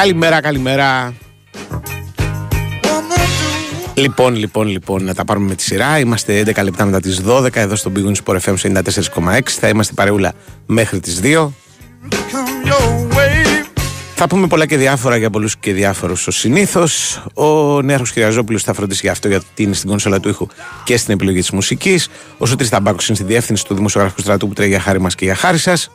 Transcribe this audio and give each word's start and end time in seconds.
Καλημέρα, 0.00 0.40
καλημέρα. 0.40 1.14
Λοιπόν, 3.94 4.34
λοιπόν, 4.34 4.66
λοιπόν, 4.68 5.04
να 5.04 5.14
τα 5.14 5.24
πάρουμε 5.24 5.48
με 5.48 5.54
τη 5.54 5.62
σειρά. 5.62 5.98
Είμαστε 5.98 6.42
11 6.46 6.62
λεπτά 6.62 6.84
μετά 6.84 7.00
τις 7.00 7.22
12 7.26 7.56
εδώ 7.56 7.76
στο 7.76 7.92
Big 7.96 8.12
Sport 8.24 8.38
FM 8.40 8.54
94,6. 8.54 9.40
Θα 9.46 9.68
είμαστε 9.68 9.92
παρεούλα 9.94 10.32
μέχρι 10.66 11.00
τις 11.00 11.20
2. 11.22 11.48
Θα 14.14 14.26
πούμε 14.26 14.46
πολλά 14.46 14.66
και 14.66 14.76
διάφορα 14.76 15.16
για 15.16 15.30
πολλούς 15.30 15.56
και 15.56 15.72
διάφορους 15.72 16.26
ω 16.26 16.30
συνήθως. 16.30 17.22
Ο 17.34 17.82
Νέαρχος 17.82 18.12
Κυριαζόπουλος 18.12 18.62
θα 18.62 18.72
φροντίσει 18.72 19.00
για 19.02 19.12
αυτό 19.12 19.28
γιατί 19.28 19.62
είναι 19.62 19.74
στην 19.74 19.88
κονσόλα 19.88 20.20
του 20.20 20.28
ήχου 20.28 20.46
και 20.84 20.96
στην 20.96 21.14
επιλογή 21.14 21.40
της 21.40 21.50
μουσικής. 21.50 22.08
Ο 22.38 22.46
Σωτήρη 22.46 22.68
Ταμπάκος 22.68 23.08
είναι 23.08 23.16
στη 23.16 23.26
διεύθυνση 23.26 23.64
του 23.64 23.74
δημοσιογραφικού 23.74 24.20
στρατού 24.20 24.48
που 24.48 24.54
τρέχει 24.54 24.70
για 24.70 24.80
χάρη 24.80 25.00
μας 25.00 25.14
και 25.14 25.24
για 25.24 25.34
χάρη 25.34 25.58
σας. 25.58 25.90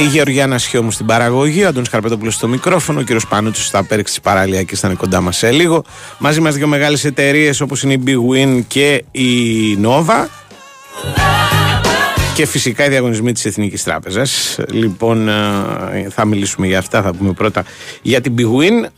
Η 0.00 0.04
Γεωργιάνα 0.04 0.58
Σιώμου 0.58 0.90
στην 0.90 1.06
παραγωγή, 1.06 1.64
ο 1.64 1.68
Αντώνης 1.68 1.88
Καρπετόπουλος 1.88 2.34
στο 2.34 2.48
μικρόφωνο, 2.48 3.00
ο 3.00 3.02
κύριος 3.02 3.26
Πάνουτσο 3.26 3.62
στα 3.62 3.84
πέριξη 3.84 4.12
της 4.12 4.22
παραλίας 4.22 4.64
και 4.64 4.74
ήταν 4.74 4.96
κοντά 4.96 5.20
μας 5.20 5.36
σε 5.36 5.50
λίγο. 5.50 5.84
Μαζί 6.18 6.40
μας 6.40 6.54
δύο 6.54 6.66
μεγάλες 6.66 7.04
εταιρείες 7.04 7.60
όπως 7.60 7.82
είναι 7.82 7.92
η 7.92 8.02
Big 8.06 8.16
Win 8.34 8.62
και 8.66 9.04
η 9.10 9.30
Nova. 9.82 10.26
Και 12.34 12.46
φυσικά 12.46 12.84
οι 12.84 12.88
διαγωνισμοί 12.88 13.32
της 13.32 13.44
Εθνικής 13.44 13.82
Τράπεζας. 13.82 14.58
Λοιπόν, 14.70 15.28
ε, 15.28 16.08
θα 16.10 16.24
μιλήσουμε 16.24 16.66
για 16.66 16.78
αυτά, 16.78 17.02
θα 17.02 17.12
πούμε 17.14 17.32
πρώτα 17.32 17.64
για 18.02 18.20
την 18.20 18.34
Big 18.38 18.60
Win, 18.60 18.88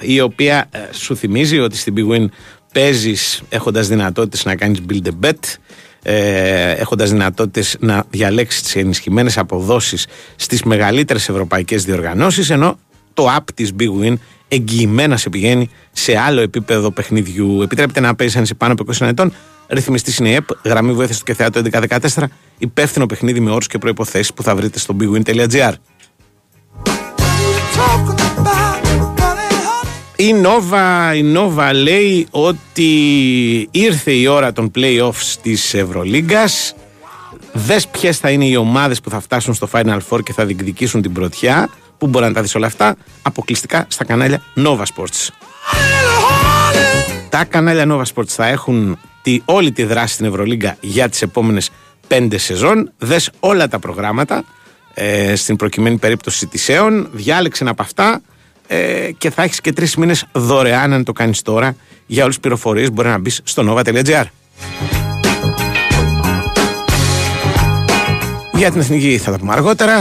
η 0.00 0.20
οποία 0.20 0.68
ε, 0.70 0.78
σου 0.92 1.16
θυμίζει 1.16 1.58
ότι 1.58 1.76
στην 1.76 1.94
Big 1.96 2.14
Win 2.14 2.26
παίζεις 2.72 3.42
έχοντας 3.48 3.88
δυνατότητες 3.88 4.44
να 4.44 4.56
κάνεις 4.56 4.78
build 4.88 5.06
a 5.06 5.26
bet, 5.26 5.56
ε, 6.02 6.70
έχοντας 6.70 7.10
δυνατότητες 7.10 7.76
να 7.80 8.04
διαλέξεις 8.10 8.62
τις 8.62 8.76
ενισχυμένες 8.76 9.38
αποδόσεις 9.38 10.06
στις 10.36 10.62
μεγαλύτερες 10.62 11.28
ευρωπαϊκές 11.28 11.84
διοργανώσεις, 11.84 12.50
ενώ 12.50 12.78
το 13.14 13.34
app 13.36 13.44
της 13.54 13.72
Big 13.78 14.02
Win 14.02 14.14
εγγυημένα 14.48 15.16
σε 15.16 15.28
πηγαίνει 15.28 15.70
σε 15.92 16.18
άλλο 16.18 16.40
επίπεδο 16.40 16.90
παιχνιδιού. 16.90 17.62
Επιτρέπεται 17.62 18.00
να 18.00 18.14
παίζεις 18.14 18.36
αν 18.36 18.42
είσαι 18.42 18.54
πάνω 18.54 18.72
από 18.72 18.84
20 18.92 19.06
ετών. 19.06 19.32
Ρυθμιστής 19.68 20.18
είναι 20.18 20.28
η 20.28 20.34
ΕΠ, 20.34 20.48
γραμμή 20.64 20.92
βοήθειας 20.92 21.18
του 21.18 21.24
και 21.24 21.34
θεάτου 21.34 21.62
1114. 22.14 22.24
Υπεύθυνο 22.58 23.06
παιχνίδι 23.06 23.40
με 23.40 23.50
όρους 23.50 23.66
και 23.66 23.78
προποθέσει 23.78 24.34
που 24.34 24.42
θα 24.42 24.56
βρείτε 24.56 24.78
στο 24.78 24.96
bigwin.gr. 25.00 25.72
Η 30.22 30.34
Nova, 30.42 31.14
η 31.16 31.34
Nova 31.36 31.70
λέει 31.74 32.26
ότι 32.30 32.88
ήρθε 33.70 34.12
η 34.12 34.26
ώρα 34.26 34.52
των 34.52 34.70
playoffs 34.74 35.36
της 35.42 35.74
Ευρωλίγκας. 35.74 36.74
Δες 37.52 37.88
ποιες 37.88 38.18
θα 38.18 38.30
είναι 38.30 38.44
οι 38.44 38.56
ομάδες 38.56 39.00
που 39.00 39.10
θα 39.10 39.20
φτάσουν 39.20 39.54
στο 39.54 39.68
Final 39.72 39.98
Four 40.08 40.22
και 40.22 40.32
θα 40.32 40.44
διεκδικήσουν 40.44 41.02
την 41.02 41.12
πρωτιά. 41.12 41.68
Πού 41.98 42.06
μπορεί 42.06 42.26
να 42.26 42.32
τα 42.32 42.42
δεις 42.42 42.54
όλα 42.54 42.66
αυτά; 42.66 42.96
Αποκλειστικά 43.22 43.86
στα 43.88 44.04
κανάλια 44.04 44.42
Nova 44.56 44.82
Sports. 44.94 45.28
Τα 47.28 47.44
κανάλια 47.44 47.86
Nova 47.88 48.02
Sports 48.14 48.28
θα 48.28 48.46
έχουν 48.46 48.98
τη, 49.22 49.40
όλη 49.44 49.72
τη 49.72 49.84
δράση 49.84 50.14
στην 50.14 50.26
Ευρωλίγκα 50.26 50.76
για 50.80 51.08
τις 51.08 51.22
επόμενες 51.22 51.70
πέντε 52.06 52.38
σεζόν. 52.38 52.92
Δες 52.98 53.30
όλα 53.40 53.68
τα 53.68 53.78
προγράμματα 53.78 54.44
ε, 54.94 55.36
στην 55.36 55.56
προκειμένη 55.56 55.96
περίπτωση 55.96 56.46
της 56.46 56.68
ΕΟΝ. 56.68 57.08
Διάλεξε 57.12 57.62
ένα 57.62 57.72
από 57.72 57.82
αυτά 57.82 58.20
ε, 58.66 59.10
και 59.18 59.30
θα 59.30 59.42
έχεις 59.42 59.60
και 59.60 59.72
τρεις 59.72 59.96
μήνες 59.96 60.26
δωρεάν 60.32 60.92
αν 60.92 61.04
το 61.04 61.12
κάνεις 61.12 61.42
τώρα. 61.42 61.76
Για 62.06 62.22
όλες 62.22 62.34
τις 62.34 62.42
πληροφορίες 62.42 62.92
μπορεί 62.92 63.08
να 63.08 63.18
μπεις 63.18 63.40
στο 63.44 63.62
nova.gr. 63.68 64.24
Για 68.52 68.70
την 68.70 68.80
εθνική 68.80 69.18
θα 69.18 69.30
τα 69.30 69.38
πούμε 69.38 69.52
αργότερα. 69.52 69.98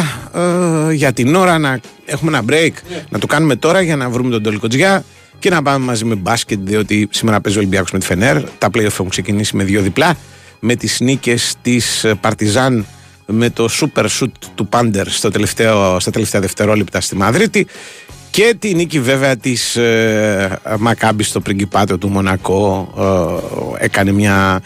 Ε, 0.90 0.94
για 0.94 1.14
την 1.14 1.36
ώρα 1.36 1.58
να 1.58 1.80
έχουμε 2.06 2.38
ένα 2.38 2.46
break, 2.50 2.72
να 3.10 3.20
το 3.20 3.28
κάνουμε 3.28 3.56
τώρα 3.56 3.82
για 3.82 3.96
να 3.96 4.10
βρούμε 4.10 4.30
τον 4.30 4.44
Τόλικο 4.44 4.68
Τζιά 4.68 5.04
και 5.40 5.50
να 5.50 5.62
πάμε 5.62 5.86
μαζί 5.86 6.06
με 6.06 6.16
μπάσκετ, 6.16 6.60
διότι 6.64 7.08
σήμερα 7.12 7.42
παίζει 7.42 7.58
ο 7.58 7.62
Ολυμπιακός 7.62 7.92
με 7.92 8.00
τη 8.00 8.06
Φενέρ. 8.06 8.44
Τα 8.58 8.68
playoff 8.74 8.86
έχουν 8.86 9.10
ξεκινήσει 9.10 9.56
με 9.56 9.64
δύο 9.64 9.82
διπλά. 9.82 10.16
Με 10.60 10.76
τις 10.76 11.00
νίκες 11.00 11.56
της 11.62 12.06
Παρτιζάν 12.22 12.86
με 13.26 13.50
το 13.50 13.70
super 13.72 14.06
shoot 14.20 14.32
του 14.56 14.68
Πάντερ 14.68 15.08
στο 15.08 15.30
τελευταίο, 15.30 16.00
στα 16.00 16.12
τελευταία 16.12 16.42
δευτερόλεπτα 16.42 17.02
στη 17.02 17.16
Μαδρίτη 17.16 17.68
και 18.32 18.56
τη 18.60 18.76
νίκη 18.76 19.00
βέβαια 19.00 19.38
της 19.38 19.76
ε, 19.76 20.60
Μακάμπης 20.80 21.28
στο 21.28 21.42
πριγκιπάτο 21.42 21.98
του 21.98 22.10
Μονακό 22.10 22.94
ε, 23.80 23.84
έκανε 23.86 24.12
μια 24.12 24.62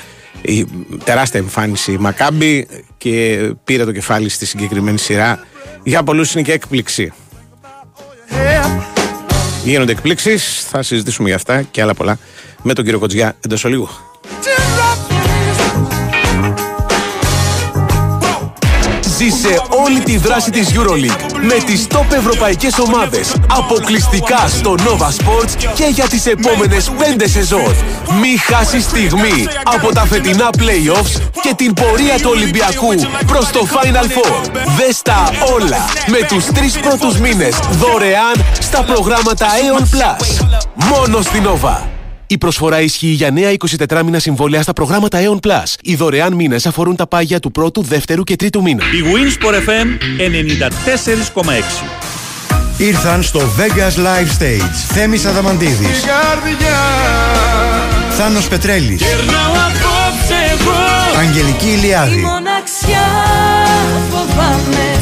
τεράστια 1.04 1.40
εμφάνιση 1.40 1.92
η 1.92 1.98
Μακάμπη 1.98 2.68
και 2.98 3.52
πήρε 3.64 3.86
το 3.86 3.92
κεφάλι 3.92 4.30
στη 4.30 4.46
συγκεκριμένη 4.46 4.98
σειρά 4.98 5.40
για 5.84 6.04
πολλούς 6.04 6.34
είναι 6.34 6.44
και 6.44 6.52
έκπληξη 6.52 7.14
Γίνονται 9.64 9.92
εκπλήξεις, 9.92 10.66
θα 10.70 10.84
συζητήσουμε 10.84 11.28
για 11.28 11.38
αυτά 11.38 11.62
και 11.62 11.82
άλλα 11.82 11.94
πολλά 11.94 12.18
με 12.62 12.74
τον 12.74 12.84
κύριο 12.84 13.00
Κοτζιά 13.00 13.36
εντός 13.46 13.64
ολίγου. 13.64 13.90
Ζήσε 19.18 19.62
όλη 19.86 20.00
τη 20.00 20.18
δράση 20.18 20.52
της 20.52 20.70
EuroLeague 20.74 21.38
με 21.42 21.54
τις 21.66 21.88
top 21.94 22.14
ευρωπαϊκές 22.14 22.80
ομάδες 22.80 23.36
αποκλειστικά 23.58 24.48
στο 24.48 24.76
Nova 24.78 25.08
Sports 25.08 25.54
και 25.76 25.86
για 25.92 26.08
τις 26.08 26.26
επόμενες 26.26 26.90
5 26.90 27.28
σεζόν. 27.28 27.76
Μη 28.22 28.38
χάσει 28.38 28.82
στιγμή 28.82 29.48
από 29.64 29.94
τα 29.94 30.06
φετινά 30.06 30.50
playoffs 30.58 31.22
και 31.42 31.54
την 31.56 31.74
πορεία 31.74 32.16
του 32.16 32.30
Ολυμπιακού 32.30 32.94
προς 33.26 33.50
το 33.52 33.68
Final 33.72 34.06
Four. 34.06 34.50
Δες 34.78 35.02
τα 35.02 35.32
όλα 35.54 35.86
με 36.08 36.28
τους 36.28 36.46
τρεις 36.46 36.80
πρώτους 36.80 37.18
μήνες 37.18 37.56
δωρεάν 37.72 38.46
στα 38.60 38.84
προγράμματα 38.84 39.48
Aeon 39.48 39.82
Plus. 39.82 40.46
Μόνο 40.74 41.22
στην 41.22 41.44
Nova. 41.44 41.95
Η 42.36 42.38
προσφορά 42.38 42.82
ισχύει 42.82 43.08
για 43.08 43.32
νέα 43.32 43.54
24 43.90 44.02
μήνα 44.04 44.20
συμβόλαια 44.20 44.62
στα 44.62 44.74
προγράμματα 44.74 45.20
Aeon 45.22 45.48
Plus. 45.48 45.74
Οι 45.82 45.96
δωρεάν 45.96 46.34
μήνες 46.34 46.66
αφορούν 46.66 46.96
τα 46.96 47.08
πάγια 47.08 47.40
του 47.40 47.52
πρώτου, 47.52 47.82
δεύτερου 47.82 48.24
και 48.24 48.36
τρίτου 48.36 48.62
μήνα. 48.62 48.84
Η 48.84 49.04
Winsport 49.04 49.54
FM 49.54 49.88
94,6 51.42 51.88
Ήρθαν 52.78 53.24
στο 53.24 53.42
Vegas 53.58 53.98
Live 53.98 54.42
Stage. 54.42 54.76
Θέμης 54.88 55.26
Αδαμαντίδης. 55.26 56.04
Θάνος 58.10 58.48
Πετρέλης. 58.48 59.02
Αγγελική 61.20 61.68
Ηλιάδη 61.68 62.24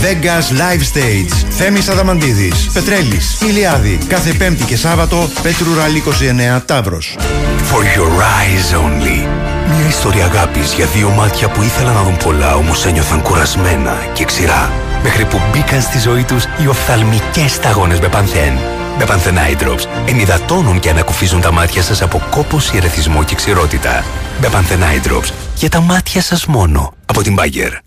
Vegas 0.01 0.51
Live 0.51 0.81
Stage. 0.93 1.45
Θέμης 1.49 1.89
Αδαμαντίδης 1.89 2.69
Πετρέλης 2.73 3.41
Ηλιάδη 3.41 3.97
Κάθε 4.07 4.33
Πέμπτη 4.33 4.63
και 4.63 4.77
Σάββατο 4.77 5.29
Πέτρου 5.41 5.75
Ραλή 5.75 6.03
29 6.57 6.61
Ταύρος. 6.65 7.17
For 7.71 7.97
your 7.97 8.09
eyes 8.09 8.75
only. 8.75 9.27
Μια 9.67 9.87
ιστορία 9.87 10.25
αγάπης 10.25 10.73
για 10.73 10.85
δύο 10.85 11.09
μάτια 11.09 11.49
που 11.49 11.61
ήθελαν 11.61 11.93
να 11.93 12.03
δουν 12.03 12.17
πολλά 12.17 12.55
όμως 12.55 12.85
ένιωθαν 12.85 13.21
κουρασμένα 13.21 13.95
και 14.13 14.25
ξηρά. 14.25 14.71
Μέχρι 15.03 15.25
που 15.25 15.39
μπήκαν 15.51 15.81
στη 15.81 15.99
ζωή 15.99 16.23
τους 16.23 16.43
οι 16.63 16.67
οφθαλμικές 16.67 17.51
σταγόνες 17.51 17.99
με 17.99 18.07
πανθέν. 18.07 18.82
Με 18.97 19.05
Eye 19.05 19.63
Drops 19.63 19.85
ενυδατώνουν 20.07 20.79
και 20.79 20.89
ανακουφίζουν 20.89 21.41
τα 21.41 21.51
μάτια 21.51 21.81
σας 21.81 22.01
από 22.01 22.21
κόπωση, 22.29 22.77
ερεθισμό 22.77 23.23
και 23.23 23.35
ξηρότητα. 23.35 24.03
Με 24.41 24.47
Eye 24.69 25.07
Drops 25.07 25.31
για 25.55 25.69
τα 25.69 25.81
μάτια 25.81 26.21
σας 26.21 26.45
μόνο 26.45 26.93
από 27.05 27.21
την 27.21 27.35
Bagger. 27.39 27.77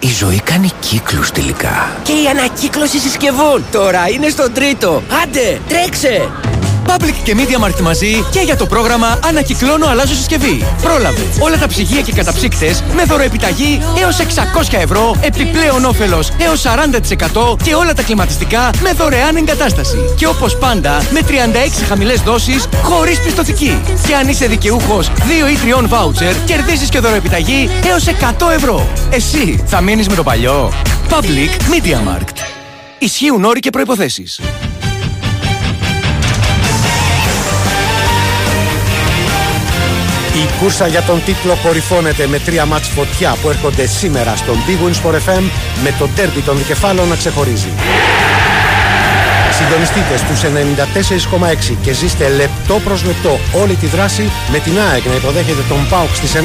Η 0.00 0.06
ζωή 0.06 0.40
κάνει 0.40 0.70
κύκλους 0.80 1.30
τελικά. 1.30 1.96
Και 2.02 2.12
η 2.12 2.26
ανακύκλωση 2.30 2.98
συσκευών 2.98 3.64
τώρα 3.72 4.08
είναι 4.08 4.28
στο 4.28 4.50
τρίτο. 4.50 5.02
Άντε, 5.22 5.60
τρέξε! 5.68 6.30
Public 6.86 7.14
και 7.24 7.34
Media 7.36 7.64
Markt 7.64 7.80
μαζί 7.80 8.24
και 8.30 8.40
για 8.40 8.56
το 8.56 8.66
πρόγραμμα 8.66 9.18
Ανακυκλώνω 9.24 9.86
αλλάζω 9.86 10.14
συσκευή. 10.14 10.66
Πρόλαβε 10.82 11.22
όλα 11.40 11.58
τα 11.58 11.66
ψυγεία 11.66 12.00
και 12.00 12.12
καταψύκτες 12.12 12.82
με 12.94 13.04
δωροεπιταγή 13.04 13.80
έως 14.00 14.18
600 14.18 14.78
ευρώ, 14.80 15.16
επιπλέον 15.20 15.84
όφελος 15.84 16.30
έως 16.38 16.62
40% 16.62 17.56
και 17.62 17.74
όλα 17.74 17.94
τα 17.94 18.02
κλιματιστικά 18.02 18.70
με 18.82 18.92
δωρεάν 18.92 19.36
εγκατάσταση. 19.36 19.98
Και 20.16 20.26
όπως 20.26 20.56
πάντα 20.56 21.02
με 21.10 21.20
36 21.20 21.84
χαμηλές 21.88 22.20
δόσεις 22.20 22.68
χωρίς 22.82 23.20
πιστοτική. 23.20 23.80
Και 24.06 24.14
αν 24.14 24.28
είσαι 24.28 24.46
δικαιούχος 24.46 25.08
2 25.08 25.48
ή 25.50 25.56
3 25.56 25.88
voucher 25.88 26.34
κερδίσεις 26.44 26.88
και 26.88 26.98
δωροεπιταγή 26.98 27.70
έως 27.86 28.06
100 28.06 28.50
ευρώ. 28.54 28.86
Εσύ 29.10 29.64
θα 29.66 29.80
μείνεις 29.80 30.08
με 30.08 30.14
το 30.14 30.22
παλιό. 30.22 30.72
Public 31.10 31.72
Media 31.72 31.96
Markt. 31.96 32.36
Ισχύουν 32.98 33.44
όροι 33.44 33.60
και 33.60 33.70
προϋποθέσεις. 33.70 34.40
Η 40.34 40.48
κούρσα 40.60 40.86
για 40.86 41.02
τον 41.02 41.22
τίτλο 41.24 41.58
κορυφώνεται 41.62 42.26
με 42.26 42.38
τρία 42.38 42.66
μάτς 42.66 42.88
φωτιά 42.88 43.36
που 43.42 43.48
έρχονται 43.48 43.86
σήμερα 43.86 44.36
στον 44.36 44.56
Big 44.66 44.86
Wins 44.86 45.06
for 45.06 45.14
FM 45.14 45.42
με 45.82 45.94
το 45.98 46.08
τέρπι 46.14 46.40
των 46.40 46.56
δικεφάλων 46.58 47.08
να 47.08 47.16
ξεχωρίζει. 47.16 47.72
Συντονιστείτε 49.58 50.16
στους 50.16 50.40
94,6 51.72 51.76
και 51.82 51.92
ζήστε 51.92 52.28
λεπτό 52.28 52.80
προς 52.84 53.04
λεπτό 53.04 53.38
όλη 53.62 53.74
τη 53.74 53.86
δράση 53.86 54.30
με 54.52 54.58
την 54.58 54.72
ΑΕΚ 54.90 55.04
να 55.06 55.14
υποδέχεται 55.14 55.62
τον 55.68 55.88
ΠΑΟΚ 55.90 56.14
στις 56.14 56.32
9 56.34 56.38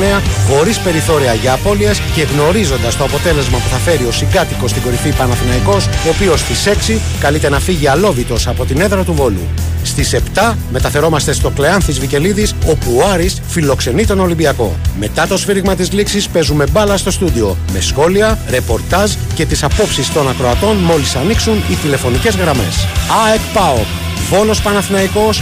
χωρίς 0.49 0.79
περιθώρια 0.79 1.33
για 1.33 1.53
απώλειες 1.53 2.01
και 2.15 2.21
γνωρίζοντας 2.21 2.97
το 2.97 3.03
αποτέλεσμα 3.03 3.57
που 3.57 3.69
θα 3.69 3.77
φέρει 3.77 4.05
ο 4.05 4.11
συγκάτοικος 4.11 4.69
στην 4.69 4.81
κορυφή 4.81 5.09
Παναθηναϊκός 5.09 5.85
ο 5.85 6.09
οποίος 6.09 6.39
στις 6.39 6.67
6 6.67 6.99
καλείται 7.19 7.49
να 7.49 7.59
φύγει 7.59 7.87
αλόβητος 7.87 8.47
από 8.47 8.65
την 8.65 8.81
έδρα 8.81 9.03
του 9.03 9.13
Βόλου. 9.13 9.47
Στις 9.83 10.13
7 10.13 10.53
μεταφερόμαστε 10.71 11.33
στο 11.33 11.49
Κλεάνθης 11.49 11.99
Βικελίδης 11.99 12.55
όπου 12.65 12.97
ο 12.97 13.09
Άρης 13.09 13.41
φιλοξενεί 13.47 14.05
τον 14.05 14.19
Ολυμπιακό. 14.19 14.75
Μετά 14.99 15.27
το 15.27 15.37
σφύριγμα 15.37 15.75
της 15.75 15.91
λήξης 15.91 16.27
παίζουμε 16.27 16.65
μπάλα 16.71 16.97
στο 16.97 17.11
στούντιο 17.11 17.57
με 17.73 17.79
σχόλια, 17.79 18.37
ρεπορτάζ 18.49 19.11
και 19.33 19.45
τις 19.45 19.63
απόψεις 19.63 20.13
των 20.13 20.29
ακροατών 20.29 20.75
μόλις 20.77 21.15
ανοίξουν 21.15 21.63
οι 21.69 21.73
τηλεφωνικές 21.73 22.35
γραμμές. 22.35 22.98
ΑΕΚ 23.09 23.39
ΠΑΟΚ, 23.53 23.87
Βόλος 24.29 24.61
Παναθηναϊκός, 24.61 25.41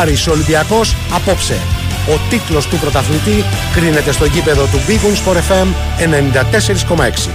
Άρης 0.00 0.26
Ολυμπιακός 0.26 0.94
απόψε. 1.12 1.58
Ο 2.08 2.18
τίτλος 2.30 2.66
του 2.66 2.76
πρωταθλητή 2.76 3.44
κρίνεται 3.72 4.12
στο 4.12 4.24
γήπεδο 4.24 4.64
του 4.64 4.80
Big 4.88 4.92
Wins 4.92 5.32
Sport 5.32 5.36
FM 5.36 5.66
94,6. 5.98 7.30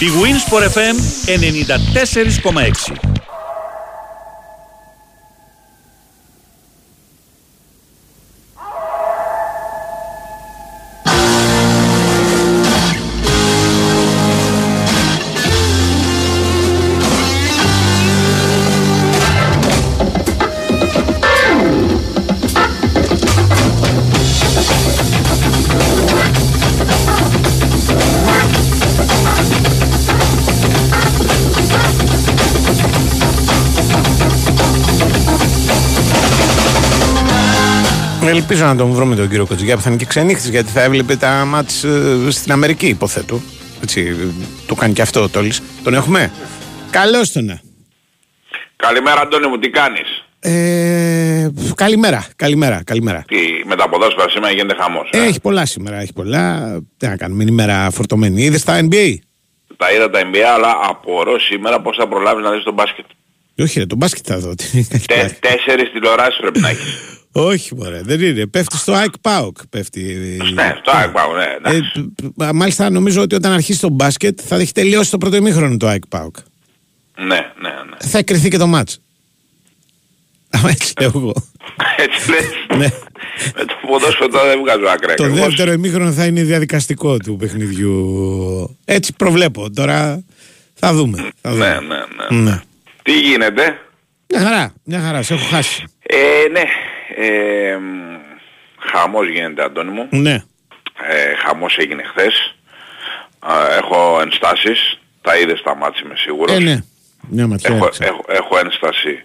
Big 0.00 0.14
Wins 0.22 0.42
Sport 0.46 0.64
FM 0.74 0.96
94,6. 1.26 3.07
Ελπίζω 38.28 38.64
να 38.64 38.76
τον 38.76 38.90
βρούμε 38.90 39.16
τον 39.16 39.28
κύριο 39.28 39.46
Κοτζιά 39.46 39.76
που 39.76 39.82
θα 39.82 39.88
είναι 39.88 39.98
και 39.98 40.04
ξενύχτη 40.04 40.50
γιατί 40.50 40.70
θα 40.70 40.82
έβλεπε 40.82 41.16
τα 41.16 41.44
μάτς 41.44 41.84
ε, 41.84 42.16
στην 42.30 42.52
Αμερική, 42.52 42.86
υποθέτω. 42.86 43.40
Έτσι, 43.82 44.16
το 44.66 44.74
κάνει 44.74 44.92
και 44.92 45.02
αυτό 45.02 45.22
ο 45.22 45.28
Τόλης. 45.28 45.62
Τον 45.84 45.94
έχουμε. 45.94 46.32
Καλώς 46.90 47.32
τον. 47.32 47.44
να. 47.44 47.60
Καλημέρα 48.76 49.20
Αντώνη 49.20 49.46
μου, 49.46 49.58
τι 49.58 49.70
κάνεις; 49.70 50.24
Ε, 50.40 51.48
καλημέρα, 51.74 52.26
καλημέρα, 52.36 52.82
καλημέρα. 52.84 53.24
Τι, 53.26 53.36
με 53.66 53.76
τα 53.76 53.88
ποδόσφαιρα 53.88 54.28
σήμερα 54.28 54.52
γίνεται 54.52 54.74
χαμός. 54.80 55.08
ε; 55.12 55.18
Έχει 55.24 55.40
πολλά 55.40 55.66
σήμερα, 55.66 55.96
έχει 56.00 56.12
πολλά. 56.12 56.76
Τι 56.96 57.06
να 57.06 57.16
κάνουμε, 57.16 57.42
είναι 57.42 57.50
ημέρα 57.52 57.90
φορτωμένη. 57.90 58.42
Είδες 58.42 58.64
τα 58.64 58.80
NBA. 58.82 59.14
Τα 59.76 59.92
είδα 59.92 60.10
τα 60.10 60.20
NBA, 60.20 60.38
αλλά 60.54 60.74
απορώ 60.88 61.38
σήμερα 61.38 61.80
πώς 61.80 61.96
θα 61.96 62.08
προλάβεις 62.08 62.44
να 62.44 62.50
δεις 62.50 62.62
τον 62.62 62.74
μπάσκετ. 62.74 63.04
Όχι, 63.58 63.78
ρε, 63.78 63.86
τον 63.86 63.98
μπάσκετ 63.98 64.24
θα 64.28 64.38
δω. 64.38 64.54
Τε, 65.06 65.36
τέσσερις 65.40 65.92
τηλεοράσεις 65.92 66.40
πρέπει 66.40 66.60
να 66.60 66.68
έχεις. 66.68 66.94
Όχι, 67.38 67.74
μωρέ, 67.74 68.00
δεν 68.04 68.20
είναι. 68.20 68.46
Πέφτει 68.46 68.76
στο 68.76 68.92
Ike 68.94 69.30
Pauk. 69.30 69.50
Πέφτει. 69.70 70.02
ναι, 70.54 70.74
στο 70.82 70.92
Ike 70.92 71.12
Pauk, 71.16 71.36
ναι. 71.36 71.70
Ε, 71.70 71.76
εντάξει. 71.76 72.12
π- 72.36 72.52
μάλιστα, 72.54 72.90
νομίζω 72.90 73.22
ότι 73.22 73.34
όταν 73.34 73.52
αρχίσει 73.52 73.80
το 73.80 73.88
μπάσκετ 73.88 74.38
θα 74.46 74.56
έχει 74.56 74.72
τελειώσει 74.72 75.10
το 75.10 75.18
πρώτο 75.18 75.36
ημίχρονο 75.36 75.76
το 75.76 75.90
Ike 75.90 76.18
Pauk. 76.18 76.30
ναι, 77.16 77.26
ναι, 77.26 77.68
ναι. 77.68 77.96
Θα 78.08 78.18
εκκριθεί 78.18 78.48
και 78.48 78.58
το 78.58 78.66
μάτς. 78.66 79.00
Α, 80.50 80.58
έτσι 80.68 80.92
λέω 81.00 81.12
εγώ. 81.14 81.32
Έτσι 81.96 82.30
λες. 82.30 82.78
Ναι. 82.78 82.86
Με 83.56 83.64
το 83.64 83.74
ποδόσφαιρο 83.86 84.28
τώρα 84.28 84.46
δεν 84.48 84.58
βγάζω 84.60 84.84
άκρη 84.86 85.14
Το 85.14 85.24
ακριβώς. 85.24 85.46
δεύτερο 85.48 85.72
ημίχρονο 85.72 86.12
θα 86.12 86.26
είναι 86.26 86.42
διαδικαστικό 86.42 87.16
του 87.16 87.36
παιχνιδιού. 87.36 88.78
Έτσι 88.84 89.12
προβλέπω. 89.16 89.70
Τώρα 89.70 90.24
θα 90.74 90.92
δούμε. 90.94 91.30
Θα 91.40 91.50
δούμε. 91.52 91.66
Ναι, 91.68 91.74
ναι, 91.80 92.36
ναι. 92.40 92.50
Ναι. 92.50 92.60
Τι 93.02 93.12
γίνεται; 93.20 93.78
Μια 94.28 94.40
χαρά, 94.40 94.72
μια 94.84 95.00
χαρά, 95.00 95.22
σε 95.22 95.34
έχω 95.34 95.44
χάσει. 95.44 95.84
Ε, 96.02 96.48
ναι. 96.50 96.62
Ε, 97.16 97.76
μ, 97.76 98.16
χαμός 98.78 99.28
γίνεται 99.28 99.62
Αντώνη 99.64 99.90
μου. 99.90 100.08
Ναι. 100.10 100.34
Ε, 101.08 101.34
χαμός 101.46 101.76
έγινε 101.76 102.02
χθες. 102.02 102.54
Α, 103.38 103.52
έχω 103.76 104.20
ενστάσεις. 104.20 104.98
Τα 105.20 105.38
είδες 105.38 105.62
τα 105.62 105.76
μάτια 105.76 106.02
είμαι 106.04 106.14
σίγουρος. 106.16 106.56
Ε, 106.56 106.58
ναι. 106.58 106.80
Μια 107.28 107.46
ματιά. 107.46 107.74
Έχω, 107.74 107.84
έριξα. 107.84 108.04
έχω, 108.04 108.24
έχω 108.28 108.58
ένσταση 108.58 109.24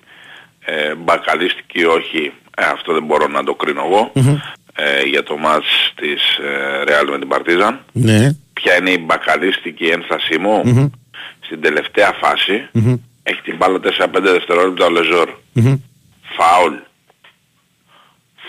ε, 0.65 0.95
μπακαλίστικη 0.95 1.83
όχι, 1.83 2.31
ε, 2.57 2.65
αυτό 2.65 2.94
δεν 2.94 3.03
μπορώ 3.03 3.27
να 3.27 3.44
το 3.44 3.55
κρίνω 3.55 3.83
εγώ, 3.85 4.11
ε, 4.75 5.01
για 5.01 5.23
το 5.23 5.38
μάτς 5.38 5.94
της 5.95 6.38
ε, 6.38 6.83
Real 6.88 7.09
με 7.09 7.19
την 7.19 7.27
Παρτίζαν. 7.27 7.85
Ναι. 7.91 8.35
Ποια 8.53 8.75
είναι 8.75 8.89
η 8.89 9.03
μπακαλίστικη 9.05 9.85
ένστασή 9.85 10.38
μου 10.39 10.91
στην 11.39 11.61
τελευταία 11.61 12.11
φάση, 12.21 12.69
έχει 13.24 13.42
την 13.42 13.56
μπάλα 13.58 13.80
4-5 13.80 14.08
δευτερόλεπτα 14.22 14.86
ο 14.86 14.90
Λεζόρ. 14.90 15.30
Μμμ. 15.54 15.75
Φάουλ. 16.38 16.74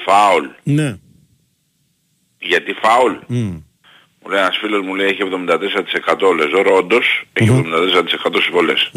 Φάουλ. 0.06 0.46
Ναι. 0.62 0.96
Γιατί 2.38 2.72
φάουλ; 2.82 3.12
Μμ. 3.26 3.56
Μου 4.26 4.30
λέει 4.30 4.40
ένας 4.40 4.56
φίλος 4.56 4.86
μου 4.86 4.94
λέει 4.94 5.06
έχει 5.06 5.22
74% 5.22 6.28
ο 6.28 6.32
Λεζόρ, 6.32 6.66
όντως 6.66 7.24
έχει 7.32 7.50
74% 7.50 8.40
στις 8.40 8.48
βολές. 8.52 8.90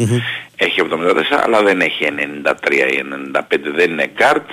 Έχει 0.56 0.80
74% 0.80 1.40
αλλά 1.44 1.62
δεν 1.62 1.80
έχει 1.80 2.04
93 2.04 2.92
ή 2.92 3.02
95, 3.32 3.72
δεν 3.74 3.90
είναι 3.90 4.06
καρτ. 4.06 4.48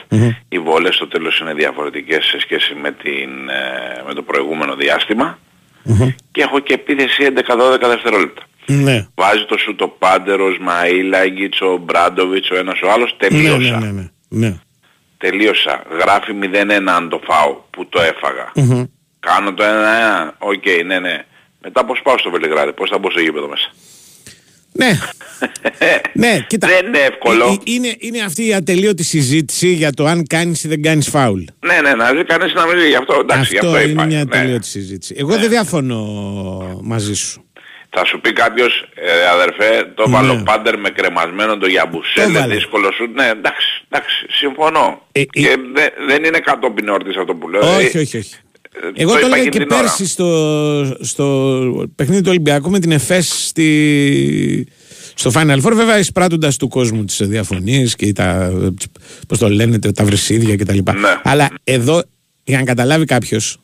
Οι 0.49 0.59
βολές 0.59 0.95
στο 0.95 1.07
τέλος 1.07 1.39
είναι 1.39 1.53
διαφορετικές 1.53 2.25
σε 2.25 2.39
σχέση 2.39 2.73
με, 2.73 2.91
την, 2.91 3.49
ε, 3.49 4.03
με 4.07 4.13
το 4.13 4.21
προηγούμενο 4.21 4.75
διάστημα. 4.75 5.39
Και 6.31 6.41
έχω 6.41 6.59
και 6.59 6.73
επίθεση 6.73 7.23
11-12 7.23 7.87
δευτερόλεπτα. 7.87 8.41
Ναι. 8.65 9.07
Βάζει 9.15 9.45
το 9.47 9.57
σουτ 9.57 9.75
ο 9.75 9.87
Πάντερ, 9.87 10.41
ο 10.41 10.47
Σμαΐλαγκιτς, 10.47 11.59
ο 11.73 11.77
Ομπράντοβιτς, 11.77 12.49
ο 12.49 12.55
ένας 12.55 12.81
ο 12.81 12.91
άλλος, 12.91 13.15
Ναι, 13.21 13.27
τελείωσα. 13.27 13.79
ναι, 13.79 13.85
ναι, 13.85 13.91
ναι. 13.91 14.07
ναι. 14.47 14.59
Τελείωσα. 15.17 15.83
Γράφει 16.01 16.31
0-1 16.41 16.83
αν 16.95 17.09
το 17.09 17.21
φάω 17.25 17.55
που 17.69 17.87
το 17.89 18.01
έφαγα. 18.01 18.51
Κάνω 19.19 19.53
το 19.53 19.63
1-1. 19.63 20.31
Οκ, 20.37 20.85
ναι, 20.85 20.99
ναι. 20.99 21.25
Μετά 21.61 21.85
πώς 21.85 21.99
πάω 22.03 22.17
στο 22.17 22.29
Βελιγράδι, 22.29 22.73
πώς 22.73 22.89
θα 22.89 22.97
μπω 22.97 23.11
στο 23.11 23.19
γήπεδο 23.19 23.47
μέσα. 23.47 23.69
Ναι. 24.71 24.99
ναι, 26.27 26.45
κοίτα. 26.47 26.67
Δεν 26.67 26.85
είναι 26.85 26.97
εύκολο. 26.97 27.45
Ε, 27.45 27.51
ε, 27.51 27.57
Είναι, 27.63 27.95
είναι 27.99 28.21
αυτή 28.21 28.47
η 28.47 28.53
ατελείωτη 28.53 29.03
συζήτηση 29.03 29.67
για 29.67 29.91
το 29.91 30.05
αν 30.05 30.27
κάνεις 30.27 30.63
ή 30.63 30.67
δεν 30.67 30.81
κάνεις 30.81 31.09
φάουλ. 31.09 31.41
Ναι, 31.65 31.81
ναι, 31.81 31.93
να 31.93 32.13
ζει 32.15 32.23
κανείς 32.23 32.53
να 32.53 32.65
μην 32.65 32.79
ζει. 32.79 32.87
Γι' 32.87 32.95
αυτό, 32.95 33.17
εντάξει, 33.21 33.51
γι' 33.51 33.57
Αυτό 33.57 33.69
αυτό 33.69 33.81
είναι 33.81 33.91
υπάρχει. 33.91 34.13
μια 34.15 34.23
ναι. 34.25 34.37
ατελείωτη 34.37 34.67
συζήτηση. 34.67 35.15
Εγώ 35.17 35.37
δεν 35.37 35.49
διαφωνώ 35.49 36.03
μαζί 36.83 37.13
σου. 37.13 37.44
Θα 37.97 38.05
σου 38.05 38.19
πει 38.21 38.33
κάποιος, 38.33 38.73
ε, 38.95 39.27
αδερφέ, 39.35 39.91
το 39.95 40.09
βάλω 40.09 40.33
Ναι. 40.33 40.43
πάντερ 40.43 40.77
με 40.79 40.89
κρεμασμένο 40.89 41.57
το 41.57 41.67
γιαμπουσέλε, 41.67 42.39
βάλε. 42.39 42.53
δύσκολο 42.55 42.91
σου. 42.91 43.05
Ναι, 43.13 43.27
εντάξει, 43.27 43.67
εντάξει, 43.89 44.25
συμφωνώ. 44.29 45.01
Ε, 45.11 45.19
ε, 45.19 45.23
και 45.23 45.55
δε- 45.75 46.05
δεν 46.07 46.23
είναι 46.23 46.39
κατόπιν 46.39 46.89
όρτης 46.89 47.15
αυτό 47.17 47.33
που 47.35 47.49
λέω. 47.49 47.61
όχι, 47.75 47.97
Ε, 47.97 47.99
όχι, 47.99 48.17
όχι. 48.17 48.33
ε, 48.95 49.01
Εγώ 49.01 49.11
το, 49.11 49.17
είπα 49.17 49.25
έλεγα 49.27 49.35
εκείνη 49.35 49.49
και 49.49 49.59
την 49.59 49.71
ώρα. 49.71 49.81
πέρσι 49.81 50.07
στο, 50.07 50.27
στο 51.01 51.87
παιχνίδι 51.95 52.21
του 52.21 52.29
Ολυμπιακού 52.29 52.69
με 52.69 52.79
την 52.79 52.91
ΕΦΕΣ 52.91 53.45
στη, 53.47 54.67
στο 55.15 55.31
Final 55.33 55.61
Four, 55.63 55.71
βέβαια 55.73 55.97
εισπράττοντας 55.99 56.57
του 56.57 56.67
κόσμου 56.67 57.05
τις 57.05 57.27
διαφωνίες 57.27 57.95
και 57.95 58.13
τα, 58.13 58.51
πώς 59.27 59.37
το 59.37 59.49
λένε, 59.49 59.79
τα 59.79 60.03
βρυσίδια 60.03 60.55
κτλ. 60.55 60.77
Ναι. 60.91 61.19
Αλλά 61.23 61.49
εδώ, 61.63 62.03
για 62.43 62.57
να 62.57 62.63
καταλάβει 62.63 63.05
κάποιος, 63.05 63.57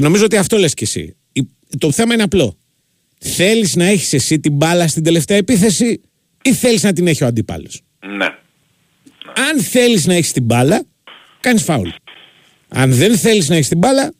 νομίζω 0.00 0.24
ότι 0.24 0.36
αυτό 0.36 0.56
λες 0.56 0.74
και 0.74 0.84
εσύ. 0.84 1.16
Η- 1.32 1.48
Το 1.78 1.90
θέμα 1.92 2.14
είναι 2.14 2.22
απλό. 2.22 2.56
Θέλεις 3.24 3.76
να 3.76 3.84
έχεις 3.84 4.12
εσύ 4.12 4.40
την 4.40 4.52
μπάλα 4.52 4.88
στην 4.88 5.04
τελευταία 5.04 5.36
επίθεση 5.36 6.00
ή 6.42 6.54
θέλεις 6.54 6.82
να 6.82 6.92
την 6.92 7.06
έχει 7.06 7.24
ο 7.24 7.26
αντίπαλος. 7.26 7.82
Ναι. 8.16 8.26
Αν 9.50 9.60
θέλεις 9.60 10.06
να 10.06 10.14
έχεις 10.14 10.32
την 10.32 10.42
μπάλα, 10.42 10.84
κάνεις 11.40 11.62
φάουλ. 11.62 11.88
Αν 12.68 12.92
δεν 12.92 13.16
θέλεις 13.18 13.48
να 13.48 13.54
έχεις 13.54 13.68
την 13.68 13.78
μπάλα, 13.78 14.12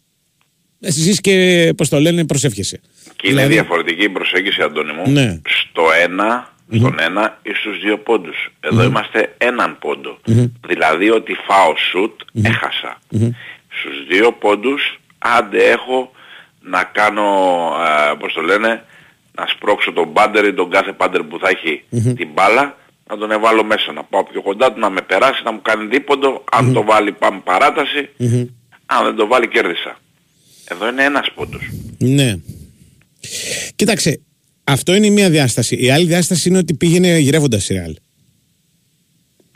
ζεις 0.78 1.20
και, 1.20 1.72
πώς 1.76 1.88
το 1.88 2.00
λένε, 2.00 2.26
προσεύχεσαι. 2.26 2.80
Και 3.16 3.28
είναι 3.28 3.36
Δηλαδή- 3.36 3.52
διαφορετική 3.52 4.02
η 4.04 4.08
προσέγγιση, 4.08 4.62
Αντώνη 4.62 4.92
μου, 4.92 5.10
Ναι. 5.10 5.40
στο 5.44 5.82
ένα, 6.02 6.52
στον 6.74 6.96
ένα 7.00 7.38
ή 7.42 7.50
στους 7.54 7.80
δύο 7.80 7.98
πόντους. 7.98 8.36
Εδώ 8.60 8.82
είμαστε 8.82 9.34
έναν 9.38 9.78
πόντο. 9.78 10.18
Δηλαδή 10.66 11.10
ότι 11.10 11.32
φάω 11.46 11.74
σουτ, 11.90 12.20
έχασα. 12.42 12.98
Στους 13.80 14.06
δύο 14.08 14.32
πόντους, 14.32 15.00
άντε 15.18 15.70
έχω 15.70 16.12
να 16.60 16.84
κάνω, 16.84 17.22
α, 17.76 18.16
πώς 18.16 18.32
το 18.32 18.40
λένε, 18.40 18.84
να 19.38 19.46
σπρώξω 19.46 19.92
τον 19.92 20.12
πάντερ 20.12 20.44
ή 20.46 20.54
τον 20.54 20.70
κάθε 20.70 20.92
πάντερ 20.92 21.22
που 21.22 21.38
θα 21.38 21.48
έχει 21.48 21.82
την 22.16 22.28
μπάλα, 22.34 22.76
να 23.10 23.16
τον 23.18 23.30
εβάλω 23.30 23.64
μέσα, 23.64 23.92
να 23.92 24.02
πάω 24.04 24.24
πιο 24.24 24.42
κοντά 24.42 24.72
του, 24.72 24.80
να 24.80 24.90
με 24.90 25.00
περάσει, 25.00 25.42
να 25.44 25.52
μου 25.52 25.62
κάνει 25.62 25.86
δίποντο, 25.86 26.44
αν 26.52 26.72
το 26.72 26.82
βάλει 26.84 27.12
πάμε 27.12 27.40
παράταση, 27.44 28.08
αν 28.86 29.04
δεν 29.04 29.14
το 29.16 29.26
βάλει 29.26 29.48
κέρδισα. 29.48 30.00
Εδώ 30.64 30.88
είναι 30.88 31.04
ένας 31.04 31.30
πόντος. 31.34 31.62
Ναι. 31.98 32.36
Κοίταξε, 33.76 34.20
αυτό 34.64 34.94
είναι 34.94 35.06
η 35.06 35.10
μία 35.10 35.30
διάσταση. 35.30 35.76
Η 35.84 35.90
άλλη 35.90 36.06
διάσταση 36.06 36.48
είναι 36.48 36.58
ότι 36.58 36.74
πήγαινε 36.74 37.18
γυρεύοντας 37.18 37.68
η 37.68 37.74
Ρεάλ. 37.74 37.96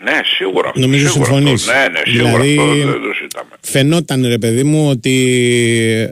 Ναι, 0.03 0.21
σίγουρα. 0.37 0.69
αυτό, 0.69 0.81
Νομίζω 0.81 1.09
σίγουρα 1.09 1.31
συμφωνείς. 1.33 1.69
αυτό. 1.69 1.81
Ναι, 1.81 1.89
ναι, 1.89 2.01
σίγουρα 2.05 2.43
Δηλαδή- 2.43 2.59
αυτό 2.59 2.75
δεν 2.75 2.77
το 2.77 3.13
συζητάμε. 3.13 3.16
Φαινόταν 3.61 4.27
ρε 4.27 4.39
παιδί 4.39 4.63
μου 4.63 4.89
ότι 4.89 5.15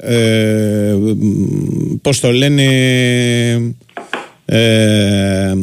ε, 0.01 0.95
μ, 0.95 1.97
πώς 2.03 2.21
το 2.21 2.33
λένε 2.33 2.65
ε, 4.45 5.55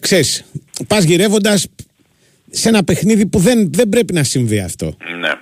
ξέρεις 0.00 0.44
πας 0.86 1.04
γυρεύοντας 1.04 1.66
σε 2.50 2.68
ένα 2.68 2.84
παιχνίδι 2.84 3.26
που 3.26 3.38
δεν, 3.38 3.72
δεν 3.72 3.88
πρέπει 3.88 4.12
να 4.12 4.22
συμβεί 4.22 4.58
αυτό. 4.58 4.96
Ναι. 5.20 5.32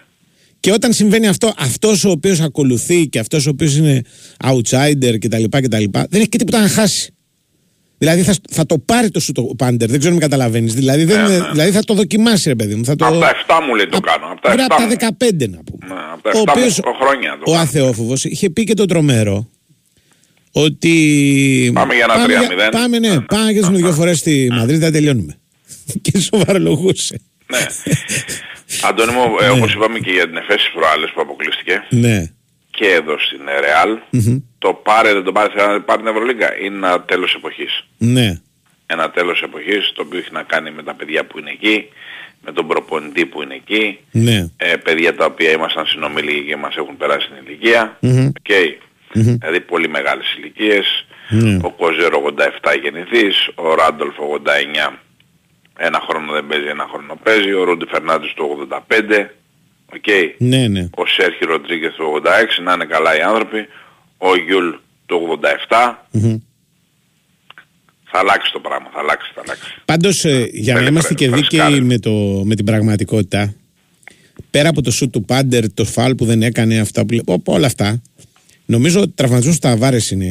και 0.61 0.73
όταν 0.73 0.93
συμβαίνει 0.93 1.27
αυτό 1.27 1.55
αυτός 1.57 2.05
ο 2.05 2.11
οποίος 2.11 2.41
ακολουθεί 2.41 3.07
και 3.07 3.19
αυτός 3.19 3.47
ο 3.47 3.51
οποίος 3.51 3.77
είναι 3.77 4.03
outsider 4.45 5.17
κτλ, 5.21 5.45
κτλ 5.51 5.85
δεν 5.91 6.21
έχει 6.21 6.29
και 6.29 6.39
τίποτα 6.39 6.61
να 6.61 6.69
χάσει 6.69 7.15
Δηλαδή 8.03 8.23
θα, 8.23 8.35
θα 8.51 8.67
το 8.67 8.79
πάρει 8.79 9.11
το 9.11 9.21
σου 9.21 9.33
το 9.33 9.43
πάντερ, 9.57 9.89
δεν 9.91 9.99
ξέρω 9.99 10.15
αν 10.15 10.21
με 10.21 10.27
καταλαβαίνεις. 10.29 10.75
Δηλαδή, 10.75 11.05
δεν, 11.05 11.23
Ναι, 11.23 11.39
ναι. 11.39 11.49
δηλαδή 11.53 11.71
θα 11.71 11.83
το 11.85 11.95
δοκιμάσει, 11.95 12.49
ρε 12.49 12.55
παιδί 12.55 12.75
μου. 12.75 12.85
Θα 12.85 12.97
το... 12.97 13.07
Από 13.07 13.19
τα 13.19 13.33
7 13.47 13.61
μου 13.67 13.75
λέει 13.75 13.87
το 13.87 14.01
κάνω. 14.01 14.27
Από 14.33 14.41
τα 14.41 14.53
Ωραία, 14.53 14.67
7 14.67 14.69
από 14.71 14.83
μου. 14.83 14.97
τα 14.97 15.09
15 15.29 15.49
να 15.51 15.59
πούμε. 15.65 15.87
Ναι, 15.95 16.01
από 16.13 16.23
τα 16.23 16.31
Ο 16.31 16.33
7 16.33 16.35
μου 16.37 16.45
οποίος- 16.49 16.81
χρόνια 17.03 17.31
το 17.33 17.51
Ο 17.51 17.51
κάνω. 17.51 17.63
Αθεόφοβος 17.63 18.25
είχε 18.25 18.51
πει 18.51 18.65
και 18.65 18.75
το 18.75 18.85
τρομερό 18.85 19.49
ότι. 20.53 21.71
Πάμε 21.75 21.95
για 21.95 22.05
ένα 22.05 22.15
πάμε 22.15 22.35
3-0. 22.69 22.71
Πάμε, 22.71 22.99
ναι, 22.99 23.21
πάμε 23.21 23.53
και 23.53 23.63
ζούμε 23.63 23.77
δύο 23.77 23.93
φορές 23.93 24.19
στη 24.19 24.49
Μαδρίτη, 24.53 24.85
θα 24.85 24.91
τελειώνουμε. 24.91 25.39
και 26.03 26.19
σοβαρολογούσε. 26.19 27.21
Ναι. 27.47 27.67
Αντώνη 28.89 29.13
μου, 29.13 29.23
ε, 29.43 29.49
όπως 29.49 29.73
είπαμε 29.75 29.99
και 29.99 30.11
για 30.11 30.27
την 30.27 30.37
εφέση 30.37 30.71
προάλλες 30.75 31.11
που 31.15 31.21
αποκλείστηκε 31.21 31.83
ναι. 31.91 32.31
Και 32.81 32.91
εδώ 32.93 33.19
στην 33.19 33.41
Ρεάλ, 33.61 33.99
το 34.59 34.73
πάρε 34.75 35.13
δεν 35.13 35.23
το 35.25 35.33
πάρε, 35.33 35.53
θέλει 35.57 35.73
να 35.73 35.81
πάρει 35.83 36.03
την 36.03 36.11
Ευρωλίγκα. 36.11 36.57
Είναι 36.61 36.77
ένα 36.77 37.01
τέλος 37.01 37.35
εποχής. 37.35 37.85
Ναι. 37.99 38.41
Ένα 38.87 39.11
τέλος 39.11 39.43
εποχής 39.43 39.93
το 39.95 40.03
οποίο 40.03 40.19
έχει 40.19 40.33
να 40.33 40.43
κάνει 40.43 40.71
με 40.71 40.83
τα 40.83 40.95
παιδιά 40.95 41.25
που 41.27 41.39
είναι 41.39 41.51
εκεί, 41.51 41.89
με 42.45 42.53
τον 42.53 42.67
προπονητή 42.67 43.27
που 43.27 43.43
είναι 43.43 43.55
εκεί, 43.55 43.99
Ναι. 44.11 44.51
ε, 44.57 44.77
παιδιά 44.77 45.15
τα 45.15 45.25
οποία 45.25 45.51
ήμασταν 45.51 45.87
συνομήλικοι 45.87 46.45
και 46.45 46.57
μας 46.57 46.77
έχουν 46.77 46.97
περάσει 46.97 47.29
την 47.29 47.37
ηλικία. 47.47 47.99
Οκ. 48.29 48.79
Δηλαδή 49.13 49.61
πολύ 49.61 49.89
μεγάλες 49.89 50.35
ηλικίες. 50.39 51.07
Ναι. 51.29 51.59
Ο 51.63 51.71
Κοζέρ 51.71 52.11
ο 52.11 52.19
87 52.19 52.75
γεννηθείς, 52.83 53.49
ο 53.55 53.75
Ράντολφ 53.75 54.15
89 54.19 54.99
ένα 55.83 56.01
χρόνο 56.09 56.33
δεν 56.33 56.47
παίζει, 56.47 56.67
ένα 56.67 56.87
χρόνο 56.93 57.19
παίζει, 57.23 57.53
ο 57.53 57.65
Ρούντι 57.65 57.87
Φερνάντεθ 57.87 58.33
του 58.33 58.45
85, 58.45 59.31
οκ. 59.95 60.09
Ναι, 60.39 60.69
ναι. 60.69 60.89
Ο 60.97 61.07
Σέρχι 61.07 61.45
Ροντρίγκες 61.45 61.93
του 61.95 62.23
86, 62.59 62.63
να 62.65 62.73
είναι 62.73 62.85
καλά 62.85 63.17
οι 63.19 63.21
άνθρωποι, 63.21 63.67
ο 64.19 64.37
Γιούλ 64.37 64.69
του 65.07 65.39
87. 65.69 65.95
Θα 68.13 68.19
αλλάξει 68.19 68.53
το 68.53 68.61
πράγμα, 68.61 68.89
θα 68.93 68.99
αλλάξει, 69.01 69.31
θα 69.35 69.41
αλλάξει. 69.45 69.75
Πάντως, 69.85 70.25
για 70.53 70.73
να 70.75 70.79
Πέντε 70.79 70.91
είμαστε 70.91 71.15
και 71.15 71.29
φορές, 71.29 71.41
δίκαιοι 71.41 71.59
φρεσκάρες. 71.59 71.87
με, 71.87 71.99
το, 71.99 72.11
με 72.45 72.55
την 72.55 72.65
πραγματικότητα, 72.65 73.55
πέρα 74.51 74.69
από 74.69 74.83
το 74.83 74.91
σουτ 74.91 75.13
του 75.13 75.25
Πάντερ, 75.25 75.73
το 75.75 75.85
φάουλ 75.85 76.15
που 76.15 76.25
δεν 76.25 76.43
έκανε, 76.43 76.79
αυτά 76.79 77.07
που, 77.07 77.15
λέ- 77.15 77.29
ό- 77.29 77.43
όλα 77.45 77.67
αυτά, 77.67 78.03
νομίζω 78.67 79.01
ότι 79.01 79.09
ο 79.09 79.13
τραυματισμός 79.15 79.53
του 79.53 79.59
Ταβάρε 79.59 79.99
είναι 80.13 80.31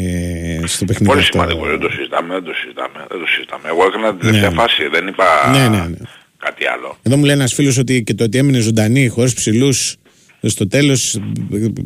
στο 0.66 0.86
παιχνίδι. 0.86 1.10
Πολύ 1.12 1.20
αυτό. 1.20 1.32
σημαντικό, 1.40 1.66
δεν 1.66 1.80
το 1.80 1.90
συζητάμε, 1.90 2.34
δεν 2.34 2.44
το 2.44 2.54
συζητάμε, 2.54 3.06
δεν 3.10 3.20
το 3.20 3.26
συζητάμε. 3.28 3.68
Εγώ 3.68 3.86
έκανα 3.86 4.10
την 4.10 4.20
τελευταία 4.20 4.50
Ναι. 4.50 4.56
φάση, 4.56 4.88
δεν 4.88 5.08
είπα 5.08 5.26
Ναι, 5.52 5.68
ναι, 5.68 5.86
ναι. 5.88 5.98
Κάτι 6.40 6.66
άλλο. 6.66 6.98
Εδώ 7.02 7.18
μου 7.18 7.24
λέει 7.24 7.36
ένας 7.36 7.54
φίλος 7.54 7.78
ότι 7.78 8.04
και 8.04 8.14
το 8.14 8.24
ότι 8.24 8.38
έμεινε 8.38 8.60
ζωντανή, 8.60 9.08
χωρίς 9.08 9.34
ψηλούς, 9.34 9.96
στο 10.42 10.68
τέλος, 10.68 11.20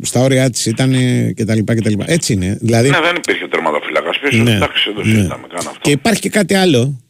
στα 0.02 0.20
όρια 0.20 0.50
της 0.50 0.66
ήταν 0.66 0.92
κτλ, 1.34 1.58
κτλ. 1.64 1.92
Έτσι 2.04 2.32
είναι. 2.32 2.58
Δηλαδή, 2.60 2.88
Ναι, 2.90 3.00
δεν 3.00 3.16
υπήρχε 3.16 3.48
τερματοφύλακας 3.48 4.18
πίσω, 4.18 4.42
Ναι, 4.42 4.54
εντάξει, 4.54 4.82
δεν 4.86 4.94
το 4.94 5.08
ναι. 5.08 5.14
συζητάμε 5.14 5.46
καν 5.48 5.58
αυτό. 5.58 5.78
Και 5.82 5.90
υπάρχει 5.90 6.20
και 6.20 6.28
κάτι 6.28 6.54
άλλο. 6.54 7.00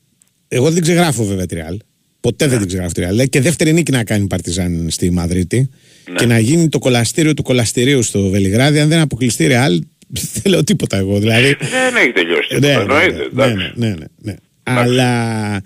Εγώ 0.48 0.64
δεν 0.64 0.74
την 0.74 0.82
ξεγράφω 0.82 1.24
βέβαια 1.24 1.46
τη 1.46 1.54
Ρεάλ. 1.54 1.78
Ποτέ 2.20 2.44
Ναι. 2.44 2.50
δεν 2.50 2.58
την 2.58 2.68
ξεγράφω 2.68 2.92
τη 2.92 3.00
Ρεάλ. 3.00 3.28
Και 3.28 3.40
δεύτερη 3.40 3.72
νίκη 3.72 3.92
να 3.92 4.04
κάνει 4.04 4.24
η 4.24 4.26
Παρτιζάν 4.26 4.86
στη 4.90 5.10
Μαδρίτη. 5.10 5.70
Ναι. 6.10 6.14
Και 6.16 6.26
να 6.26 6.38
γίνει 6.38 6.68
το 6.68 6.78
κολαστήριο 6.78 7.34
του 7.34 7.42
κολαστηρίου 7.42 8.02
στο 8.02 8.28
Βελιγράδι. 8.28 8.78
Αν 8.80 8.88
δεν 8.88 9.00
αποκλειστεί 9.00 9.42
η 9.44 9.46
Ρεάλ, 9.46 9.82
δεν 10.08 10.42
λέω 10.52 10.64
τίποτα 10.64 10.96
εγώ. 10.96 11.18
Δηλαδή, 11.18 11.56
Δεν 11.60 11.96
έχει 12.02 12.12
τελειώσει 12.12 12.58
ναι, 12.58 12.68
τίποτα, 12.68 12.96
ναι, 12.96 13.02
εννοείται, 13.04 13.16
ναι, 13.16 13.44
εντάξει. 13.44 13.72
ναι, 13.74 13.86
ναι, 13.88 13.94
ναι, 13.94 14.04
ναι. 14.22 14.34
Αλλά, 14.62 15.60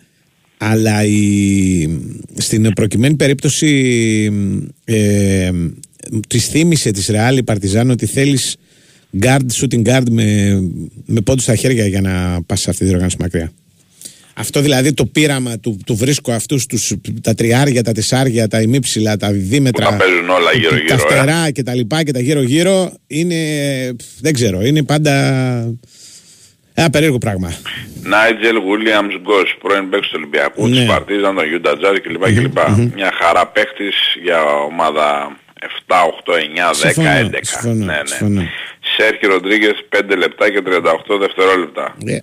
αλλά 0.58 1.04
η, 1.04 1.88
στην 2.36 2.72
προκειμένη 2.72 3.14
περίπτωση 3.14 3.70
ε, 4.84 5.50
της 6.28 6.46
θύμισε 6.46 6.90
της 6.90 7.06
Ρεάλ 7.06 7.36
η 7.36 7.42
Παρτιζάν 7.42 7.90
ότι 7.90 8.06
θέλεις 8.06 8.56
guard, 9.22 9.46
shooting 9.60 9.82
guard 9.82 10.08
με, 10.10 10.60
με 11.06 11.20
πόντους 11.20 11.42
στα 11.42 11.54
χέρια 11.54 11.86
για 11.86 12.00
να 12.00 12.42
πας 12.46 12.60
σε 12.60 12.70
αυτή 12.70 12.82
τη 12.82 12.88
διοργάνωση 12.88 13.16
μακριά. 13.20 13.52
Αυτό 14.34 14.60
δηλαδή 14.60 14.92
το 14.92 15.06
πείραμα 15.06 15.58
του, 15.58 15.78
του 15.86 15.96
βρίσκω 15.96 16.32
αυτούς 16.32 16.66
τους, 16.66 16.92
τα 17.22 17.34
τριάρια, 17.34 17.82
τα 17.82 17.92
τεσσάρια, 17.92 18.48
τα 18.48 18.60
ημίψηλα, 18.60 19.16
τα 19.16 19.32
δίμετρα, 19.32 19.84
Που 19.84 19.90
τα 19.90 19.96
παίζουν 19.96 20.28
όλα 20.28 20.52
γύρω-γύρω, 20.52 20.86
τα 20.86 20.94
ε. 20.94 20.98
φτερά 20.98 21.50
και 21.50 21.62
τα 21.62 21.74
λοιπά 21.74 22.02
και 22.02 22.12
τα 22.12 22.20
γύρω-γύρω 22.20 22.92
είναι, 23.06 23.36
δεν 24.20 24.32
ξέρω, 24.32 24.66
είναι 24.66 24.82
πάντα 24.82 25.74
ένα 26.80 26.90
περίεργο 26.90 27.18
πράγμα. 27.18 27.52
Νάιτζελ 28.02 28.56
Γουίλιαμς 28.58 29.14
Γκος, 29.20 29.56
πρώην 29.62 29.88
παίκτης 29.90 30.08
του 30.08 30.14
Ολυμπιακού, 30.20 30.66
Ναι. 30.66 30.76
της 30.76 30.84
Παρτίζαν, 30.86 31.34
των 31.34 31.46
Γιούτα 31.48 31.76
Τζαζ 31.78 32.00
κλπ. 32.00 32.24
κλπ. 32.24 32.58
Μια 32.94 33.12
χαρά 33.20 33.46
παίκτης 33.46 33.96
για 34.22 34.42
ομάδα 34.70 35.36
7, 35.60 36.04
8, 36.04 36.34
9, 36.36 36.70
10, 36.70 36.74
Συμφωνώ, 36.74 37.08
11. 37.18 37.38
συμφωνώ, 37.42 37.84
ναι, 37.84 37.92
ναι. 37.92 38.00
συμφωνώ. 38.04 38.42
Σέρχι 38.96 39.26
Ροντρίγκες 39.26 39.74
5 39.88 40.16
λεπτά 40.16 40.50
και 40.50 40.60
38 40.62 41.18
δευτερόλεπτα. 41.18 41.96
Ε, 42.06 42.18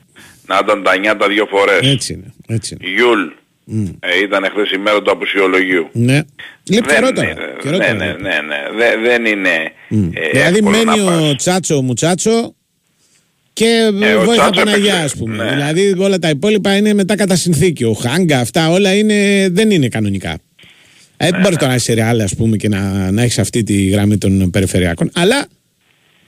Να 0.47 0.59
ήταν 0.63 0.83
τα 0.83 0.91
9 0.95 1.15
τα 1.17 1.27
δύο 1.27 1.45
φορές. 1.45 1.79
έτσι 1.93 2.13
είναι. 2.13 2.33
Έτσι 2.47 2.77
είναι. 2.81 2.93
Γιούλ 2.95 3.21
ε, 3.99 4.19
ήταν 4.23 4.43
χθες 4.51 4.71
η 4.71 4.77
μέρα 4.77 5.01
του 5.01 5.11
απουσιολογίου. 5.11 5.89
Ναι. 5.91 6.19
Λείπει 6.69 6.85
Δεν 6.87 6.95
καιρό 6.95 7.07
είναι, 7.07 7.15
τώρα. 7.15 7.33
Καιρό 7.61 7.77
ναι, 7.77 7.83
τώρα 7.85 7.93
ναι, 7.93 8.05
λείπει. 8.07 8.21
ναι, 8.21 8.29
ναι. 8.49 8.57
Δε- 8.77 8.97
δεν 9.09 9.25
είναι 9.25 9.49
ε, 9.89 10.29
Δηλαδή 10.31 10.57
εύκολο 10.57 10.69
μένει 10.69 10.85
να 11.03 11.11
πας. 11.11 11.21
ο 11.31 11.35
Τσάτσο 11.35 11.81
Μουτσάτσο 11.81 12.55
και 13.55 13.91
Ε, 14.01 14.13
ο 14.13 14.23
Βόηθα 14.23 14.41
Τσάτσο 14.49 14.59
Παναγιά 14.63 14.93
έπαιξε. 14.95 15.03
ας 15.05 15.15
πούμε. 15.15 15.43
Ναι. 15.43 15.49
Δηλαδή 15.49 15.95
όλα 15.99 16.19
τα 16.19 16.29
υπόλοιπα 16.29 16.75
είναι 16.77 16.93
μετά 16.93 17.15
κατά 17.15 17.35
συνθήκη. 17.35 17.83
Ο 17.83 17.93
Χάγκα 17.93 18.39
αυτά 18.39 18.69
όλα 18.69 18.95
είναι, 18.95 19.47
δεν 19.51 19.71
είναι 19.71 19.87
κανονικά. 19.87 20.37
Ε, 21.17 21.29
δεν 21.29 21.39
μπορείς 21.41 21.57
τώρα 21.57 21.69
να 21.69 21.75
είσαι 21.75 21.93
ρεάλ 21.93 22.19
ας 22.21 22.35
πούμε 22.35 22.57
και 22.57 22.67
να, 22.69 23.11
να 23.11 23.21
έχεις 23.21 23.39
αυτή 23.39 23.63
τη 23.63 23.85
γραμμή 23.85 24.17
των 24.17 24.49
περιφερειακών. 24.51 25.11
Αλλά 25.15 25.47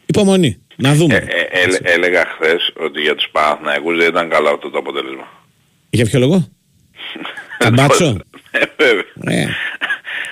υπομονή. 0.05 0.57
Να 0.75 0.93
δούμε. 0.93 1.15
Ε, 1.15 1.17
ε, 1.17 1.63
ε, 1.83 1.93
έλεγα 1.93 2.23
χθες 2.35 2.71
ότι 2.85 3.01
για 3.01 3.15
τους 3.15 3.27
Παναθηναϊκούς 3.31 3.97
δεν 3.97 4.07
ήταν 4.07 4.29
καλό 4.29 4.49
αυτό 4.49 4.69
το 4.69 4.77
αποτέλεσμα. 4.77 5.27
Για 5.89 6.05
ποιο 6.05 6.19
λόγο; 6.19 6.47
Καμπάτσο. 7.63 8.17
Ε, 8.51 8.59
βέβαια. 8.77 9.41
Ε, 9.41 9.47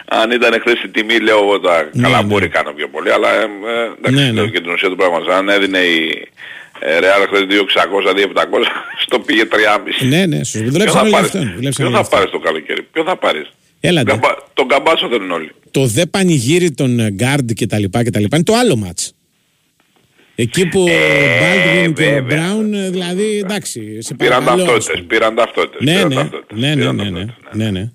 Αν 0.06 0.32
ήταν 0.32 0.60
χθες 0.62 0.84
η 0.84 0.90
τιμή 0.90 1.20
λέω 1.20 1.38
εγώ 1.38 1.60
τα 1.60 1.90
Ναι, 1.94 2.02
καλά 2.02 2.22
ναι. 2.22 2.28
μπορεί 2.28 2.48
κάνω 2.48 2.72
πιο 2.72 2.88
πολύ 2.90 3.12
αλλά 3.12 3.30
ε, 3.34 3.42
ε, 3.42 3.46
εντάξει 3.98 4.14
Ναι, 4.14 4.25
ναι. 4.25 4.32
λέω 4.32 4.48
και 4.48 4.62
την 4.62 4.70
ουσία 4.72 4.90
του 4.90 4.96
πράγματος. 4.96 5.28
Αν 5.36 5.50
έδινε 5.50 5.78
η 5.80 6.28
ε, 6.79 6.98
Real 7.00 7.25
χθες 7.27 7.46
2.600, 7.50 8.13
2.700 8.13 8.65
στο 9.05 9.20
πήγε 9.20 9.44
3,5. 9.51 10.08
ναι, 10.08 10.25
ναι, 10.25 10.44
σου 10.44 10.60
Ποιο 10.60 10.72
δουλέψαν 10.72 10.94
θα 10.96 11.01
όλοι 11.01 11.12
πάρεις, 11.12 11.27
αυτόν. 11.27 11.41
δουλέψαν 11.55 11.72
ποιο 11.74 11.86
όλοι 11.86 11.94
θα 11.94 12.00
αυτόν. 12.01 12.17
πάρεις 12.20 12.32
το 12.32 12.39
καλοκαίρι, 12.39 12.82
ποιο 12.91 13.03
θα 13.03 13.17
πάρεις; 13.17 13.51
Έλατε. 13.79 14.12
Καμπα- 14.12 14.50
Τον 14.53 14.67
καμπάσο 14.67 15.08
θέλουν 15.10 15.32
όλοι. 15.32 15.51
το 15.72 15.86
δε 15.86 16.05
πανηγύρι 16.05 16.72
των 16.72 17.00
ε, 17.00 17.15
guard 17.20 17.53
και 17.53 17.65
τα 17.67 17.79
λοιπά 17.79 18.03
και 18.03 18.10
τα 18.10 18.20
λοιπά 18.20 18.36
είναι 18.36 18.46
το 18.46 18.53
άλλο 18.55 18.75
μάτς. 18.75 19.13
Εκεί 20.36 20.67
που 20.67 20.82
ο 20.82 20.86
Baldwin 21.41 21.94
και 21.94 22.01
ο 22.03 22.05
Ε, 22.05 22.22
βέβαια. 22.22 22.55
Brown, 22.55 22.74
ε, 22.74 22.89
δηλαδή 22.89 23.38
εντάξει, 23.38 24.01
σε 24.01 24.13
Πήραν 24.15 24.44
παρακαλώ, 24.44 24.62
ας 24.62 24.67
ταυτότητες, 24.67 24.96
πούμε. 25.01 25.08
πήραν 25.08 25.36
ταυτότητες. 25.36 25.82
Ναι, 25.82 25.94
πήραν 25.94 26.08
ναι, 26.08 26.15
ταυτότητες, 26.15 26.60
ναι, 26.60 26.67
ναι, 26.70 26.75
πήραν 26.75 26.96
ναι, 26.96 27.03
ναι, 27.03 27.10
ταυτότητες, 27.25 27.55
ναι, 27.58 27.70
ναι. 27.72 27.89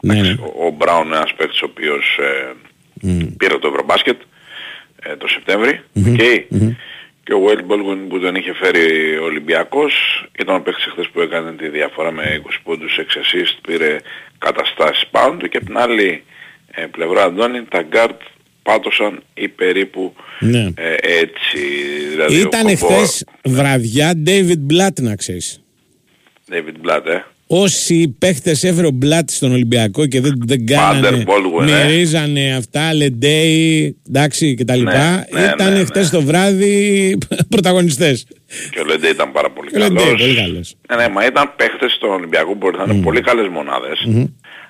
Ναι, 0.00 0.20
ναι. 0.20 0.36
Ο, 0.40 0.66
ο 0.66 0.70
Μπράουν 0.70 1.06
είναι 1.06 1.16
ένας 1.16 1.32
παίκτης 1.36 1.62
ο 1.62 1.66
οποίος 1.70 2.18
ε, 2.20 2.52
πήρε 3.36 3.58
το 3.58 3.68
Ευρωμπάσκετ 3.68 4.20
ε, 5.02 5.16
το 5.16 5.28
σεπτεμβρη 5.28 5.80
οκ. 5.94 6.20
Και 7.24 7.34
ο 7.34 7.40
Γουέιντ 7.40 7.64
Μπόλντγουιν 7.64 8.08
που 8.08 8.18
τον 8.20 8.34
είχε 8.34 8.54
φέρει 8.54 9.16
ο 9.18 9.24
Ολυμπιακός 9.24 9.92
ήταν 10.38 10.54
ο 10.56 10.60
παίκτης 10.60 10.84
χθες 10.84 11.08
που 11.12 11.20
έκανε 11.20 11.52
τη 11.52 11.68
διαφορά 11.68 12.10
με 12.10 12.42
20 12.44 12.48
πόντους 12.62 12.98
6 12.98 13.02
assist, 13.02 13.58
πήρε 13.66 13.96
καταστάσεις 14.38 15.06
πάνω 15.10 15.36
του 15.36 15.48
και 15.48 15.56
από 15.56 15.66
την 15.66 15.78
άλλη 15.78 16.22
ε, 16.70 16.86
πλευρά 16.86 17.22
Αντώνη 17.22 17.64
τα 17.64 17.82
γκαρντ 17.82 18.20
πάτωσαν 18.62 19.22
ή 19.34 19.48
περίπου 19.48 20.14
Ναι. 20.40 20.68
ε, 20.76 20.94
έτσι. 21.00 21.58
Δηλαδή 22.10 22.40
Ήταν 22.40 22.66
ο 22.66 22.70
εχθές 22.70 23.24
βραδιά 23.44 24.12
David 24.26 24.72
Blatt 24.72 25.00
να 25.00 25.16
ξέρεις. 25.16 25.62
David 26.50 26.88
Blatt, 26.88 27.06
ε. 27.06 27.22
Όσοι 27.46 28.08
παίχτες 28.18 28.64
έφερε 28.64 28.86
ο 28.86 28.90
Μπλάτ 28.90 29.30
στον 29.30 29.52
Ολυμπιακό 29.52 30.06
και 30.06 30.20
δεν, 30.20 30.32
δεν 30.46 30.66
κάνανε, 30.66 31.24
Baldwin, 31.26 31.68
ε. 31.68 31.84
μυρίζανε 31.86 32.54
αυτά, 32.56 32.94
Λεντέι, 32.94 33.96
εντάξει 34.08 34.54
και 34.54 34.64
τα 34.64 34.76
λοιπά, 34.76 35.26
ναι, 35.32 35.40
ήταν 35.54 35.72
ναι, 35.72 35.84
χτες 35.84 36.12
ναι. 36.12 36.18
το 36.18 36.24
βράδυ 36.24 37.18
πρωταγωνιστές. 37.54 38.26
Και 38.70 38.80
ο 38.80 38.84
Λέντε 38.84 39.08
ήταν 39.08 39.32
πάρα 39.32 39.50
πολύ 39.50 39.70
Και 39.70 39.76
ο 39.76 39.78
Λέντε, 39.78 39.94
καλός. 40.02 40.20
πολύ 40.20 40.34
καλός. 40.34 40.74
Ναι, 40.90 40.96
ναι, 40.96 41.08
μα 41.08 41.26
ήταν 41.26 41.52
παίχτες 41.56 41.92
στον 41.92 42.10
Ολυμπιακό 42.10 42.50
που 42.50 42.56
μπορεί 42.56 42.76
να 42.76 42.84
είναι 42.94 43.02
πολύ 43.02 43.20
καλές 43.20 43.48
μονάδες. 43.48 43.98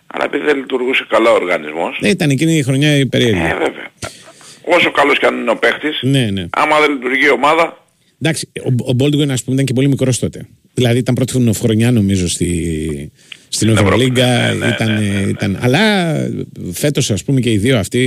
Αλλά 0.07 0.25
επειδή 0.25 0.45
δεν 0.45 0.57
λειτουργούσε 0.57 1.07
καλά 1.09 1.31
ο 1.31 1.35
οργανισμός, 1.35 1.99
Ναι, 2.01 2.09
ήταν 2.09 2.31
εκείνη 2.31 2.57
η 2.57 2.63
χρονιά 2.63 2.97
η 2.97 3.07
περίεργη. 3.07 3.41
ε, 3.41 3.49
βέβαια. 3.55 3.89
Όσο 4.77 4.91
καλός 4.91 5.19
και 5.19 5.27
αν 5.27 5.41
είναι 5.41 5.51
ο 5.51 5.57
παίχτης, 5.57 5.99
Ναι, 6.03 6.31
ναι. 6.31 6.47
άμα 6.51 6.81
δεν 6.81 6.91
λειτουργεί 6.93 7.25
η 7.27 7.31
ομάδα, 7.31 7.83
Εντάξει, 8.23 8.49
ο, 8.65 8.91
ο 8.91 8.97
Baldwin 8.99 9.29
ας 9.29 9.43
πούμε 9.43 9.55
ήταν 9.55 9.65
και 9.65 9.73
πολύ 9.73 9.89
μικρός 9.89 10.19
τότε. 10.19 10.47
Δηλαδή 10.75 10.99
ήταν 10.99 11.15
πρώτη 11.15 11.51
χρονιά 11.59 11.91
νομίζω 11.91 12.29
στη, 12.29 13.13
στην 13.49 13.69
Ευρωλίγκα. 13.69 14.27
ναι, 14.27 14.55
ναι, 14.55 14.67
ήταν, 14.67 14.95
ναι, 14.95 15.01
ναι, 15.01 15.21
ναι. 15.21 15.29
ήταν, 15.31 15.59
αλλά 15.61 16.15
φέτος, 16.73 17.11
ας 17.11 17.25
πούμε, 17.25 17.41
και 17.41 17.51
οι 17.51 17.59
δύο 17.59 17.79
αυτοί 17.79 18.03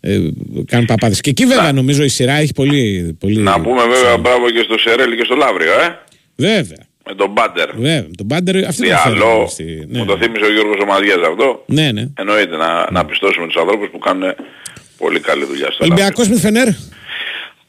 ε, 0.00 0.18
κάνουν 0.66 0.86
παπάδες. 0.86 1.20
Και 1.20 1.30
εκεί 1.30 1.46
βέβαια 1.46 1.72
νομίζω 1.72 2.02
η 2.04 2.08
σειρά 2.08 2.32
έχει 2.34 2.52
πολύ. 2.52 3.16
πολύ 3.20 3.36
Να 3.40 3.60
πούμε 3.60 3.82
βέβαια 3.86 4.16
μπράβο 4.18 4.50
και 4.50 4.60
στο 4.64 4.78
Σερέλ 4.78 5.16
και 5.16 5.24
στο 5.24 5.34
Λαύριο, 5.34 5.72
ε. 5.72 5.98
Βέβαια. 6.36 6.82
Με 7.08 7.14
τον 7.14 7.30
Μπάντερ. 7.32 7.70
Βέβαια. 7.74 8.06
Τον 8.16 8.26
Πάντερ 8.26 8.66
αυτή 8.66 8.82
Τι 8.82 8.88
το 8.88 8.94
άλλο, 9.04 9.16
φέρνει 9.18 9.48
στη- 9.50 9.86
ναι, 9.90 9.98
μου 9.98 10.04
το 10.04 10.16
θύμισε 10.20 10.44
ο 10.44 10.52
Γιώργος 10.52 10.76
Ομαδιάς 10.82 11.16
αυτό. 11.30 11.64
ναι, 11.66 11.92
ναι. 11.92 12.04
Εννοείται 12.18 12.56
να, 12.56 12.90
να 12.90 13.04
πιστώσουμε 13.04 13.46
τους 13.46 13.56
ανθρώπους 13.56 13.88
που 13.90 13.98
κάνουν 13.98 14.34
πολύ 14.96 15.20
καλή 15.20 15.44
δουλειά 15.44 15.68
στο 15.70 15.76
Λαύριο. 15.86 15.94
Ολυμπιακό 15.94 16.22
με 16.28 16.34
τη 16.34 16.40
Φενέρ. 16.40 16.68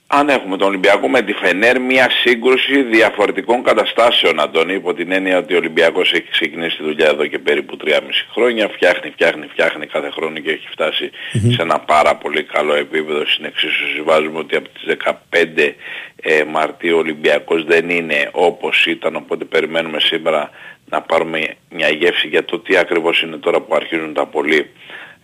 Αν 0.07 0.29
έχουμε 0.29 0.57
τον 0.57 0.67
Ολυμπιακό 0.67 1.09
με 1.09 1.21
τη 1.21 1.33
Φενέρ 1.33 1.79
μια 1.81 2.09
σύγκρουση 2.09 2.83
διαφορετικών 2.83 3.63
καταστάσεων 3.63 4.39
Αντώνη 4.39 4.73
υπό 4.73 4.93
την 4.93 5.11
έννοια 5.11 5.37
ότι 5.37 5.53
ο 5.53 5.57
Ολυμπιακός 5.57 6.11
έχει 6.13 6.27
ξεκινήσει 6.31 6.77
τη 6.77 6.83
δουλειά 6.83 7.07
εδώ 7.07 7.27
και 7.27 7.39
περίπου 7.39 7.77
3,5 7.85 7.91
χρόνια 8.33 8.67
φτιάχνει, 8.67 9.09
φτιάχνει, 9.09 9.47
φτιάχνει 9.47 9.85
κάθε 9.85 10.09
χρόνο 10.09 10.39
και 10.39 10.51
έχει 10.51 10.67
φτάσει 10.71 11.11
σε 11.31 11.61
ένα 11.61 11.79
πάρα 11.79 12.15
πολύ 12.15 12.43
καλό 12.43 12.73
επίπεδο. 12.73 13.25
Στην 13.25 13.45
εξίσωση 13.45 14.01
βάζουμε 14.01 14.39
ότι 14.39 14.55
από 14.55 14.69
τις 14.69 14.97
15 15.31 15.73
ε, 16.21 16.43
Μαρτίου 16.43 16.95
ο 16.95 16.99
Ολυμπιακός 16.99 17.63
δεν 17.63 17.89
είναι 17.89 18.29
όπως 18.31 18.85
ήταν 18.85 19.15
οπότε 19.15 19.45
περιμένουμε 19.45 19.99
σήμερα 19.99 20.49
να 20.89 21.01
πάρουμε 21.01 21.55
μια 21.69 21.89
γεύση 21.89 22.27
για 22.27 22.45
το 22.45 22.59
τι 22.59 22.77
ακριβώς 22.77 23.21
είναι 23.21 23.37
τώρα 23.37 23.61
που 23.61 23.75
αρχίζουν 23.75 24.13
τα 24.13 24.25
πολύ 24.25 24.69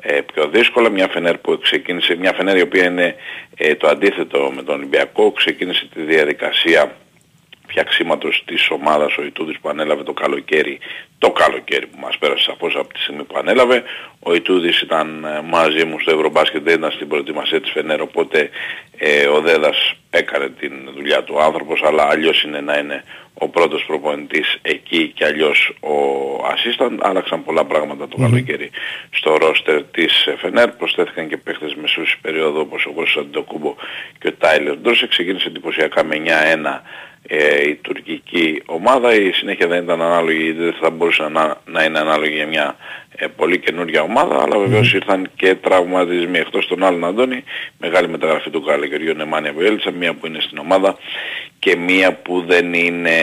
ε, 0.02 0.22
πιο 0.34 0.48
δύσκολα. 0.48 0.90
Μια 0.90 1.08
Φενέρ 1.08 1.38
που 1.38 1.60
ξεκίνησε, 1.62 2.16
μια 2.16 2.34
Φενέρ 2.34 2.58
η 2.58 2.62
οποία 2.62 2.86
είναι 2.86 3.16
ε, 3.58 3.76
το 3.76 3.88
αντίθετο 3.88 4.52
με 4.56 4.64
τον 4.64 4.76
Ολυμπιακό, 4.76 5.32
ξεκίνησε 5.32 5.90
τη 5.94 6.02
διαδικασία 6.02 6.96
φτιαξίματος 7.72 8.44
της 8.46 8.70
ομάδας 8.70 9.18
ο 9.18 9.24
Ιτούδης 9.24 9.60
που 9.60 9.70
ανέλαβε 9.70 10.04
το 10.04 10.14
καλοκαίρι, 10.14 10.80
το 11.18 11.32
καλοκαίρι 11.32 11.88
που 11.88 12.00
μας 12.00 12.18
πέρασε 12.18 12.44
σαφώς 12.44 12.76
από 12.76 12.94
τη 12.94 13.00
στιγμή 13.00 13.24
που 13.24 13.36
ανέλαβε. 13.38 13.84
Ο 14.20 14.34
Ιτούδης 14.34 14.82
ήταν 14.82 15.24
ε, 15.24 15.42
μαζί 15.42 15.86
μου 15.86 16.00
στο 16.00 16.12
Ευρωμπάσκετ, 16.12 16.64
δεν 16.64 16.78
ήταν 16.78 16.92
στην 16.92 17.08
προετοιμασία 17.08 17.62
της 17.62 17.72
Φενέρ, 17.72 18.02
οπότε 18.02 18.50
ε, 18.98 19.28
ο 19.28 19.42
Δέδας 19.42 19.96
έκανε 20.10 20.50
την 20.50 20.74
δουλειά 20.96 21.24
του 21.24 21.42
άνθρωπος, 21.42 21.82
αλλά 21.84 22.04
αλλιώς 22.10 22.44
είναι 22.44 22.62
να 22.62 22.78
είναι 22.78 23.04
ο 23.34 23.48
πρώτος 23.48 23.84
προπονητής 23.88 24.58
εκεί 24.62 25.12
και 25.16 25.26
αλλιώς 25.26 25.74
ο 25.80 25.96
assistant. 26.54 26.98
Άλλαξαν 27.00 27.44
πολλά 27.44 27.66
πράγματα 27.66 28.08
το 28.08 28.18
καλοκαίρι 28.18 28.70
στο 29.12 29.38
ρόστερ 29.38 29.84
της 29.84 30.26
ε, 30.26 30.36
Φενέρ. 30.38 30.72
Προσθέθηκαν 30.72 31.28
και 31.28 31.38
παίχτες 31.38 31.76
μεσούς 31.76 32.18
περίοδο 32.22 32.60
όπως 32.60 32.86
ο 32.86 32.92
Κώστας 32.92 33.24
Αντοκούμπο 33.24 33.76
και 34.20 34.28
ο 34.28 34.34
Τάιλερ 34.34 34.78
Ντρόσε. 34.78 35.08
Ξεκίνησε 35.08 35.48
εντυπωσιακά 35.48 36.04
με 36.04 36.22
9-1 36.26 36.82
ε, 37.28 37.70
η 37.70 37.76
τουρκική 37.76 38.62
ομάδα. 38.66 39.14
Η 39.14 39.32
συνέχεια 39.32 39.68
δεν 39.68 39.84
ήταν 39.84 40.02
ανάλογη, 40.02 40.52
δεν 40.52 40.74
θα 40.82 40.90
μπορούσε 40.90 41.28
να, 41.28 41.58
να 41.66 41.84
είναι 41.84 42.00
ανάλογη 42.00 42.36
για 42.36 42.48
μια 42.48 42.76
ε, 43.16 43.28
πολύ 43.28 43.60
καινούργια 43.60 44.02
ομάδα, 44.02 44.42
αλλά 44.42 44.58
βεβαίως 44.58 44.94
ήρθαν 44.94 45.30
και 45.36 45.56
τραυματισμοί 45.56 46.38
εκτός 46.38 46.68
των 46.68 46.84
άλλων 46.84 47.06
Αντώνη. 47.06 47.44
Μεγάλη 47.78 48.08
μεταγραφή 48.08 48.50
του 48.50 48.62
καλοκαιριού 48.62 49.14
Νεμάνια 49.14 49.54
Βουέλτσα, 49.54 49.92
μία 49.92 50.14
που 50.14 50.28
είναι 50.28 50.40
στην 50.42 50.58
ομάδα 50.58 50.98
και 51.64 51.76
μία 51.76 52.14
που 52.14 52.44
δεν 52.48 52.74
είναι, 52.74 53.18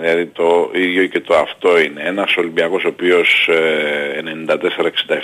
δηλαδή 0.00 0.26
το 0.26 0.70
ίδιο 0.74 1.06
και 1.06 1.20
το 1.20 1.34
αυτό 1.36 1.80
είναι. 1.80 2.02
Ένας 2.04 2.36
Ολυμπιακός 2.36 2.84
ο 2.84 2.88
οποίος 2.88 3.48
ε, 3.48 4.22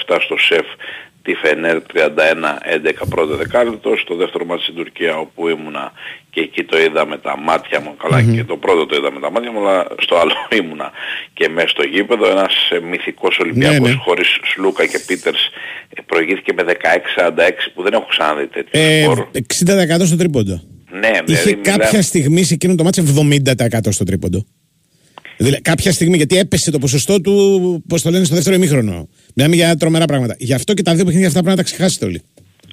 94-67 0.07 0.17
στο 0.21 0.37
ΣΕΦ 0.39 0.67
τη 1.23 1.35
Φενέρ 1.35 1.79
31-11 1.95 3.09
πρώτο 3.09 3.37
δεκάλεπτο, 3.37 3.97
στο 3.97 4.15
δεύτερο 4.15 4.45
μάτι 4.45 4.63
στην 4.63 4.75
Τουρκία 4.75 5.17
όπου 5.19 5.49
ήμουνα 5.49 5.93
και 6.31 6.41
εκεί 6.41 6.65
το 6.65 6.79
είδα 6.79 7.07
με 7.07 7.19
τα 7.19 7.39
μάτια 7.39 7.81
μου, 7.81 7.97
καλά 7.97 8.23
και 8.23 8.45
το 8.45 8.57
πρώτο 8.57 8.87
το 8.87 8.97
είδα 8.97 9.13
με 9.13 9.21
τα 9.21 9.31
μάτια 9.31 9.53
μου, 9.53 9.59
αλλά 9.61 9.87
στο 9.99 10.17
άλλο 10.17 10.33
ήμουνα 10.63 10.93
και 11.33 11.49
μέσα 11.49 11.69
στο 11.69 11.83
γήπεδο, 11.83 12.27
ένας 12.27 12.55
ε, 12.71 12.81
μυθικός 12.81 13.39
Ολυμπιακός 13.39 13.79
Ναι, 13.79 13.89
ναι. 13.89 13.95
χωρίς 13.95 14.39
Σλούκα 14.53 14.87
και 14.87 14.99
Πίτερς 15.07 15.47
ε, 15.95 16.01
προηγήθηκε 16.07 16.53
με 16.53 16.63
16-46 16.67 16.71
που 17.75 17.83
δεν 17.83 17.93
έχω 17.93 18.07
ξαναδεί 18.09 18.47
τέτοιο 18.47 18.81
Ε, 18.81 19.03
σκορ. 19.03 19.27
60% 20.01 20.07
στο 20.07 20.17
τρίποντο. 20.17 20.61
Ναι, 21.01 21.09
Είχε 21.09 21.23
δηλαδή 21.43 21.55
κάποια 21.55 21.85
μιλάμε- 21.87 22.03
στιγμή 22.05 22.43
σε 22.43 22.55
εκείνο 22.55 22.75
το 22.75 22.85
μάτσο 22.85 23.03
70% 23.03 23.93
στο 23.93 24.05
τρίποντο. 24.05 24.45
Δηλαδή, 25.37 25.61
κάποια 25.61 25.93
στιγμή, 25.93 26.17
γιατί 26.17 26.39
έπεσε 26.39 26.71
το 26.71 26.79
ποσοστό 26.79 27.21
του, 27.21 27.35
πώς 27.89 28.03
το 28.03 28.11
λένε, 28.11 28.25
στο 28.25 28.35
δεύτερο 28.35 28.57
ημίχρονο. 28.57 29.09
Μιλάμε 29.35 29.55
για 29.55 29.77
τρομερά 29.77 30.05
πράγματα. 30.05 30.35
Γι' 30.39 30.55
αυτό 30.55 30.75
και 30.75 30.83
τα 30.83 30.95
δύο 30.95 31.05
παιχνίδια 31.05 31.29
αυτά 31.29 31.41
πρέπει 31.43 31.57
να 31.57 31.63
τα 31.63 31.69
ξεχάσετε 31.71 32.05
όλοι. 32.05 32.23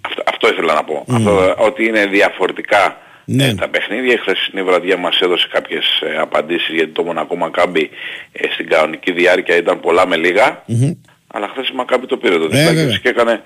Αυτό, 0.02 0.24
αυτό 0.26 0.48
ήθελα 0.48 0.74
να 0.74 0.84
πω. 0.84 1.04
Αυτό, 1.08 1.56
ότι 1.58 1.86
είναι 1.86 2.06
διαφορετικά 2.08 2.98
Ναι. 3.26 3.46
ε, 3.48 3.54
τα 3.54 3.70
παιχνίδια. 3.70 4.14
Η 4.14 4.18
χθεσινή 4.18 4.64
βραδιά 4.64 4.98
μας 4.98 5.20
έδωσε 5.20 5.48
κάποιες 5.52 5.84
ε, 6.14 6.18
απαντήσεις 6.20 6.74
γιατί 6.76 6.92
το 6.92 7.04
Μονακό 7.04 7.36
Μακάμπι 7.36 7.90
ε, 8.32 8.48
στην 8.54 8.68
κανονική 8.70 9.12
διάρκεια 9.12 9.56
ήταν 9.58 9.80
πολλά 9.80 10.08
με 10.08 10.16
λίγα. 10.18 10.64
Αλλά 11.36 11.48
χθες 11.52 11.68
η 11.70 11.74
Μακάμπι 11.76 12.06
το 12.06 12.18
πήρε 12.18 12.36
το 12.38 12.48
διπλάκι 12.48 12.76
βέβαια. 12.76 12.98
και 12.98 13.10
έκανε 13.10 13.32
ε, 13.32 13.38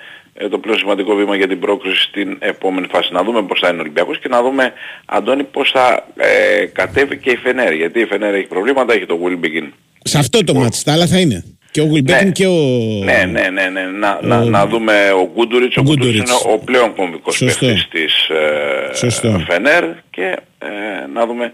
το 0.52 0.58
πλέον 0.58 0.78
σημαντικό 0.78 1.16
βήμα 1.16 1.36
για 1.36 1.48
την 1.48 1.60
πρόκριση 1.60 2.02
στην 2.02 2.38
επόμενη 2.40 2.88
φάση. 2.92 3.14
Να 3.14 3.24
δούμε 3.24 3.42
πώς 3.44 3.60
θα 3.60 3.68
είναι 3.68 3.78
ο 3.78 3.82
Ολυμπιακός 3.82 4.20
και 4.20 4.28
να 4.28 4.42
δούμε, 4.42 4.74
Αντώνη, 5.06 5.44
πώς 5.44 5.72
θα 5.72 6.06
ε, 6.18 6.66
κατέβει 6.66 7.18
και 7.18 7.30
η 7.30 7.36
Φενέρ. 7.36 7.74
Γιατί 7.74 8.00
η 8.00 8.06
Φενέρ 8.06 8.34
έχει 8.34 8.48
προβλήματα, 8.48 8.94
έχει 8.94 9.06
το 9.06 9.20
Wilbekin 9.26 9.68
Σε 10.04 10.18
αυτό 10.18 10.44
το 10.44 10.54
μάτσο, 10.54 10.84
τα 10.84 10.94
άλλα 10.94 11.08
θα 11.08 11.20
είναι. 11.20 11.44
Και 11.72 11.82
ο 11.82 11.86
Γουλμπέκιν 11.86 12.26
Ναι. 12.26 12.32
και 12.32 12.48
ο. 12.48 12.54
Ναι, 13.04 13.26
ναι, 13.32 13.50
ναι, 13.50 13.70
ναι. 13.70 13.82
Να, 14.00 14.20
να, 14.22 14.44
να 14.44 14.68
δούμε 14.68 14.94
ο 15.12 15.30
Γκούντουριτς. 15.34 15.78
Ο 15.78 15.82
Γκούντουριτς 15.82 16.06
Γκούντουριτς. 16.16 16.44
είναι 16.44 16.54
ο 16.54 16.58
πλέον 16.58 16.96
κομβικός 16.96 17.36
Σωστό. 17.36 17.66
παίκτης 17.66 17.88
της 17.90 18.30
ε, 18.30 18.96
Σωστό. 18.96 19.44
Φενέρ 19.50 19.84
και 20.10 20.38
ε, 20.60 20.68
να 21.14 21.26
δούμε 21.26 21.52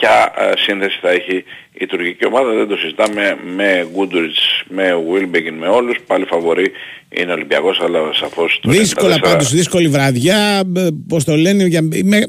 ποια 0.00 0.32
ε, 0.38 0.52
σύνδεση 0.56 0.98
θα 1.02 1.10
έχει 1.10 1.44
η 1.72 1.86
τουρκική 1.86 2.26
ομάδα. 2.26 2.52
Δεν 2.54 2.68
το 2.68 2.76
συζητάμε 2.76 3.36
με 3.56 3.88
Γκούντουριτς, 3.92 4.62
με 4.68 4.84
Wilbekin, 5.12 5.54
με 5.58 5.68
όλους. 5.68 5.96
Πάλι 6.06 6.24
φαβορεί 6.24 6.70
είναι 7.08 7.30
ο 7.30 7.34
Ολυμπιακός, 7.34 7.80
αλλά 7.84 7.98
σαφώς 8.14 8.58
το 8.62 8.70
Δύσκολα 8.70 9.16
94 9.16 9.20
πάντως, 9.20 9.50
δύσκολη 9.52 9.88
βραδιά. 9.88 10.62
Πώς 11.08 11.24
το 11.24 11.36
λένε. 11.36 11.64
Για, 11.64 11.82
με, 11.82 12.20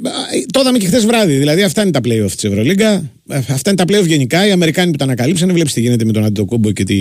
το 0.54 0.60
είδαμε 0.62 0.78
και 0.78 0.86
χθες 0.86 1.06
βράδυ. 1.06 1.34
Δηλαδή, 1.34 1.64
αυτά 1.64 1.82
είναι 1.82 1.92
τα 1.92 2.00
playoff 2.06 2.32
της 2.32 2.44
Ευρωλίγκα. 2.44 2.92
Ε, 3.30 3.38
Αυτά 3.38 3.70
είναι 3.72 3.86
τα 3.86 3.94
playoff 3.94 4.06
γενικά. 4.08 4.48
Οι 4.48 4.52
Αμερικάνοι 4.52 4.92
που 4.92 4.98
τα 4.98 5.04
ανακαλύψανε, 5.04 5.54
βλέπεις 5.54 5.74
τι 5.74 5.82
γίνεται 5.82 6.06
με 6.06 6.12
τον 6.12 6.24
Αντιτοκούμπο 6.24 6.72
και, 6.72 6.84
τη, 6.84 6.96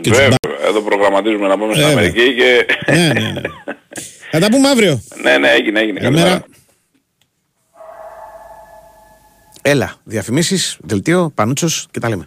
τους 0.00 0.16
Βέβαια, 0.18 0.28
μπα- 0.28 0.66
εδώ 0.68 0.80
προγραμματίζουμε 0.80 1.48
να 1.48 1.58
πάμε 1.58 1.74
στην 1.74 1.86
Βέβαια. 1.86 1.98
Αμερική 1.98 2.34
και... 2.34 2.66
Ναι, 2.92 3.06
ναι, 3.06 3.30
ναι. 3.32 3.40
Θα 4.30 4.38
τα 4.38 4.48
πούμε 4.50 4.68
αύριο. 4.68 5.02
ναι, 5.22 5.38
ναι, 5.38 5.48
έγινε, 5.48 5.80
έγινε. 5.80 6.00
Καλημέρα. 6.00 6.24
Καλημέρα. 6.28 6.44
Έλα, 9.64 9.94
διαφημίσεις, 10.04 10.78
δελτίο, 10.80 11.30
πανούτσος 11.34 11.86
και 11.90 12.00
τα 12.00 12.08
λέμε. 12.08 12.26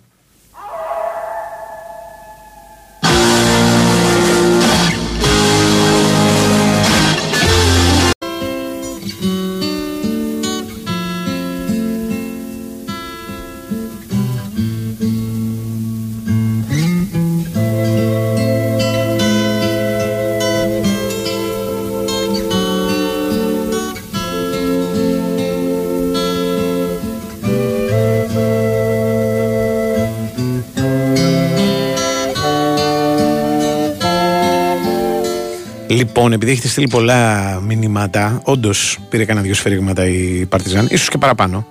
Λοιπόν, 36.26 36.40
επειδή 36.40 36.58
έχετε 36.58 36.68
στείλει 36.74 36.88
πολλά 36.88 37.60
μηνύματα, 37.68 38.42
όντως 38.44 38.98
πήρε 39.10 39.26
κανένα 39.26 39.46
δύο 39.46 39.56
σφαιρίγματα 39.56 40.06
η 40.06 40.46
Παρτιζάν, 40.50 40.88
ίσως 40.90 41.10
και 41.10 41.18
παραπάνω, 41.18 41.68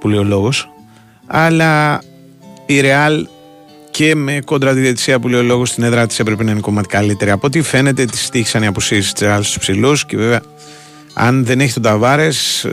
που 0.00 0.08
λέει 0.08 0.18
ο 0.18 0.24
λόγος. 0.24 0.70
Αλλά 1.26 2.02
η 2.66 2.80
Ρεάλ 2.80 3.26
και 3.90 4.14
με 4.14 4.40
κόντρα 4.44 4.74
τη 4.74 4.80
διαιτησία 4.80 5.20
που 5.20 5.28
λέει 5.28 5.40
ο 5.40 5.42
λόγος 5.42 5.68
στην 5.68 5.82
έδρα 5.82 6.06
της 6.06 6.18
έπρεπε 6.18 6.44
να 6.44 6.50
είναι 6.50 6.60
κομματικά 6.60 6.98
καλύτερη. 6.98 7.30
Από 7.30 7.46
ό,τι 7.46 7.62
φαίνεται, 7.62 8.04
της 8.04 8.28
τύχησαν 8.28 8.62
οι 8.62 8.66
απουσίε 8.66 8.98
της 8.98 9.12
Ρεάλ 9.18 9.42
στους 9.42 9.58
ψηλούς 9.58 10.06
και 10.06 10.16
βέβαια, 10.16 10.40
αν 11.14 11.44
δεν 11.44 11.60
έχει 11.60 11.72
τον 11.72 11.82
Ταβάρες, 11.82 12.66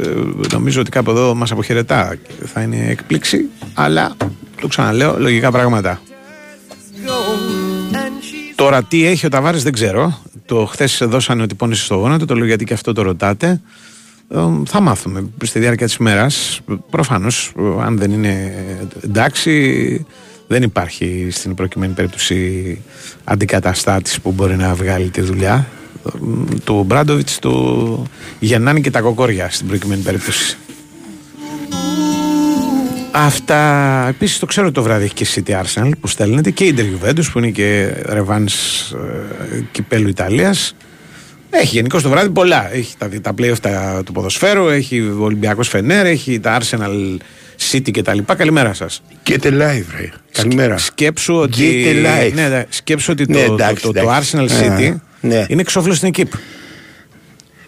νομίζω 0.51 0.81
ότι 0.81 0.89
κάπου 0.89 1.11
εδώ 1.11 1.35
μας 1.35 1.51
αποχαιρετά. 1.51 2.15
Και 2.15 2.45
Θα 2.53 2.61
είναι 2.61 2.85
εκπλήξη, 2.89 3.45
αλλά 3.73 4.15
το 4.61 4.67
ξαναλέω, 4.67 5.19
λογικά 5.19 5.51
πράγματα. 5.51 6.01
Τώρα 8.55 8.83
τι 8.83 9.05
έχει 9.05 9.25
ο 9.25 9.29
Ταβάρες 9.29 9.63
δεν 9.63 9.73
ξέρω. 9.73 10.21
Το 10.51 10.65
χθες 10.65 11.03
δώσανε 11.05 11.41
ότι 11.41 11.55
πόνισε 11.55 11.83
στο 11.83 11.95
γόνατο, 11.95 12.25
το 12.25 12.35
λέω 12.35 12.45
γιατί 12.45 12.63
και 12.63 12.73
αυτό 12.73 12.93
το 12.93 13.01
ρωτάτε. 13.01 13.61
Ε, 14.29 14.37
θα 14.65 14.81
μάθουμε 14.81 15.29
στη 15.43 15.59
διάρκεια 15.59 15.85
της 15.85 15.95
ημέρας. 15.95 16.61
Προφανώς, 16.89 17.51
αν 17.81 17.97
δεν 17.97 18.11
είναι 18.11 18.53
εντάξει, 19.03 20.05
δεν 20.47 20.63
υπάρχει 20.63 21.27
στην 21.31 21.55
προκειμένη 21.55 21.93
περίπτωση 21.93 22.81
αντικαταστάτης 23.23 24.21
που 24.21 24.31
μπορεί 24.31 24.55
να 24.55 24.73
βγάλει 24.73 25.09
τη 25.09 25.21
δουλειά. 25.21 25.67
Ε, 26.05 26.09
Του 26.63 26.83
Μπράντοβιτς 26.83 27.39
του 27.39 28.03
γεννάνε 28.39 28.79
και 28.79 28.91
τα 28.91 29.01
κοκόρια 29.01 29.49
στην 29.49 29.67
προκειμένη 29.67 30.01
περίπτωση. 30.01 30.57
Αυτά. 33.11 34.05
Επίσης 34.07 34.39
το 34.39 34.45
ξέρω 34.45 34.71
το 34.71 34.83
βράδυ 34.83 35.03
έχει 35.03 35.13
και 35.13 35.27
City 35.35 35.51
Arsenal 35.51 35.91
που 35.99 36.07
στέλνετε 36.07 36.51
και 36.51 36.63
η 36.63 36.75
Inter 36.77 36.81
Juventus 37.09 37.23
που 37.31 37.37
είναι 37.37 37.49
και 37.49 37.93
ρεβάν 38.05 38.49
κυπέλου 39.71 40.07
Ιταλίας. 40.07 40.75
Έχει 41.49 41.75
γενικώ 41.75 42.01
το 42.01 42.09
βράδυ 42.09 42.29
πολλά. 42.29 42.73
Έχει 42.73 42.93
τα, 42.97 43.09
τα 43.21 43.33
playoff 43.37 43.57
τα, 43.61 44.01
του 44.05 44.11
ποδοσφαίρου, 44.11 44.67
έχει 44.67 44.99
ο 44.99 45.23
Ολυμπιακός 45.23 45.67
Φενέρ, 45.67 46.05
έχει 46.05 46.39
τα 46.39 46.59
Arsenal 46.61 47.17
City 47.71 47.91
κτλ. 47.91 48.17
Καλημέρα 48.37 48.73
σας. 48.73 49.01
Και 49.23 49.39
live, 49.43 49.85
ρε. 49.97 50.09
Καλημέρα. 50.31 50.77
Σκέψου 50.77 51.35
ότι, 51.35 51.85
Get 51.85 52.05
live. 52.05 52.33
ναι, 52.33 52.47
ναι, 52.47 52.65
σκέψου 52.69 53.11
ότι 53.11 53.25
Ναι, 53.27 53.45
το, 53.45 53.53
εντάξει, 53.53 53.81
το, 53.81 53.91
το, 53.91 53.93
το 53.93 53.99
εντάξει. 53.99 54.37
Arsenal 54.37 54.51
Α, 54.51 54.77
City 54.77 54.95
ναι. 55.21 55.45
είναι 55.49 55.61
εξώφυλλο 55.61 55.93
στην 55.93 56.07
εκείπ. 56.07 56.31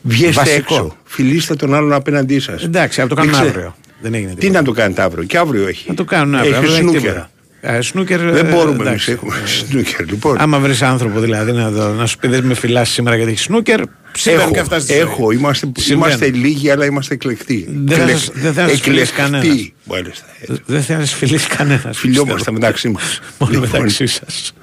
Βγαίνετε 0.02 0.36
Βασικό. 0.36 0.76
έξω. 0.76 0.98
Φιλήστε 1.04 1.56
τον 1.56 1.74
άλλον 1.74 1.94
απέναντί 1.94 2.40
σας. 2.40 2.64
Εντάξει, 2.64 3.00
να 3.00 3.08
το 3.08 3.16
κάνουμε 3.16 3.38
αύριο. 3.38 3.76
Δεν 4.04 4.14
έγινε 4.14 4.30
Τι 4.30 4.36
τίποτα. 4.36 4.60
να 4.60 4.66
το 4.66 4.72
κάνετε 4.72 5.02
αύριο; 5.02 5.24
Και 5.24 5.38
αύριο 5.38 5.68
έχει. 5.68 5.86
Να 5.90 5.94
το 5.96 6.04
κάνουν 6.04 6.36
αύριο. 6.36 6.50
Έχει 6.56 6.58
αύριο 6.58 6.72
δεν 6.74 6.82
έχει 6.88 6.90
σνούκερ. 6.90 7.12
τίποτα. 7.12 7.30
Ε, 7.66 7.82
σνούκερ. 7.82 8.20
Δεν 8.20 8.46
ε, 8.46 8.50
μπορούμε 8.50 8.78
να 8.84 8.90
εντάξει. 8.90 9.12
έχουμε 9.12 9.36
σνούκερ. 9.70 10.06
Λοιπόν, 10.10 10.38
Άμα 10.40 10.60
βρεις 10.60 10.82
άνθρωπο 10.82 11.20
δηλαδή 11.20 11.52
να, 11.52 11.72
το, 11.72 11.94
να 11.94 12.06
σου 12.06 12.18
πει 12.18 12.28
δεν 12.28 12.44
με 12.44 12.54
φυλάσει 12.54 12.94
σήμερα 12.94 13.16
γιατί 13.16 13.32
έχεις 13.32 13.44
σνούκερ, 13.44 13.80
συμβαίνουν 14.12 14.46
έχω, 14.46 14.54
και 14.54 14.60
αυτά 14.60 14.80
στη 14.80 14.92
ζωή. 14.94 15.02
έχω. 15.02 15.32
Είμαστε, 15.32 15.72
Συμβαίνουν. 15.78 16.18
είμαστε 16.20 16.38
λίγοι, 16.38 16.70
αλλά 16.70 16.86
είμαστε 16.86 17.14
εκλεκτοί. 17.14 17.68
Δεν 17.86 17.96
θα 17.98 18.02
Εκλεκ- 18.04 18.18
σας- 18.20 18.32
δεν 18.34 18.54
θα 18.54 18.68
σας 18.70 18.80
φιλήσει 18.82 19.12
εκλεκτοί. 19.14 19.22
κανένας. 19.22 19.72
Μάλιστα. 19.84 20.26
Δεν 20.66 20.82
θέλει 20.82 21.00
να 21.00 21.06
σε 21.06 21.16
φιλήσει 21.16 21.48
κανένας. 21.48 21.98
Φιλιόμαστε 21.98 22.52
μεταξύ 22.52 22.90
μας. 22.90 23.20
Μόνο 23.38 23.60
μεταξύ 23.60 24.08
σας. 24.08 24.54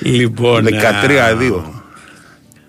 Λοιπόν. 0.00 0.64
13-2. 0.64 1.84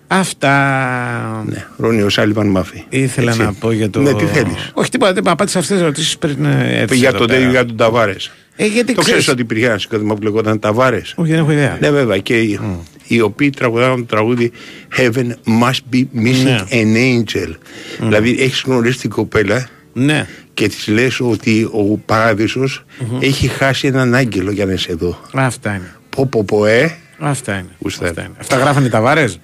Αυτά. 0.08 1.44
Ναι, 1.48 1.66
Ρόνιο 1.78 2.10
Σάλιβαν 2.10 2.48
Μάφη. 2.48 2.84
Ήθελα 2.90 3.30
Έτσι. 3.32 3.42
να 3.44 3.54
πω 3.54 3.72
για 3.72 3.90
το. 3.90 4.02
Ναι, 4.02 4.14
τι 4.14 4.26
θέλεις; 4.26 4.72
Όχι 4.74 4.90
τίποτα, 4.90 5.14
δεν 5.14 5.28
απάντησα 5.28 5.60
αυτές 5.60 5.76
τις 5.76 5.84
ερωτήσεις 5.86 6.18
πριν 6.18 6.46
ε, 6.46 6.80
έρθεις 6.82 7.00
Για 7.00 7.10
εδώ 7.10 7.18
τον 7.18 7.28
πέρα. 7.28 7.40
τέτοιο 7.40 7.52
για 7.52 7.66
τον 7.66 7.78
Ταβάρες. 7.78 8.32
Ε, 8.56 8.66
γιατί 8.66 8.94
Το 8.94 9.02
ξέρεις 9.02 9.04
ξέρεις- 9.22 9.28
ότι 9.28 9.42
υπήρχε 9.42 9.66
ένα 9.66 9.78
συγκρότημα 9.78 10.14
που 10.16 10.22
λεγόταν 10.24 10.60
Ταβάρες; 10.60 11.14
Όχι, 11.18 11.30
δεν 11.32 11.40
έχω 11.40 11.52
ιδέα. 11.52 11.78
Ναι, 11.82 11.92
βέβαια. 11.92 12.18
Και 12.18 12.40
οι, 12.40 12.60
οι 13.08 13.22
οποίοι 13.22 13.50
τραγουδάγαν 13.50 13.96
το 13.98 14.04
τραγούδι 14.16 14.52
Heaven 14.98 15.28
must 15.62 15.96
be 15.96 16.00
missing 16.16 16.44
Ναι. 16.44 16.64
an 16.72 16.96
angel. 16.96 17.56
Δηλαδή 18.00 18.38
έχεις 18.40 18.64
γνωρίσει 18.66 19.00
την 19.00 19.10
κοπέλα 19.10 19.68
Ναι. 19.94 20.28
και 20.54 20.68
της 20.68 20.88
λες 20.88 21.20
ότι 21.20 21.64
ο 21.72 21.98
παράδεισος 22.06 22.86
έχει 23.20 23.48
χάσει 23.48 23.88
έναν 23.88 24.16
άγγελο 24.16 24.52
για 24.52 24.66
να 24.66 24.74
είσαι 24.74 24.92
εδώ. 24.92 25.22
Αυτά 25.34 25.70
είναι. 25.70 25.92
Πω 26.10 26.26
πω 26.26 26.44
πω 26.44 26.66
ε. 26.66 26.98
Αυτά 27.20 27.54
είναι. 27.54 27.70
Γουστάρι. 27.80 28.10
Αυτά, 28.10 28.22
είναι. 28.22 28.34
Αυτά 28.40 28.58
γράφανε 28.58 28.86
οι 28.86 28.90
ταβάρες; 28.90 29.40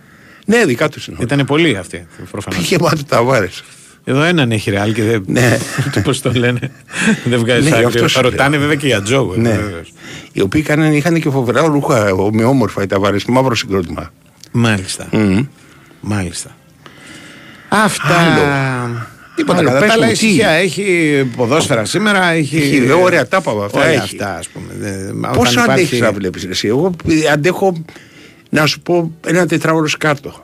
Ναι, 0.46 0.66
δικά 0.66 0.90
τους 0.90 1.08
είναι. 1.08 1.18
Ήταν 1.22 1.46
πολλοί 1.46 1.78
αυτοί. 1.78 2.08
Προφανώς. 2.32 2.60
Είχε 2.64 2.78
μάθει 2.82 3.04
Ταβάρε. 3.04 3.50
Εδώ 4.06 4.22
έναν 4.24 4.52
έχει 4.52 4.70
ρεάλ 4.72 4.94
και 4.94 5.04
δεν. 5.04 5.24
Ναι. 5.28 5.58
Πώς 6.04 6.22
το 6.22 6.32
λένε. 6.32 6.60
δεν 7.24 7.40
βγάζει 7.40 7.70
Ναι, 7.70 7.76
άκρη. 7.76 7.86
αυτό 7.86 8.08
σου 8.08 8.16
Θα 8.16 8.22
ρωτάνε 8.22 8.50
λέω. 8.50 8.60
βέβαια 8.60 8.76
και 8.76 8.88
για 8.88 9.02
τζόγο. 9.02 9.36
Ναι. 9.36 9.50
βεβαίως. 9.50 9.94
Οι 10.32 10.42
οποίοι 10.42 10.62
κάνανε, 10.62 10.96
είχαν 10.96 11.20
και 11.22 11.30
φοβερά 11.30 11.62
ρούχα 11.62 12.14
ομοιόμορφα 12.14 12.84
οι 12.84 12.88
Ταβάρε, 12.88 13.18
μαύρο 13.28 13.56
συγκρότημα. 13.56 14.12
Μάλιστα. 14.52 15.08
Μμμ. 15.12 15.46
Μάλιστα. 16.02 16.56
Αυτά. 17.70 18.18
Άλλο. 18.20 19.06
Τίποτα 19.36 19.58
Άλλο, 19.60 19.68
κατά 19.68 19.80
πες 19.80 19.88
τα 19.88 19.94
άλλα 19.94 20.06
μου, 20.06 20.12
τι. 20.12 20.26
ησυχία. 20.26 20.50
Έχει 20.50 21.28
ποδόσφαιρα 21.36 21.86
σήμερα. 21.86 22.26
Έχει, 22.32 22.58
Έχει, 22.58 22.80
δε, 22.80 22.94
ωραία 22.94 23.28
τάπα 23.28 23.52
αυτά 23.66 23.80
Ωραία 23.80 23.92
έχει. 23.92 24.00
αυτά, 24.00 24.36
ας 24.38 24.48
πούμε. 24.48 24.66
Δεν- 24.80 25.18
όταν 25.20 25.32
Πόσο 25.34 25.52
υπάρχει- 25.52 25.72
αντέχει 25.72 26.02
να 26.02 26.12
βλέπεις 26.12 26.44
εσύ; 26.46 26.68
Εγώ 26.68 26.94
ε, 27.08 27.32
αντέχω 27.32 27.84
να 28.54 28.66
σου 28.66 28.80
πω 28.82 29.12
ένα 29.28 29.46
τετράωρο 29.46 29.88
σκάρτο. 29.88 30.44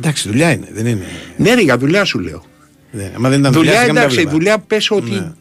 Εντάξει, 0.00 0.28
δουλειά 0.28 0.52
είναι. 0.52 0.68
Δεν 0.72 0.86
είναι. 0.86 1.04
Ναι, 1.36 1.54
ρε, 1.54 1.60
για 1.60 1.78
δουλειά 1.78 2.04
σου 2.04 2.18
λέω. 2.18 2.42
Δεν, 2.90 3.10
άμα 3.16 3.28
δεν 3.28 3.38
ήταν 3.40 3.52
Δουλειά, 3.52 3.70
δουλειά, 3.72 3.80
σιγά 3.80 3.92
μην 3.92 3.94
τα 3.94 4.00
εντάξει, 4.00 4.16
βλέπα. 4.16 4.30
Ναι. 4.30 4.36
δουλειά 4.36 4.58
πες 4.58 4.90
ότι 4.90 5.32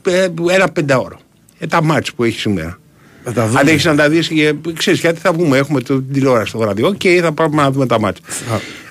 ε, 0.51 0.53
ένα 0.55 0.67
πεντάωρο. 0.71 1.19
Ε, 1.59 1.67
τα 1.67 1.83
ματς 1.83 2.13
που 2.13 2.23
έχεις 2.23 2.41
σήμερα. 2.41 2.79
Θα 3.23 3.31
τα 3.33 3.47
δούμε. 3.47 3.59
Αν 3.59 3.67
έχεις 3.67 3.85
να 3.85 3.95
τα 3.95 4.09
δεις, 4.09 4.31
ξέρεις 4.77 4.99
γιατί 4.99 5.19
θα 5.19 5.33
βγούμε, 5.33 5.57
έχουμε 5.57 5.81
το 5.81 5.95
την 6.01 6.13
τηλεόραση 6.13 6.47
στο 6.49 6.57
βράδυ. 6.57 6.83
Οκ, 6.83 7.01
θα 7.21 7.31
πάμε 7.31 7.55
να 7.61 7.71
δούμε 7.71 7.85
τα 7.85 7.99
ματς. 7.99 8.19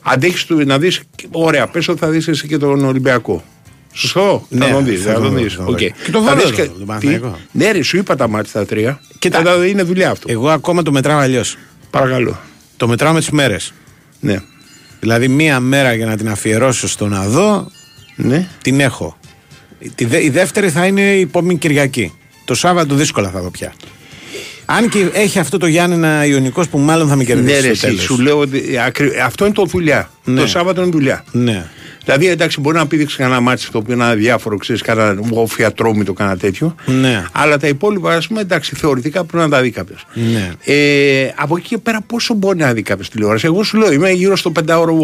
Αντέχει 0.03 0.55
να 0.55 0.79
δει, 0.79 0.91
ωραία, 1.31 1.67
πες 1.67 1.89
ότι 1.89 1.99
θα 1.99 2.09
δεις 2.09 2.29
εσύ 2.29 2.47
και 2.47 2.57
τον 2.57 2.85
Ολυμπιακό. 2.85 3.45
Σωστό, 3.93 4.47
Ναι, 4.49 4.67
θα 4.67 4.73
τον 4.73 4.85
δεις. 4.85 5.03
θα 5.03 5.09
Θα 5.13 5.15
το 5.15 5.21
τον 5.23 5.31
δω, 5.33 5.39
δεις. 5.43 5.55
θα 5.55 5.65
το 5.65 5.71
Οκ. 5.71 5.79
δω. 5.79 5.87
Και 6.05 6.11
το 6.11 6.21
Θα 6.23 6.25
Βόλο 6.35 6.35
δεις 6.37 6.45
το 6.45 6.55
και- 6.55 6.63
δω, 6.63 6.69
τον 6.69 6.79
τι; 6.81 6.85
Παναθηναϊκό. 6.87 7.39
Ναι, 7.53 7.71
ρε, 7.71 7.83
σου 7.83 7.97
είπα 7.97 8.17
τα 8.17 8.29
ματς 8.29 8.53
τα 8.53 8.67
τρία. 8.67 9.01
Κοίτα. 9.19 9.39
Κοίτα, 9.39 9.67
είναι 9.67 9.83
δουλειά 9.83 10.11
αυτό. 10.11 10.31
Εγώ 10.31 10.49
ακόμα 10.49 10.83
το 10.83 10.93
μετράω 10.93 11.19
αλλιώς. 11.19 11.57
Παρακαλώ. 11.91 12.39
Το 12.77 12.89
μετράω 12.89 13.13
με 13.13 13.19
τις 13.19 13.31
μέρες. 13.31 13.73
Ναι. 14.21 14.41
Δηλαδή, 15.01 15.29
μία 15.29 15.61
μέρα 15.61 15.95
για 15.95 16.07
να 16.07 16.17
την 16.17 16.29
αφιερώσω 16.29 16.89
στο 16.89 17.09
να 17.09 17.27
δω, 17.29 17.71
Ναι. 18.17 18.49
την 18.63 18.81
έχω. 18.81 19.17
Τη 19.95 20.05
δε- 20.05 20.23
η 20.25 20.29
δεύτερη 20.31 20.71
θα 20.71 20.87
είναι 20.87 21.01
η 21.01 21.21
επόμενη 21.21 21.59
Κυριακή. 21.59 22.13
Το 22.45 22.55
Σάββατο 22.55 22.95
δύσκολα 22.95 23.31
θα 23.31 23.41
δω 23.41 23.51
πια. 23.51 23.73
Αν 24.65 24.89
και 24.89 25.07
έχει 25.13 25.39
αυτό 25.39 25.59
το 25.59 25.67
Γιάννενα 25.67 26.25
Ιωνικός 26.27 26.69
που 26.69 26.79
μάλλον 26.79 27.09
θα 27.09 27.17
με 27.17 27.25
κερδίσει. 27.25 27.47
Ναι, 27.61 27.69
ρε, 27.69 27.75
στο 27.75 27.87
εσύ, 27.87 27.97
τέλος. 27.97 28.03
σου 28.03 28.19
λέω 28.21 28.39
ότι 28.39 28.79
ακρι- 28.87 29.19
αυτό 29.25 29.45
είναι 29.45 29.55
το 29.55 29.65
δουλειά. 29.65 30.11
Ναι. 30.25 30.41
Το 30.41 30.47
Σάββατο 30.47 30.83
είναι 30.83 30.91
δουλειά. 30.91 31.25
Ναι. 31.33 31.67
Δηλαδή, 32.05 32.29
εντάξει, 32.29 32.61
μπορεί 32.61 32.77
να 32.77 32.87
πήδηξει 32.87 33.17
κανένα 33.17 33.41
μάτι 33.41 33.69
το 33.71 33.79
οποίο 33.79 33.95
είναι 33.95 34.05
αδιάφορο, 34.05 34.57
ξέρεις, 34.57 34.83
κανένα 34.83 35.21
οφιατρόμητο, 35.31 36.13
κανένα 36.13 36.37
τέτοιο. 36.37 36.75
Ναι. 36.85 37.25
Αλλά 37.33 37.59
τα 37.59 37.69
υπόλοιπα, 37.69 38.15
ας 38.15 38.27
πούμε, 38.27 38.41
εντάξει, 38.41 38.75
θεωρητικά 38.77 39.25
πρέπει 39.25 39.45
να 39.45 39.51
τα 39.51 39.61
δει 39.63 39.71
κάποιο. 39.71 39.97
Ναι. 40.15 40.51
Ε, 40.65 41.33
από 41.37 41.57
εκεί 41.57 41.69
και 41.69 41.79
πέρα, 41.79 42.01
πόσο 42.07 42.35
μπορεί 42.35 42.59
να 42.59 42.73
δει 42.73 42.83
κάποιο 42.83 43.05
τηλεόραση; 43.13 43.47
Εγώ 43.47 43.63
σου 43.63 43.77
λέω, 43.79 43.93
είμαι 43.93 44.11
γύρω 44.11 44.37
στο 44.37 44.51
πεντάωρο. 44.51 44.97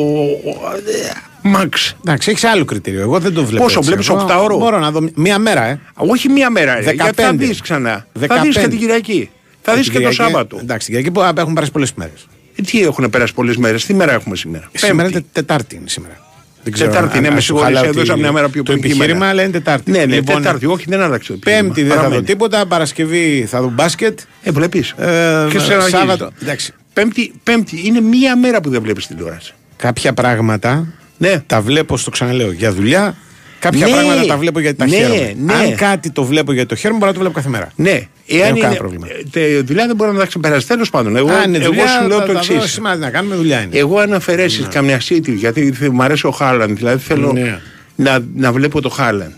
Μαξ. 1.42 1.96
Εντάξει, 2.04 2.30
έχεις 2.30 2.44
άλλο 2.44 2.64
κριτήριο. 2.64 3.00
Εγώ 3.00 3.18
δεν 3.18 3.34
το 3.34 3.44
βλέπω. 3.44 3.62
Πόσο, 3.64 3.78
έτσι. 3.78 3.88
βλέπεις, 3.90 4.08
Εγώ 4.08 4.20
οκτάωρο; 4.20 4.56
Μπορώ 4.58 4.78
να 4.78 4.90
δω 4.90 5.08
μία 5.14 5.38
μέρα, 5.38 5.64
ε. 5.64 5.80
Όχι 5.94 6.28
μία 6.28 6.50
μέρα, 6.50 6.74
ρε, 6.74 6.80
15. 6.82 6.94
γιατί 6.94 7.22
θα 7.22 7.32
δεις 7.32 7.60
ξανά. 7.60 8.06
Θα 8.20 8.40
δεις 8.40 8.54
και 8.56 8.60
15. 8.60 8.68
την 8.68 8.78
Κυριακή. 8.78 9.30
Θα 9.62 9.74
δεις 9.74 9.82
Την 9.84 9.92
και 9.92 9.98
το 10.00 10.08
Κυριακή- 10.08 10.32
Σάββατο. 10.32 10.58
Εντάξει, 10.62 10.86
την 10.86 10.96
Κυριακή 10.96 11.10
που 11.34 11.38
έχουν 11.38 11.52
περάσει 11.54 11.72
πολλές 11.72 11.92
μέρες. 11.94 12.26
Ε, 12.56 12.62
τι 12.62 12.82
έχουν 12.82 13.10
περάσει 13.10 13.34
πολλές 13.34 13.56
μέρες, 13.56 13.84
τι 13.86 13.94
μέρα 13.94 14.12
έχουμε 14.12 14.36
σήμερα; 14.36 14.68
Σήμερα 14.72 14.96
Πέμπτη. 15.02 15.12
είναι 15.18 15.26
Τετάρτη 15.32 15.74
είναι 15.76 15.88
σήμερα. 15.88 16.14
Δεν 16.62 16.72
Τετάρτη, 16.72 17.16
αν- 17.16 17.22
ναι, 17.22 17.28
αν 17.28 17.34
με 17.34 17.40
σου 17.40 17.46
συγχωρείς, 17.46 17.66
χαλάω 17.76 17.90
έδωσα 17.90 18.14
τη- 18.14 18.20
μια 18.20 18.32
μέρα 18.32 18.48
πιο 18.48 18.62
Το 18.62 18.72
πριν 18.72 18.84
επιχείρημα, 18.84 19.06
κείμενα. 19.06 19.30
αλλά 19.30 19.42
είναι 19.42 19.50
Τετάρτη. 19.52 19.90
Ναι, 19.90 20.04
ναι, 20.04 20.14
Λοιπόν, 20.14 20.36
Τετάρτη, 20.36 20.66
όχι, 20.66 20.84
δεν 20.88 21.00
άλλαξε 21.00 21.28
το 21.28 21.32
επιχείρημα. 21.40 21.62
Πέμπτη 21.62 21.80
δεν 21.80 21.88
θα 21.90 21.94
δω 21.96 22.02
Παραμένει. 22.02 22.26
τίποτα. 22.26 22.66
Παρασκευή 22.66 23.46
θα 23.48 23.60
δω 23.60 23.68
μπάσκετ. 23.68 24.18
Ε, 24.42 24.50
βλέπεις. 24.50 24.90
Ε, 24.90 25.46
και 25.50 25.58
σε 25.58 25.80
Σάββατο. 25.88 26.30
Εντάξει. 26.42 26.72
Πέμπτη, 26.92 27.32
πέμπτη 27.42 27.82
είναι 27.86 28.00
μία 28.00 28.36
μέρα 28.36 28.60
που 28.60 28.70
δεν 28.70 28.82
βλέπεις 28.82 29.06
τηλεόραση. 29.06 29.52
Κάποια 29.76 30.12
πράγματα 30.12 30.86
Ναι. 31.18 31.42
τα 31.46 31.60
βλέπω 31.60 31.96
στο 31.96 32.10
ξαναλέω 32.10 32.52
για 32.52 32.72
δουλειά. 32.72 33.14
Κάποια 33.60 33.86
Ναι, 33.86 33.92
πράγματα 33.92 34.26
τα 34.26 34.36
βλέπω 34.36 34.60
γιατί 34.60 34.76
τα 34.76 34.86
ναι, 34.86 34.96
χαίρομαι. 34.96 35.34
ναι. 35.44 35.52
Αν 35.52 35.74
κάτι 35.74 36.10
το 36.10 36.24
βλέπω 36.24 36.52
γιατί 36.52 36.68
το 36.68 36.74
χαίρομαι, 36.74 36.98
μπορώ 36.98 37.10
να 37.12 37.16
το 37.16 37.22
βλέπω 37.24 37.36
κάθε 37.40 37.48
μέρα. 37.48 37.72
Ναι, 37.76 37.90
έχω 37.90 38.06
εάν 38.26 38.42
κανένα 38.48 38.66
είναι. 38.66 38.76
πρόβλημα. 38.76 39.06
ε, 39.10 39.22
τε- 39.30 39.64
δουλειά 39.66 39.86
δεν 39.86 39.96
μπορεί 39.96 40.12
να 40.12 40.18
τα 40.18 40.26
ξεπεράσει. 40.26 40.66
Τέλος 40.66 40.90
πάντων, 40.90 41.16
εγώ, 41.16 41.28
Αν 41.30 41.48
είναι 41.54 41.56
εγώ 41.56 41.66
δουλειά, 41.66 41.86
σου 42.00 42.08
λέω 42.08 42.18
θα 42.18 42.26
το 42.26 42.32
τα 42.32 42.40
δω 42.40 42.54
εξής. 42.54 42.72
Σήμερα 42.72 42.94
τι 42.94 43.00
να 43.00 43.10
κάνουμε, 43.10 43.34
δουλειά 43.34 43.60
είναι. 43.62 43.78
Εγώ 43.78 43.98
αν 43.98 44.12
αφαιρέσεις 44.14 44.66
καμιά 44.70 45.00
City, 45.08 45.28
γιατί 45.34 45.72
θε- 45.72 45.88
μου 45.90 46.02
αρέσει 46.02 46.26
ο 46.26 46.30
Χάλαντ, 46.30 46.76
δηλαδή 46.76 47.02
θέλω 47.02 47.32
Ναι. 47.32 47.60
να, 47.96 48.18
να 48.34 48.52
βλέπω 48.52 48.80
τον 48.80 48.88
Χάαλαντ 48.88 49.30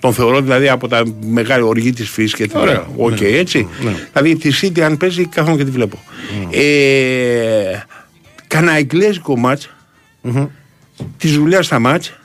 Τον 0.00 0.12
θεωρώ 0.14 0.40
δηλαδή 0.40 0.68
από 0.68 0.88
τα 0.88 1.02
μεγάλη 1.26 1.62
ορμή 1.62 1.92
της 1.92 2.08
φύσης 2.10 2.34
και 2.34 2.46
την 2.46 2.58
Ωραίο. 2.58 2.92
Οκ, 2.96 3.20
Ναι. 3.20 3.26
έτσι. 3.28 3.68
Δηλαδή 4.12 4.36
τη 4.36 4.50
City, 4.62 4.80
αν 4.80 4.96
παίζει, 4.96 5.26
κάθομαι 5.26 5.56
και 5.56 5.64
τη 5.64 5.70
βλέπω. 5.70 5.98
Ε, 6.50 6.60
Κανένα 8.46 8.76
εγγλέζικο 8.76 9.36
ματς 9.38 9.70
της 11.18 11.32
δουλειάς 11.36 11.66
στα 11.66 11.78
ματς 11.78 12.18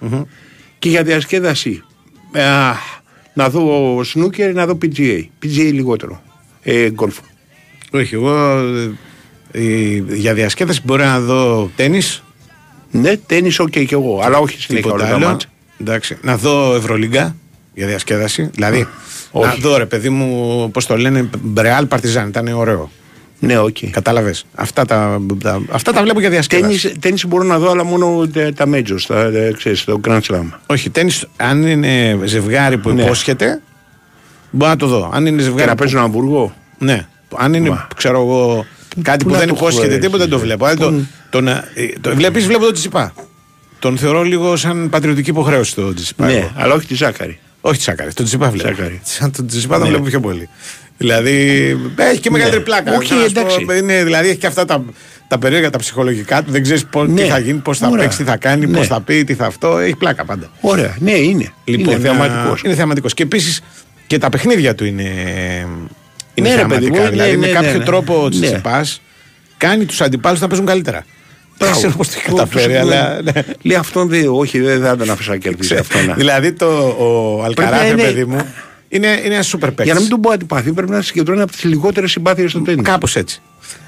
και 0.81 0.89
για 0.89 1.03
διασκέδαση. 1.03 1.83
Ε, 2.31 2.43
α, 2.43 2.75
να 3.33 3.49
δω 3.49 4.03
σνούκερ, 4.03 4.53
να 4.53 4.65
δω 4.65 4.77
PGA. 4.81 5.23
PGA 5.43 5.69
λιγότερο. 5.73 6.21
Ε, 6.61 6.89
γκολφ. 6.89 7.17
Όχι, 7.91 8.13
εγώ 8.15 8.57
ε, 8.57 8.91
ε, 9.51 10.03
για 10.07 10.33
διασκέδαση 10.33 10.81
μπορεί 10.83 11.03
να 11.03 11.19
δω 11.19 11.71
τένις. 11.75 12.01
Ναι, 12.91 13.17
τένις, 13.17 13.51
οκ 13.59 13.69
και 13.69 13.87
εγώ. 13.91 14.21
Αλλά 14.23 14.37
όχι 14.37 14.61
συνέχεια 14.61 14.91
Τίποτα 14.91 15.03
όλα 15.03 15.11
τα 15.11 15.15
άλλο. 15.15 15.27
ματς. 15.27 15.47
Εντάξει. 15.81 16.17
Να 16.21 16.37
δω 16.37 16.75
Ευρωλίγκα 16.75 17.35
για 17.73 17.87
διασκέδαση. 17.87 18.49
Δηλαδή, 18.53 18.79
να 18.79 19.39
όχι. 19.39 19.61
δω 19.61 19.77
ρε 19.77 19.85
παιδί 19.85 20.09
μου, 20.09 20.71
πώς 20.71 20.85
το 20.85 20.97
λένε, 20.97 21.29
Ρεάλ 21.41 21.85
Παρτιζάν. 21.85 22.27
Ήταν 22.27 22.47
ωραίο. 22.47 22.91
Ναι, 23.43 23.57
οκ. 23.59 23.77
Κατάλαβες. 23.91 24.45
Αυτά 24.55 24.85
τα, 24.85 25.21
τα, 25.41 25.61
αυτά 25.71 25.91
τα 25.91 26.01
βλέπω 26.01 26.19
για 26.19 26.29
διασκέδαση. 26.29 26.79
Τένις, 26.81 26.99
τένις 26.99 27.25
μπορώ 27.25 27.43
να 27.43 27.59
δω, 27.59 27.69
αλλά 27.71 27.83
μόνο 27.83 28.27
τα, 28.27 28.53
τα 28.53 28.65
majors, 28.73 29.01
τα, 29.07 29.31
τα, 29.31 29.51
ξέρεις, 29.57 29.83
το 29.83 29.99
Grand 30.07 30.19
Slam. 30.21 30.45
Όχι, 30.65 30.89
τένις, 30.89 31.11
αν 31.37 31.67
είναι 31.67 32.19
ζευγάρι 32.25 32.77
που 32.77 32.89
Ναι. 32.91 33.03
υπόσχεται, 33.03 33.61
μπορώ 34.51 34.71
να 34.71 34.77
το 34.77 34.87
δω. 34.87 35.09
Αν 35.13 35.25
είναι 35.25 35.37
Και 35.37 35.43
ζευγάρι. 35.43 35.65
να 35.65 35.71
που- 35.75 35.79
παίζουν 35.79 35.99
Αμβούργο. 35.99 36.53
Ναι. 36.77 37.07
Αν 37.37 37.53
είναι, 37.53 37.69
Μα. 37.69 37.87
ξέρω 37.95 38.21
εγώ, 38.21 38.65
κάτι 39.01 39.17
πού 39.23 39.29
που 39.29 39.33
να 39.33 39.39
δεν 39.39 39.47
το 39.47 39.53
υπόσχεται 39.57 39.81
χωρέσεις, 39.83 40.01
τίποτα, 40.03 40.17
δεν 40.23 40.29
το 40.29 40.37
ρε. 40.37 40.43
βλέπω. 40.43 40.65
Αν 40.65 40.77
το, 40.77 40.93
τον, 41.29 41.47
ε, 41.47 41.63
το, 42.01 42.15
βλέπεις, 42.15 42.45
βλέπω 42.45 42.63
τον 42.63 42.73
Τσιτσιπά. 42.73 43.13
Τον 43.79 43.97
θεωρώ 43.97 44.23
λίγο 44.23 44.55
σαν 44.55 44.89
πατριωτική 44.89 45.29
υποχρέωση 45.29 45.75
το 45.75 45.93
Τσιτσιπά. 45.93 46.25
Ναι, 46.25 46.33
εγώ. 46.33 46.51
αλλά 46.55 46.73
όχι 46.73 46.85
τη 46.87 46.95
Σάκκαρη. 46.95 47.39
Όχι 47.61 47.79
Σάκκαρη, 47.79 48.13
τον 48.13 48.25
Τσιτσιπά 48.25 48.49
βλέπω. 48.49 48.73
Σάκκαρη. 48.73 48.99
Σαν 49.03 49.31
τον 49.31 49.47
Τσιτσιπά 49.47 49.73
τον 49.73 49.83
Ναι. 49.83 49.89
βλέπω 49.89 50.03
πιο 50.05 50.19
πολύ. 50.19 50.49
Δηλαδή 51.01 51.77
έχει 51.95 52.19
και 52.19 52.29
μεγαλύτερη 52.31 52.63
πλάκα. 52.63 52.95
Όχι, 52.97 53.13
Να 53.13 53.19
σου 53.19 53.25
εντάξει. 53.25 53.61
πω, 53.65 53.73
είναι, 53.75 54.03
δηλαδή 54.03 54.29
έχει 54.29 54.37
και 54.37 54.47
αυτά 54.47 54.65
τα, 54.65 54.83
τα 55.27 55.37
περίεργα, 55.37 55.69
τα 55.69 55.77
ψυχολογικά 55.77 56.43
του. 56.43 56.51
Δεν 56.51 56.63
ξέρεις 56.63 56.85
Ναι. 57.07 57.21
τι 57.21 57.27
θα 57.27 57.39
γίνει, 57.39 57.57
πώς 57.59 57.77
θα 57.77 57.87
Ωραία. 57.87 58.01
παίξει, 58.03 58.17
τι 58.17 58.23
θα 58.23 58.37
κάνει, 58.37 58.65
Ναι. 58.65 58.77
πώς 58.77 58.87
θα 58.87 59.01
πει, 59.01 59.23
τι 59.23 59.33
θα 59.33 59.45
αυτό. 59.45 59.77
Έχει 59.77 59.95
πλάκα 59.95 60.25
πάντα. 60.25 60.49
Ωραία, 60.61 60.95
ναι, 60.99 61.11
είναι. 61.11 61.51
Λοιπόν, 61.63 61.93
είναι 61.93 62.01
θεαματικός. 62.01 62.59
α, 62.59 62.61
Είναι 62.65 62.75
θεαματικός. 62.75 63.13
Και 63.13 63.23
επίσης 63.23 63.61
Και 64.07 64.17
τα 64.17 64.29
παιχνίδια 64.29 64.75
του 64.75 64.85
είναι. 64.85 65.03
Είναι 66.33 66.49
Ναι, 66.49 66.55
ρε, 66.55 66.61
παιδί 66.61 66.69
θεαματικά. 66.85 67.01
μου, 67.03 67.09
δηλαδή, 67.09 67.31
ναι, 67.31 67.37
με 67.37 67.47
ναι, 67.47 67.53
κάποιο 67.53 67.77
ναι. 67.77 67.83
τρόπο 67.85 68.19
ο 68.19 68.23
Ναι. 68.23 68.29
Τσιτσιπάς 68.29 69.01
κάνει 69.57 69.85
τους 69.85 70.01
αντιπάλους 70.01 70.39
να 70.39 70.47
παίζουν 70.47 70.65
καλύτερα. 70.65 71.05
Δεν 71.57 71.69
Μπράβο. 71.69 71.77
ξέρω 71.77 71.93
πώ 71.97 72.03
το 72.03 72.11
έχει 72.15 72.29
Το- 72.29 72.35
καταφέρει, 72.35 72.73
το- 72.73 72.79
αλλά. 72.79 73.21
ναι. 73.21 73.31
Λέει 73.61 73.77
αυτόν 73.77 74.07
δεν, 74.09 74.27
όχι, 74.29 74.59
δεν 74.59 74.81
θα 74.81 74.97
τον 74.97 75.09
αφήσω 75.09 75.31
να 75.31 75.37
κερδίσει 75.37 75.75
αυτό. 75.75 75.97
να. 76.07 76.13
Δηλαδή 76.13 76.51
το, 76.51 76.65
ο 76.99 77.43
Αλκαράθ, 77.43 77.79
να 77.79 77.81
ρε 77.85 77.87
είναι- 77.91 78.03
παιδί 78.03 78.25
μου, 78.25 78.45
είναι, 78.91 79.07
είναι 79.25 79.33
ένας 79.33 79.47
σούπερ 79.47 79.67
παίκτης. 79.69 79.85
Για 79.85 79.93
να 79.93 79.99
μην 79.99 80.09
τον 80.09 80.21
πω 80.21 80.29
αντιπαθή, 80.31 80.71
πρέπει 80.71 80.91
να 80.91 81.01
συγκεντρώνει 81.01 81.41
από 81.41 81.51
τις 81.51 81.63
λιγότερες 81.63 82.11
συμπάθειες 82.11 82.51
στο 82.51 82.59
τένις. 82.59 82.81
Κάπως 82.81 83.15
έτσι. 83.15 83.41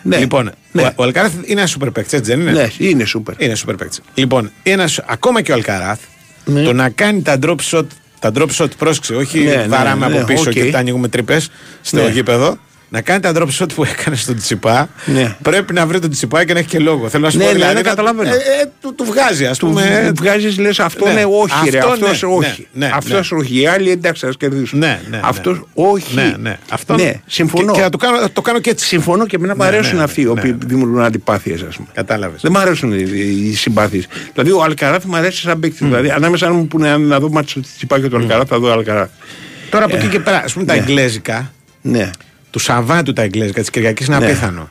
Ναι. 0.03 0.17
Λοιπόν, 0.17 0.51
Ναι. 0.71 0.81
ο, 0.81 0.91
ο 0.95 1.03
Αλκαράθ 1.03 1.33
είναι 1.33 1.59
ένας 1.59 1.69
σούπερ 1.69 1.91
παίκτης, 1.91 2.13
έτσι 2.13 2.31
δεν 2.31 2.39
είναι; 2.41 2.51
Ναι, 2.51 2.67
είναι 2.77 3.05
σούπερ. 3.05 3.35
Είναι 3.41 3.55
σούπερ 3.55 3.75
παίκτης. 3.75 4.01
Λοιπόν, 4.13 4.51
ένας, 4.63 4.99
ακόμα 5.05 5.41
και 5.41 5.51
ο 5.51 5.53
Αλκαράθ, 5.53 5.99
Ναι. 6.45 6.63
το 6.63 6.73
να 6.73 6.89
κάνει 6.89 7.21
τα 7.21 7.37
drop 7.43 7.55
shot, 7.71 7.85
τα 8.19 8.31
drop 8.35 8.47
shot 8.57 8.67
πρόσεξε, 8.77 9.15
όχι 9.15 9.39
Ναι, 9.39 9.55
ναι, 9.55 9.65
βαράμε 9.67 10.07
ναι, 10.07 10.17
από 10.17 10.25
πίσω 10.25 10.43
οκ. 10.47 10.49
και 10.53 10.65
τα 10.71 10.77
ανοίγουμε 10.79 11.07
τρύπες 11.07 11.49
στο 11.81 12.01
Ναι. 12.03 12.09
γήπεδο. 12.09 12.57
Να 12.93 13.01
κάνει 13.01 13.19
τα 13.19 13.31
drop 13.35 13.47
shot 13.59 13.67
που 13.75 13.83
έκανε 13.83 14.15
στον 14.15 14.35
Τσιτσιπά. 14.37 14.89
Ναι. 15.05 15.35
Πρέπει 15.41 15.73
να 15.73 15.85
βρει 15.85 15.99
τον 15.99 16.09
Τσιτσιπά 16.09 16.45
και 16.45 16.53
να 16.53 16.59
έχει 16.59 16.67
και 16.67 16.79
λόγο. 16.79 17.09
Θέλω 17.09 17.23
να 17.23 17.29
σου 17.29 17.37
Ναι, 17.37 17.43
πω 17.43 17.49
ναι, 17.49 17.55
δηλαδή. 17.55 17.73
ναι, 17.73 17.81
να- 17.81 17.89
καταλαβαίνω. 17.89 18.29
Ε, 18.29 18.33
ε, 18.33 18.69
του, 18.81 18.95
του 18.95 19.03
βγάζει, 19.05 19.45
ας 19.45 19.57
Του 19.57 19.67
πούμε. 19.67 20.11
βγάζεις, 20.15 20.57
λες 20.59 20.79
αυτό 20.79 21.05
Ναι. 21.05 21.13
ναι, 21.13 21.23
όχι, 21.25 21.69
ρε. 21.69 21.77
Αυτό 21.77 21.91
Αυτός 21.91 22.21
ναι, 22.21 22.29
όχι. 22.29 22.67
ναι, 22.73 22.85
ναι, 22.85 22.91
Αυτό 22.95 23.17
όχι. 23.37 23.59
Οι 23.61 23.67
άλλοι 23.67 23.89
εντάξει, 23.91 24.25
ας 24.27 24.37
κερδίσουν. 24.37 24.79
Ναι, 24.79 24.87
ναι, 25.09 25.17
ναι. 25.17 25.19
Αυτός 25.23 25.61
όχι. 25.73 26.15
Ναι, 26.15 26.33
ναι. 26.39 26.57
Αυτό, 26.69 26.93
Ναι, 26.95 27.11
συμφωνώ. 27.25 27.71
Και, 27.71 27.77
και 27.77 27.83
να 27.83 27.89
το 27.89 27.97
κάνω, 27.97 28.29
το 28.33 28.41
κάνω 28.41 28.59
και 28.59 28.69
έτσι. 28.69 28.85
Συμφωνώ 28.85 29.25
και 29.25 29.35
εμένα 29.35 29.55
μου 29.55 29.61
Ναι, 29.61 29.67
αρέσουν 29.67 29.97
ναι, 29.97 30.03
αυτοί 30.03 30.21
οι 30.21 30.23
ναι, 30.23 30.29
οποίοι 30.29 30.55
ναι. 30.59 30.65
δημιουργούν 30.65 31.01
αντιπάθειες, 31.01 31.61
ας 31.61 31.75
πούμε. 31.75 31.87
Κατάλαβες. 31.93 32.41
Δεν 32.41 32.51
μου 32.55 32.59
αρέσουν 32.59 32.91
οι, 32.91 33.03
οι 33.49 33.55
συμπάθειες. 33.55 34.07
Δηλαδή 34.33 34.51
ο 34.51 34.63
Αλκαράθ 34.63 35.03
μου 35.05 35.15
αρέσει 35.15 35.41
σαν 35.41 35.59
παίκτης. 35.59 35.79
Δηλαδή 35.79 36.09
ανάμεσα 36.09 36.45
αν 36.47 36.55
μου 36.55 36.67
πούνε 36.67 36.97
να 36.97 37.19
δω 37.19 37.29
μάτσο 37.29 37.59
τη 37.59 37.67
Τσιπά 37.75 37.99
και 37.99 38.07
του 38.07 38.17
Αλκαράθ, 38.17 38.47
θα 38.49 38.59
δω 38.59 38.71
Αλκαράθ. 38.71 39.09
Τώρα 39.69 39.85
από 39.85 39.95
εκεί 39.95 40.07
και 40.07 40.19
πέρα, 40.19 40.37
ας 40.45 40.53
πούμε 40.53 40.65
τα 40.65 40.73
ναι. 40.73 40.79
εγγλέζικα, 40.79 41.51
Ναι. 41.81 42.09
Του 42.53 42.59
Σαββάτου 42.59 43.13
τα 43.13 43.21
εγγλέζικα, 43.21 43.59
της 43.61 43.69
Κυριακής 43.69 44.07
είναι 44.07 44.17
Ναι. 44.17 44.25
απίθανο. 44.25 44.69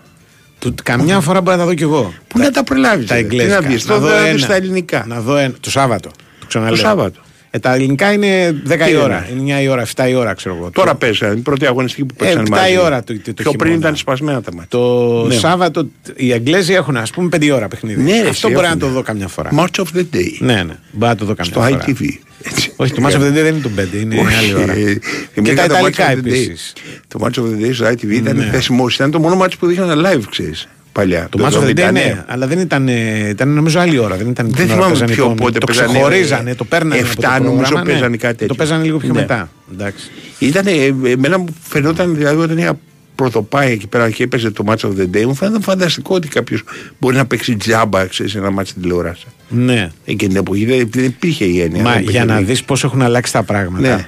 Του, 0.59 0.75
καμιά 0.83 1.21
φορά 1.21 1.40
μπορεί 1.40 1.57
να 1.57 1.62
τα 1.62 1.68
δω 1.68 1.75
κι 1.75 1.83
εγώ. 1.83 2.12
Πού 2.29 2.38
να 2.38 2.51
τα 2.51 2.64
προλάβεις. 2.64 3.07
Τα 3.07 3.14
εγγλέζικα. 3.14 3.61
Να 3.61 3.66
δεις, 3.68 3.85
Να 3.87 3.95
το 3.95 4.01
δω 4.01 4.07
δω 4.09 4.14
ένα. 4.25 4.38
στα 4.38 4.55
ελληνικά. 4.55 5.05
Να 5.07 5.21
δω 5.21 5.37
ένα. 5.37 5.55
Το 5.61 5.71
Σάββατο. 5.71 6.11
Το 6.40 6.47
ξαναλέω. 6.47 6.75
Το 6.77 6.81
Σάββατο. 6.81 7.21
Ε, 7.55 7.59
τα 7.59 7.75
ελληνικά 7.75 8.12
είναι 8.12 8.51
10 8.69 8.69
Τι 8.69 8.75
η 8.75 8.87
είναι; 8.88 8.97
ώρα. 8.97 9.29
Είναι 9.38 9.59
9 9.59 9.62
η 9.62 9.69
ώρα, 9.69 9.87
7 9.97 10.09
η 10.09 10.15
ώρα, 10.15 10.35
ξέρω 10.35 10.55
εγώ. 10.57 10.71
Τώρα 10.71 10.91
το, 10.91 10.97
παίζανε, 10.97 11.35
η 11.35 11.41
πρώτη 11.41 11.67
αγωνιστική 11.67 12.05
που 12.05 12.15
Ε, 12.19 12.25
παίξαν 12.25 12.41
επτά 12.45 12.57
μαζί. 12.57 12.73
η 12.73 12.79
ώρα 12.79 13.03
το- 13.05 13.15
το 13.15 13.33
Πιο 13.33 13.35
πριν 13.35 13.53
χειμώνα. 13.59 13.75
ήταν 13.75 13.97
σπασμένα 13.97 14.43
τα 14.43 14.51
μάτια. 14.55 14.69
το 14.69 15.25
Ναι. 15.27 15.35
Σάββατο 15.35 15.88
οι 16.17 16.33
Εγγλέζοι 16.33 16.73
έχουν 16.73 16.97
ας 16.97 17.11
πούμε 17.11 17.29
5 17.29 17.45
η 17.45 17.51
ώρα 17.51 17.69
παιχνίδι. 17.69 18.03
Ναι, 18.03 18.11
ρε, 18.12 18.19
Αυτό 18.19 18.29
εσύ 18.29 18.47
μπορεί 18.47 18.57
να 18.61 18.67
έχουν. 18.67 18.79
το 18.79 18.88
δω 18.88 19.03
καμιά 19.03 19.29
φορά. 19.29 19.51
Match 19.57 19.81
of 19.83 19.97
the 19.97 20.05
day. 20.15 20.31
Ναι, 20.38 20.53
ναι. 20.55 20.62
Μπορεί 20.93 21.11
να 21.11 21.15
το 21.17 21.25
δω 21.25 21.35
καμιά 21.35 21.53
Στο 21.53 21.61
φορά. 21.62 21.85
ITV. 21.87 22.19
Έτσι. 22.43 22.73
Όχι, 22.77 22.93
το 22.93 23.03
Match 23.07 23.12
of 23.12 23.21
the 23.23 23.27
Day 23.29 23.33
δεν 23.33 23.47
είναι 23.47 23.62
το 23.62 23.71
5, 23.77 24.01
είναι 24.03 24.19
Όχι, 24.19 24.35
άλλη 24.35 24.55
ώρα. 24.55 24.73
ε, 24.73 24.77
Και 24.77 25.01
εμείς 25.35 25.55
τα 25.55 25.65
είχαμε 25.65 25.67
το 25.69 25.75
Ιταλικά 25.75 26.07
Match 26.07 26.11
of 26.11 26.15
the 26.15 26.19
Day. 26.19 26.27
επίσης. 26.27 26.73
Το 27.09 27.19
Match 27.23 27.38
of 27.38 27.43
the 27.43 27.65
Day 27.67 27.71
στο 27.75 27.87
ITV 27.87 28.11
ήταν 28.11 28.37
Ναι. 28.37 28.45
θεσμό. 28.53 28.87
Ήταν 28.95 29.11
το 29.11 29.19
μόνο 29.19 29.41
match 29.45 29.53
που 29.59 29.67
δείχναν 29.67 30.07
live, 30.07 30.23
ξέρεις. 30.31 30.69
Παλιά. 30.92 31.26
Το 31.31 31.46
Match 31.46 31.52
of 31.52 31.62
the 31.64 31.70
Day 31.78 31.88
79. 31.88 31.92
ναι, 31.92 32.24
αλλά 32.26 32.46
δεν 32.46 32.59
ήταν, 32.59 32.88
ε, 32.88 33.28
ήταν 33.28 33.48
νομίζω 33.48 33.81
άλλη 33.81 33.98
ώρα. 33.98 34.16
Δεν, 34.16 34.28
ήταν 34.28 34.46
Δεν 34.46 34.55
την 34.55 34.62
ώρα 34.64 34.72
θυμάμαι 34.74 34.88
παίζανε 34.90 35.12
ποιο 35.12 35.26
το- 35.26 35.35
πότε 35.35 35.59
Το 35.59 35.66
παίζανε, 35.66 35.88
ξεχωρίζανε, 35.92 36.55
το 36.55 36.64
παίρνανε. 36.64 36.94
από 36.94 37.05
το 37.05 37.11
εφτά 37.24 37.38
νομίζω 37.40 37.57
πρόγραμμα, 37.57 37.85
ναι. 37.85 37.90
παίζανε 37.92 38.16
κάτι 38.16 38.33
Το 38.33 38.38
τέτοιο. 38.38 38.55
παίζανε 38.55 38.85
λίγο 38.85 38.98
πιο 38.98 39.12
Ναι. 39.12 39.20
μετά. 39.20 39.50
Εντάξει. 39.72 40.11
Ήταν, 40.38 40.64
εμένα 41.07 41.38
μου 41.38 41.46
φαινόταν 41.62 42.14
δηλαδή 42.16 42.37
όταν 42.42 42.59
είχα 42.59 42.78
πρωτοπάει 43.14 43.72
εκεί 43.72 43.87
πέρα 43.87 44.11
και 44.11 44.22
έπαιζε 44.22 44.50
το 44.50 44.64
Match 44.66 44.76
of 44.88 44.90
the 45.00 45.16
Day, 45.16 45.24
μου 45.24 45.35
φαίνονταν 45.35 45.62
φανταστικό 45.62 46.14
ότι 46.14 46.28
κάποιος 46.28 46.62
μπορεί 46.98 47.16
να 47.16 47.26
παίξει 47.26 47.57
τζάμπα 47.57 48.07
ξέρεις, 48.07 48.33
σε 48.33 48.38
ένα 48.38 48.50
μάτσο 48.50 48.74
τηλεόραση. 48.81 49.26
Ναι. 49.48 49.90
Εκείνη 50.05 50.31
την 50.33 50.40
εποχή 50.40 50.64
δεν, 50.64 50.88
δεν 50.90 51.05
υπήρχε 51.05 51.44
η 51.44 51.61
έννοια. 51.61 51.83
Μα 51.83 51.90
δεν 51.90 52.00
υπήρχε 52.00 52.16
για 52.24 52.35
να 52.35 52.40
η- 52.40 52.44
δεις 52.44 52.62
πώς 52.64 52.85
έχουν 52.85 53.02
αλλάξει 53.02 53.33
τα 53.33 53.42
πράγματα. 53.42 53.96
Ναι. 53.96 54.07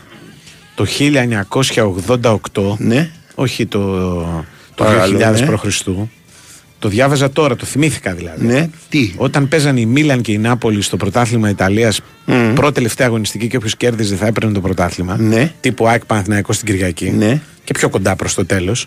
Το 0.75 0.85
1988, 0.85 2.77
Ναι. 2.79 3.11
όχι 3.35 3.66
το, 3.66 3.81
το 4.75 4.85
Παρακαλώ, 4.85 5.18
2000 5.18 5.40
ναι. 5.40 5.57
π.Χ. 5.57 5.64
Το 6.85 6.90
διάβαζα 6.90 7.31
τώρα, 7.31 7.57
το 7.57 7.64
θυμήθηκα 7.64 8.14
δηλαδή. 8.14 8.47
Ναι, 8.47 8.68
τι; 8.88 9.12
Όταν 9.16 9.49
παίζανε 9.49 9.81
η 9.81 9.87
Μίλαν 9.87 10.20
και 10.20 10.33
η 10.33 10.38
Νάπολη 10.38 10.83
στο 10.83 10.97
πρωτάθλημα 10.97 11.49
Ιταλίας, 11.49 12.01
Μμμ. 12.25 12.53
πρώτη 12.55 12.73
τελευταία 12.75 13.07
αγωνιστική 13.07 13.47
και 13.49 13.57
όποιος 13.57 13.77
κέρδιζε 13.77 14.14
θα 14.16 14.27
έπαιρνε 14.27 14.53
το 14.53 14.61
πρωτάθλημα. 14.61 15.16
Ναι. 15.18 15.53
Τύπου 15.61 15.88
ΑΕΚ 15.88 16.05
Παναθηναϊκός 16.05 16.57
στην 16.57 16.66
Κυριακή. 16.68 17.11
Ναι. 17.11 17.40
Και 17.64 17.73
πιο 17.75 17.88
κοντά 17.88 18.16
προς 18.16 18.35
το 18.35 18.47
τέλος. 18.47 18.87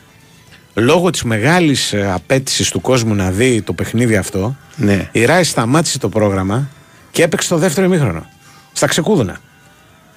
Λόγω 0.73 1.10
της 1.10 1.23
μεγάλης 1.23 1.93
απέτησης 2.13 2.69
του 2.69 2.81
κόσμου 2.81 3.13
να 3.13 3.31
δει 3.31 3.62
το 3.62 3.73
παιχνίδι 3.73 4.15
αυτό, 4.15 4.55
Ναι. 4.75 5.10
η 5.12 5.25
Ράι 5.25 5.43
σταμάτησε 5.43 5.99
το 5.99 6.10
πρόγραμμα 6.10 6.69
και 7.12 7.23
έπαιξε 7.23 7.49
το 7.49 7.57
δεύτερο 7.57 7.86
ημίχρονο. 7.88 8.25
Στα 8.73 8.88
ξεκούδουνα. 8.88 9.38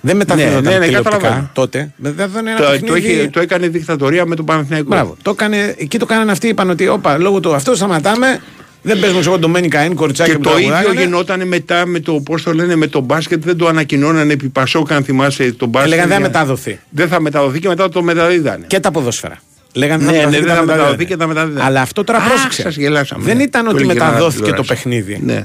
Δεν 0.01 0.17
μεταδίδονταν 0.17 0.63
ναι, 0.63 0.79
ναι, 0.79 0.85
τηλεοπτικά 0.85 1.17
καταλαβαίνω. 1.17 1.51
τότε. 1.53 1.93
Μεταδίδονταν 1.97 2.47
ένα 2.47 2.57
Το, 2.57 2.65
το, 2.65 2.71
παιχνίδι. 2.71 3.13
είχε- 3.13 3.31
το 3.31 3.41
έκανε 3.41 3.69
δικτατορία 3.69 4.27
με 4.27 4.37
τον 4.37 4.45
Παναθηναϊκό. 4.45 4.89
Μπράβο. 4.89 5.17
Το 5.23 5.31
έκανε, 5.31 5.75
εκεί 5.79 5.99
το 5.99 6.07
κάνανε 6.07 6.31
αυτοί. 6.33 6.49
Είπαν 6.49 6.71
ότι 6.71 6.89
όπα, 6.89 7.19
λόγω 7.19 7.41
του 7.41 7.55
αυτό 7.55 7.75
σταματάμε. 7.75 8.41
Δεν 8.83 9.01
παίζουμε 9.01 9.23
εγώ 9.27 9.39
το 9.39 9.49
Μένικα 9.49 9.85
Ιν, 9.85 9.95
κοριτσάκι 9.95 10.31
Και 10.31 10.37
που 10.37 10.43
το 10.43 10.51
ίδιο 10.59 10.69
τραγουδάγανε. 10.69 11.01
γινόταν 11.05 11.49
μετά 11.49 11.87
με 11.87 12.01
το, 12.01 12.13
πώς 12.13 12.43
το 12.43 12.53
λένε, 12.55 12.77
με 12.77 12.87
το 12.87 13.01
μπάσκετ, 13.01 13.45
δεν 13.45 13.57
το 13.57 13.67
ανακοινώνανε 13.67 14.33
επί 14.33 14.49
Πασόκ, 14.49 14.93
αν 14.93 15.05
θυμάσαι 15.05 15.53
το 15.53 15.67
μπάσκετ. 15.67 15.93
Έλεγαν 15.93 16.09
δεν 16.09 16.17
θα 16.19 16.23
για- 16.23 16.31
μεταδοθεί. 16.41 16.81
Δεν 16.91 17.09
θα 17.09 17.21
μεταδοθεί 17.21 17.61
και 17.61 17.69
μετά 17.69 17.89
το 17.89 18.03
μεταδίδανε. 18.03 18.65
Και 18.67 18.81
τα 18.81 18.91
ποδόσφαιρα. 18.91 19.39
Λέγανε 19.73 20.05
Ναι, 20.05 20.11
θα 20.11 20.13
ναι, 20.13 20.19
μεταδοθεί, 20.19 20.45
δεν 20.45 20.55
θα 20.55 20.61
μεταδίδανε. 20.61 20.83
μεταδοθεί 20.83 21.05
και 21.07 21.17
τα 21.17 21.27
μεταδίδανε. 21.27 21.65
Αλλά 21.67 21.81
αυτό 21.81 22.05
τώρα 22.05 22.19
Α, 22.19 22.29
πρόσεξε. 22.29 22.63
σας 22.63 22.77
γελάσαμε, 22.77 23.25
Δεν 23.25 23.37
ναι. 23.37 23.43
ήταν 23.43 23.65
Το 23.65 23.71
ότι 23.71 23.83
έλεγε 23.83 23.99
ένα 23.99 24.05
μεταδόθηκε 24.05 24.39
το 24.39 24.45
τηλεόραση. 24.47 24.69
παιχνίδι. 24.69 25.45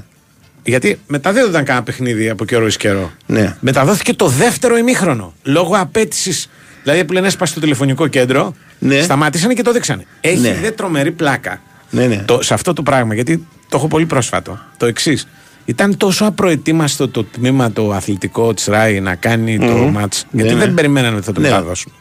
Ναι. 0.65 0.71
Γιατί 0.77 0.99
μεταδίδονταν 1.07 1.63
κανένα 1.63 1.85
παιχνίδι 1.85 2.29
από 2.29 2.45
καιρό 2.45 2.65
εις 2.65 2.77
καιρό. 2.77 3.11
Ναι. 3.25 3.55
Μεταδόθηκε 3.59 4.13
το 4.13 4.27
δεύτερο 4.27 4.77
ημίχρονο. 4.77 5.33
Λόγω 5.43 5.75
απέτησης. 5.77 6.49
Δηλαδή 6.83 7.05
που 7.05 7.13
λένε 7.13 7.27
έσπασε 7.27 7.53
το 7.53 7.59
τηλεφωνικό 7.59 8.07
κέντρο. 8.07 8.55
Ναι. 8.79 9.01
Σταματήσανε 9.01 9.53
και 9.53 9.61
το 9.61 9.71
δείξανε. 9.71 10.05
Έχει 10.21 10.39
Ναι. 10.39 10.57
δε 10.61 10.71
τρομερή 10.71 11.11
πλάκα. 11.11 11.61
Ναι, 11.89 12.05
ναι. 12.05 12.15
Το, 12.25 12.41
σε 12.41 12.53
αυτό 12.53 12.73
το 12.73 12.83
πράγμα, 12.83 13.13
γιατί 13.13 13.47
το 13.69 13.77
έχω 13.77 13.87
πολύ 13.87 14.05
πρόσφατο. 14.05 14.59
Το 14.77 14.85
εξής. 14.85 15.27
Ήταν 15.65 15.97
τόσο 15.97 16.25
απροετοίμαστο 16.25 17.07
το 17.07 17.23
τμήμα 17.23 17.71
το 17.71 17.91
αθλητικό 17.91 18.53
της 18.53 18.65
ΡΑΗ 18.65 18.99
να 18.99 19.15
κάνει 19.15 19.57
το 19.59 19.65
Μμμ. 19.65 19.91
μάτς 19.91 20.25
Ναι, 20.31 20.41
γιατί 20.41 20.57
ναι. 20.57 20.65
δεν 20.65 20.73
περιμένανε 20.73 21.15
ότι 21.15 21.25
θα 21.25 21.31
το 21.31 21.39
Ναι. 21.41 21.47
μεταδώσουν. 21.49 21.91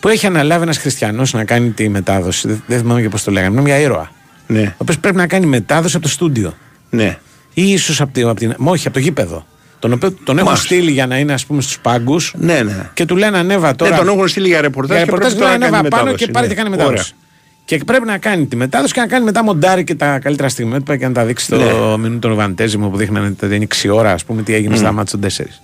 Που 0.00 0.08
έχει 0.08 0.26
αναλάβει 0.26 0.62
ένας 0.62 0.78
χριστιανός 0.78 1.32
να 1.32 1.44
κάνει 1.44 1.70
τη 1.70 1.88
μετάδοση. 1.88 2.48
Δεν, 2.48 2.62
δεν 2.66 2.78
θυμάμαι 2.78 3.00
και 3.00 3.08
πώς 3.08 3.22
το 3.24 3.30
λέγανε. 3.30 3.52
Είναι 3.52 3.62
μια 3.62 3.78
ήρωα. 3.78 4.10
Ναι. 4.46 4.62
Ο 4.62 4.74
οποίος 4.78 4.98
πρέπει 4.98 5.16
να 5.16 5.26
κάνει 5.26 5.46
μετάδοση 5.46 5.96
από 5.96 6.04
το 6.04 6.10
στούντιο. 6.10 6.54
Ναι. 6.90 7.18
Ή 7.54 7.70
ίσως 7.72 8.00
από, 8.00 8.12
την- 8.12 8.28
από 8.28 8.38
την. 8.38 8.54
μα 8.58 8.70
όχι, 8.70 8.86
από 8.86 8.96
το 8.96 9.02
γήπεδο. 9.02 9.46
Τον 9.78 9.92
οποίο 9.92 10.10
τον 10.24 10.36
έχουν 10.38 10.48
Μάλιστα. 10.50 10.74
στείλει 10.74 10.90
για 10.90 11.06
να 11.06 11.18
είναι, 11.18 11.32
ας 11.32 11.46
πούμε, 11.46 11.62
στους 11.62 11.78
πάγκους. 11.78 12.34
Ναι, 12.38 12.60
ναι. 12.62 12.90
Και 12.94 13.04
του 13.04 13.16
λένε 13.16 13.38
ανέβα 13.38 13.74
τώρα. 13.76 13.90
Ναι, 13.90 13.96
τον 13.96 14.08
έχουν 14.08 14.28
στείλει 14.28 14.48
για 14.48 14.60
ρεπορτάζ 14.60 14.96
για 14.96 15.04
και 15.04 15.10
ρεπορτάζ 15.10 15.32
πρέπει 15.32 15.44
του 15.44 15.50
λένε 15.52 15.58
τώρα 15.64 15.70
να 15.70 15.76
ανέβα 15.78 15.88
κάνει 15.88 15.88
πάνω 15.88 16.02
μετάδοση, 16.04 16.24
και 16.26 16.30
πάρει 16.32 16.46
ναι. 16.46 16.54
και 16.54 16.58
κάνει 16.60 16.76
μετάδοση. 16.76 17.12
Και 17.64 17.78
πρέπει 17.78 18.06
να 18.06 18.18
κάνει 18.18 18.46
τη 18.46 18.56
μετάδοση 18.56 18.92
και 18.92 19.00
να 19.00 19.06
κάνει 19.06 19.24
μετά 19.24 19.44
μοντάρι 19.44 19.84
και 19.84 19.94
τα 19.94 20.18
καλύτερα 20.18 20.48
στιγμιότυπα 20.48 20.96
και 20.96 21.06
να 21.06 21.12
τα 21.12 21.24
δείξει 21.24 21.44
στο 21.44 21.56
Ναι. 21.56 21.96
μηνύ 21.98 22.18
των 22.18 22.34
Βαντέζιμο 22.34 22.88
που 22.88 22.96
δείχνανε 22.96 23.26
ότι 23.42 23.54
είναι 23.54 23.66
6 23.82 23.88
ώρα, 23.92 24.12
ας 24.12 24.24
πούμε, 24.24 24.42
τι 24.42 24.54
έγινε 24.54 24.76
στα 24.76 24.92
μάτια 24.92 25.18
των 25.18 25.20
4. 25.20 25.60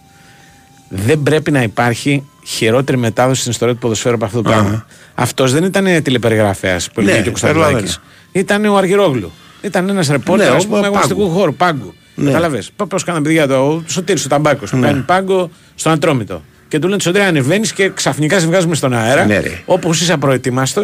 Δεν 0.88 1.22
πρέπει 1.22 1.50
να 1.50 1.62
υπάρχει 1.62 2.24
χειρότερη 2.46 2.98
μετάδοση 2.98 3.40
στην 3.40 3.50
ιστορία 3.52 3.74
του 3.74 3.80
ποδοσφαίρου 3.80 4.14
από 4.14 4.24
αυτό 4.24 4.42
το 4.42 4.50
πράγμα. 4.50 4.86
Αυτός 5.14 5.52
δεν 5.52 5.64
ήταν 5.64 6.02
τηλεπεριγραφέα 6.02 6.76
που 6.94 7.00
έλεγε 7.00 7.16
Ναι, 7.16 7.22
και 7.22 7.28
ο 7.28 7.30
Κωνσταντινάκης. 7.32 7.72
καταλαβαίνω. 7.74 7.92
Ήταν 8.32 8.64
ο 8.64 8.76
Αργυρόγλου. 8.76 9.32
Ήταν 9.60 9.88
ένας 9.88 10.08
ρεπόρτερ 10.08 10.50
Ναι, 10.50 10.56
ας 10.56 10.64
ο 10.64 10.66
πούμε, 10.66 10.80
Πάγκου. 10.80 10.94
αγωνιστικού 10.96 11.30
χώρου, 11.30 11.54
πάγκου. 11.54 11.94
Ναι. 12.14 12.26
Κατάλαβε. 12.26 12.62
Πώ 12.76 13.00
κάνανε 13.04 13.24
παιδιά 13.24 13.46
το 13.46 13.54
ο 13.66 13.82
Σωτήρης 13.86 14.24
ο 14.24 14.28
Ταμπάκο 14.28 14.64
που 14.70 14.78
κάνει 14.80 15.00
πάγκο 15.00 15.50
στον 15.74 15.92
Ατρόμητο. 15.92 16.42
Και 16.68 16.78
του 16.78 16.88
λένε 16.88 17.00
Σωτήρη 17.00 17.24
ανεβαίνεις 17.24 17.72
και 17.72 17.88
ξαφνικά 17.90 18.38
σε 18.40 18.46
βγάζουμε 18.46 18.74
στον 18.74 18.92
αέρα. 18.94 19.24
Ναι, 19.24 19.38
ρε. 19.38 19.62
Όπω 19.64 19.90
είσαι 19.90 20.12
απροετοίμαστο. 20.12 20.82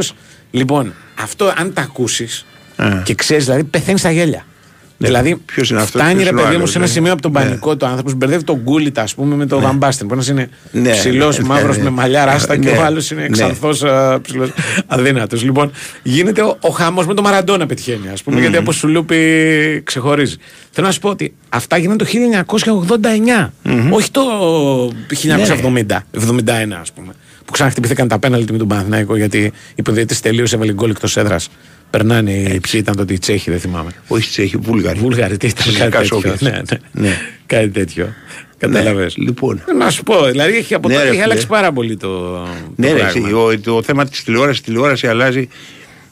Λοιπόν, 0.50 0.92
αυτό 1.22 1.52
αν 1.56 1.72
τα 1.72 1.82
ακούσεις 1.82 2.46
Α. 2.76 2.88
και 3.04 3.14
ξέρεις, 3.14 3.44
δηλαδή 3.44 3.64
πεθαίνεις 3.64 4.00
στα 4.00 4.10
γέλια. 4.10 4.44
Ναι, 5.10 5.18
δηλαδή, 5.20 5.36
ποιος 5.44 5.70
είναι 5.70 5.80
αυτός, 5.80 6.00
φτάνει 6.00 6.14
ποιος 6.14 6.24
ρε 6.24 6.30
είναι 6.30 6.40
ο 6.40 6.42
παιδί 6.42 6.54
μου 6.54 6.58
άλλος, 6.58 6.70
σε 6.70 6.78
ένα 6.78 6.86
ναι. 6.86 6.92
σημείο 6.92 7.12
από 7.12 7.22
τον 7.22 7.32
Ναι. 7.32 7.38
πανικό 7.38 7.76
το 7.76 7.86
άνθρωπος, 7.86 8.14
μπερδεύει 8.14 8.44
τον 8.44 8.60
Γκούλιτα, 8.62 9.02
ας 9.02 9.14
πούμε, 9.14 9.34
με 9.34 9.46
τον 9.46 9.60
Βαν 9.62 9.76
Μπάστεν. 9.76 10.06
Που 10.06 10.14
ένας 10.14 10.28
είναι 10.28 10.48
Ναι, 10.70 10.90
ψηλός, 10.90 11.38
ναι, 11.38 11.44
μαύρος 11.46 11.76
ναι. 11.76 11.82
με 11.82 11.90
μαλλιά 11.90 12.24
ράστα 12.24 12.56
και 12.56 12.70
Ναι, 12.70 12.76
ο 12.78 12.82
άλλος 12.84 13.10
είναι 13.10 13.22
ναι. 13.22 13.28
ξανθό 13.28 13.68
ψηλός 14.22 14.50
αδύνατος. 14.86 15.42
Λοιπόν, 15.42 15.70
γίνεται 16.02 16.42
ο, 16.42 16.56
ο 16.60 16.68
χαμός 16.68 17.06
με 17.06 17.14
τον 17.14 17.24
Μαραντόνα 17.24 17.66
πετυχαίνει, 17.66 18.08
ας 18.12 18.22
πούμε, 18.22 18.40
γιατί 18.40 18.56
από 18.56 18.72
Σουλούπι 18.72 19.16
ξεχωρίζει. 19.84 20.36
Θέλω 20.70 20.86
να 20.86 20.92
σου 20.92 21.00
πω 21.00 21.08
ότι 21.08 21.34
αυτά 21.48 21.76
γίνανε 21.76 21.98
το 21.98 22.06
1989, 23.42 23.50
όχι 23.90 24.10
το 24.10 24.22
1970, 25.08 26.06
71 26.10 26.80
ας 26.80 26.92
πούμε. 26.92 27.12
Που 27.44 27.52
ξαναχτυπηθήκαν 27.52 28.08
τα 28.08 28.18
πέναλτι 28.18 28.52
με 28.52 28.58
τον 28.58 28.68
Παναθηναϊκό 28.68 29.16
γιατί 29.16 29.38
η 29.44 29.52
υποδιετή 29.74 30.20
τελείωσε, 30.20 30.54
έβαλε 30.54 30.72
γκολ 30.72 30.90
εκτός 30.90 31.16
έδρας. 31.16 31.48
Περνάνε 31.90 32.32
οι 32.32 32.42
ποιοι 32.60 32.72
ήταν 32.72 32.96
τότε 32.96 33.12
οι 33.12 33.18
Τσέχοι, 33.18 33.50
δεν 33.50 33.60
θυμάμαι. 33.60 33.90
Όχι 34.08 34.28
Τσέχοι, 34.30 34.56
Βούλγαροι. 34.56 34.98
Βούλγαροι, 34.98 35.36
τι 35.36 35.46
ήταν 35.46 35.64
Φυσικά 35.64 35.88
κάτι 35.88 36.08
τέτοιο. 36.08 36.20
Σόβιετ. 36.20 36.40
Ναι, 36.40 36.50
ναι. 36.50 37.08
Ναι. 37.08 37.16
Κάτι 37.46 37.68
τέτοιο. 37.68 38.12
Καταλαβες. 38.58 39.16
Λοιπόν. 39.16 39.62
Να 39.78 39.90
σου 39.90 40.02
πω, 40.02 40.24
δηλαδή 40.24 40.56
έχει, 40.56 40.74
από 40.74 40.88
Ναι, 40.88 40.94
τότε 40.94 41.06
ρε, 41.06 41.10
έχει 41.12 41.20
φίλε. 41.20 41.30
αλλάξει 41.30 41.46
πάρα 41.46 41.72
πολύ 41.72 41.96
το, 41.96 42.08
το 42.08 42.48
Ναι, 42.76 42.86
ρε, 42.92 42.98
πράγμα. 42.98 43.26
εσύ, 43.26 43.34
ο- 43.34 43.60
το 43.60 43.82
θέμα 43.82 44.06
της 44.06 44.24
τηλεόρασης, 44.24 44.60
η 44.60 44.62
τηλεόραση 44.64 45.06
αλλάζει 45.06 45.48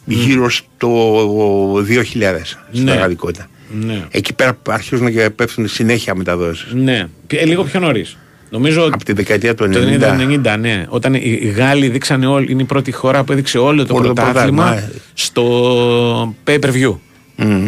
γύρω 0.04 0.50
στο 0.50 1.82
2000 1.86 2.58
στην 2.72 2.84
Ναι. 2.84 2.90
πραγματικότητα. 2.90 3.46
Ναι. 3.84 4.02
Εκεί 4.10 4.32
πέρα 4.34 4.58
αρχίζουν 4.68 5.12
και 5.12 5.30
πέφτουν 5.30 5.68
συνέχεια 5.68 6.14
μεταδόσεις. 6.14 6.72
Ναι, 6.72 7.06
ε, 7.26 7.44
λίγο 7.44 7.64
πιο 7.64 7.80
νωρίς. 7.80 8.16
Νομίζω 8.52 8.84
Από 8.92 9.04
τη 9.04 9.12
δεκαετία 9.12 9.54
του 9.54 9.68
το 9.70 9.78
90. 10.00 10.54
90, 10.54 10.56
ναι. 10.60 10.84
Όταν 10.88 11.14
οι 11.14 11.20
οι 11.42 11.46
Γάλλοι 11.48 11.88
δείξανε 11.88 12.26
όλη, 12.26 12.46
είναι 12.52 12.62
η 12.62 12.64
πρώτη 12.64 12.92
χώρα 12.92 13.24
που 13.24 13.32
έδειξε 13.32 13.58
όλο 13.58 13.86
το 13.86 13.94
Όλο 13.94 14.06
το 14.06 14.12
πρωτάθλημα 14.12 14.62
πρωτάθλημα, 14.64 14.78
ε. 14.78 15.00
στο 15.14 16.34
pay 16.46 16.58
per 16.60 16.68
view. 16.72 16.96
Μμμ. 17.36 17.66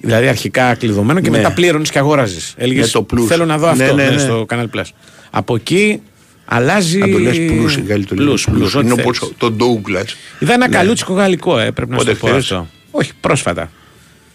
Δηλαδή 0.00 0.28
αρχικά 0.28 0.74
κλειδωμένο 0.74 1.20
και 1.20 1.30
Ναι. 1.30 1.36
μετά 1.36 1.52
πλήρωνες 1.52 1.90
και 1.90 1.98
αγόραζες. 1.98 2.54
Έλεγες 2.56 2.84
Ναι, 2.94 3.00
το 3.00 3.06
plus. 3.14 3.26
Θέλω 3.26 3.44
να 3.44 3.58
δω 3.58 3.66
Ναι, 3.74 3.82
αυτό 3.84 3.94
ναι, 3.94 4.04
ναι, 4.04 4.10
ναι. 4.10 4.18
στο 4.18 4.46
Canal 4.48 4.64
Plus. 4.76 4.84
Από 5.30 5.54
εκεί 5.54 6.00
αλλάζει. 6.44 7.00
Αν 7.00 7.10
το 7.10 7.18
λες 7.18 7.36
πλους, 7.46 7.76
οι 7.76 7.84
Γάλλοι 7.88 8.04
το 8.04 8.14
λένε 8.14 8.30
Plus, 8.30 8.34
plus, 8.34 8.52
πλους. 8.52 8.74
ό,τι 8.74 8.86
Είναι 8.86 8.94
θέλεις. 9.02 9.20
όπως 9.20 9.32
το 9.38 9.52
Douglas. 9.58 10.08
Είδα 10.38 10.52
ένα 10.52 10.68
Ναι. 10.68 10.76
καλούτσικο 10.76 11.12
γαλλικό, 11.14 11.58
ε, 11.58 11.70
πρέπει 11.70 11.90
να 11.90 11.96
Πότε 11.96 12.10
σου 12.14 12.18
το 12.20 12.26
πω 12.26 12.32
χθες; 12.32 12.50
αυτό. 12.52 12.66
Όχι, 12.90 13.12
πρόσφατα. 13.20 13.70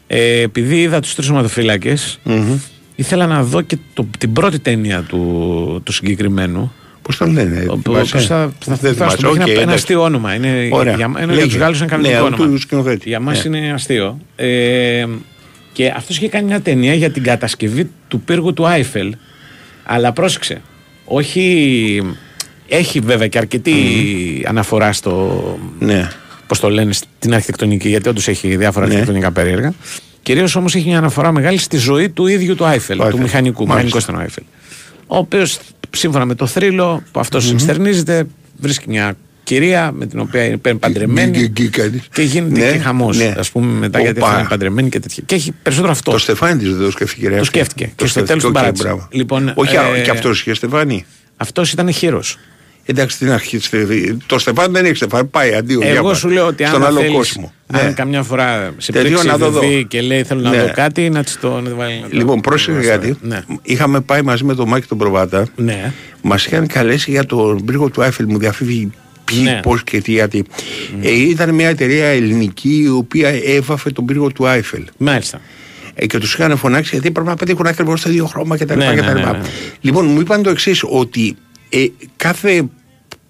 Ε, 0.07 0.41
επειδή 0.41 0.81
είδα 0.81 0.99
τους 0.99 1.15
τρεις 1.15 1.29
σωματοφύλακες, 1.29 1.93
ήθελα 3.01 3.27
να 3.27 3.43
δω 3.43 3.61
και 3.61 3.77
το, 3.93 4.07
την 4.17 4.33
πρώτη 4.33 4.59
ταινία 4.59 5.01
του, 5.01 5.81
του 5.85 5.91
συγκεκριμένου. 5.91 6.71
Πώς 7.01 7.17
το 7.17 7.25
λένε, 7.25 7.65
Ο- 7.69 7.77
θυμάσαι; 7.83 8.11
πώς 8.11 8.25
θα, 8.25 8.53
θα, 8.59 8.75
Δεν 8.75 8.93
θα, 8.93 9.05
θα 9.05 9.09
σου 9.09 9.17
θυμάσαι. 9.17 9.17
πω, 9.17 9.27
έχει 9.29 9.37
Οκ, 9.37 9.47
ένα, 9.47 9.51
ένα 9.51 9.61
εντάξει. 9.61 9.73
αστείο 9.75 10.01
όνομα. 10.01 10.35
Είναι, 10.35 10.67
Ωραία. 10.71 10.95
για, 10.95 11.05
είναι, 11.05 11.17
για 11.25 11.33
Λέγε. 11.33 11.45
τους 11.45 11.55
Γάλλους 11.55 11.77
είναι 11.79 11.87
κανονικό 11.87 12.13
Ναι, 12.13 12.21
όνομα. 12.21 12.45
του 12.47 12.59
σκηνοθέτης. 12.59 13.05
Για 13.05 13.19
μας 13.19 13.45
Ναι. 13.45 13.57
είναι 13.57 13.71
αστείο. 13.73 14.17
Ε, 14.35 15.05
και 15.73 15.93
αυτός 15.95 16.17
είχε 16.17 16.27
κάνει 16.29 16.45
μια 16.45 16.61
ταινία 16.61 16.93
για 16.93 17.09
την 17.11 17.23
κατασκευή 17.23 17.89
του 18.07 18.21
πύργου 18.21 18.53
του 18.53 18.67
Άιφελ. 18.67 19.15
Αλλά 19.83 20.11
πρόσεξε. 20.13 20.61
Όχι. 21.05 22.01
Έχει 22.67 22.99
βέβαια 22.99 23.27
και 23.27 23.37
αρκετή 23.37 23.75
αναφορά 24.47 24.93
στο. 24.93 25.41
Ναι. 25.79 26.07
Πώς 26.47 26.59
το 26.59 26.69
λένε, 26.69 26.93
στην 26.93 27.33
αρχιτεκτονική, 27.33 27.89
γιατί 27.89 28.09
όντως 28.09 28.27
έχει 28.27 28.55
διάφορα 28.55 28.85
Ναι. 28.85 28.91
αρχιτεκτονικά 28.91 29.31
περίεργα. 29.31 29.73
Κυρίως 30.23 30.55
όμως 30.55 30.75
έχει 30.75 30.87
μια 30.87 30.97
αναφορά 30.97 31.31
μεγάλη 31.31 31.57
στη 31.57 31.77
ζωή 31.77 32.09
του 32.09 32.27
ίδιου 32.27 32.55
του 32.55 32.65
Άιφελ, 32.65 32.95
Του 32.95 33.01
του 33.01 33.07
Άιφελ. 33.07 33.21
μηχανικού. 33.21 33.67
Μάλιστα. 33.67 33.75
Μηχανικός 33.85 34.03
ήταν 34.03 34.15
ο 34.15 34.19
Άιφελ. 34.19 34.43
Ο 35.07 35.17
οποίος 35.17 35.59
σύμφωνα 35.89 36.25
με 36.25 36.35
το 36.35 36.45
θρύλο 36.45 37.03
που 37.11 37.19
αυτός 37.19 37.51
ενστερνίζεται, 37.51 38.23
βρίσκει 38.57 38.85
μια 38.89 39.13
κυρία 39.43 39.91
με 39.91 40.05
την 40.05 40.19
οποία 40.19 40.45
είναι 40.45 40.57
παντρεμένη. 40.57 41.37
Γκ- 41.37 41.49
γκ- 41.51 41.61
γκ- 41.61 41.69
κάνεις. 41.69 42.01
Και 42.13 42.21
γίνεται 42.21 42.59
Ναι, 42.65 42.71
και 42.71 42.77
χαμός. 42.77 43.17
ναι. 43.17 43.25
Ας 43.25 43.43
πούμε 43.51 43.79
μετά 43.79 43.99
γιατί 43.99 44.19
Οπα. 44.19 44.31
θα 44.31 44.39
είναι 44.39 44.47
παντρεμένη 44.47 44.89
και 44.89 44.99
τέτοια. 44.99 45.23
Και 45.25 45.35
έχει 45.35 45.51
περισσότερο 45.63 45.91
αυτό. 45.91 46.11
Το 46.11 46.17
Στεφάνι 46.17 46.59
της 46.61 46.69
δεν 46.75 46.85
το 46.85 46.91
σκέφτηκε. 46.91 47.27
ρε, 47.27 47.35
Το 47.35 47.41
αυτή. 47.41 47.45
σκέφτηκε. 47.57 47.83
Και 47.85 47.91
στο 47.95 48.05
σκέφτηκε, 48.07 48.27
τέλος 48.27 48.41
τον 48.43 48.51
οκ, 48.51 48.57
παράτησε. 48.57 48.83
μπράβο. 48.83 49.07
Λοιπόν, 49.11 49.51
Όχι, 49.55 49.77
α, 49.77 49.95
ε, 49.95 50.01
και 50.01 50.09
αυτός 50.09 50.39
είχε 50.41 50.53
Στεφάνι. 50.53 51.05
Αυτός 51.37 51.71
ήταν 51.71 51.91
χείρος. 51.93 52.37
Εντάξει, 52.85 53.15
στην 53.15 53.31
αρχή. 53.31 53.59
στε- 53.59 54.15
Το 54.25 54.39
Στεφάνι 54.39 54.71
δεν 54.73 54.85
έχει 54.85 54.95
Στεφάνι. 54.95 55.27
Πάει 55.27 55.53
αντίο. 55.53 55.79
Εγώ 55.83 55.91
διάβα. 55.91 56.13
σου 56.13 56.29
λέω 56.29 56.45
ότι 56.47 56.65
Στον 56.65 56.81
αν 56.81 56.87
άλλο 56.87 56.99
θέλεις, 56.99 57.15
κόσμο. 57.15 57.53
αν 57.67 57.85
Ναι. 57.85 57.91
καμιά 57.91 58.23
φορά 58.23 58.73
σε 58.77 58.91
Τελείω 58.91 59.09
πρίξει 59.09 59.27
να 59.27 59.37
το 59.37 59.49
δω. 59.49 59.59
παιδί 59.59 59.85
και 59.85 60.01
λέει 60.01 60.23
θέλω 60.23 60.41
να 60.41 60.49
Ναι. 60.49 60.61
δω 60.61 60.71
κάτι, 60.73 61.09
να 61.09 61.23
της 61.23 61.37
το 61.41 61.61
να 61.61 61.69
τη 61.69 61.75
βάλει. 61.75 61.99
να 62.01 62.09
το- 62.09 62.17
Λοιπόν, 62.17 62.41
πρόσεχε 62.41 62.77
να 62.77 62.83
το- 62.83 62.87
κάτι. 62.89 63.15
Ναι. 63.21 63.41
Είχαμε 63.61 64.01
πάει 64.01 64.21
μαζί 64.21 64.43
με 64.43 64.55
τον 64.55 64.67
Μάκη 64.67 64.87
τον 64.87 64.97
Προβάτα. 64.97 65.47
Ναι. 65.55 65.91
Μας 66.21 66.45
είχαν 66.45 66.67
καλέσει 66.67 67.11
για 67.11 67.25
τον 67.25 67.65
πύργο 67.65 67.89
του 67.89 68.01
Άιφελ. 68.03 68.25
Μου 68.29 68.37
διαφύγει 68.37 68.89
ποιοι, 69.25 69.39
Ναι. 69.43 69.59
πώς 69.63 69.83
και 69.83 70.01
τι, 70.01 70.11
γιατί. 70.11 70.45
Ε, 71.01 71.11
ήταν 71.11 71.53
μια 71.55 71.67
εταιρεία 71.69 72.05
ελληνική 72.05 72.81
η 72.83 72.89
οποία 72.89 73.29
έβαφε 73.45 73.89
τον 73.91 74.05
πύργο 74.05 74.31
του 74.31 74.47
Άιφελ. 74.47 74.83
Μάλιστα. 74.97 75.41
Ε, 75.95 76.05
και 76.05 76.17
τους 76.17 76.33
είχαν 76.33 76.57
φωνάξει 76.57 76.89
γιατί 76.93 77.07
έπρεπε 77.07 77.29
να 77.29 77.35
πετύχουν 77.35 77.65
ακριβώς 77.65 78.01
το 78.01 78.09
ίδιο 78.09 78.25
χρώμα 78.25 78.57
κτλ. 78.57 78.77
Ναι, 78.77 78.85
ναι, 78.85 78.95
κτλ. 79.01 79.05
ναι, 79.05 79.23
ναι. 79.23 79.39
Λοιπόν, 79.81 80.05
μου 80.05 80.19
είπαν 80.19 80.43
το 80.43 80.49
εξής, 80.49 80.83
ότι 80.89 81.35
ε, 81.71 81.85
κάθε 82.15 82.63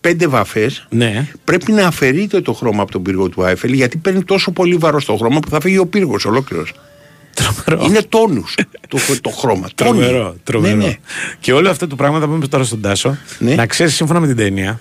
πέντε 0.01 0.27
βαφές 0.27 0.87
Ναι. 0.89 1.27
πρέπει 1.43 1.71
να 1.71 1.87
αφαιρείται 1.87 2.41
το 2.41 2.53
χρώμα 2.53 2.81
από 2.81 2.91
τον 2.91 3.01
πύργο 3.01 3.29
του 3.29 3.43
Άιφελ 3.43 3.73
γιατί 3.73 3.97
παίρνει 3.97 4.23
τόσο 4.23 4.51
πολύ 4.51 4.75
βάρος 4.75 5.05
το 5.05 5.15
χρώμα 5.15 5.39
που 5.39 5.49
θα 5.49 5.61
φύγει 5.61 5.77
ο 5.77 5.85
πύργος 5.85 6.25
ολόκληρος. 6.25 6.73
Τρομερό. 7.33 7.85
Είναι 7.89 8.01
τόνους 8.09 8.55
το, 8.87 8.97
το 9.21 9.29
χρώμα. 9.29 9.67
Τρομερό, 9.75 10.23
Τόνοι. 10.23 10.35
τρομερό. 10.43 10.75
Ναι, 10.75 10.85
ναι. 10.85 10.95
Και 11.39 11.53
όλο 11.53 11.69
αυτό 11.69 11.87
το 11.87 11.95
πράγμα 11.95 12.19
θα 12.19 12.25
πούμε 12.27 12.47
τώρα 12.47 12.63
στον 12.63 12.81
Τάσο. 12.81 13.17
Ναι. 13.39 13.55
Να 13.55 13.65
ξέρεις, 13.65 13.95
σύμφωνα 13.95 14.19
με 14.19 14.27
την 14.27 14.35
ταινία, 14.35 14.79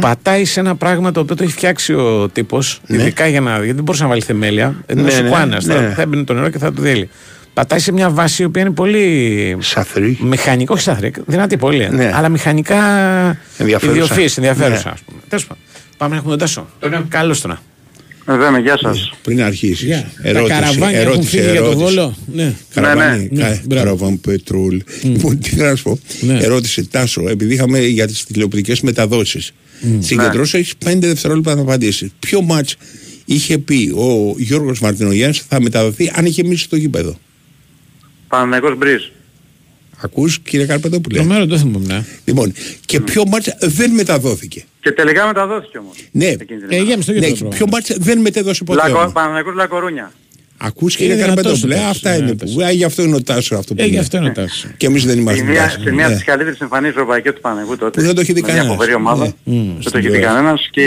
πατάει 0.00 0.44
σε 0.44 0.60
ένα 0.60 0.76
πράγμα 0.76 1.12
το 1.12 1.20
οποίο 1.20 1.36
το 1.36 1.42
έχει 1.42 1.52
φτιάξει 1.52 1.92
ο 1.94 2.28
τύπος, 2.28 2.80
ειδικά 2.86 3.26
για 3.26 3.40
να. 3.40 3.50
γιατί 3.56 3.72
δεν 3.72 3.82
μπορούσε 3.84 4.02
να 4.02 4.08
βάλει 4.08 4.20
θεμέλια. 4.22 4.64
Είναι 4.90 5.02
Ναι, 5.02 5.08
ναι, 5.12 5.14
ναι, 5.20 5.24
σουκουάνα. 5.24 5.60
ναι. 5.64 5.74
Θα, 5.74 5.92
θα 5.94 6.02
έμπαινε 6.02 6.24
το 6.24 6.34
νερό 6.34 6.48
και 6.50 6.58
θα 6.58 6.72
το 6.72 6.82
διέλει. 6.82 7.08
Πατάει 7.58 7.78
σε 7.78 7.92
μια 7.92 8.10
βάση 8.10 8.42
η 8.42 8.44
οποία 8.44 8.62
είναι 8.62 8.70
πολύ. 8.70 9.56
Σαθρή. 9.60 10.18
Μηχανικό, 10.20 10.74
όχι 10.74 10.82
σαθρή, 10.82 11.12
δυνατή 11.26 11.56
πολύ. 11.56 11.82
ε. 11.82 11.88
Ναι. 11.88 12.10
Αλλά 12.14 12.28
μηχανικά 12.28 12.76
Ενδιαφέρουσα. 13.58 14.00
ιδιοφύης, 14.00 14.36
ενδιαφέρουσα, 14.36 14.82
Ναι. 14.84 14.90
ας 14.94 15.00
πούμε. 15.00 15.20
Τέλος 15.28 15.46
πάντων. 15.46 15.62
Πάμε 15.96 16.10
να 16.10 16.16
έχουμε 16.16 16.30
τον 16.36 16.38
Τάσο. 16.40 16.68
Καλώς 17.08 17.40
τώρα. 17.40 17.62
Βέβαια, 18.26 18.58
γεια 18.58 18.78
σας. 18.82 19.12
Πριν 19.22 19.42
αρχίσεις. 19.42 19.80
Γεια. 19.86 20.10
Τα 20.22 20.32
καραβάνια 20.46 21.00
έχουν 21.00 21.22
φύγει 21.22 21.50
για 21.50 21.62
το 21.62 21.76
Βόλο. 21.76 22.16
Ναι. 22.32 22.54
Καραβάνι, 22.74 23.28
Ναι, 23.32 23.42
κα- 23.42 23.60
μπράβο. 23.64 23.84
καραβάν 23.84 24.20
πετρόλ. 24.20 24.82
Λοιπόν, 25.02 25.38
τι 25.38 25.48
θέλω 25.50 25.68
να 25.68 25.74
σου 25.76 25.82
πω. 25.82 25.98
Ναι. 26.20 26.38
Ερώτησε 26.42 26.84
Τάσο, 26.90 27.24
επειδή 27.28 27.54
είχαμε 27.54 27.78
για 27.80 28.06
τις 28.06 28.24
τηλεοπτικές 28.24 28.80
μεταδόσεις. 28.80 29.52
Συγκεντρώσω, 29.98 30.56
έχεις 30.58 30.76
πέντε 30.76 31.06
δευτερόλεπτα 31.06 31.54
να 31.54 31.60
απαντήσεις. 31.60 32.10
Ποιο 32.18 32.42
μάτς 32.42 32.76
είχε 33.24 33.58
πει 33.58 33.92
ο 33.96 34.34
Γιώργος 34.38 34.80
Μαρτινογιάννης 34.80 35.44
θα 35.48 35.60
μεταδοθεί 35.60 36.12
αν 36.14 36.24
είχε 36.26 36.42
μείνει 36.42 36.56
στο 36.56 36.76
γήπεδο; 36.76 37.18
Παναγικός 38.28 38.76
Μπρίζ. 38.76 39.02
Ακούς 40.00 40.38
κύριε 40.38 40.66
Καρπετόπουλε; 40.66 41.18
Το 41.18 41.24
μέρο 41.24 41.46
το 41.46 41.58
θυμάμαι. 41.58 41.86
ναι. 41.86 42.04
Λοιπόν, 42.24 42.52
και 42.86 43.00
ποιο 43.00 43.26
μάτς 43.26 43.48
δεν 43.60 43.90
μεταδόθηκε. 43.90 44.64
Και 44.80 44.92
τελικά 44.92 45.26
μεταδόθηκε 45.26 45.78
όμως. 45.78 45.96
Ναι, 46.10 46.24
Εκείνη 46.26 46.46
την 46.60 46.68
Ε, 46.70 46.76
ημέρα. 46.76 46.82
για 46.94 47.02
στο 47.02 47.12
ναι 47.12 47.26
γήπεδο. 47.26 47.48
ποιο 47.50 47.66
μάτς 47.70 47.92
δεν 47.98 48.18
μετέδωσε 48.18 48.64
ποτέ. 48.64 48.82
Λακο, 48.88 48.98
όμως. 49.00 49.12
Παναγικός 49.12 49.54
Λακορούνια. 49.54 50.12
Ακούς 50.60 50.96
κύριε 50.96 51.12
Είναι 51.14 51.22
δυνατός 51.22 51.42
Καρπετόπουλε, 51.44 51.74
ο 51.74 51.78
Τάσος, 51.78 51.90
αυτά 51.96 52.14
είναι 52.16 52.24
δυνατός. 52.26 52.52
που. 52.54 52.62
Α, 52.62 52.70
γι' 52.70 52.84
αυτό 52.84 53.02
είναι 53.02 53.14
ο 53.14 53.22
Τάσος 53.22 53.52
αυτό 53.52 53.74
που 53.74 53.80
Ε, 53.82 53.84
γι' 53.84 53.90
είναι. 53.90 54.00
αυτό 54.00 54.16
είναι 54.16 54.28
ο 54.28 54.32
Τάσος. 54.32 54.66
Και 54.76 54.86
εμείς 54.86 55.04
δεν 55.04 55.14
Σε 55.14 55.20
είμαστε 55.20 55.42
μια, 55.42 55.62
Τάσο. 55.62 55.80
σε 55.80 55.90
μια 55.90 55.92
Ναι. 55.94 56.04
από 56.04 56.12
τις 56.14 56.24
καλύτερες 56.24 56.60
εμφανίσεις 56.60 56.94
ευρωπαϊκές 56.94 57.32
του 57.34 57.40
Παναγικού 57.40 57.76
τότε. 57.76 58.00
Που 58.00 58.06
δεν 58.06 58.14
το 58.14 58.20
έχει 58.20 58.32
δει 58.32 58.40
Με 58.40 58.46
Μια 58.46 58.56
κανένας. 58.56 58.76
φοβερή 58.76 58.94
ομάδα. 58.94 59.24
Ναι. 59.24 59.32
Δεν 59.56 59.74
το 59.74 59.88
Στην 59.88 59.98
έχει 59.98 60.08
δει 60.08 60.12
τηλεόραση. 60.14 60.34
κανένας 60.34 60.68
και 60.70 60.82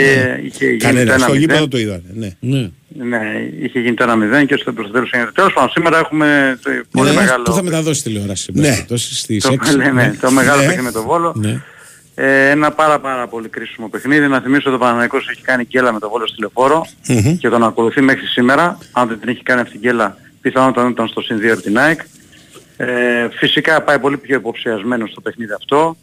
είχε 0.46 0.64
γίνει 0.66 0.76
Κανένας. 0.76 1.14
το 1.16 1.20
Στο 1.22 1.32
1-0. 1.32 1.38
γήπεδο 1.38 1.68
το 1.68 1.78
είδανε. 1.78 2.02
Ναι. 2.14 2.30
Ναι. 2.40 2.70
Ναι, 3.04 3.20
είχε 3.62 3.78
γίνει 3.80 3.94
το 3.94 4.04
1-0 4.04 4.44
και 4.46 4.56
στο 4.60 4.72
τέλος 4.74 5.10
έγινε. 5.12 5.30
Τέλος 5.34 5.52
πάντων, 5.52 5.70
σήμερα 5.70 5.98
έχουμε 5.98 6.58
το 6.62 6.70
πολύ 6.90 7.08
Ναι, 7.08 7.14
μεγάλο... 7.16 7.42
Που 7.42 7.52
θα 7.52 7.62
μεταδώσει 7.62 8.02
τηλεόραση. 8.02 8.50
Ναι. 8.54 8.68
Ναι. 8.68 8.96
Στις 8.96 9.42
το, 9.42 9.52
6. 9.52 9.76
ναι, 9.76 9.90
ναι, 9.90 10.14
το 10.20 10.30
μεγάλο 10.30 10.56
Ναι. 10.60 10.66
παιχνίδι 10.66 10.84
με 10.84 10.92
τον 10.92 11.04
Βόλο. 11.04 11.34
Ναι. 11.36 11.60
Ε, 12.24 12.50
ένα 12.50 12.70
πάρα 12.72 12.98
πάρα 12.98 13.26
πολύ 13.26 13.48
κρίσιμο 13.48 13.88
παιχνίδι. 13.88 14.28
Να 14.28 14.40
θυμίσω 14.40 14.62
ότι 14.70 14.76
ο 14.76 14.78
Παναγικός 14.78 15.28
έχει 15.28 15.42
κάνει 15.42 15.64
γκέλα 15.64 15.92
με 15.92 15.98
τον 15.98 16.10
Βόλο 16.10 16.26
στη 16.26 16.40
λεωφορο 16.40 16.86
Μμμ. 17.08 17.36
και 17.38 17.48
τον 17.48 17.64
ακολουθεί 17.64 18.00
μέχρι 18.00 18.26
σήμερα. 18.26 18.78
Αν 18.92 19.08
δεν 19.08 19.18
την 19.20 19.28
έχει 19.28 19.42
κάνει 19.42 19.60
αυτή 19.60 19.72
την 19.72 19.80
γκέλα, 19.80 20.16
πιθανότατα 20.40 20.88
ήταν 20.88 21.08
στο 21.08 21.20
συν 21.20 21.38
2 21.38 21.52
από 21.52 21.62
την 21.62 21.78
ΑΕΚ. 21.78 22.00
Ε, 22.76 23.28
φυσικά 23.32 23.82
πάει 23.82 23.98
πολύ 23.98 24.16
πιο 24.16 24.36
υποψιασμένο 24.36 25.06
στο 25.06 25.20
παιχνίδι 25.20 25.52
αυτό, 25.52 25.96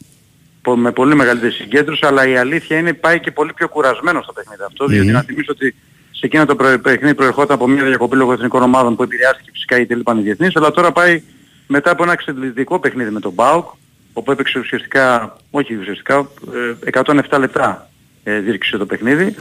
πο- 0.61 0.75
με 0.75 0.91
πολύ 0.91 1.15
μεγαλύτερη 1.15 1.51
συγκέντρωση, 1.51 2.05
αλλά 2.05 2.27
η 2.27 2.37
αλήθεια 2.37 2.77
είναι 2.77 2.93
πάει 2.93 3.19
και 3.19 3.31
πολύ 3.31 3.53
πιο 3.53 3.69
κουρασμένο 3.69 4.21
στο 4.21 4.33
παιχνίδι 4.33 4.61
αυτό, 4.67 4.85
διότι 4.85 5.07
να 5.11 5.21
θυμίσω 5.21 5.51
ότι 5.51 5.75
σε 6.11 6.25
εκείνο 6.25 6.45
το 6.45 6.55
προ- 6.55 6.77
παιχνίδι 6.79 7.15
προερχόταν 7.15 7.55
από 7.55 7.67
μια 7.67 7.83
διακοπή 7.83 8.15
λόγω 8.15 8.31
εθνικών 8.33 8.61
ομάδων 8.63 8.95
που 8.95 9.03
επηρεάστηκε 9.03 9.49
φυσικά 9.53 9.77
γιατί 9.77 9.93
έλειπαν 9.93 10.17
οι 10.17 10.21
διεθνείς, 10.21 10.55
αλλά 10.55 10.71
τώρα 10.71 10.91
πάει 10.91 11.21
μετά 11.67 11.91
από 11.91 12.03
ένα 12.03 12.11
εξαιρετικό 12.11 12.79
παιχνίδι 12.79 13.09
με 13.09 13.19
τον 13.19 13.35
ΠΑΟΚ, 13.35 13.69
όπου 14.19 14.31
έπαιξε 14.31 14.59
ουσιαστικά, 14.59 15.37
όχι 15.51 15.75
ουσιαστικά, 15.75 16.29
ε, 16.83 17.01
107 17.03 17.39
λεπτά 17.39 17.89
ε, 18.23 18.39
διήρξε 18.39 18.77
το 18.77 18.85
παιχνίδι, 18.85 19.35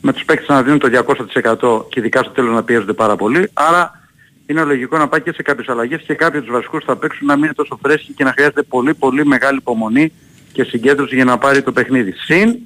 με 0.00 0.12
τους 0.12 0.24
παίκτες 0.24 0.48
να 0.48 0.62
δίνουν 0.62 0.78
το 0.78 0.88
200% 0.88 1.84
και 1.88 2.00
ειδικά 2.00 2.22
στο 2.22 2.30
τέλος 2.30 2.54
να 2.54 2.62
πιέζονται 2.62 2.92
πάρα 2.92 3.16
πολύ, 3.16 3.50
άρα 3.52 4.02
είναι 4.46 4.62
λογικό 4.62 4.98
να 4.98 5.08
πάει 5.08 5.20
και 5.20 5.32
σε 5.32 5.42
κάποιες 5.42 5.68
αλλαγές 5.68 6.02
και 6.06 6.14
κάποιοι 6.14 6.38
από 6.38 6.46
τους 6.46 6.56
βασικούς 6.56 6.80
που 6.80 6.86
θα 6.86 6.96
παίξουν 6.96 7.26
να 7.26 7.34
μην 7.34 7.44
είναι 7.44 7.52
τόσο 7.54 7.78
φρέσκοι 7.82 8.12
και 8.12 8.24
να 8.24 8.32
χρειάζεται 8.32 8.62
πολύ 8.62 8.94
πολύ 8.94 9.26
μεγάλη 9.26 9.58
υπομονή 9.58 10.12
και 10.52 10.64
συγκέντρωση 10.64 11.14
για 11.14 11.24
να 11.24 11.38
πάρει 11.38 11.62
το 11.62 11.72
παιχνίδι. 11.72 12.12
Συν 12.12 12.56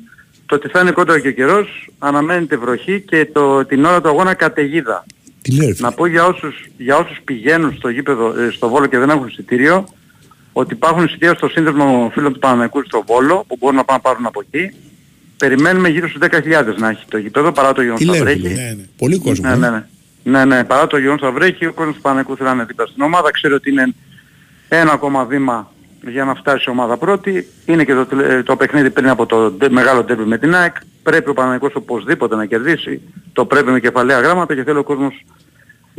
το 0.46 0.54
ότι 0.54 0.68
θα 0.68 0.80
είναι 0.80 0.90
κόντρα 0.90 1.20
και 1.20 1.28
ο 1.28 1.32
καιρός, 1.32 1.90
αναμένεται 1.98 2.56
βροχή 2.56 3.00
και 3.00 3.26
το, 3.32 3.64
την 3.64 3.84
ώρα 3.84 4.00
του 4.00 4.08
αγώνα 4.08 4.34
καταιγίδα. 4.34 5.06
Τι 5.42 5.56
λέει, 5.56 5.76
Να 5.78 5.92
πω 5.92 6.06
για 6.06 6.26
όσους, 6.26 6.68
για 6.76 6.96
όσους 6.96 7.20
πηγαίνουν 7.24 7.74
στο 7.76 7.88
γήπεδο, 7.88 8.40
ε, 8.40 8.50
στο 8.50 8.68
Βόλο 8.68 8.86
και 8.86 8.98
δεν 8.98 9.10
έχουν 9.10 9.26
εισιτήριο, 9.26 9.88
ότι 10.60 10.74
υπάρχουν 10.74 11.04
εισιτήρια 11.04 11.34
στο 11.34 11.48
σύνδεσμο 11.48 12.10
φίλων 12.14 12.32
του 12.32 12.38
Παναναϊκού 12.38 12.82
στο 12.86 13.04
Βόλο, 13.06 13.44
που 13.48 13.56
μπορούν 13.58 13.76
να 13.76 13.84
πάνε 13.84 14.00
να 14.04 14.10
πάρουν 14.10 14.26
από 14.26 14.42
εκεί. 14.50 14.74
Περιμένουμε 15.36 15.88
γύρω 15.88 16.08
στους 16.08 16.20
10.000 16.30 16.74
να 16.76 16.88
έχει 16.88 17.04
το 17.08 17.18
γήπεδο, 17.18 17.52
παρά 17.52 17.72
το 17.72 17.80
γεγονός 17.82 18.00
Τι 18.00 18.08
ότι 18.08 18.18
θα 18.18 18.24
λέει, 18.24 18.34
βρέχει. 18.34 18.48
φίλε; 18.54 18.62
Ναι, 18.62 18.74
ναι. 18.74 18.84
Πολύ 18.98 19.18
κόσμο. 19.18 19.48
Ναι, 19.48 19.54
ε. 19.54 19.56
ναι, 19.58 19.70
ναι. 19.70 19.84
Ναι, 20.22 20.44
ναι, 20.44 20.64
παρά 20.64 20.86
το 20.86 20.98
γεγονός 20.98 21.20
θα 21.20 21.30
βρέχει, 21.32 21.66
ο 21.66 21.72
κόσμος 21.72 21.94
του 21.94 22.00
Πανεκού 22.00 22.36
θέλει 22.36 22.48
να 22.48 22.54
είναι 22.54 22.64
δίπλα 22.64 22.86
στην 22.86 23.02
ομάδα. 23.02 23.30
Ξέρει 23.30 23.54
ότι 23.54 23.70
είναι 23.70 23.94
ένα 24.68 24.92
ακόμα 24.92 25.24
βήμα 25.24 25.72
για 26.08 26.24
να 26.24 26.34
φτάσει 26.34 26.64
η 26.66 26.70
ομάδα 26.70 26.96
πρώτη. 26.96 27.46
Είναι 27.66 27.84
και 27.84 27.94
το, 27.94 28.06
τελε- 28.06 28.44
το 28.44 28.56
παιχνίδι 28.56 28.90
πριν 28.90 29.08
από 29.08 29.26
το 29.26 29.50
ντε- 29.50 29.70
μεγάλο 29.72 30.04
τέρμι 30.04 30.24
με 30.24 30.38
την 30.38 30.54
ΑΕΚ. 30.54 30.74
Πρέπει 31.02 31.30
ο 31.30 31.34
Παναγικός 31.34 31.74
οπωσδήποτε 31.74 32.36
να 32.36 32.46
κερδίσει. 32.46 33.00
Το 33.32 33.44
πρέπει 33.44 33.70
με 33.70 33.80
κεφαλαία 33.80 34.20
γράμματα 34.20 34.54
και 34.54 34.62
θέλει 34.64 34.78
ο 34.78 34.82
κόσμος 34.82 35.24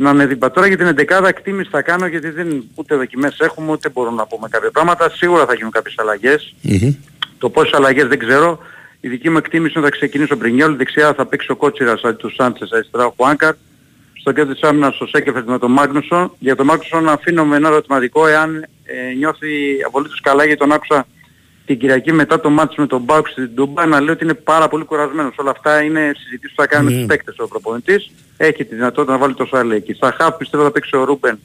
να 0.02 0.10
είναι 0.10 0.26
δίπλα. 0.26 0.50
Τώρα 0.50 0.66
για 0.66 0.76
την 0.76 0.94
11 1.20 1.24
εκτίμηση 1.26 1.68
θα 1.72 1.82
κάνω 1.82 2.06
γιατί 2.06 2.30
δεν, 2.30 2.64
ούτε 2.74 2.96
δοκιμές 2.96 3.38
έχουμε 3.40 3.72
ούτε 3.72 3.88
μπορούμε 3.88 4.16
να 4.16 4.26
πούμε 4.26 4.48
κάποια 4.48 4.70
πράγματα. 4.70 5.10
Σίγουρα 5.10 5.46
θα 5.46 5.54
γίνουν 5.54 5.70
κάποιες 5.70 5.94
αλλαγές. 5.98 6.54
Μμμ. 6.62 6.94
Το 7.38 7.50
πόσες 7.50 7.72
αλλαγές 7.72 8.06
δεν 8.06 8.18
ξέρω. 8.18 8.58
Η 9.00 9.08
δική 9.08 9.30
μου 9.30 9.36
εκτίμηση 9.36 9.72
είναι 9.76 9.86
ότι 9.86 9.94
θα 9.94 10.00
ξεκινήσει 10.00 10.32
ο 10.32 10.36
Μπρινιόλ, 10.36 10.76
δεξιά 10.76 11.14
θα 11.14 11.26
παίξει 11.26 11.50
ο 11.50 11.56
Κότσιρας 11.56 12.02
αντί 12.02 12.16
του 12.16 12.34
Σάντσες, 12.34 12.70
αριστερά 12.72 13.06
ο 13.06 13.12
Χουάνκαρ. 13.16 13.54
Στο 14.12 14.32
κέντρο 14.32 14.52
της 14.52 14.62
άμυνας 14.62 15.00
ο 15.00 15.06
Σένκεφελντ 15.06 15.48
με 15.48 15.58
τον 15.58 15.72
Μάγνουσον. 15.72 16.32
Για 16.38 16.56
τον 16.56 16.66
Μάγνουσον 16.66 17.08
αφήνω 17.08 17.44
με 17.44 17.56
ένα 17.56 17.68
ερωτηματικό 17.68 18.26
εάν 18.26 18.66
ε, 18.84 19.14
νιώθει 19.16 19.48
απολύτως 19.86 20.20
καλά 20.20 20.44
γιατί 20.44 20.60
τον 20.60 20.72
άκουσα 20.72 21.06
την 21.66 21.78
Κυριακή 21.78 22.12
μετά 22.12 22.40
το 22.40 22.50
ματς 22.50 22.76
με 22.76 22.86
τον 22.86 23.00
ΠΑΟΚ 23.00 23.28
στην 23.28 23.54
Τούμπα 23.54 23.86
να 23.86 24.00
λέει 24.00 24.10
ότι 24.10 24.24
είναι 24.24 24.34
πάρα 24.34 24.68
πολύ 24.68 24.84
κουρασμένος. 24.84 25.34
Όλα 25.36 25.50
αυτά 25.50 25.82
είναι 25.82 26.12
συζητήσεις 26.16 26.54
που 26.56 26.62
θα 26.62 26.68
κάνει 26.68 26.84
με 26.84 26.90
Ναι. 26.90 26.96
τους 26.96 27.06
παίκτες 27.06 27.38
ο 27.38 27.48
προπονητής. 27.48 28.10
Έχει 28.36 28.64
τη 28.64 28.74
δυνατότητα 28.74 29.12
να 29.12 29.18
βάλει 29.18 29.34
τόσο 29.34 29.56
άλλο 29.56 29.74
εκεί. 29.74 29.92
Στα 29.92 30.14
χαφ 30.18 30.36
πιστεύω 30.36 30.62
θα 30.62 30.70
παίξει 30.70 30.96
ο 30.96 31.04
Ρούμπεν, 31.04 31.38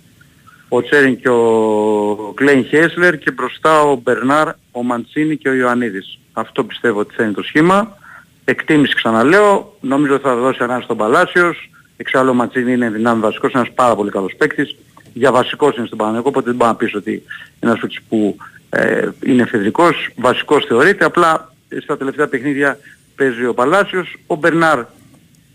ο 0.70 0.82
Τσέριν 0.82 1.20
και 1.20 1.30
ο 1.30 2.32
Κλαϊνχάισλερ 2.36 3.18
και 3.18 3.32
μπροστά 3.32 3.82
ο 3.82 3.96
Βερνάρ, 3.96 4.48
ο 4.72 4.84
Μαντσίνι 4.84 5.38
και 5.38 5.50
ο 5.50 5.54
Ιωαννίδης. 5.54 6.20
Αυτό 6.34 6.64
πιστεύω 6.64 7.00
ότι 7.00 7.16
θα 7.16 7.24
είναι 7.24 7.34
το 7.34 7.44
σχήμα. 7.44 7.98
Εκτίμηση 8.46 8.96
ξαναλέω, 8.96 9.78
νομίζω 9.82 10.14
ότι 10.14 10.24
θα 10.24 10.36
δώσει 10.36 10.64
ανάγκη 10.64 10.84
στον 10.84 10.98
Παλάσιος. 10.98 11.70
Εξάλλου 11.98 12.30
ο 12.30 12.34
Μαντσίνη 12.34 12.74
είναι 12.74 12.90
δυνάμει 12.90 13.22
βασικός, 13.22 13.54
ένας 13.54 13.72
πάρα 13.74 13.96
πολύ 13.96 14.12
καλός 14.12 14.36
παίκτης. 14.38 14.76
Για 15.14 15.32
βασικός 15.32 15.78
είναι 15.78 15.86
στον 15.86 15.98
Παναγενικό, 15.98 16.30
οπότε 16.30 16.46
δεν 16.46 16.56
μπορεί 16.56 16.72
να 16.72 16.76
πεις 16.78 16.96
ότι 16.96 17.12
είναι 17.12 17.24
ένας 17.60 17.80
παίκτης 17.80 18.02
που 18.10 18.38
ε, 18.76 19.10
είναι 19.26 19.42
εφεδρικός, 19.42 20.10
βασικός 20.16 20.66
θεωρείται, 20.66 21.06
απλά 21.06 21.54
ε, 21.70 21.80
στα 21.80 21.98
τελευταία 21.98 22.28
παιχνίδια 22.28 22.78
παίζει 23.16 23.46
ο 23.46 23.54
Παλάσιος. 23.54 24.16
Ο 24.28 24.36
Μπερνάρ 24.36 24.80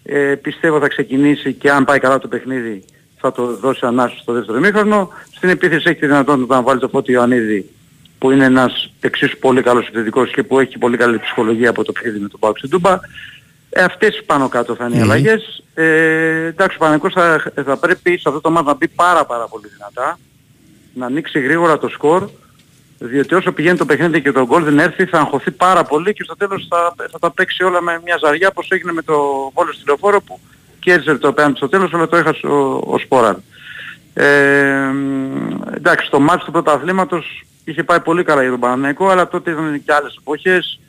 ε, 0.02 0.34
πιστεύω 0.34 0.78
θα 0.78 0.88
ξεκινήσει 0.88 1.52
και 1.52 1.70
αν 1.70 1.84
πάει 1.84 1.98
καλά 1.98 2.18
το 2.18 2.28
παιχνίδι 2.28 2.84
θα 3.16 3.32
το 3.32 3.56
δώσει 3.56 3.86
ανάσχεση 3.86 4.22
στο 4.22 4.32
δεύτερο 4.32 4.58
μήχρονο. 4.58 5.10
Στην 5.36 5.48
επίθεση 5.48 5.88
έχει 5.88 6.00
τη 6.00 6.06
δυνατότητα 6.06 6.54
να 6.54 6.62
βάλει 6.62 6.80
το 6.80 6.88
Φώτη 6.88 7.12
Ιωαννίδη 7.12 7.70
που 8.18 8.30
είναι 8.30 8.44
ένας 8.44 8.92
εξίσου 9.00 9.38
πολύ 9.38 9.62
καλός 9.62 9.86
επιθετικός 9.86 10.30
και 10.30 10.42
που 10.42 10.58
έχει 10.58 10.78
πολύ 10.78 10.96
καλή 10.96 11.18
ψυχολογία 11.18 11.70
από 11.70 11.84
το 11.84 11.92
παιχνίδι 11.92 12.18
με 12.18 12.28
τον 12.28 12.40
Πάουξ 12.40 12.58
στην 12.58 12.70
Τούμπα. 12.70 12.98
Ε, 13.70 13.82
αυτές 13.82 14.22
πάνω 14.26 14.48
κάτω 14.48 14.74
θα 14.74 14.86
είναι 14.86 14.96
οι 14.96 15.00
αλλαγές. 15.00 15.62
Ε, 15.74 16.46
εντάξει, 16.46 16.76
ο 16.76 16.78
Παναγικός 16.78 17.12
θα, 17.12 17.52
θα 17.64 17.76
πρέπει 17.76 18.10
σε 18.18 18.28
αυτό 18.28 18.40
το 18.40 18.50
μάτι 18.50 18.66
να 18.66 18.74
μπει 18.74 18.88
πάρα 18.88 19.24
πάρα 19.24 19.46
πολύ 19.46 19.68
δυνατά, 19.76 20.18
να 20.94 21.06
ανοίξει 21.06 21.40
γρήγορα 21.40 21.78
το 21.78 21.88
σκορ, 21.88 22.28
διότι 23.02 23.34
όσο 23.34 23.52
πηγαίνει 23.52 23.78
το 23.78 23.84
παιχνίδι 23.84 24.22
και 24.22 24.32
το 24.32 24.46
γκολ 24.46 24.64
δεν 24.64 24.78
έρθει 24.78 25.04
θα 25.04 25.18
αγχωθεί 25.18 25.50
πάρα 25.50 25.84
πολύ 25.84 26.12
και 26.12 26.22
στο 26.22 26.36
τέλος 26.36 26.66
θα, 26.68 26.94
θα 27.10 27.18
τα 27.18 27.30
παίξει 27.30 27.64
όλα 27.64 27.82
με 27.82 28.00
μια 28.04 28.18
ζαριά 28.20 28.48
όπως 28.48 28.70
έγινε 28.70 28.92
με 28.92 29.02
το 29.02 29.14
Βόλο 29.54 29.72
στη 29.72 29.82
Λεωφόρο 29.86 30.20
που 30.20 30.40
κέρδισε 30.78 31.14
το 31.14 31.32
πέναντι 31.32 31.56
στο 31.56 31.68
τέλος 31.68 31.94
αλλά 31.94 32.08
το 32.08 32.16
έχασε 32.16 32.46
ο, 32.46 32.82
ο 32.86 32.98
Σπόραν. 32.98 33.42
Ε, 34.14 34.90
εντάξει, 35.74 36.10
το 36.10 36.20
μάτς 36.20 36.44
του 36.44 36.50
πρωταθλήματος 36.50 37.44
είχε 37.64 37.82
πάει 37.82 38.00
πολύ 38.00 38.22
καλά 38.22 38.40
για 38.42 38.50
τον 38.50 38.60
Παναθηναϊκό, 38.60 39.08
αλλά 39.08 39.28
τότε 39.28 39.50
ήταν 39.50 39.82
και 39.84 39.92
άλλες 39.92 40.16
εποχές. 40.20 40.80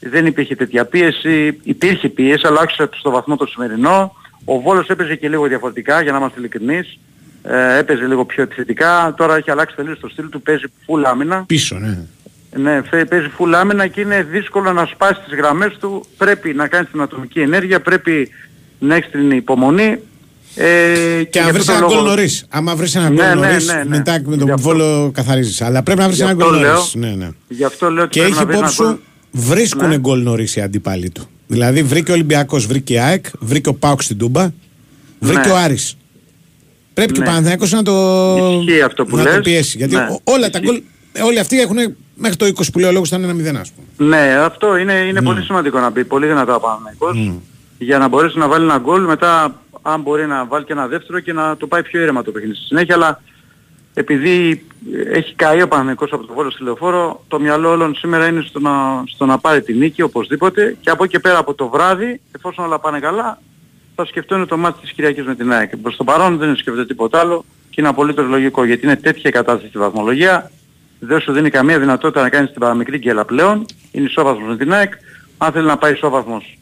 Δεν 0.00 0.26
υπήρχε 0.26 0.54
τέτοια 0.54 0.84
πίεση, 0.84 1.60
υπήρχε 1.62 2.08
πίεση, 2.08 2.46
αλλά 2.46 2.60
όχι 2.60 2.88
στο 2.98 3.10
βαθμό 3.10 3.36
το 3.36 3.46
σημερινό. 3.46 4.16
Ο 4.44 4.60
Βόλος 4.60 4.88
έπαιζε 4.88 5.14
και 5.14 5.28
λίγο 5.28 5.46
διαφορετικά, 5.46 6.02
για 6.02 6.12
να 6.12 6.18
είμαστε 6.18 6.38
ειλικρινείς. 6.38 6.98
Ε, 7.42 7.78
έπαιζε 7.78 8.06
λίγο 8.06 8.24
πιο 8.24 8.42
επιθετικά, 8.42 9.14
τώρα 9.16 9.36
έχει 9.36 9.50
αλλάξει 9.50 9.76
τελείως 9.76 9.98
το 10.00 10.08
στυλ 10.08 10.28
του, 10.28 10.42
παίζει 10.42 10.64
full 10.86 11.02
άμυνα. 11.04 11.44
Πίσω, 11.46 11.78
ναι. 11.78 11.98
Ναι, 12.56 12.82
φε- 12.90 13.08
παίζει 13.08 13.26
full 13.38 13.52
άμυνα 13.54 13.86
και 13.86 14.00
είναι 14.00 14.22
δύσκολο 14.30 14.72
να 14.72 14.86
σπάσει 14.86 15.20
τις 15.28 15.36
γραμμές 15.38 15.76
του. 15.80 16.06
Πρέπει 16.16 16.54
να 16.54 16.66
κάνεις 16.68 16.90
την 16.90 17.00
ατομική 17.00 17.40
ενέργεια, 17.40 17.80
πρέπει 17.80 18.28
να 18.78 18.94
έχεις 18.94 19.10
την 19.10 19.30
υπομονή. 19.30 19.98
Ε, 20.54 21.22
Και 21.30 21.38
αν 21.40 21.44
γι' 21.46 21.52
βρεις 21.52 21.68
αυτό 21.68 21.72
ένα 21.72 21.80
το 21.80 21.86
γκολ 21.86 21.96
λόγο- 21.96 22.08
νωρίς. 22.08 22.44
Άμα 22.48 22.76
βρεις 22.76 22.94
ένα 22.94 23.08
Ναι, 23.10 23.14
γκολ 23.14 23.26
ναι, 23.40 23.46
νωρίς, 23.46 23.66
ναι, 23.66 23.74
ναι. 23.74 23.84
μετά 23.84 24.12
με 24.12 24.18
Γι' 24.34 24.38
τον 24.38 24.50
αυτό- 24.50 24.68
βόλο 24.68 25.10
καθαρίζεις. 25.14 25.62
Αλλά 25.62 25.82
πρέπει 25.82 25.98
να 26.00 26.04
βρεις 26.06 26.16
Γι' 26.18 26.22
ένα 26.24 26.32
αυτό 26.32 26.44
γκολ 26.44 26.54
νωρίς. 26.60 26.94
λέω- 26.94 27.08
Ναι, 27.10 27.16
ναι. 27.16 27.28
Γι' 27.48 27.64
αυτό 27.64 27.90
λέω 27.90 28.04
ότι 28.04 28.12
Και 28.12 28.18
πρέπει 28.20 28.32
έχει 28.36 28.40
να 28.44 28.46
βρει 28.46 28.56
ένα 28.56 28.66
υπόψη 28.66 28.82
γκολ. 28.82 28.92
σου, 28.92 29.00
βρίσκουν 29.32 29.88
Ναι. 29.88 29.98
γκολ 29.98 30.22
νωρίς 30.22 30.56
οι 30.56 30.60
αντίπαλοι 30.60 31.10
του. 31.10 31.28
Δηλαδή 31.46 31.82
βρήκε 31.82 32.10
ο 32.10 32.14
Ολυμπιακός, 32.14 32.66
βρήκε 32.66 32.92
η 32.92 32.98
ΑΕΚ, 32.98 33.24
βρήκε 33.38 33.68
ο 33.68 33.74
Πάουκ 33.74 34.02
στην 34.02 34.18
Τούμπα, 34.18 34.50
βρήκε 35.18 35.48
Ναι. 35.48 35.52
ο 35.52 35.56
Άρης. 35.56 35.96
Πρέπει 36.94 37.12
και 37.12 37.18
ο 37.20 37.22
Ναι. 37.22 37.28
Παναθηναϊκός 37.28 37.72
να 37.72 37.82
το, 37.82 37.92
Ισχύει 38.66 38.82
αυτό 38.82 39.04
που 39.04 39.16
να 39.16 39.24
το 39.24 39.30
λες. 39.30 39.40
πιέσει. 39.40 39.76
Γιατί 39.76 39.94
Ναι. 39.94 40.02
ο- 40.02 40.20
όλα 40.24 40.50
τα 40.50 40.58
γκολ, 40.58 40.82
ε, 41.12 41.22
όλοι 41.22 41.38
αυτοί 41.38 41.60
έχουν 41.60 41.76
μέχρι 42.14 42.36
το 42.36 42.46
20 42.46 42.70
που 42.72 42.78
λέει 42.78 42.88
ο 42.88 42.92
λόγος 42.92 43.08
ήταν 43.08 43.22
ένα 43.22 43.32
μηδέν 43.32 43.56
ας 43.56 43.70
πούμε. 43.72 44.08
Ναι, 44.16 44.34
αυτό 44.34 44.76
είναι, 44.76 44.92
είναι 44.92 45.22
πολύ 45.22 45.42
σημαντικό 45.42 45.78
να 45.78 45.92
πει. 45.92 46.04
Πολύ 46.04 46.26
δυνατά 46.26 46.54
ο 46.54 46.60
Παναθηναϊκός. 46.60 47.32
Για 47.78 47.98
να 47.98 48.08
μπορέσει 48.08 48.38
να 48.38 48.48
βάλει 48.48 48.64
ένα 48.64 48.78
γκολ 48.78 49.02
μετά 49.04 49.60
αν 49.82 50.00
μπορεί 50.00 50.26
να 50.26 50.44
βάλει 50.44 50.64
και 50.64 50.72
ένα 50.72 50.86
δεύτερο 50.86 51.20
και 51.20 51.32
να 51.32 51.56
το 51.56 51.66
πάει 51.66 51.82
πιο 51.82 52.00
ήρεμα 52.00 52.22
το 52.22 52.30
παιχνίδι 52.30 52.54
στη 52.54 52.64
συνέχεια. 52.64 52.94
Αλλά 52.94 53.20
επειδή 53.94 54.66
έχει 55.12 55.34
καεί 55.34 55.62
ο 55.62 55.68
Παναθηναϊκός 55.68 56.12
από 56.12 56.26
το 56.26 56.32
Βόλος 56.32 56.52
στη 56.52 56.62
Λεωφόρο, 56.62 57.24
το 57.28 57.40
μυαλό 57.40 57.70
όλων 57.70 57.94
σήμερα 57.94 58.26
είναι 58.26 58.44
στο 58.48 58.60
να, 58.60 58.70
στο 59.06 59.26
να 59.26 59.38
πάρει 59.38 59.62
τη 59.62 59.72
νίκη 59.74 60.02
οπωσδήποτε 60.02 60.76
και 60.80 60.90
από 60.90 61.04
εκεί 61.04 61.12
και 61.12 61.18
πέρα 61.18 61.38
από 61.38 61.54
το 61.54 61.68
βράδυ, 61.68 62.20
εφόσον 62.36 62.64
όλα 62.64 62.78
πάνε 62.78 62.98
καλά, 62.98 63.38
θα 64.00 64.08
σκεφτούν 64.08 64.46
το 64.46 64.56
μάτι 64.56 64.80
της 64.80 64.92
Κυριακής 64.92 65.24
με 65.24 65.34
την 65.34 65.52
ΑΕΚ. 65.52 65.76
Προς 65.76 65.96
το 65.96 66.04
παρόν 66.04 66.36
δεν 66.36 66.56
σκέφτεται 66.56 66.86
τίποτα 66.86 67.20
άλλο 67.20 67.44
και 67.70 67.80
είναι 67.80 67.88
απολύτως 67.88 68.26
λογικό 68.26 68.64
γιατί 68.64 68.86
είναι 68.86 68.96
τέτοια 68.96 69.30
η 69.30 69.32
κατάσταση 69.32 69.68
στη 69.68 69.78
βαθμολογία. 69.78 70.50
Δεν 70.98 71.20
σου 71.20 71.32
δίνει 71.32 71.50
καμία 71.50 71.78
δυνατότητα 71.78 72.22
να 72.22 72.28
κάνεις 72.28 72.50
την 72.50 72.60
παραμικρή 72.60 72.98
γκέλα 72.98 73.24
πλέον. 73.24 73.66
Είναι 73.92 74.06
ισόβαθμος 74.06 74.48
με 74.48 74.56
την 74.56 74.72
ΑΕΚ. 74.72 74.92
Αν 75.38 75.52
θέλει 75.52 75.66
να 75.66 75.76
πάει 75.76 75.92
ισόβαθμος 75.92 76.58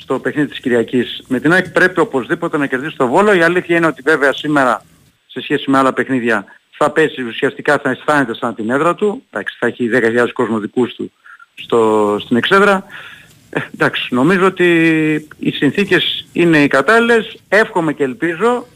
στο 0.00 0.18
παιχνίδι 0.18 0.48
της 0.48 0.60
Κυριακής 0.60 1.24
με 1.28 1.40
την 1.40 1.52
ΑΕΚ 1.52 1.68
πρέπει 1.68 2.00
οπωσδήποτε 2.00 2.56
να 2.56 2.66
κερδίσει 2.66 2.96
το 2.96 3.06
Βόλο. 3.06 3.32
Η 3.32 3.42
αλήθεια 3.42 3.76
είναι 3.76 3.86
ότι 3.86 4.02
βέβαια 4.04 4.32
σήμερα 4.32 4.84
σε 5.26 5.40
σχέση 5.40 5.70
με 5.70 5.78
άλλα 5.78 5.92
παιχνίδια 5.92 6.44
θα 6.70 6.90
πέσει 6.90 7.22
ουσιαστικά 7.22 7.78
θα 7.78 7.90
αισθάνεται 7.90 8.34
σαν 8.34 8.54
την 8.54 8.70
έδρα 8.70 8.94
του. 8.94 9.22
Εντάξει, 9.30 9.56
θα 9.60 9.66
έχει 9.66 9.90
10.000 9.92 10.28
κόσμο 10.32 10.58
δικούς 10.58 10.94
του 10.94 11.12
στο, 11.54 12.16
στην 12.20 12.36
εξέδρα. 12.36 12.84
Ε, 13.50 13.60
εντάξει, 13.74 14.14
νομίζω 14.14 14.46
ότι 14.46 14.66
οι 15.38 15.50
συνθήκες 15.50 16.26
είναι 16.32 16.58
οι 16.58 16.66
κατάλληλες. 16.68 17.36
Εύχομαι 17.48 17.92
και 17.92 18.02
ελπίζω, 18.04 18.66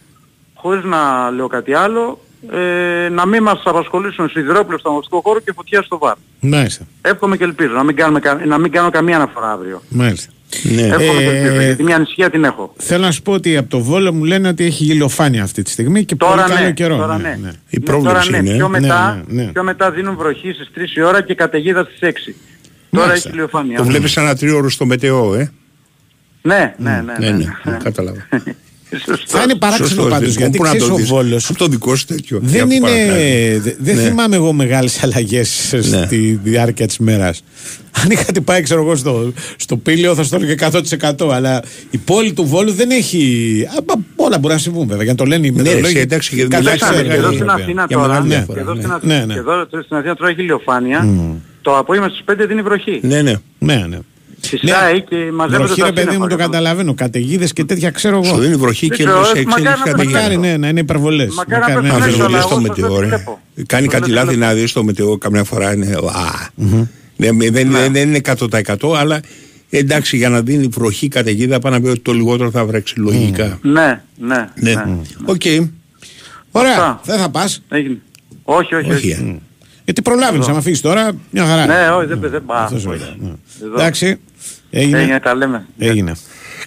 χωρίς 0.54 0.84
να 0.84 1.30
λέω 1.30 1.46
κάτι 1.46 1.74
άλλο, 1.74 2.20
ε, 2.52 3.08
να 3.08 3.26
μην 3.26 3.42
μας 3.42 3.60
απασχολήσουν 3.64 4.28
σιδηρόπλαιο 4.28 4.78
στο 4.78 4.88
αγωνιστικό 4.88 5.20
χώρο 5.24 5.40
και 5.40 5.52
φωτιά 5.52 5.82
στο 5.82 5.98
βάρ. 5.98 6.14
Μάλιστα. 6.40 6.86
Εύχομαι 7.02 7.36
και 7.36 7.44
ελπίζω 7.44 7.72
να 7.72 7.82
μην, 7.84 7.96
κάνουμε, 7.96 8.20
κα- 8.20 8.46
να 8.46 8.58
μην 8.58 8.70
κάνω 8.72 8.90
καμία 8.90 9.16
αναφορά 9.16 9.50
αύριο. 9.52 9.82
Μάλιστα. 9.88 10.32
Ναι. 10.62 10.82
Εύχομαι 10.82 11.20
και 11.22 11.28
Ε, 11.28 11.36
ελπίζω, 11.38 11.62
γιατί 11.62 11.82
μια 11.82 11.96
ανησυχία 11.96 12.30
την 12.30 12.44
έχω. 12.44 12.74
Θέλω 12.76 13.02
να 13.04 13.10
σου 13.10 13.22
πω 13.22 13.32
ότι 13.32 13.56
από 13.56 13.68
το 13.70 13.78
Βόλο 13.80 14.12
μου 14.12 14.24
λένε 14.24 14.48
ότι 14.48 14.64
έχει 14.64 14.84
γελιοφάνεια 14.84 15.42
αυτή 15.42 15.62
τη 15.62 15.70
στιγμή 15.70 16.04
και 16.04 16.16
Τώρα 16.16 16.32
πολύ 16.42 16.54
καλό 16.54 16.64
ναι, 16.66 16.72
καιρό. 16.72 16.96
τώρα 16.96 17.16
ναι, 17.16 17.28
ναι. 17.28 17.36
ναι. 17.42 17.50
Η 17.70 17.76
Ναι, 17.78 17.84
πρόβλεψη 17.84 18.28
τώρα 18.30 18.42
ναι, 18.42 18.48
είναι. 18.48 18.56
Πιο 18.56 18.68
μετά, 18.68 19.22
Ναι, 19.26 19.34
ναι, 19.36 19.44
ναι. 19.44 19.52
πιο 19.52 19.62
μετά 19.62 19.90
δίνουν 19.90 20.16
βροχή 20.16 20.52
στις 20.52 20.70
3 20.94 20.96
η 20.96 21.02
ώρα 21.02 21.22
και 21.22 21.34
καταιγίδα 21.34 21.84
στις 21.84 21.98
6. 22.00 22.34
Τώρα 22.96 23.06
Μάλιστα. 23.06 23.28
έχει 23.28 23.36
ηλιοφάνεια. 23.36 23.76
Το 23.76 23.84
βλέπεις 23.84 24.16
ένα 24.16 24.36
τρίωρο 24.36 24.70
στο 24.70 24.86
μετεό, 24.86 25.34
ε. 25.34 25.50
Ναι, 26.42 26.74
ναι, 26.78 27.02
ναι. 27.18 27.28
Ναι, 27.28 27.36
ναι, 27.64 27.76
κατάλαβα. 27.82 28.28
Σωστό. 29.06 29.16
Θα 29.26 29.42
είναι 29.42 29.54
παράξενο 29.54 29.88
Σωστό, 29.88 30.02
πάντως 30.08 30.28
δεν- 30.34 30.38
γιατί 30.42 30.56
πού 30.56 30.62
να 30.62 30.68
ξέρεις 30.68 30.86
το 30.86 30.92
ο 30.92 30.96
δεις. 30.96 31.08
Βόλο. 31.08 31.40
Από 31.48 31.58
το 31.58 31.66
δικό 31.66 31.96
σου 31.96 32.06
τέτοιο. 32.06 32.38
Δεν 32.42 32.66
Για 32.68 32.76
είναι. 32.76 32.86
παρακάτω. 32.86 33.14
δε- 33.62 33.74
Δεν 33.78 33.96
Ναι. 33.96 34.02
θυμάμαι 34.02 34.36
εγώ 34.36 34.52
μεγάλες 34.52 35.02
αλλαγές 35.02 35.74
στη 36.04 36.40
διάρκεια 36.42 36.86
της 36.86 36.98
μέρας. 36.98 37.44
Αν 38.02 38.10
είχατε 38.10 38.40
πάει, 38.40 38.62
ξέρω 38.62 38.80
εγώ, 38.82 38.96
στο, 38.96 39.32
στο 39.56 39.76
πύλιο 39.76 40.14
θα 40.14 40.22
στο 40.22 40.36
έλεγε 40.36 40.54
100%. 40.54 41.30
Αλλά 41.32 41.62
η 41.90 41.98
πόλη 41.98 42.32
του 42.32 42.44
Βόλου 42.46 42.72
δεν 42.72 42.90
έχει. 42.90 43.20
Α, 43.70 43.94
όλα 44.16 44.38
μπορεί 44.38 44.54
να 44.54 44.60
συμβούν 44.60 44.86
βέβαια. 44.86 45.02
Για 45.02 45.12
να 45.12 45.18
το 45.18 45.24
λένε 45.24 45.46
οι 45.46 45.50
Ναι, 45.50 45.56
ρε, 45.56 45.62
μετεωρολόγοι. 45.62 45.94
εσύ, 45.94 46.02
εντάξει, 46.02 46.34
γιατί 46.34 46.50
Καλά 46.50 46.62
μιλάς 46.62 46.78
για 46.78 46.88
ξέρουν, 46.88 47.08
Και 47.10 47.14
εδώ 47.16 47.20
μεγάλη 47.22 47.34
στην 47.36 47.46
βέβαια. 47.46 47.64
Αθήνα 47.64 47.84
Για 47.88 47.96
τώρα, 47.96 48.08
μεγάλη 48.08 48.28
και 48.28 48.34
διαφορά, 48.34 48.60
εδώ 48.60 48.74
ναι. 48.74 48.80
στην 48.80 48.92
Αθήνα- 48.92 49.14
Ναι, 49.18 49.24
ναι. 49.24 49.32
και 49.32 49.38
εδώ 49.38 49.66
στην 49.84 49.96
Αθήνα 49.96 50.14
τώρα 50.16 50.30
έχει 50.30 50.40
ηλιοφάνεια. 50.40 51.06
Το 51.62 51.76
απόγευμα 51.78 52.08
στις 52.08 52.24
5 52.30 52.34
δίνει 52.48 52.62
βροχή. 52.62 53.00
Ναι, 53.02 53.22
ναι. 53.22 53.34
Ναι, 53.58 53.74
ναι. 53.88 53.98
Φυσάει 54.40 55.00
και 55.02 55.16
μαζεύονται 55.32 55.64
Βροχή, 55.66 55.80
τα 55.80 55.86
ρε 55.86 55.92
παιδί 55.92 56.06
μου, 56.06 56.12
σύννεφα. 56.12 56.28
το 56.36 56.36
καταλαβαίνω. 56.36 56.94
Καταιγίδες 56.94 57.52
και 57.52 57.64
τέτοια 57.64 57.90
ξέρω 57.90 58.22
Σου 58.22 58.30
εγώ. 58.30 58.40
δίνει 58.42 58.56
βροχή 58.56 58.86
Δεν 58.86 58.96
και 58.96 59.04
ξέρω, 59.04 59.18
ενώ 59.18 59.26
σε 59.26 59.42
μακάρι 59.42 59.62
να 59.62 59.70
εξέλιξη 59.70 59.84
το 59.84 59.90
καταιγίδα. 59.90 60.18
Μακάρι 60.20 60.36
ναι, 60.38 60.56
να 60.56 60.68
είναι 60.68 60.80
υπερβολές. 60.80 61.34
Μακάρι 61.34 61.60
να 61.60 61.66
το 61.66 61.78
Αν 61.78 61.82
Ναι, 61.84 61.88
δεν 61.90 62.02
αλλά 62.02 62.10
δουλεύει 62.12 62.32
εγώ 62.34 62.40
στο 62.42 62.54
σας 62.54 62.62
μετεό, 62.62 62.88
δεν 62.92 63.00
ρε. 63.00 63.06
βλέπω. 63.06 63.40
Κάνει 63.66 63.84
Σας 63.84 63.92
κάτι 63.94 64.04
δεν 64.06 64.14
λάθη 64.14 64.26
βλέπω. 64.34 64.44
να 64.46 64.54
δεις 64.54 64.70
στο 64.70 64.84
μετεό 64.84 65.18
καμιά 65.18 65.44
φορά 65.44 65.72
είναι. 65.74 65.86
α. 65.96 66.48
Δεν 67.16 67.38
δεν- 67.38 67.52
δεν- 67.70 67.92
δεν 67.92 68.08
είναι 68.08 68.16
100% 68.16 68.94
αλλά 68.96 69.20
εντάξει 69.70 70.16
για 70.16 70.28
να 70.28 70.42
δίνει 70.42 70.66
βροχή 70.66 71.08
καταιγίδα 71.08 71.58
πάνω 71.58 71.76
να 71.76 71.82
πει 71.82 71.88
ότι 71.88 72.00
το 72.00 72.12
λιγότερο 72.12 72.50
θα 72.50 72.64
βρέξει 72.64 72.98
λογικά. 72.98 73.58
Ναι, 73.62 74.00
ναι, 74.18 74.48
Ναι. 74.54 74.74
ναι. 74.74 74.84
Οκ. 75.24 75.42
Ωραία, 76.50 76.70
Αυτά. 76.72 77.00
δεν 77.04 77.18
θα 77.18 77.30
πας. 77.30 77.62
Έγινε. 77.68 77.98
Όχι, 78.42 78.74
όχι, 78.74 78.90
Όχι. 78.92 79.40
Όχι. 79.82 79.90
ε. 79.90 79.90
Γιατί 79.92 80.02
προλάβεις, 80.02 80.48
άμα 80.48 80.60
φύγεις 80.60 80.80
τώρα, 80.80 81.12
μια 81.30 81.44
χαρά. 81.46 81.66
Ναι, 81.66 81.90
όχι, 81.90 82.06
δεν 82.06 82.20
δεν 82.30 82.42
πάω. 82.46 82.62
Αυτό 82.62 82.78
σου 82.78 82.88
όχι. 82.90 82.98
λέω, 82.98 83.14
ναι. 83.18 83.32
Εδώ. 83.66 83.74
Εντάξει, 83.74 84.18
έγινε. 84.70 84.98
Έγινε, 85.00 85.20
τα 85.20 85.34
λέμε. 85.34 85.66
Έγινε. 85.78 86.12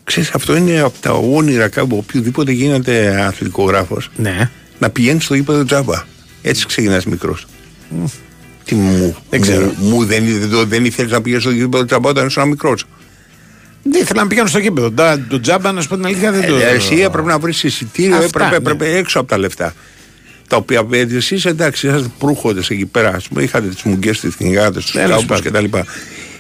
Ξέρεις 0.03 0.30
αυτό 0.32 0.55
είναι 0.55 0.80
από 0.80 0.97
τα 0.99 1.11
όνειρα 1.11 1.68
κάπου 1.68 1.97
οποιοδήποτε 1.97 2.51
γίνεται 2.51 3.22
αθλητικογράφος 3.26 4.09
Ναι. 4.16 4.49
να 4.80 4.89
πηγαίνει 4.89 5.22
στο 5.22 5.36
γήπεδο 5.36 5.63
τζάμπα. 5.66 6.03
Έτσι 6.41 6.66
ξεκινάς 6.66 7.05
μικρός. 7.05 7.45
Τι 8.63 8.76
μου, 8.76 9.16
Δεν 9.30 9.41
ξέρω. 9.41 9.72
Μου, 9.78 9.89
μου 9.89 10.05
δεν, 10.05 10.24
δεν, 10.49 10.68
δεν 10.68 10.86
ήθελες 10.86 11.11
να 11.11 11.22
πηγαίνεις 11.22 11.43
στο 11.43 11.51
γήπεδο 11.51 11.86
τζάμπα 11.86 12.09
όταν 12.09 12.26
ήσουν 12.26 12.47
μικρός. 12.47 12.84
Δεν 13.84 14.01
ήθελα 14.01 14.22
να 14.22 14.28
πηγαίνω 14.28 14.47
στο 14.47 14.59
γήπεδο. 14.59 14.91
Τα- 14.91 15.26
Το 15.30 15.39
τζάμπα, 15.39 15.72
να 15.72 15.82
σου 15.82 15.88
πω 15.88 15.95
την 15.95 16.05
αλήθεια, 16.05 16.32
δεν 16.32 16.47
το. 16.47 16.55
Ε, 16.55 16.70
εσύ 16.70 16.95
έπρεπε 17.01 17.28
να 17.28 17.39
βρεις 17.39 17.63
εισιτήριο, 17.63 18.16
Αυτά, 18.16 18.26
έπρεπε, 18.28 18.49
ναι. 18.49 18.55
έπρεπε 18.72 18.97
έξω 18.97 19.20
από 19.20 19.28
τα 19.28 19.38
λεφτά. 19.38 19.74
Τα 20.48 20.56
οποία 20.58 20.88
ε, 20.91 21.08
εσείς 21.16 21.46
εντάξει, 21.46 21.88
είσαστε 21.88 22.08
προύχοντες 22.20 22.70
εκεί 22.70 22.86
πέρα, 22.86 23.10
ας 23.16 23.28
πούμε, 23.28 23.43
είχατε 23.43 23.68
τις 23.68 23.84
μουγκές, 23.84 24.20
τις 24.20 24.36
κυνηγάτες, 24.36 24.84
τους 24.84 24.91
Τέλος 24.93 25.10
κάμπους 25.26 25.41
πάντων. 25.52 25.70
κτλ. 25.72 25.78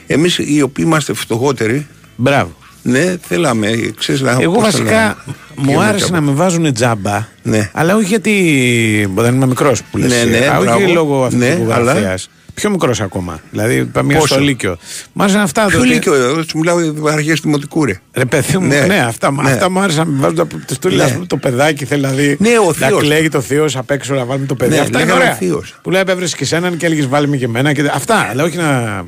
Εμείς 0.07 0.37
οι 0.37 0.61
οποίοι 0.61 0.85
είμαστε 0.87 1.13
φτωχότεροι, 1.13 1.87
Μπράβο. 2.15 2.55
ναι, 2.81 3.15
θέλαμε, 3.27 3.67
ε, 3.67 3.91
ξέρεις, 3.97 4.21
να, 4.21 4.31
Εγώ 4.31 4.53
πώς 4.53 4.53
το 4.53 4.59
βασικά 4.61 4.83
λένε, 5.01 5.15
μου 5.27 5.33
πηγαίνουμε 5.61 5.85
άρεσε 5.85 6.05
τζάμπα. 6.05 6.19
να 6.19 6.25
με 6.25 6.31
βάζουν 6.31 6.73
τζάμπα. 6.73 7.27
Ναι. 7.43 7.69
Αλλά 7.73 7.95
όχι 7.95 8.05
γιατί. 8.07 9.11
Όταν 9.15 9.35
ήμουν 9.35 9.47
μικρός 9.47 9.81
που 9.91 9.97
λες, 9.97 10.09
Ναι, 10.09 10.37
ναι, 10.39 10.45
α, 10.47 10.57
όχι 10.57 10.65
μπράβο. 10.67 10.93
λόγω 10.93 11.29
Ναι, 11.31 11.45
αθλητικού 11.47 11.73
αλλά- 11.73 11.91
γραφείας. 11.93 12.29
Πιο 12.55 12.69
μικρός 12.69 13.01
ακόμα. 13.01 13.39
Δηλαδή, 13.51 13.91
μία 14.03 14.17
Πόσο; 14.17 14.33
στο 14.33 14.39
Λύκειο. 14.43 14.77
Μάζανε 15.13 15.43
αυτά. 15.43 15.65
Ποιο 15.65 15.77
το- 15.77 15.83
λύκειο, 15.83 16.13
εγώ 16.13 16.43
σου 16.43 16.57
μιλάω 16.57 16.79
για 16.81 17.11
αρχέ 17.11 17.33
δημοτικού 17.43 17.85
ρε. 17.85 17.99
Ρε 18.13 18.25
παιδί 18.25 18.57
μου, 18.57 18.67
Ναι. 18.67 18.79
ναι, 18.79 18.97
αυτά, 18.99 19.31
Ναι. 19.31 19.51
αυτά 19.51 19.69
μου 19.69 19.79
άρεσαν. 19.79 20.09
Μου 20.09 20.21
βάζουν 20.21 20.39
από 20.39 20.55
τη 20.57 20.73
στούλη, 20.73 20.95
Ναι. 20.95 21.03
ας 21.03 21.11
πούμε, 21.13 21.25
το 21.25 21.37
παιδάκι 21.37 21.85
θέλει 21.85 22.01
να 22.01 22.09
δει. 22.11 22.35
Ναι, 22.39 22.49
ο 22.59 22.73
να 22.79 22.87
θείος. 22.87 23.01
κλαίγει 23.01 23.29
το 23.29 23.41
θείο 23.41 23.67
απ' 23.75 23.91
έξω 23.91 24.13
να 24.13 24.25
βάλουμε 24.25 24.45
το 24.45 24.55
παιδί. 24.55 24.73
Ναι, 24.75 24.79
αυτά 24.79 24.97
είναι 24.99 25.05
λέγαμε 25.07 25.23
ωραία. 25.23 25.35
θείος. 25.35 25.75
Που 25.81 25.91
λέει 25.91 26.03
έβρεσαι 26.07 26.35
και 26.35 26.45
σέναν 26.45 26.77
και 26.77 26.85
έλεγες 26.85 27.07
βάλει 27.07 27.27
με 27.27 27.37
και 27.37 27.45
εμένα. 27.45 27.73
Και... 27.73 27.91
Αυτά, 27.93 28.15
αλλά 28.29 28.43
όχι 28.43 28.57
να. 28.57 29.03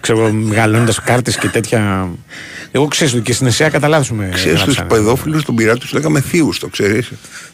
Ξέρω 0.00 0.32
μεγαλώνοντας 0.32 1.00
κάρτες 1.00 1.36
και 1.36 1.48
τέτοια. 1.48 2.08
Εγώ 2.70 2.86
ξέρω 2.86 3.18
και 3.18 3.32
στην 3.32 3.46
Εσία 3.46 3.68
κατά 3.68 3.88
λάθο 3.88 4.14
με. 4.14 4.28
Ξέρεις 4.32 4.62
τους 4.62 4.74
γράψανε. 4.74 4.88
παιδόφιλους 5.02 5.44
των 5.44 5.54
πειράτων 5.54 5.80
τους 5.80 5.92
λέγαμε 5.92 6.20
θείους, 6.20 6.58
το 6.58 6.68
ξέρεις. 6.68 7.10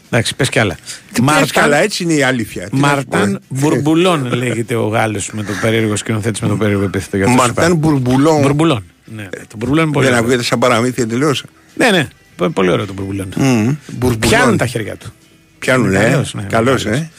Εντάξει, 0.09 0.35
πες 0.35 0.49
κι 0.49 0.59
άλλα. 0.59 0.77
Τι 1.11 1.21
πες 1.21 1.51
καλά, 1.51 1.77
έτσι 1.77 2.03
είναι 2.03 2.13
η 2.13 2.23
αλήθεια. 2.23 2.69
Τι 2.69 2.75
να 2.77 2.87
σου 2.87 3.03
πω, 3.09 3.17
Μαρτάν 3.17 3.33
ε. 3.35 3.39
Μπουρμπουλόν 3.49 4.29
λέγεται 4.35 4.75
ο 4.75 4.87
Γάλλος 4.87 5.29
με 5.33 5.43
το 5.43 5.51
περίεργο 5.61 5.95
σκηνοθέτη 5.95 6.39
με 6.41 6.47
το 6.47 6.55
περίεργο 6.55 6.83
επίθετο. 6.83 7.17
για 7.17 7.25
αυτό 7.25 7.37
σου 7.41 7.45
Μαρτάν 7.47 7.71
είπα. 7.71 7.75
Μπουρμπουλόν. 7.89 8.41
Μπουρμπουλόν. 8.41 8.83
Ναι, 9.15 9.27
το 9.47 9.55
Μπουρμπουλόν 9.57 9.83
είναι 9.83 9.93
πολύ 9.93 10.05
Δεν 10.05 10.13
ωραίο. 10.15 10.25
ακούγεται 10.25 10.43
σαν 10.47 10.59
παραμύθια 10.59 11.03
εντελώ. 11.03 11.35
Ναι, 11.75 11.89
ναι, 11.91 12.07
πο- 12.35 12.49
πολύ 12.49 12.69
ωραίο 12.71 12.85
το 12.85 12.93
Μπουρμπουλόν. 12.93 13.33
Πιάνουν 14.19 14.57
τα 14.57 14.65
χέρια 14.65 14.95
του. 14.95 15.13
Πιάνουν, 15.59 15.87
Είναι 15.89 15.99
ε. 16.05 16.09
καλός, 16.09 16.33
ναι, 16.33 16.41
Καλός, 16.49 16.83
καλός. 16.83 16.99
ε. 16.99 17.09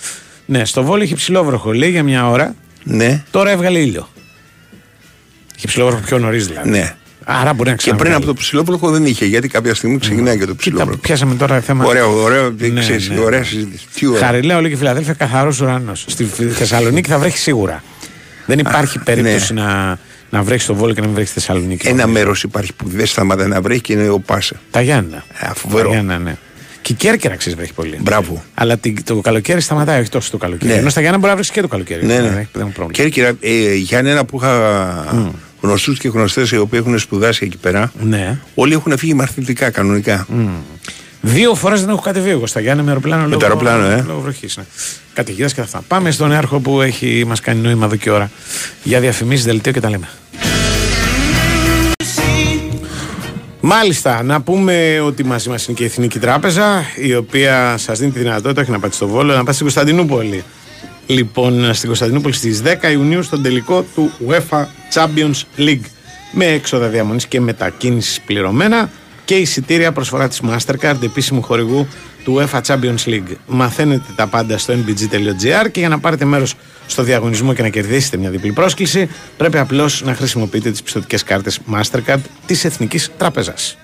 Ναι, 0.46 0.64
στο 0.64 0.82
Βόλο 0.82 1.02
είχε 1.02 1.14
ψηλόβροχο, 1.14 1.72
λέει 1.72 1.90
για 1.90 2.02
μια 2.02 2.28
ώρα. 2.30 2.54
Ναι. 2.84 3.22
Τώρα 3.30 3.50
έβγαλε 3.50 3.78
ήλιο. 3.78 4.08
Είχε 5.56 5.66
ψηλόβροχο 5.66 6.02
πιο 6.06 6.18
νωρίς 6.18 6.46
δηλαδή. 6.46 6.70
Ναι. 6.70 6.94
Άρα 7.28 7.52
μπορεί 7.52 7.70
να 7.70 7.76
Και 7.76 7.82
πριν 7.82 7.94
ξαναβγάλει. 7.96 8.14
από 8.14 8.26
το 8.26 8.34
ψηλόβροχο 8.34 8.90
δεν 8.90 9.06
είχε, 9.06 9.24
γιατί 9.24 9.48
κάποια 9.48 9.74
στιγμή 9.74 9.98
ξεκινάει 9.98 10.34
και 10.38 10.44
το 10.44 10.46
Κοίτα, 10.46 10.56
ψηλόβροχο. 10.58 10.98
πιάσαμε 11.00 11.34
τώρα 11.34 11.60
θέμα. 11.60 11.84
Ωραίο, 11.84 12.22
ωραίο, 12.22 12.54
Ναι, 12.58 12.80
ξέρεις, 12.80 13.08
ναι. 13.10 13.18
ωραία 13.20 13.44
συζήτηση. 13.44 13.86
Τι 13.94 14.06
ωραία. 14.06 14.20
Χαριλέο 14.26 14.60
λέει 14.60 14.70
και 14.70 14.76
Φιλαδέλφια 14.76 15.12
καθαρός 15.14 15.60
ουρανός. 15.60 16.04
Στη 16.08 16.24
Θεσσαλονίκη 16.52 17.08
θα 17.10 17.18
βρέχει 17.18 17.38
σίγουρα. 17.38 17.82
Δεν 18.46 18.58
υπάρχει 18.58 18.98
περίπτωση 18.98 19.52
να, 19.54 19.98
να 20.30 20.42
βρέχεις 20.42 20.62
στο 20.64 20.74
Βόλο 20.74 20.92
και 20.94 21.00
να 21.00 21.06
μην 21.06 21.14
βρέχεις 21.14 21.32
στη 21.32 21.40
Θεσσαλονίκη. 21.40 21.86
ναι. 21.86 21.92
Ένα 21.92 22.06
μέρος 22.06 22.42
υπάρχει 22.42 22.72
που 22.72 22.88
δεν 22.88 23.06
σταματάει 23.06 23.46
να 23.46 23.60
βρέχει 23.60 23.80
και 23.80 23.92
είναι 23.92 24.08
ο 24.08 24.18
Πάσα. 24.18 24.54
Τα 24.70 24.80
Γιάννα. 24.80 25.24
Α, 25.40 25.54
φοβερό. 25.54 25.88
Τα 25.88 25.94
Γιάννα, 25.94 26.18
ναι. 26.18 26.36
Και 26.82 26.92
η 26.92 26.96
Κέρκυρα 26.96 27.36
ξέρεις 27.36 27.56
βρέχει 27.58 27.72
πολύ. 27.72 27.98
Μπράβο. 28.00 28.44
Αλλά 28.54 28.76
την- 28.76 29.04
το 29.04 29.20
καλοκαίρι 29.20 29.60
σταματάει, 29.60 30.00
όχι 30.00 30.08
τόσο 30.08 30.30
το 30.30 30.36
καλοκαίρι. 30.36 30.72
Ναι. 30.72 30.78
Ενώ 30.78 30.88
στα 30.90 31.00
Γιάννα 31.00 31.18
μπορεί 31.18 31.30
να 31.32 31.38
βρει 31.38 31.48
και 31.50 31.60
το 31.60 31.68
καλοκαίρι. 31.68 32.06
Ναι, 32.06 32.12
Δεν 32.14 32.22
ναι. 32.22 32.28
έχει- 32.28 32.48
δεν 32.52 32.62
έχει 32.66 32.74
πρόβλημα. 32.74 32.92
Κέρκυρα, 32.92 33.32
ε, 33.40 33.74
για 33.74 33.98
ένα 33.98 34.24
που 34.24 34.36
είχα 34.36 34.52
γνωστούς 35.60 35.98
και 35.98 36.08
γνωστές 36.08 36.50
οι 36.50 36.56
οποίοι 36.56 36.80
έχουν 36.84 36.98
σπουδάσει 36.98 37.44
εκεί 37.44 37.56
πέρα, 37.56 37.92
Ναι. 38.02 38.38
όλοι 38.54 38.72
έχουν 38.72 38.98
φύγει 38.98 39.14
μαθητικά 39.14 39.70
κανονικά. 39.70 40.26
Δύο 41.20 41.54
φορές 41.54 41.80
δεν 41.80 41.88
έχω 41.88 42.00
κατεβεί 42.00 42.30
εγώ 42.30 42.46
στα 42.46 42.60
Γιάννα 42.60 42.82
με 42.82 42.88
αεροπλάνο. 42.88 43.22
Με 43.22 43.28
λόγω- 43.28 43.40
το 43.40 43.46
αεροπλάνο, 43.46 43.84
ε. 43.86 44.04
Λόγω 44.06 44.20
βροχής. 44.20 44.56
Ναι. 44.56 44.64
Καταιγίδας 45.14 45.54
και 45.54 45.60
αυτά. 45.60 45.82
Πάμε 45.88 46.10
στον 46.10 46.32
έρχο 46.32 46.60
που 46.60 46.80
έχει, 46.80 47.24
μας 47.26 47.40
κάνει 47.40 47.60
νόημα 47.60 47.86
εδώ 47.86 47.96
και 47.96 48.10
ώρα. 48.10 48.30
Για 48.82 49.00
διαφημίσεις, 49.00 49.44
δελτίο 49.44 49.72
και 49.72 49.80
τα 49.80 49.90
λέμε. 49.90 50.08
Μάλιστα, 53.60 54.22
να 54.22 54.40
πούμε 54.40 55.00
ότι 55.00 55.24
μαζί 55.24 55.48
μας 55.48 55.66
είναι 55.66 55.76
και 55.76 55.82
η 55.82 55.86
Εθνική 55.86 56.18
Τράπεζα, 56.18 56.84
η 56.96 57.14
οποία 57.14 57.74
σας 57.78 57.98
δίνει 57.98 58.10
τη 58.12 58.18
δυνατότητα, 58.18 58.60
όχι 58.62 58.70
να 58.70 58.78
πάτε 58.78 58.94
στο 58.94 59.06
Βόλο, 59.06 59.32
να 59.32 59.38
πάτε 59.38 59.52
στην 59.52 59.62
Κωνσταντινούπολη. 59.64 60.44
Λοιπόν, 61.06 61.74
στην 61.74 61.88
Κωνσταντινούπολη 61.88 62.34
στις 62.34 62.62
10 62.62 62.90
Ιουνίου 62.92 63.22
στον 63.22 63.42
τελικό 63.42 63.84
του 63.94 64.10
UEFA 64.28 64.64
Champions 64.94 65.42
League. 65.58 65.84
Με 66.32 66.44
έξοδα 66.44 66.88
διαμονής 66.88 67.26
και 67.26 67.40
μετακίνησης 67.40 68.20
πληρωμένα 68.20 68.90
και 69.24 69.34
εισιτήρια 69.34 69.92
προσφορά 69.92 70.28
της 70.28 70.40
Mastercard, 70.48 71.02
επίσημου 71.02 71.42
χορηγού 71.42 71.86
του 72.24 72.36
UEFA 72.38 72.60
Champions 72.66 73.04
League. 73.04 73.34
Μαθαίνετε 73.46 74.12
τα 74.16 74.26
πάντα 74.26 74.58
στο 74.58 74.74
nbg.gr 74.74 75.70
και 75.70 75.80
για 75.80 75.88
να 75.88 75.98
πάρετε 75.98 76.24
μέρος 76.24 76.54
στο 76.86 77.02
διαγωνισμό 77.02 77.52
και 77.52 77.62
να 77.62 77.68
κερδίσετε 77.68 78.16
μια 78.16 78.30
διπλή 78.30 78.52
πρόσκληση, 78.52 79.08
πρέπει 79.36 79.58
απλώς 79.58 80.02
να 80.04 80.14
χρησιμοποιείτε 80.14 80.70
τις 80.70 80.82
πιστοτικές 80.82 81.22
κάρτες 81.22 81.60
Mastercard 81.72 82.20
της 82.46 82.64
Εθνικής 82.64 83.10
Τράπεζας. 83.18 83.76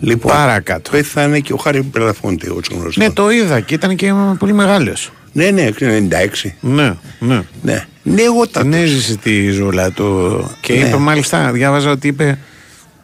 Λοιπόν, 0.00 0.32
Παρακάτω. 0.32 0.90
πέθανε 0.90 1.38
και 1.40 1.52
ο 1.52 1.56
Χάρη 1.56 1.82
Μπελαφόντε, 1.82 2.50
όσο 2.50 2.60
γνωστό. 2.80 3.02
Ναι, 3.02 3.10
το 3.10 3.30
είδα 3.30 3.60
και 3.60 3.74
ήταν 3.74 3.96
και 3.96 4.12
πολύ 4.38 4.52
μεγάλος. 4.52 5.12
ναι, 5.32 5.50
ναι, 5.50 5.68
96. 5.78 6.50
Ναι, 6.60 6.94
ναι. 7.18 7.42
Ναι, 7.62 7.84
ναι, 8.02 8.22
εγώ 8.22 8.46
τα 8.48 8.60
Την 8.60 8.72
έζησε 8.72 9.16
τη 9.16 9.50
ζούλα 9.50 9.90
του. 9.90 10.50
Και 10.60 10.72
Ναι. 10.72 10.78
είπε, 10.86 10.96
μάλιστα, 10.96 11.50
διάβαζα 11.52 11.90
ότι 11.90 12.08
είπε. 12.08 12.38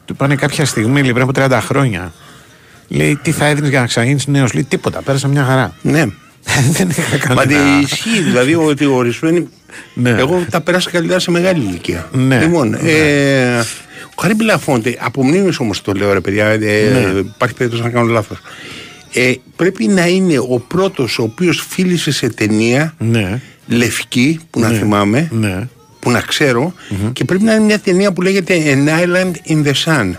Του 0.04 0.12
είπανε 0.14 0.34
κάποια 0.34 0.64
στιγμή, 0.64 1.02
λέει, 1.02 1.12
πριν 1.12 1.22
από 1.22 1.32
30 1.32 1.58
χρόνια. 1.62 2.12
Λέει, 2.88 3.18
τι 3.22 3.30
θα 3.32 3.46
έδινες 3.46 3.70
για 3.70 3.80
να 3.80 3.86
ξαναγίνεις 3.86 4.26
νέος; 4.26 4.52
Λέει, 4.52 4.64
τίποτα, 4.64 5.02
πέρασα 5.02 5.28
μια 5.28 5.44
χαρά. 5.44 5.74
Ναι. 5.82 6.04
Δεν 6.76 6.88
είχα 6.90 7.34
Μα 7.34 7.44
κανένα. 7.44 7.78
τι 7.78 7.84
ισχύει, 7.84 8.20
δηλαδή 8.20 8.54
ότι 8.54 8.84
ορισμένοι. 8.86 9.48
Ναι. 9.94 10.10
Εγώ 10.10 10.44
τα 10.50 10.60
πέρασα 10.60 10.90
καλύτερα 10.90 11.18
σε 11.18 11.30
μεγάλη 11.30 11.64
ηλικία. 11.64 12.08
Ναι. 12.12 12.40
Λοιπόν, 12.40 12.74
ε, 12.74 13.58
ο 13.58 13.64
Χάρη 14.20 14.34
Μπελαφόντε, 14.34 14.96
από 15.00 15.24
μνήμης 15.24 15.58
όμως 15.58 15.82
το 15.82 15.92
λέω 15.92 16.12
ρε 16.12 16.20
παιδιά, 16.20 16.46
ε, 16.46 16.56
Ναι. 16.58 17.18
υπάρχει 17.18 17.54
περίπτωση 17.56 17.82
να 17.82 17.90
κάνω 17.90 18.06
λάθος. 18.12 18.38
Ε, 19.12 19.32
πρέπει 19.56 19.86
να 19.86 20.06
είναι 20.06 20.38
ο 20.38 20.64
πρώτος 20.68 21.18
ο 21.18 21.22
οποίος 21.22 21.66
φίλησε 21.68 22.10
σε 22.10 22.28
ταινία 22.28 22.94
Ναι, 22.98 23.40
λευκή, 23.66 24.40
που 24.50 24.60
να 24.60 24.68
Ναι. 24.68 24.76
θυμάμαι, 24.78 25.28
ναι. 25.32 25.68
που 26.00 26.10
να 26.10 26.20
ξερω 26.20 26.72
και 27.12 27.24
πρέπει 27.24 27.42
να 27.44 27.54
είναι 27.54 27.64
μια 27.64 27.78
ταινία 27.78 28.12
που 28.12 28.22
λέγεται 28.22 28.54
An 28.66 28.88
Island 28.88 29.32
in 29.52 29.64
the 29.66 29.72
Sun. 29.84 30.10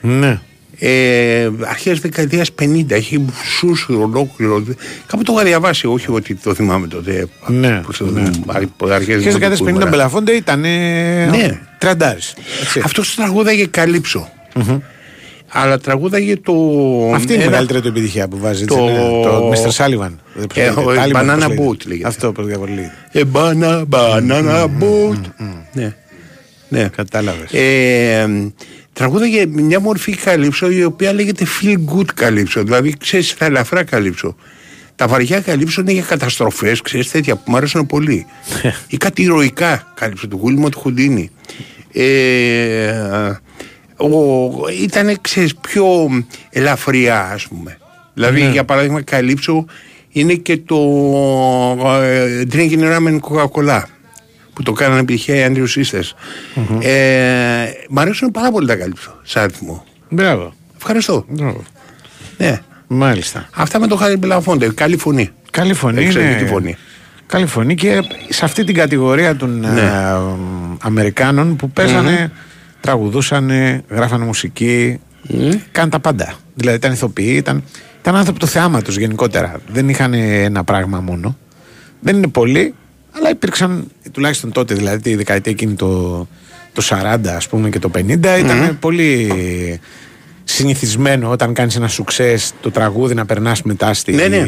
Ναι. 0.00 0.40
Ε, 0.78 1.50
αρχές 1.64 2.00
δεκαετίας 2.00 2.50
50 2.62 2.90
έχει 2.90 3.24
σούσει 3.58 3.92
ολόκληρο 3.92 4.62
κάπου 5.06 5.22
το 5.22 5.32
είχα 5.32 5.44
διαβάσει 5.44 5.86
όχι 5.86 6.06
ότι 6.10 6.34
το 6.34 6.54
θυμάμαι 6.54 6.86
τότε 6.86 7.26
Ναι, 7.46 7.80
Πώς 7.86 7.96
το- 7.96 8.04
ναι. 8.04 8.30
από 8.46 8.86
αρχές 8.88 9.06
Και 9.22 9.30
στι 9.30 9.30
δεκαετίε 9.30 9.48
δημοτικού 9.48 9.64
50 9.64 9.68
ήμουνα. 9.68 9.86
Μπελαφόντε 9.90 10.32
ήταν. 10.32 10.60
Ναι. 10.60 11.60
Τραντάρις. 11.78 12.34
αυτός 12.84 13.14
τραγούδαγε 13.14 13.66
καλύψω 13.66 14.28
αλλά 15.56 15.78
τραγούδαγε 15.78 16.36
το 16.36 16.52
Αυτή 17.14 17.32
είναι 17.32 17.40
η 17.42 17.42
ένα- 17.42 17.50
μεγαλύτερη 17.50 17.80
του 17.80 17.88
επιτυχία 17.88 18.28
που 18.28 18.38
βάζει. 18.38 18.64
το- 18.64 18.74
Το, 18.76 19.22
το 19.22 19.52
Mr. 19.52 19.84
Sullivan. 19.84 20.10
Δεν 20.34 20.46
Ε, 20.54 20.68
ο 20.68 20.84
Taliban, 20.86 21.16
Banana 21.16 21.36
πώς 21.36 21.46
λέγεται. 21.48 21.64
Boat 21.68 21.86
λέγεται. 21.86 22.08
Αυτό 22.08 22.32
πώ 22.32 22.42
διαβολεί. 22.42 22.90
Ε, 23.12 23.22
banana, 23.32 23.84
banana 23.90 24.64
boat. 24.64 25.20
Ναι. 25.72 25.94
Ναι. 26.68 26.88
Κατάλαβες. 26.96 27.50
Ε, 28.94 29.00
τραγούδαγε 29.00 29.46
μια 29.46 29.80
μορφή 29.80 30.16
καλύψω 30.16 30.70
η 30.70 30.84
οποία 30.84 31.12
λέγεται 31.12 31.46
feel 31.60 31.76
good 31.94 32.06
καλύψω. 32.14 32.62
Δηλαδή 32.62 32.94
ξέρεις 32.98 33.36
τα 33.36 33.44
ελαφρά 33.44 33.84
καλύψω. 33.84 34.36
Τα 34.96 35.06
βαριά 35.08 35.40
καλύψω 35.40 35.80
είναι 35.80 35.92
για 35.92 36.02
καταστροφές, 36.02 36.80
ξέρεις 36.80 37.10
τέτοια 37.10 37.36
που 37.36 37.42
μου 37.46 37.56
αρέσουν 37.56 37.86
πολύ. 37.86 38.26
ή 38.88 38.96
κάτι 38.96 39.22
ηρωικά 39.22 39.92
καλύψω 39.94 40.28
του 40.28 40.36
Γούλμο 40.36 40.68
του 40.68 40.78
Χουντίνη. 40.78 41.30
Ε, 41.92 42.92
ο, 43.96 44.08
ήταν 44.82 45.18
ξέρεις 45.20 45.54
πιο 45.56 45.86
ελαφριά 46.50 47.30
ας 47.32 47.46
πούμε. 47.46 47.78
Δηλαδή 48.14 48.42
Ναι. 48.42 48.50
για 48.50 48.64
παράδειγμα 48.64 49.02
καλύψω 49.02 49.64
είναι 50.10 50.34
και 50.34 50.56
το 50.56 50.76
ε, 52.02 52.42
Drinking 52.52 52.80
Ramen 52.80 53.18
Coca-Cola 53.20 53.82
που 54.54 54.62
το 54.62 54.72
κάνανε 54.72 55.00
επιτυχία 55.00 55.34
οι 55.46 55.52
Andrew 55.54 55.66
Sisters. 55.78 56.10
Ε, 56.80 57.64
μ' 57.88 57.98
αρέσουν 57.98 58.30
πάρα 58.30 58.50
πολύ 58.50 58.66
τα 58.66 58.76
καλύψω 58.76 59.16
σαν 59.22 59.42
αριθμό. 59.42 59.84
Μπράβο. 60.08 60.52
Ευχαριστώ. 60.76 61.24
Μπράβο. 61.28 61.62
Ναι. 62.38 62.60
Μάλιστα. 62.86 63.48
Αυτά 63.54 63.78
με 63.78 63.86
το 63.86 63.96
Χάρη 63.96 64.16
Μπελαφόντε. 64.16 64.68
Καλή 64.74 64.96
φωνή. 64.96 65.30
Καλή 65.50 65.74
φωνή. 65.74 66.02
Εξαιρετική 66.04 66.40
είναι- 66.40 66.50
φωνή. 66.50 66.76
Καλή 67.26 67.46
φωνή 67.46 67.74
και 67.74 68.00
σε 68.28 68.44
αυτή 68.44 68.64
την 68.64 68.74
κατηγορία 68.74 69.36
των 69.36 69.58
Ναι. 69.60 69.80
ε, 69.80 70.16
Αμερικάνων 70.80 71.56
που 71.56 71.70
παίζανε, 71.70 72.32
τραγουδούσαν, 72.80 73.50
γράφανε 73.88 74.24
μουσική, 74.24 75.00
κάναν 75.72 75.90
τα 75.90 76.00
πάντα. 76.00 76.34
Δηλαδή 76.54 76.76
ήταν 76.78 76.92
ηθοποιοί, 76.92 77.34
ήταν, 77.36 77.62
ήταν 78.00 78.16
άνθρωποι 78.16 78.38
του 78.38 78.46
θεάματος 78.46 78.96
γενικότερα. 78.96 79.60
Δεν 79.72 79.88
είχαν 79.88 80.12
ένα 80.14 80.64
πράγμα 80.64 81.00
μόνο. 81.00 81.36
Δεν 82.00 82.16
είναι 82.16 82.28
πολλοί, 82.28 82.74
αλλά 83.16 83.30
υπήρξαν 83.30 83.90
τουλάχιστον 84.12 84.52
τότε, 84.52 84.74
δηλαδή 84.74 85.02
τη 85.02 85.14
δεκαετία 85.14 85.52
εκείνη 85.52 85.74
το, 85.74 86.18
το 86.72 86.82
40 86.88 87.18
ας 87.36 87.48
πούμε 87.48 87.68
και 87.70 87.78
το 87.78 87.90
50 87.94 88.00
ήταν 88.12 88.76
πολύ 88.80 89.30
συνηθισμένο 90.46 91.30
όταν 91.30 91.54
κάνεις 91.54 91.76
ένα 91.76 91.88
σουξές 91.88 92.52
το 92.60 92.70
τραγούδι 92.70 93.14
να 93.14 93.26
περνάς 93.26 93.62
μετά 93.62 93.94
στη, 93.94 94.12
Ναι, 94.12 94.26
ναι. 94.28 94.44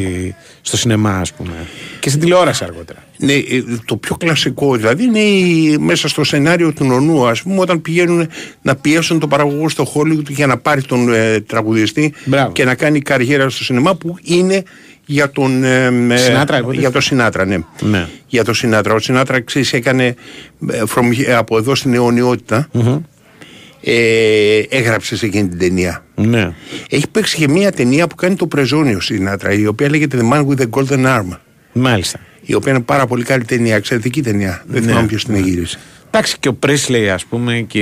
στο 0.61 0.77
σινεμά 0.77 1.11
ας 1.19 1.33
πούμε 1.33 1.51
και 1.99 2.09
στην 2.09 2.21
τηλεόραση 2.21 2.63
αργότερα. 2.63 3.03
Ναι, 3.17 3.33
ε, 3.33 3.43
το 3.85 3.97
πιο 3.97 4.15
κλασικό 4.15 4.75
δηλαδή 4.75 5.03
είναι 5.03 5.19
η- 5.19 5.77
μέσα 5.77 6.07
στο 6.07 6.23
σενάριο 6.23 6.73
του 6.73 6.83
νονού, 6.85 7.27
ας 7.27 7.41
πούμε, 7.41 7.59
όταν 7.59 7.81
πηγαίνουν 7.81 8.27
να 8.61 8.75
πιέσουν 8.75 9.19
τον 9.19 9.29
παραγωγό 9.29 9.69
στο 9.69 9.91
Hollywood 9.95 10.29
για 10.29 10.47
να 10.47 10.57
πάρει 10.57 10.81
τον 10.81 11.13
ε, 11.13 11.39
τραγουδιστή 11.39 12.13
Μπράβο. 12.25 12.51
και 12.51 12.63
να 12.65 12.75
κάνει 12.75 13.01
καριέρα 13.01 13.49
στο 13.49 13.63
σινεμά 13.63 13.95
που 13.95 14.15
είναι 14.23 14.63
για 15.09 15.29
τον 15.31 15.63
ε, 15.63 15.85
ε, 16.09 16.17
Σινάτρα, 16.17 16.57
εγώ 16.57 16.71
για 16.73 16.91
τον 16.91 17.01
Σινάτρα, 17.01 17.45
ναι. 17.45 17.57
Ναι. 17.81 18.07
Για 18.27 18.43
τον 18.43 18.53
Σινάτρα. 18.53 18.93
Ο 18.93 18.99
Σινάτρα, 18.99 19.41
ξέρεις, 19.41 19.73
έκανε 19.73 20.05
ε, 20.71 20.81
from- 20.95 21.23
ε, 21.27 21.33
από 21.35 21.57
εδώ 21.57 21.75
στην 21.75 21.93
αιωνιότητα 21.93 22.67
ε, 23.81 24.59
έγραψε 24.69 25.15
σε 25.17 25.25
εκείνη 25.25 25.47
την 25.47 25.59
ταινία. 25.59 26.03
Ναι. 26.15 26.51
Έχει 26.89 27.07
παίξει 27.11 27.37
και 27.37 27.47
μια 27.47 27.71
ταινία 27.71 28.07
που 28.07 28.15
κάνει 28.15 28.35
το 28.35 28.47
Πρεζόνιο 28.47 28.99
στην 28.99 29.29
Άτρα, 29.29 29.51
η 29.51 29.67
οποία 29.67 29.89
λέγεται 29.89 30.17
The 30.21 30.33
Man 30.33 30.45
with 30.47 30.57
the 30.61 30.69
Golden 30.69 31.05
Arm. 31.05 31.37
Μάλιστα. 31.73 32.19
Η 32.41 32.53
οποία 32.53 32.71
είναι 32.71 32.81
πάρα 32.81 33.05
πολύ 33.07 33.23
καλή 33.23 33.43
ταινία, 33.45 33.75
εξαιρετική 33.75 34.21
ταινία. 34.21 34.63
Δεν 34.67 34.81
Ναι. 34.83 34.87
θυμάμαι 34.87 35.07
ποιος 35.07 35.25
την 35.25 35.35
γύρισε. 35.35 35.79
Εντάξει 36.09 36.35
και 36.39 36.47
ο 36.47 36.53
Πρέσλεϊ 36.53 37.09
ας 37.09 37.25
πούμε 37.25 37.61
και 37.67 37.81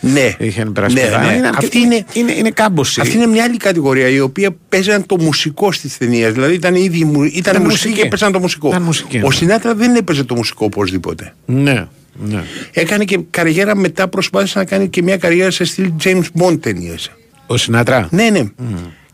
Ναι. 0.00 0.34
είχαν 0.38 0.72
περάσει 0.72 0.94
Ναι, 0.94 1.00
πολλά. 1.00 1.24
ναι. 1.24 1.32
Είναι, 1.32 1.50
Αυτή 1.56 1.78
είναι, 1.78 1.94
είναι- 1.94 2.04
είναι, 2.12 2.32
είναι 2.32 2.50
κάμποση. 2.50 3.00
Αυτή 3.00 3.16
είναι 3.16 3.26
μια 3.26 3.44
άλλη 3.44 3.56
κατηγορία 3.56 4.08
η 4.08 4.20
οποία 4.20 4.50
παίζαν 4.68 5.06
το 5.06 5.16
μουσικό 5.20 5.72
στις 5.72 5.98
ταινίες. 5.98 6.32
Δηλαδή 6.32 6.54
ήταν, 6.54 6.74
ήδη, 6.74 7.04
μου- 7.04 7.22
ήταν, 7.22 7.32
Ήταν 7.54 7.62
μουσική 7.62 7.88
μουσική. 7.88 8.02
και 8.02 8.08
παίζαν 8.08 8.32
το 8.32 8.38
μουσικό. 8.38 8.68
Ήταν 8.68 8.82
μουσική, 8.82 9.16
Ο 9.22 9.28
ναι. 9.28 9.34
Σινάτρα 9.34 9.74
δεν 9.74 9.94
έπαιζε 9.96 10.24
το 10.24 10.34
μουσικό 10.34 10.64
οπωσδήποτε. 10.64 11.34
Ναι, 11.46 11.86
ναι. 12.14 12.42
Έκανε 12.72 13.04
και 13.04 13.18
καριέρα 13.30 13.76
μετά, 13.76 14.08
προσπάθησε 14.08 14.58
να 14.58 14.64
κάνει 14.64 14.88
και 14.88 15.02
μια 15.02 15.16
καριέρα 15.16 15.50
σε 15.50 15.64
στυλ 15.64 15.90
James 16.04 16.22
Bond 16.42 16.60
ταινίες. 16.60 17.10
Ο 17.46 17.56
Σινάτρα; 17.56 18.08
Ναι, 18.10 18.28
ναι. 18.30 18.42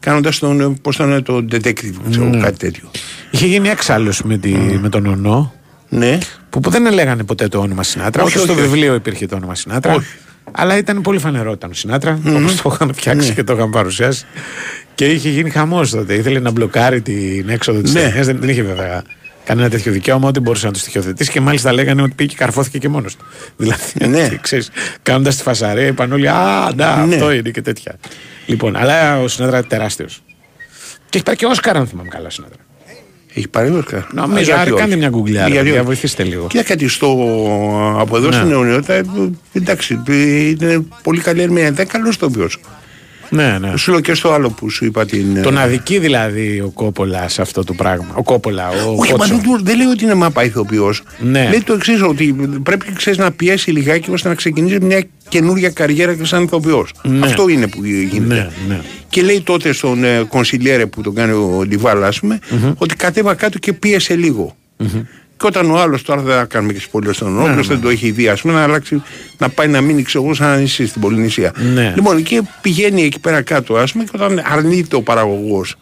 Κάνοντας 0.00 0.38
τον, 0.38 0.78
πώς 0.82 0.96
τον, 0.96 1.22
τον 1.22 1.48
detective, 1.52 1.92
ξέρω, 2.10 2.24
Ναι. 2.24 2.38
κάτι 2.40 2.58
τέτοιο. 2.58 2.90
Είχε 3.30 3.46
γίνει 3.46 3.68
έξαλλο 3.68 4.12
με, 4.24 4.38
τη, 4.38 4.48
με 4.80 4.88
τον 4.88 5.06
Ονό. 5.06 5.54
Ναι. 5.88 6.18
Που, 6.50 6.60
που 6.60 6.70
δεν 6.70 6.86
έλεγανε 6.86 7.24
ποτέ 7.24 7.48
το 7.48 7.58
όνομα 7.58 7.82
Σινάτρα. 7.82 8.22
Όχι, 8.22 8.36
Όχι, 8.36 8.44
στο 8.44 8.52
όχι, 8.52 8.62
όχι. 8.62 8.70
βιβλίο 8.70 8.94
υπήρχε 8.94 9.26
το 9.26 9.36
όνομα 9.36 9.54
Σινάτρα. 9.54 9.94
Όχι. 9.94 10.06
Αλλά 10.52 10.76
ήταν 10.76 11.00
πολύ 11.00 11.18
φανερό 11.18 11.52
ήταν 11.52 11.70
ο 11.70 11.74
Σινάτρα, 11.74 12.18
όπως 12.26 12.56
το 12.62 12.70
είχαν 12.74 12.94
φτιάξει 12.94 13.28
Ναι. 13.28 13.34
και 13.34 13.44
το 13.44 13.52
είχαν 13.52 13.70
παρουσιάσει. 13.70 14.24
Και 14.94 15.06
είχε 15.06 15.28
γίνει 15.28 15.50
χαμός 15.50 15.90
τότε. 15.90 16.14
Ήθελε 16.14 16.38
να 16.38 16.50
μπλοκάρει 16.50 17.00
την 17.00 17.48
έξοδο 17.48 17.80
της 17.80 17.92
Ναι. 17.94 18.00
ταινίας. 18.00 18.26
Δεν, 18.26 18.38
δεν 18.40 18.48
είχε 18.48 18.62
βέβαια 18.62 19.02
κανένα 19.44 19.68
τέτοιο 19.70 19.92
δικαίωμα, 19.92 20.28
ότι 20.28 20.40
μπορούσε 20.40 20.66
να 20.66 20.72
το 20.72 20.78
στοιχειοθετήσει 20.78 21.30
και 21.30 21.40
μάλιστα 21.40 21.72
λέγανε 21.72 22.02
ότι 22.02 22.12
πήγε 22.14 22.30
και 22.30 22.36
καρφώθηκε 22.38 22.78
και 22.78 22.88
μόνος 22.88 23.16
του. 23.16 23.24
Δηλαδή, 23.56 24.06
Ναι. 24.08 24.28
ξέρεις, 24.40 24.70
κάνοντας 25.02 25.36
τη 25.36 25.42
φασαρία, 25.42 25.86
είπαν 25.86 26.12
όλοι 26.12 26.28
Α, 26.28 26.72
να, 26.76 27.06
Ναι. 27.06 27.14
αυτό 27.14 27.30
είναι 27.32 27.50
και 27.50 27.62
τέτοια. 27.62 27.96
Λοιπόν, 28.46 28.76
αλλά 28.76 29.20
ο 29.20 29.28
Σινάτρα 29.28 29.64
τεράστιος. 29.64 30.22
Και 31.08 31.16
έχει 31.16 31.22
πάρει 31.24 31.36
και 31.36 31.46
Όσκαρ, 31.46 31.76
αν 31.76 31.86
θυμάμαι 31.86 32.08
καλά, 32.08 32.26
ο 32.26 32.30
Σινάτρα. 32.30 32.58
Έχει 33.38 33.48
πάρει 33.48 33.70
Όσκαρ; 33.70 34.00
Νομίζω, 34.12 34.42
Γιατί 34.42 34.60
άρη, 34.60 34.70
όχι. 34.70 34.80
κάντε 34.80 34.96
μια 34.96 35.08
γκουγκλιάρα, 35.08 35.48
Γιατί 35.48 35.64
παιδιά, 35.64 35.78
όχι. 35.78 35.86
βοηθήστε 35.86 36.22
λίγο. 36.22 36.46
Κοίτα 36.46 36.62
κάτι 36.62 36.88
στο, 36.88 37.06
από 37.98 38.16
εδώ 38.16 38.28
Ναι. 38.28 38.36
στην 38.36 38.50
αιωνιότητα, 38.50 38.92
ε, 38.94 39.02
εντάξει, 39.52 39.98
ε, 40.08 40.14
είναι 40.48 40.84
πολύ 41.02 41.20
καλή 41.20 41.42
ερμηνεία. 41.42 41.72
Δεν 41.72 41.86
καλό 41.88 42.12
το 42.18 42.30
ποιος. 42.30 42.60
Ναι, 43.30 43.58
ναι. 43.60 43.76
Σου 43.76 43.90
λέω 43.90 44.00
και 44.00 44.14
στο 44.14 44.32
άλλο 44.32 44.50
που 44.50 44.70
σου 44.70 44.84
είπα 44.84 45.04
την. 45.06 45.36
ε, 45.36 45.40
Τον 45.40 45.58
αδικεί 45.58 45.98
δηλαδή 45.98 46.60
ο 46.60 46.70
Κόπολας 46.74 47.32
σε 47.32 47.42
αυτό 47.42 47.64
το 47.64 47.72
πράγμα. 47.72 48.14
Ο 48.14 48.22
Κόπολα, 48.22 48.68
ο 48.68 48.94
Όχι, 48.98 49.10
μα 49.12 49.18
Κότσο. 49.18 49.34
δεν, 49.34 49.42
του- 49.42 49.60
δεν 49.64 49.76
λέει 49.76 49.86
ότι 49.86 50.04
είναι 50.04 50.14
μάπα 50.14 50.44
ηθοποιός. 50.44 51.02
Ναι. 51.18 51.48
Λέει 51.50 51.62
το 51.62 51.72
εξής, 51.72 52.02
ότι 52.02 52.36
πρέπει 52.62 52.92
ξέρεις, 52.92 53.18
να 53.18 53.32
πιέσει 53.32 53.70
λιγάκι 53.70 54.10
ώστε 54.10 54.28
να 54.28 54.34
ξεκινήσει 54.34 54.78
μια 54.80 55.02
καινούργια 55.28 55.70
καριέρα 55.70 56.14
και 56.14 56.24
σαν 56.24 56.42
ηθοποιός. 56.42 56.92
Ναι. 57.02 57.26
Αυτό 57.26 57.48
είναι 57.48 57.66
που 57.68 57.84
γίνεται. 57.84 58.34
Ναι, 58.34 58.48
ναι. 58.68 58.80
Και 59.08 59.22
λέει 59.22 59.40
τότε 59.40 59.72
στον 59.72 60.04
ε, 60.04 60.22
κονσιλιέρε 60.28 60.86
που 60.86 61.00
τον 61.02 61.14
κάνει 61.14 61.32
ο 61.32 61.64
Ντιβάλ, 61.66 62.04
ας 62.04 62.20
πούμε, 62.20 62.38
ότι 62.78 62.96
κατέβα 62.96 63.34
κάτω 63.34 63.58
και 63.58 63.72
πίεσε 63.72 64.14
λίγο. 64.16 64.56
Και 65.38 65.46
όταν 65.46 65.70
ο 65.70 65.78
άλλος, 65.78 66.02
τώρα 66.02 66.20
δεν 66.20 66.36
θα 66.36 66.44
κάνουμε 66.44 66.72
και 66.72 66.80
σπολίο 66.80 67.12
στον 67.12 67.34
Ναι, 67.34 67.40
όποιο 67.42 67.54
ναι. 67.54 67.62
δεν 67.62 67.80
το 67.80 67.88
έχει 67.88 68.10
δει, 68.10 68.28
ας 68.28 68.40
πούμε, 68.40 68.54
να 68.54 68.62
αλλάξει, 68.62 69.02
να 69.38 69.48
πάει 69.48 69.68
να 69.68 69.80
μείνει 69.80 70.02
ξέρω 70.02 70.24
εγώ 70.24 70.34
σαν 70.34 70.46
ένα 70.48 70.56
νησί 70.56 70.86
στην 70.86 71.00
Πολυνησία. 71.00 71.52
Ναι. 71.74 71.92
Λοιπόν, 71.96 72.22
και 72.22 72.42
πηγαίνει 72.60 73.02
εκεί 73.02 73.20
πέρα 73.20 73.42
κάτω, 73.42 73.76
ας 73.76 73.92
πούμε, 73.92 74.04
και 74.04 74.10
όταν 74.14 74.42
αρνείται 74.52 74.96
ο 74.96 75.02
παραγωγός, 75.02 75.74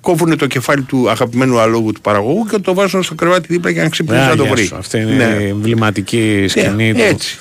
κόβουν 0.00 0.36
το 0.38 0.46
κεφάλι 0.46 0.82
του 0.82 1.10
αγαπημένου 1.10 1.58
αλόγου 1.58 1.92
του 1.92 2.00
παραγωγού 2.00 2.46
και 2.50 2.58
το 2.58 2.74
βάζουν 2.74 3.02
στο 3.02 3.14
κρεβάτι 3.14 3.46
δίπλα 3.50 3.70
για 3.70 3.82
να 3.82 3.88
ξυπνήσει 3.88 4.22
Α, 4.22 4.28
να 4.28 4.36
το 4.36 4.42
γεια 4.42 4.52
βρει. 4.52 4.64
σου. 4.64 4.76
Αυτή 4.76 4.98
είναι 4.98 5.14
Ναι. 5.14 5.42
η 5.42 5.48
εμβληματική 5.48 6.44
σκηνή 6.48 6.92
του, 6.94 7.00
έτσι. 7.00 7.36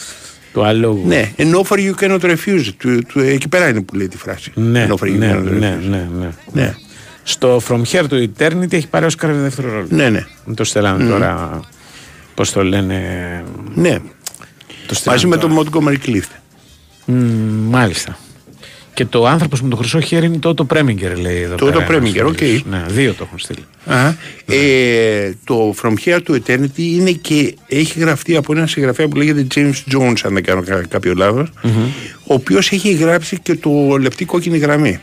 του 0.53 0.63
αλόγου. 0.65 1.03
Ναι, 1.07 1.31
an 1.37 1.53
offer 1.53 1.77
you 1.77 1.91
cannot 2.03 2.21
refuse. 2.21 2.65
Του, 2.77 3.01
του, 3.07 3.19
εκεί 3.19 3.47
πέρα 3.47 3.67
είναι 3.69 3.81
που 3.81 3.95
λέει 3.95 4.07
τη 4.07 4.17
φράση. 4.17 4.51
Ναι, 4.55 4.87
An 4.89 4.93
offer 4.93 5.07
you 5.07 5.17
ναι, 5.17 5.33
cannot 5.37 5.43
ναι, 5.59 5.77
refuse. 5.81 5.89
ναι, 5.89 6.07
ναι. 6.51 6.75
Ναι. 7.23 7.29
Στο 7.31 7.61
From 7.67 7.81
Here 7.91 8.07
to 8.09 8.27
Eternity 8.37 8.73
έχει 8.73 8.87
πάρει 8.87 9.05
Όσκαρ 9.05 9.33
δεύτερο 9.33 9.71
ρόλο. 9.71 9.85
Ναι, 9.89 10.09
ναι. 10.09 10.25
Μην 10.45 10.55
το 10.55 10.63
στέλνανε 10.63 11.03
Μμ. 11.03 11.09
τώρα. 11.09 11.59
Πώς 12.35 12.51
το 12.51 12.63
λένε. 12.63 12.97
Ναι. 13.75 13.97
Το 14.87 14.95
στέλνανε 14.95 15.05
Μαζί 15.05 15.27
με 15.27 15.37
τώρα. 15.37 15.53
τον 15.71 15.83
Montgomery 15.87 16.07
Clift. 16.09 16.31
Μμ, 17.05 17.15
μάλιστα. 17.69 18.17
Και 18.93 19.05
το 19.05 19.25
άνθρωπος 19.25 19.61
με 19.61 19.69
το 19.69 19.75
χρυσό 19.75 19.99
χέρι 19.99 20.25
είναι 20.25 20.37
το 20.37 20.53
το 20.53 20.65
Πρέμιγκερ, 20.65 21.17
λέει 21.17 21.41
εδώ. 21.41 21.55
Το 21.55 21.65
πέρα 21.65 21.77
Otto 21.87 21.91
ένας 21.91 22.11
Preminger, 22.11 22.25
οκ. 22.27 22.37
φίλος. 22.37 22.63
Ναι, 22.69 22.83
δύο 22.87 23.13
το 23.13 23.23
έχουν 23.27 23.39
στείλει. 23.39 23.65
Α, 23.85 24.13
ε, 24.45 25.37
το 25.43 25.75
From 25.81 25.93
Here 26.05 26.19
to 26.27 26.31
Eternity 26.45 26.69
είναι 26.77 27.11
και 27.11 27.55
έχει 27.67 27.99
γραφτεί 27.99 28.35
από 28.35 28.53
έναν 28.53 28.67
συγγραφέα 28.67 29.07
που 29.07 29.15
λέγεται 29.15 29.47
James 29.55 29.93
Jones, 29.93 30.13
αν 30.23 30.33
δεν 30.33 30.43
κάνω 30.43 30.61
κα- 30.63 30.85
κάποιο 30.89 31.13
λάθος, 31.13 31.51
ο 32.25 32.33
οποίος 32.33 32.71
έχει 32.71 32.91
γράψει 32.93 33.39
και 33.39 33.55
το 33.55 33.69
λεπτή 34.01 34.25
κόκκινη 34.25 34.57
γραμμή. 34.57 34.99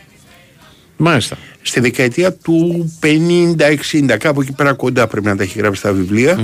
Μάλιστα. 1.00 1.38
Στη 1.62 1.80
δεκαετία 1.80 2.32
του 2.32 2.92
50-60, 3.02 4.16
κάπου 4.18 4.40
εκεί 4.40 4.52
πέρα 4.52 4.72
κοντά 4.72 5.06
πρέπει 5.06 5.26
να 5.26 5.36
τα 5.36 5.42
έχει 5.42 5.58
γράψει 5.58 5.80
στα 5.80 5.92
βιβλία. 5.92 6.38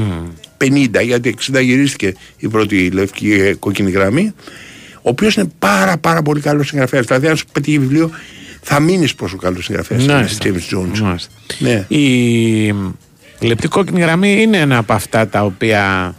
50, 0.64 1.02
γιατί 1.04 1.34
60 1.52 1.60
γυρίστηκε 1.62 2.14
η 2.36 2.48
πρώτη 2.48 2.90
λευκή 2.90 3.32
ε, 3.32 3.54
κόκκινη 3.54 3.90
γραμμή. 3.90 4.32
Ο 4.96 5.08
οποίος 5.08 5.34
είναι 5.36 5.48
πάρα 5.58 5.96
πάρα 5.98 6.22
πολύ 6.22 6.40
καλός 6.40 6.66
συγγραφέας. 6.68 7.06
Δηλαδή, 7.06 7.26
αν 7.28 7.36
σου 7.36 7.44
πετύχει 7.52 7.78
βιβλίο, 7.78 8.10
θα 8.60 8.80
μείνεις 8.80 9.14
πόσο 9.14 9.36
καλός 9.36 9.64
συγγραφέας 9.64 10.02
είναι 10.02 10.12
Μάλιστα. 10.12 10.44
James 10.48 10.74
Jones. 10.76 10.98
Μάλιστα. 10.98 11.30
Ναι. 11.58 11.84
Η 11.88 13.46
λεπτή 13.46 13.68
κόκκινη 13.68 14.00
γραμμή 14.00 14.42
είναι 14.42 14.56
ένα 14.58 14.76
από 14.78 14.92
αυτά 14.92 15.28
τα 15.28 15.42
οποία 15.44 16.14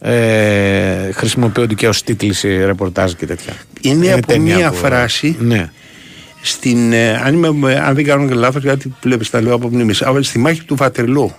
ε, 0.00 1.12
χρησιμοποιούνται 1.12 1.74
και 1.74 1.88
ως 1.88 2.02
τίτλοι 2.02 2.32
σε 2.32 2.64
ρεπορτάζ 2.64 3.12
και 3.12 3.26
τέτοια. 3.26 3.52
Είναι 3.80 4.12
από 4.12 4.26
ταινία 4.26 4.56
μία 4.56 4.70
που- 4.70 4.76
φράση 4.76 5.36
Ναι. 5.40 5.70
Στην, 6.46 6.92
ε, 6.92 7.16
αν, 7.16 7.42
είμαι, 7.42 7.74
αν 7.78 7.94
δεν 7.94 8.04
κάνω 8.04 8.34
λάθος, 8.34 8.62
γιατί 8.62 8.94
βλέπεις 9.02 9.30
τα 9.30 9.40
λέω 9.42 9.54
από 9.54 9.68
μνήμης, 9.68 10.02
αλλά 10.02 10.22
στη 10.22 10.38
μάχη 10.38 10.62
του 10.62 10.74
βατερλο 10.76 11.36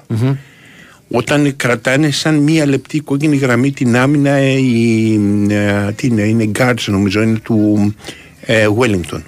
Όταν 1.09 1.55
κρατάνε 1.55 2.11
σαν 2.11 2.35
μία 2.35 2.65
λεπτή 2.65 2.99
κόκκινη 2.99 3.35
γραμμή 3.35 3.71
την 3.71 3.97
άμυνα, 3.97 4.29
ε, 4.29 4.51
η, 4.51 5.13
ε, 5.49 5.91
τι 5.95 6.07
είναι, 6.07 6.21
είναι 6.21 6.51
guards 6.59 6.83
νομίζω, 6.85 7.21
είναι 7.21 7.39
του 7.39 7.93
ε, 8.41 8.67
Wellington. 8.79 9.21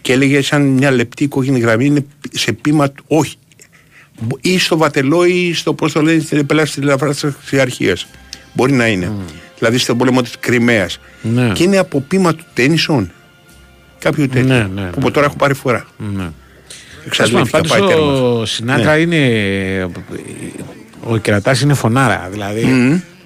Και 0.00 0.12
έλεγε 0.12 0.42
σαν 0.42 0.62
μια 0.62 0.90
λεπτή 0.90 1.26
κόκκινη 1.28 1.58
γραμμή 1.58 1.84
είναι 1.86 2.04
σε 2.32 2.52
πείμα, 2.52 2.90
του- 2.90 3.04
όχι, 3.06 3.36
μπο- 4.20 4.38
ή 4.40 4.58
στο 4.58 4.76
βατελό 4.76 5.24
ή 5.24 5.52
στο 5.54 5.74
πώς 5.74 5.92
το 5.92 6.02
λένε 6.02 6.20
στην 6.20 6.38
επέλαση 6.38 6.74
της 6.74 6.82
ελαφρά 6.82 7.14
τη 7.50 7.58
αρχεία. 7.60 7.96
Μπορεί 8.52 8.72
να 8.72 8.86
είναι. 8.86 9.12
Δηλαδή 9.58 9.78
στον 9.78 9.98
πόλεμο 9.98 10.22
της 10.22 10.36
Κρυμαίας. 10.40 11.00
Ναι. 11.22 11.50
Και 11.52 11.62
είναι 11.62 11.78
από 11.78 12.00
πείμα 12.00 12.34
του 12.34 12.44
Τένισον. 12.54 13.10
Κάποιο 14.02 14.28
τέτοιο. 14.28 14.46
Ναι, 14.54 14.68
ναι, 14.74 14.82
που 14.82 14.96
από 14.98 15.10
τώρα 15.10 15.26
έχω 15.26 15.36
πάρει 15.36 15.54
φορά. 15.54 15.86
Ναι. 16.16 16.28
Εξαντλήθηκα, 17.06 17.50
Πάντως 17.50 17.70
πάει 17.70 17.80
τέρμα. 17.88 18.04
ο 18.12 18.44
Σινάτρα 18.46 18.94
Ναι. 18.94 19.00
είναι. 19.00 19.90
Ο 21.04 21.16
Κερατάς 21.16 21.60
είναι 21.60 21.74
φωνάρα. 21.74 22.28
Δηλαδή, 22.30 22.66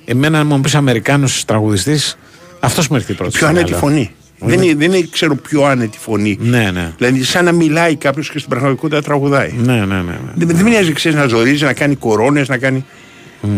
εμένα, 0.05 0.39
αν 0.41 0.47
μου 0.47 0.61
πεις 0.61 0.75
Αμερικάνος 0.75 1.45
τραγουδιστής, 1.45 2.19
αυτός 2.61 2.89
μου 2.89 2.97
έρχεται 2.97 3.13
πρώτο. 3.15 3.31
Πιο 3.31 3.39
στο 3.39 3.47
άνετη 3.49 3.65
μυαλό. 3.71 3.87
φωνή. 3.87 4.11
Δεν 4.39 4.63
είναι, 4.63 4.75
δεν 4.75 4.93
είναι, 4.93 5.09
ξέρω, 5.11 5.35
πιο 5.35 5.63
άνετη 5.65 5.99
φωνή. 5.99 6.39
Ναι, 6.41 6.71
ναι. 6.71 6.93
Δηλαδή, 6.97 7.23
σαν 7.23 7.45
να 7.45 7.53
μιλάει 7.53 7.97
κάποιος 7.97 8.31
και 8.31 8.39
στην 8.39 8.51
πραγματικότητα 8.51 9.03
τραγουδάει. 9.03 9.53
Ναι, 9.59 9.73
ναι, 9.73 9.85
ναι. 9.85 10.01
ναι. 10.03 10.19
Δεν, 10.35 10.49
δεν 10.57 10.65
μοιάζει, 10.67 10.93
ξέρεις, 10.93 11.19
να 11.19 11.27
ζορίζει, 11.27 11.65
να 11.65 11.73
κάνει 11.73 11.95
κορώνες, 11.95 12.49
να 12.49 12.59
κάνει 12.59 12.85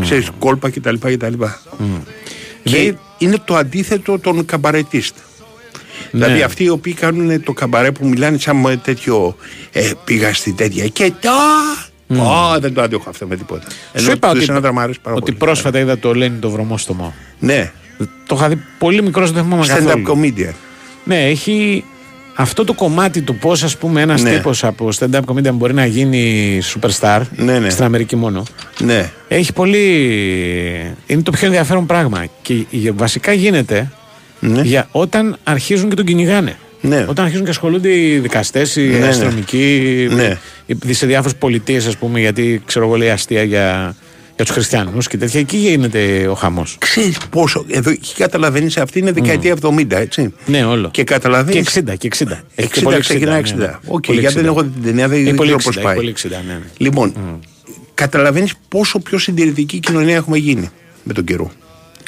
ξέρεις, 0.01 0.29
κόλπα 0.39 0.71
κτλ. 0.71 0.95
κτλ. 1.01 1.33
Και 2.63 2.95
είναι 3.19 3.37
το 3.45 3.57
αντίθετο 3.57 4.19
των 4.19 4.45
καμπαρετίστ. 4.45 5.15
Ναι. 6.11 6.25
Δηλαδή 6.25 6.43
αυτοί 6.43 6.65
οι 6.65 6.69
οποίοι 6.69 6.93
κάνουν 6.93 7.43
το 7.43 7.53
καμπαρέ 7.53 7.93
που 7.93 8.09
μιλάνε 8.09 8.39
σαν 8.39 8.57
με 8.57 8.77
τέτοιο 8.77 9.37
ε, 9.73 9.91
πήγα 10.05 10.35
στη 10.35 10.53
τέτοια 10.53 10.87
και 10.87 11.13
το. 11.21 11.31
Ω, 12.23 12.59
δεν 12.61 12.75
το 12.75 12.83
αντέχω 12.83 13.09
αυτό 13.09 13.27
με 13.27 13.37
τίποτα. 13.37 13.67
Σου 13.97 14.11
είπα 14.11 14.29
του 14.29 14.35
ότι, 14.37 14.45
Σινάτρα 14.45 14.73
μ' 14.73 14.79
αρέσει 14.79 15.01
πάρα 15.01 15.17
ότι 15.17 15.25
πολύ. 15.25 15.37
πρόσφατα 15.37 15.79
είδα 15.79 15.99
το 15.99 16.15
Λένι 16.15 16.39
το 16.39 16.51
βρωμόστομο. 16.51 17.15
Ναι. 17.39 17.73
Το 18.27 18.35
είχα 18.37 18.49
δει 18.49 18.63
πολύ 18.79 19.03
μικρός, 19.03 19.33
δεν 19.33 19.43
θυμάμαι 19.43 19.65
Stand-up 19.65 19.85
καθόλου. 19.85 20.05
comedian. 20.09 20.53
Ναι, 21.05 21.25
έχει 21.25 21.85
αυτό 22.35 22.65
το 22.65 22.73
κομμάτι 22.73 23.21
του 23.21 23.35
πώς 23.35 23.63
ας 23.63 23.77
πούμε 23.77 24.01
ένας 24.01 24.23
Ναι. 24.23 24.31
τύπος 24.31 24.65
από 24.65 24.89
stand-up 24.99 25.21
comedian 25.27 25.53
μπορεί 25.53 25.75
να 25.75 25.87
γίνει 25.87 26.59
superstar 26.75 27.21
Ναι, 27.37 27.59
ναι. 27.59 27.71
στην 27.71 27.85
Αμερική 27.85 28.17
μόνο. 28.17 28.43
Ναι. 28.81 29.11
Έχει 29.29 29.53
πολύ. 29.53 29.85
Είναι 31.07 31.23
το 31.23 31.31
πιο 31.31 31.47
ενδιαφέρον 31.47 31.87
πράγμα. 31.87 32.25
Και 32.43 32.55
γε- 32.71 32.93
βασικά 32.97 33.33
γίνεται 33.33 33.91
Ναι. 34.41 34.61
για 34.63 34.89
όταν 34.93 35.37
αρχίζουν 35.45 35.89
και 35.89 35.95
τον 35.95 36.05
κυνηγάνε. 36.05 36.57
Ναι. 36.81 37.05
Όταν 37.09 37.25
αρχίζουν 37.25 37.45
και 37.45 37.51
ασχολούνται 37.51 37.97
οι 37.97 38.19
δικαστές, 38.19 38.77
οι 38.77 38.83
Ναι, 38.83 38.99
ναι. 38.99 39.07
αστυνομικοί, 39.09 40.09
Ναι. 40.11 40.39
οι- 40.87 40.93
σε 40.93 41.07
διάφορες 41.07 41.37
πολιτείες, 41.37 41.87
ας 41.87 41.97
πούμε, 41.97 42.21
γιατί 42.21 42.63
ξέρω 42.67 42.85
εγώ 42.87 42.97
λέει 42.97 43.11
αστεία 43.11 43.43
για, 43.43 43.95
για 44.37 44.45
τους 44.45 44.51
χριστιανούς 44.55 45.09
και 45.09 45.17
τέτοια. 45.17 45.41
Εκεί 45.41 45.57
γίνεται 45.57 46.29
ο 46.29 46.35
χαμός. 46.35 46.77
Ξέρεις 46.79 47.17
πόσο. 47.31 47.65
Εδώ 47.71 47.93
καταλαβαίνεις, 48.19 48.77
αυτή 48.77 48.99
είναι 48.99 49.13
δεκαετία 49.13 49.53
70, 49.63 49.97
έτσι. 49.99 50.35
Ναι, 50.47 50.65
όλο. 50.65 50.91
Και 50.91 51.05
καταλαβαίνει. 51.05 51.63
Και 51.63 51.81
60, 51.81 51.95
και 51.97 52.07
60. 52.07 52.43
Έχει 52.55 52.69
και 52.69 52.81
60 52.81 52.83
πολύ 52.83 53.01
ξεκινάει 53.01 53.41
60, 53.41 53.55
60. 53.55 53.57
ναι, 53.59 53.67
ναι. 53.67 53.73
Οκ, 53.87 54.05
Πολύ 54.07 54.21
γιατί 54.21 54.35
δεν 54.35 54.45
60. 54.45 54.47
έχω 54.49 54.63
δει 54.63 54.69
την 54.71 54.83
ταινία, 54.83 55.09
δεν 55.09 55.17
Έχει 55.17 55.27
δεν 55.27 55.35
πολύ 55.35 55.55
ξέρω 55.57 55.59
60, 55.59 55.73
πώ 55.73 55.79
έχει 55.79 55.87
πάει. 55.87 55.95
πολύ 55.97 56.11
60, 56.11 56.29
ναι, 56.47 56.53
ναι. 56.53 56.61
Λοιπόν, 56.77 57.13
καταλαβαίνεις 57.95 58.55
πόσο 58.69 58.99
πιο 58.99 59.19
συντηρητική 59.19 59.79
κοινωνία 59.79 60.15
έχουμε 60.15 60.39
γίνει 60.39 60.71
με 61.03 61.13
τον 61.13 61.25
καιρό. 61.25 61.51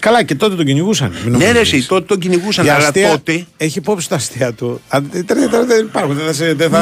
Καλά, 0.01 0.23
και 0.23 0.35
τότε 0.35 0.55
τον 0.57 0.65
κυνηγούσαν. 0.65 1.15
μην 1.25 1.33
Ναι, 1.37 1.45
ρε, 1.45 1.53
νομίζεις. 1.53 1.73
εσύ, 1.73 1.89
τότε 1.89 2.05
τον 2.07 2.19
κυνηγούσαν, 2.19 2.65
Η 2.67 2.69
αλλά 2.69 2.87
αστεία- 2.87 3.09
τότε. 3.11 3.45
Έχει 3.57 3.79
υπόψη 3.79 4.09
τα 4.09 4.15
αστεία 4.15 4.53
του. 4.53 4.81
Αν- 4.89 5.11
Ίντερνετ 5.15 5.51
τώρα 5.51 5.65
δεν 5.65 5.85
υπάρχουν. 5.85 6.15
Δεν 6.15 6.27
θα, 6.27 6.33
σε- 6.33 6.55
δεν 6.55 6.71
θα, 6.71 6.81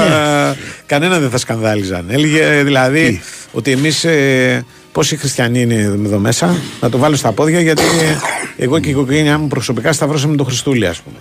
Ναι. 0.50 0.56
Κανένα 0.86 1.18
δεν 1.18 1.30
θα 1.30 1.38
σκανδάλιζαν. 1.38 2.04
Έλεγε 2.08 2.62
δηλαδή 2.62 3.20
ότι 3.52 3.70
εμείς. 3.70 4.04
Ε, 4.04 4.64
πόσοι 4.92 5.16
χριστιανοί 5.16 5.60
είναι 5.60 5.74
εδώ 6.04 6.18
μέσα, 6.18 6.56
να 6.80 6.88
το 6.90 6.98
βάλω 6.98 7.16
στα 7.16 7.32
πόδια 7.32 7.60
γιατί 7.60 7.82
εγώ 8.56 8.78
και 8.78 8.88
η 8.88 8.90
οικογένειά 8.90 9.38
μου 9.38 9.46
προσωπικά 9.48 9.92
σταυρώσαμε 9.92 10.36
τον 10.36 10.46
Χριστούλη, 10.46 10.86
ας 10.86 11.00
πούμε. 11.00 11.16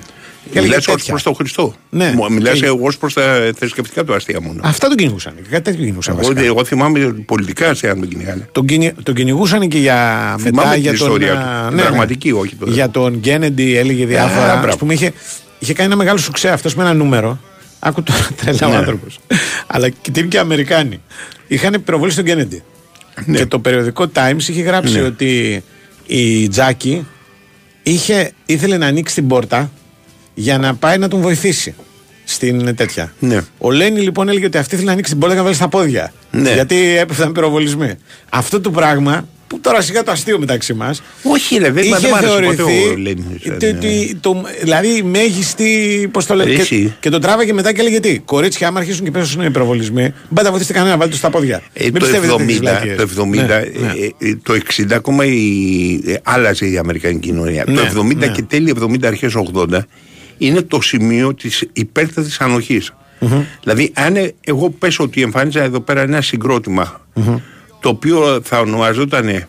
Και 0.51 0.57
έλεγε 0.57 0.67
Μιλάς 0.73 0.87
ως 0.87 0.93
τέτοια. 0.95 1.11
προς 1.11 1.23
τον 1.23 1.35
Χριστό. 1.35 1.73
Ναι. 1.89 2.11
Μου- 2.15 2.31
Μιλάς 2.31 2.59
Και- 2.59 2.65
εγώ 2.65 2.79
ως 2.87 2.97
προς 2.97 3.13
τα 3.13 3.51
θρησκευτικά 3.57 4.03
του 4.03 4.13
αστεία 4.13 4.41
μόνο. 4.41 4.59
Αυτά 4.63 4.87
τον 4.87 4.97
κυνηγούσαν. 4.97 5.33
Και 5.35 5.49
κάτι 5.49 5.63
τέτοιο 5.63 5.79
κυνηγούσαν. 5.79 6.13
Εγώ, 6.17 6.27
βασικά. 6.27 6.45
εγώ 6.47 6.63
θυμάμαι 6.65 6.99
πολιτικά 7.25 7.69
αστεία 7.69 7.93
να 7.93 7.99
τον 7.99 8.09
κυνηγάνε. 8.09 8.49
Τον, 8.51 8.65
κυνη, 8.65 8.93
τον 9.03 9.15
κυνηγούσαν 9.15 9.67
και 9.67 9.77
για 9.77 9.95
μετά 10.37 10.49
Θυμάμαι 10.49 10.73
την 10.73 10.81
για 10.81 10.91
τον. 10.97 10.99
ιστορία 11.07 11.33
α, 11.33 11.63
του. 11.69 11.75
Την 11.75 11.85
πραγματική, 11.85 12.31
όχι 12.31 12.55
το- 12.55 12.65
Για 12.71 12.89
τον 12.89 13.19
Κέννεντι 13.19 13.75
έλεγε 13.77 14.05
διάφορα. 14.05 14.55
μπράβο. 14.57 14.73
Α 14.73 14.77
πούμε, 14.77 14.93
είχε, 14.93 15.11
είχε 15.59 15.73
κάνει 15.73 15.87
ένα 15.89 15.97
μεγάλο 15.97 16.17
σουξέ 16.17 16.49
αυτός 16.49 16.75
με 16.75 16.83
ένα 16.83 16.93
νούμερο. 16.93 17.39
Άκου 17.79 18.03
τώρα 18.03 18.27
τρελά 18.41 18.67
ο 18.67 18.69
Ναι. 18.69 18.75
άνθρωπος. 18.75 19.19
Αλλά 19.67 19.89
και 19.89 20.11
την 20.11 20.27
και 20.29 20.37
οι 20.37 20.39
Αμερικάνοι. 20.39 21.01
Είχαν 21.47 21.81
πυροβολή 21.85 22.11
στον 22.11 22.23
Κέννεντι. 22.23 22.63
Και 23.31 23.45
το 23.45 23.59
περιοδικό 23.59 24.05
Times 24.13 24.39
είχε 24.47 24.61
γράψει 24.61 24.93
Ναι. 24.93 25.01
ότι 25.01 25.63
η 26.07 26.47
Τζάκη 26.47 27.05
είχε, 27.83 28.31
ήθελε 28.45 28.77
να 28.77 28.85
ανοίξει 28.85 29.15
την 29.15 29.27
πόρτα 29.27 29.71
για 30.39 30.57
να 30.57 30.75
πάει 30.75 30.97
να 30.97 31.07
τον 31.07 31.21
βοηθήσει. 31.21 31.75
Στην 32.23 32.75
τέτοια. 32.75 33.13
Ναι. 33.19 33.39
Ο 33.57 33.71
Λένι 33.71 33.99
λοιπόν 34.01 34.29
έλεγε 34.29 34.45
ότι 34.45 34.57
αυτή 34.57 34.73
ήθελε 34.73 34.87
να 34.87 34.93
ανοίξει 34.93 35.11
την 35.11 35.19
πόρτα 35.19 35.33
και 35.33 35.39
να 35.39 35.45
βάλει 35.45 35.57
στα 35.57 35.67
πόδια. 35.67 36.13
Ναι. 36.31 36.53
Γιατί 36.53 36.97
έπεφταν 36.97 37.31
πυροβολισμοί. 37.31 37.93
Αυτό 38.29 38.61
το 38.61 38.71
πράγμα 38.71 39.27
που 39.47 39.59
τώρα 39.59 39.81
σιγά 39.81 40.03
το 40.03 40.11
αστείο 40.11 40.39
μεταξύ 40.39 40.73
μας. 40.73 41.01
Όχι, 41.23 41.57
ρε, 41.57 41.71
δεν 41.71 41.83
είχε 41.83 41.97
δεν 41.97 42.09
μ' 42.11 42.13
άρεσε 42.13 42.33
ποτέ 42.33 42.55
θεωρηθεί. 42.55 42.87
ο 42.89 42.97
Λένιν. 42.97 43.25
το- 43.43 43.57
το- 43.57 44.17
το- 44.21 44.43
δηλαδή 44.61 44.97
η 44.97 45.03
μέγιστη. 45.03 46.09
Πώς 46.11 46.25
το 46.25 46.35
λένε. 46.35 46.53
Και, 46.53 46.61
Εσύ. 46.61 46.95
και 46.99 47.09
το 47.09 47.19
τράβαγε 47.19 47.53
μετά 47.53 47.73
και 47.73 47.79
έλεγε 47.81 47.99
τι. 47.99 48.19
Κορίτσια, 48.19 48.67
άμα 48.67 48.79
αρχίσουν 48.79 49.05
και 49.05 49.11
πέσουν 49.11 49.41
οι 49.41 49.51
πυροβολισμοί, 49.51 50.01
μην 50.01 50.13
πάτε 50.33 50.49
βοηθήσετε 50.49 50.77
κανένα, 50.77 50.95
βάλτε 50.97 51.09
τους 51.11 51.19
στα 51.19 51.29
πόδια. 51.29 51.61
Ε, 51.73 51.83
Μην 51.83 51.93
το, 51.93 51.99
πιστεύετε 51.99 52.33
70, 52.33 52.37
τέτοιες 52.37 52.57
βλακίες. 52.57 52.95
το 52.95 53.01
70, 53.03 53.25
Ναι, 53.25 53.41
ε, 53.41 53.71
ναι. 53.79 54.29
ε, 54.29 54.35
το 54.43 54.53
60 54.53 54.95
ακόμα 54.95 55.25
η, 55.25 55.35
ε, 56.05 56.13
άλλαζε 56.23 56.65
η 56.65 56.77
Αμερικανική 56.77 57.27
κοινωνία. 57.27 57.63
Ναι, 57.67 57.75
το 57.81 57.85
70 57.85 58.15
ναι. 58.15 58.27
και 58.27 58.41
τέλη 58.41 58.73
70 58.81 59.05
αρχές 59.07 59.33
80 59.35 59.79
είναι 60.37 60.61
το 60.61 60.81
σημείο 60.81 61.33
της 61.33 61.65
υπέρτατης 61.73 62.39
ανοχής. 62.39 62.93
Δηλαδή 63.63 63.91
αν 63.95 64.15
ε, 64.15 64.33
εγώ 64.41 64.69
πέσω 64.69 65.03
ότι 65.03 65.21
εμφάνιζα 65.21 65.63
εδώ 65.63 65.79
πέρα 65.79 66.01
ένα 66.01 66.21
συγκρότημα 66.21 67.01
το 67.79 67.89
οποίο 67.89 68.41
θα 68.43 68.59
ονομαζόταν 68.59 69.47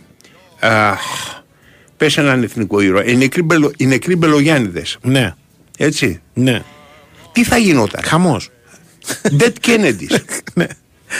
πες 1.96 2.16
έναν 2.16 2.42
εθνικό 2.42 2.80
ήρωα 2.80 3.04
οι 3.04 3.16
νεκροί, 3.16 3.42
Μπελο, 3.42 3.72
οι 3.76 3.86
νεκροί 3.86 4.16
Μπελογιάννηδες 4.16 4.98
Ναι, 5.02 5.34
έτσι 5.76 6.20
ναι. 6.34 6.62
τι 7.32 7.44
θα 7.44 7.56
γινόταν; 7.56 8.02
Χαμός. 8.04 8.50
Dead 9.38 9.52
Kennedys 9.66 10.18
ναι. 10.54 10.66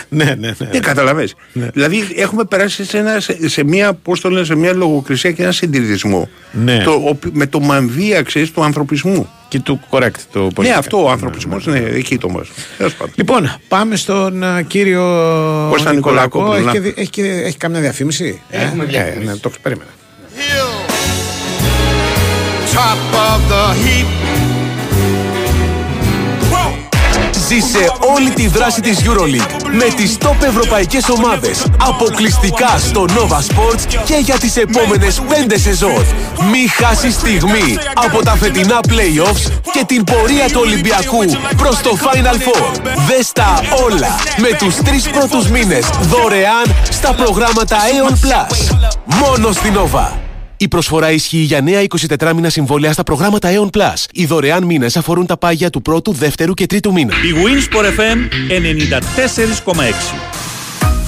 Ναι, 0.09 0.25
ναι, 0.25 0.35
ναι. 0.59 0.69
Δεν 0.71 0.83
καταλαβες. 0.83 1.35
Δηλαδή 1.53 2.09
έχουμε 2.17 2.45
περάσει 2.45 2.85
σε, 2.85 2.99
ένα, 2.99 3.21
σε, 3.21 3.49
σε 3.49 3.65
μια, 3.65 3.93
πώς 3.95 4.21
το 4.21 4.31
λένε, 4.31 4.45
σε 4.45 4.55
μια 4.55 4.73
λογοκρισία 4.73 5.31
και 5.33 5.43
ένα 5.43 5.53
συντηρητισμό. 5.53 6.29
Ναι. 6.53 6.83
Το, 6.85 6.91
ο- 6.91 7.19
με 7.33 7.47
το 7.47 7.61
μανδύα, 7.61 8.23
ξέρεις, 8.23 8.51
του 8.53 8.63
ανθρωπισμού. 8.63 9.29
Και 9.49 9.61
του 9.61 9.81
correct 9.91 10.11
το 10.33 10.43
Ναι, 10.43 10.51
πολιτικά. 10.53 10.79
αυτό 10.79 11.05
ο 11.05 11.11
ανθρωπισμός, 11.11 11.67
ναι, 11.67 11.79
εκεί 11.79 12.19
το 12.19 12.29
μας. 12.29 12.49
Τέλος 12.77 12.95
πάντων. 12.95 13.13
Λοιπόν, 13.17 13.57
πάμε 13.69 13.97
στον 13.97 14.43
α, 14.43 14.63
κύριο 14.63 15.03
Κώστα 15.71 15.93
Νικολακό. 15.93 16.39
Νικολακόπουλο, 16.39 16.55
Έχει, 16.55 16.65
να. 16.65 16.73
και, 16.73 16.81
δι- 16.81 16.99
έχει, 16.99 17.11
και, 17.11 17.23
έχει 17.23 17.57
καμιά 17.57 17.81
διαφήμιση; 17.81 18.41
Έχουμε 18.51 18.85
ε, 18.85 18.87
διαφήμιση. 18.87 19.27
ναι, 19.27 19.37
το 19.37 19.51
περίμενα. 19.63 19.91
Top 22.75 23.15
of 23.15 23.41
the 23.53 23.65
heap. 23.85 24.28
Ζήσε 27.49 27.93
όλη 28.17 28.31
τη 28.31 28.47
δράση 28.47 28.81
της 28.81 28.99
EuroLeague 29.05 29.63
με 29.73 29.85
τις 29.97 30.17
top 30.21 30.43
ευρωπαϊκές 30.47 31.09
ομάδες 31.09 31.67
αποκλειστικά 31.83 32.79
στο 32.79 33.05
Nova 33.09 33.37
Sports 33.37 34.01
και 34.05 34.15
για 34.15 34.39
τις 34.39 34.57
επόμενες 34.57 35.23
5 35.29 35.59
σεζόν. 35.59 36.05
Μη 36.51 36.69
χάσεις 36.69 37.15
στιγμή 37.15 37.79
από 37.95 38.23
τα 38.23 38.37
φετινά 38.37 38.81
playoffs 38.89 39.51
και 39.73 39.85
την 39.87 40.05
πορεία 40.05 40.47
του 40.49 40.61
Ολυμπιακού 40.61 41.25
προς 41.57 41.81
το 41.81 41.91
Final 42.03 42.37
Four. 42.37 42.81
Δες 43.09 43.33
τα 43.33 43.61
όλα 43.85 44.17
με 44.37 44.57
τους 44.59 44.75
τρεις 44.77 45.09
πρώτους 45.09 45.49
μήνες 45.49 45.87
δωρεάν 46.01 46.75
στα 46.91 47.15
προγράμματα 47.15 47.77
Aeon 47.77 48.13
Plus. 48.13 48.77
Μόνο 49.05 49.53
στην 49.53 49.75
Nova. 49.75 50.28
Η 50.61 50.69
προσφορά 50.69 51.11
ισχύει 51.11 51.39
για 51.39 51.61
νέα 51.61 51.85
24 52.19 52.33
μήνα 52.35 52.49
συμβόλαια 52.49 52.93
στα 52.93 53.03
προγράμματα 53.03 53.49
Aeon 53.53 53.79
Plus. 53.79 54.05
Οι 54.13 54.27
δωρεάν 54.27 54.65
μήνες 54.65 54.97
αφορούν 54.97 55.27
τα 55.27 55.37
πάγια 55.37 55.71
του 55.71 55.83
πρώτου, 55.83 56.13
δεύτερου 56.13 56.55
και 56.55 56.67
τρίτου 56.67 56.93
μήνα. 56.93 57.13
Η 57.15 57.35
Winsport 57.35 57.85
FM 57.85 58.19
94,6. 59.73 60.15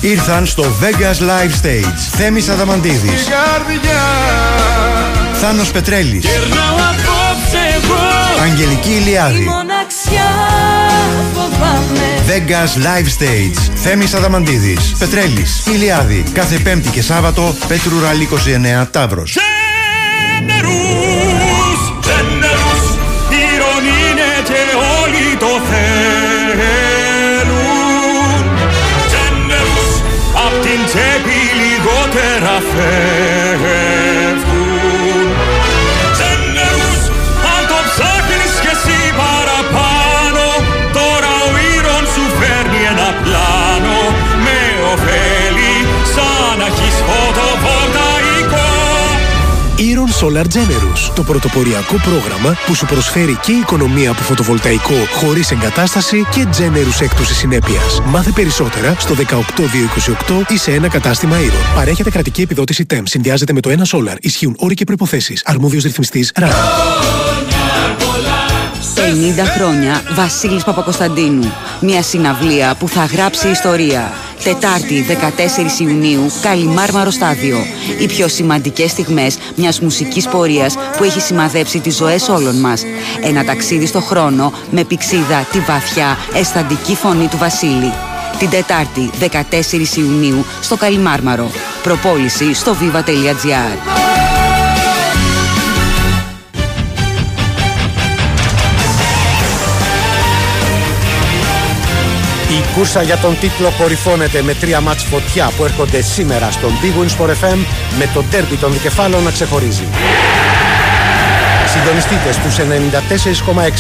Ήρθαν 0.01 0.47
στο 0.47 0.65
Vegas 0.81 1.19
Live 1.19 1.67
Stage 1.67 1.99
Θέμης 2.11 2.49
Αδαμαντίδης, 2.49 3.29
Καρδιά. 3.29 4.03
Θάνος 5.33 5.71
Πετρέλης, 5.71 6.27
Περνάω 6.27 6.77
απόψε 6.77 7.81
εγώ. 7.83 8.43
Αγγελική 8.43 8.91
Ηλιάδη. 8.91 9.45
Μοναξιά 9.45 10.31
φοβάμαι 11.35 12.10
Vegas 12.31 12.73
Live 12.87 13.11
Stage. 13.19 13.59
Θέμης 13.75 14.15
Αδαμαντίδης, 14.15 14.95
Πετρέλης, 14.99 15.67
Ηλιάδη. 15.67 16.25
Κάθε 16.33 16.59
Πέμπτη 16.59 16.89
και 16.89 17.03
Σάββατο, 17.03 17.55
Πέτρου 17.69 18.01
Ραλή 18.01 18.23
29, 18.23 18.89
Ταύρος. 18.91 19.31
Τζένερους, 20.37 20.71
τζένερους, 22.01 22.83
ήρων 23.31 23.83
είναι 24.01 24.31
και 24.45 24.63
όλοι 25.03 25.37
το 25.39 25.53
θέλουν. 25.71 26.85
Τζένερους, 29.09 29.91
απ' 30.47 30.59
την 30.63 30.81
τσέπη 30.87 31.41
λιγότερα 31.61 32.63
φεύγουν. 32.73 33.90
Solar 50.21 50.45
Generous, 50.45 51.13
το 51.15 51.23
πρωτοποριακό 51.23 51.95
πρόγραμμα 51.95 52.57
που 52.67 52.75
σου 52.75 52.87
προσφέρει 52.87 53.39
και 53.43 53.53
οικονομία 53.53 54.11
από 54.11 54.21
φωτοβολταϊκό 54.21 54.95
χωρίς 55.13 55.51
εγκατάσταση 55.51 56.27
και 56.31 56.47
Generous 56.59 57.01
έκπτωση 57.03 57.35
συνέπειας. 57.35 58.01
Μάθε 58.05 58.31
περισσότερα 58.31 58.95
στο 58.99 59.15
18228 59.15 60.51
ή 60.53 60.57
σε 60.57 60.73
ένα 60.73 60.89
κατάστημα 60.89 61.37
Iron. 61.37 61.75
Παρέχεται 61.75 62.11
κρατική 62.11 62.43
επιδότηση 62.43 62.87
TEM. 62.91 63.03
Συνδυάζεται 63.05 63.53
με 63.53 63.61
το 63.61 63.71
ένα 63.71 63.87
Solar. 63.87 64.17
Ισχύουν 64.21 64.55
όροι 64.59 64.75
και 64.75 64.85
προϋποθέσεις. 64.85 65.43
Αρμόδιος 65.45 65.83
ρυθμιστής 65.83 66.33
RAN. 66.41 67.30
50 69.01 69.45
χρόνια 69.57 70.03
Βασίλης 70.15 70.65
Παπακοσταντίνου. 70.65 71.53
Μια 71.81 72.03
συναυλία 72.03 72.75
που 72.79 72.89
θα 72.89 73.05
γράψει 73.05 73.49
ιστορία. 73.49 74.13
Τετάρτη 74.45 75.05
14 75.09 75.81
Ιουνίου, 75.81 76.27
Καλιμάρμαρο 76.43 77.11
Στάδιο. 77.11 77.59
Οι 78.01 78.07
πιο 78.07 78.29
σημαντικές 78.29 78.91
στιγμές 78.91 79.39
μιας 79.55 79.81
μουσικής 79.81 80.29
πορείας 80.29 80.75
που 80.97 81.05
έχει 81.05 81.21
σημαδέψει 81.21 81.81
τις 81.81 81.97
ζωές 81.97 82.29
όλων 82.29 82.61
μας. 82.61 82.83
Ένα 83.23 83.45
ταξίδι 83.45 83.87
στο 83.87 84.01
χρόνο 84.01 84.53
με 84.71 84.85
πηξίδα 84.85 85.47
τη 85.53 85.59
βαθιά, 85.59 86.19
αισθαντική 86.35 86.95
φωνή 86.95 87.27
του 87.27 87.39
Βασίλη. 87.39 87.93
Την 88.39 88.51
Τετάρτη 88.51 89.11
14 89.21 89.97
Ιουνίου 89.97 90.45
στο 90.61 90.77
Καλιμάρμαρο. 90.77 91.51
Προπόληση 91.83 92.55
στο 92.55 92.77
viva.gr. 92.81 94.30
κούρσα 102.75 103.03
για 103.03 103.17
τον 103.17 103.39
τίτλο 103.41 103.73
κορυφώνεται 103.79 104.43
με 104.43 104.55
τρία 104.55 104.81
μάτς 104.81 105.03
φωτιά 105.03 105.51
που 105.57 105.65
έρχονται 105.65 106.01
σήμερα 106.01 106.51
στον 106.51 106.71
Big 106.83 107.03
Wins 107.03 107.17
Sport 107.17 107.31
FM 107.31 107.59
με 107.99 108.09
το 108.15 108.25
τέρμπι 108.31 108.57
των 108.57 108.73
δικεφάλων 108.73 109.23
να 109.23 109.31
ξεχωρίζει. 109.31 109.85
Συντονιστείτε 111.67 112.33
στους 112.33 112.57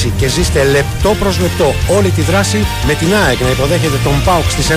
94,6 0.06 0.10
και 0.16 0.28
ζήστε 0.28 0.64
λεπτό 0.64 1.14
προς 1.18 1.38
λεπτό 1.38 1.74
όλη 1.96 2.10
τη 2.10 2.20
δράση 2.20 2.66
με 2.86 2.94
την 2.94 3.08
ΑΕΚ 3.14 3.40
να 3.40 3.50
υποδέχεται 3.50 3.96
τον 4.04 4.22
ΠΑΟΚ 4.24 4.50
στις 4.50 4.70
9 4.70 4.74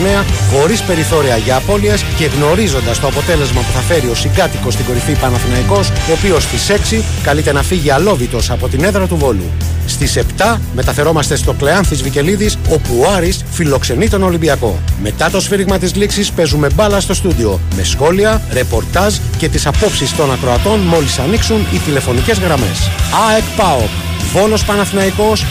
χωρίς 0.52 0.82
περιθώρια 0.82 1.38
για 1.38 1.56
απώλειες 1.56 2.06
και 2.18 2.26
γνωρίζοντας 2.26 3.00
το 3.00 3.08
αποτέλεσμα 3.08 3.62
που 3.62 3.72
θα 3.74 3.80
φέρει 3.80 4.10
ο 4.10 4.16
συγκάτοικος 4.16 4.74
στην 4.74 4.86
κορυφή 4.86 5.14
Παναθηναϊκός 5.14 5.90
ο 5.90 6.12
οποίος 6.18 6.44
στις 6.44 6.70
6 6.70 7.04
καλείται 7.24 7.52
να 7.54 7.64
φύγει 7.64 7.92
αλόβητος 7.92 8.50
από 8.50 8.68
την 8.68 8.84
έδρα 8.84 9.08
του 9.08 9.18
Βόλου. 9.18 9.73
Στις 9.86 10.18
7 10.38 10.58
μεταφερόμαστε 10.74 11.36
στο 11.36 11.54
Κλεάνθης 11.54 12.04
Βικελίδης, 12.04 12.58
όπου 12.70 13.00
ο 13.00 13.12
Άρης 13.12 13.44
φιλοξενεί 13.52 14.10
τον 14.10 14.24
Ολυμπιακό. 14.24 14.80
Μετά 15.02 15.30
το 15.30 15.42
σφύριγμα 15.42 15.78
της 15.78 15.96
λήξης 15.96 16.32
παίζουμε 16.32 16.70
μπάλα 16.76 17.00
στο 17.00 17.14
στούντιο, 17.14 17.60
με 17.76 17.84
σχόλια, 17.84 18.42
ρεπορτάζ 18.52 19.16
και 19.38 19.50
τις 19.50 19.66
απόψεις 19.66 20.16
των 20.16 20.32
ακροατών 20.32 20.80
μόλις 20.80 21.20
ανοίξουν 21.20 21.66
οι 21.74 21.78
τηλεφωνικές 21.78 22.40
γραμμές. 22.40 22.90
ΑΕΚ 23.30 23.44
ΠΑΟΚ, 23.56 23.90
Βόλος 24.34 24.66
Παναθηναϊκός, 24.66 25.46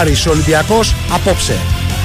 Άρης 0.00 0.26
Ολυμπιακός, 0.26 0.94
απόψε. 1.12 1.56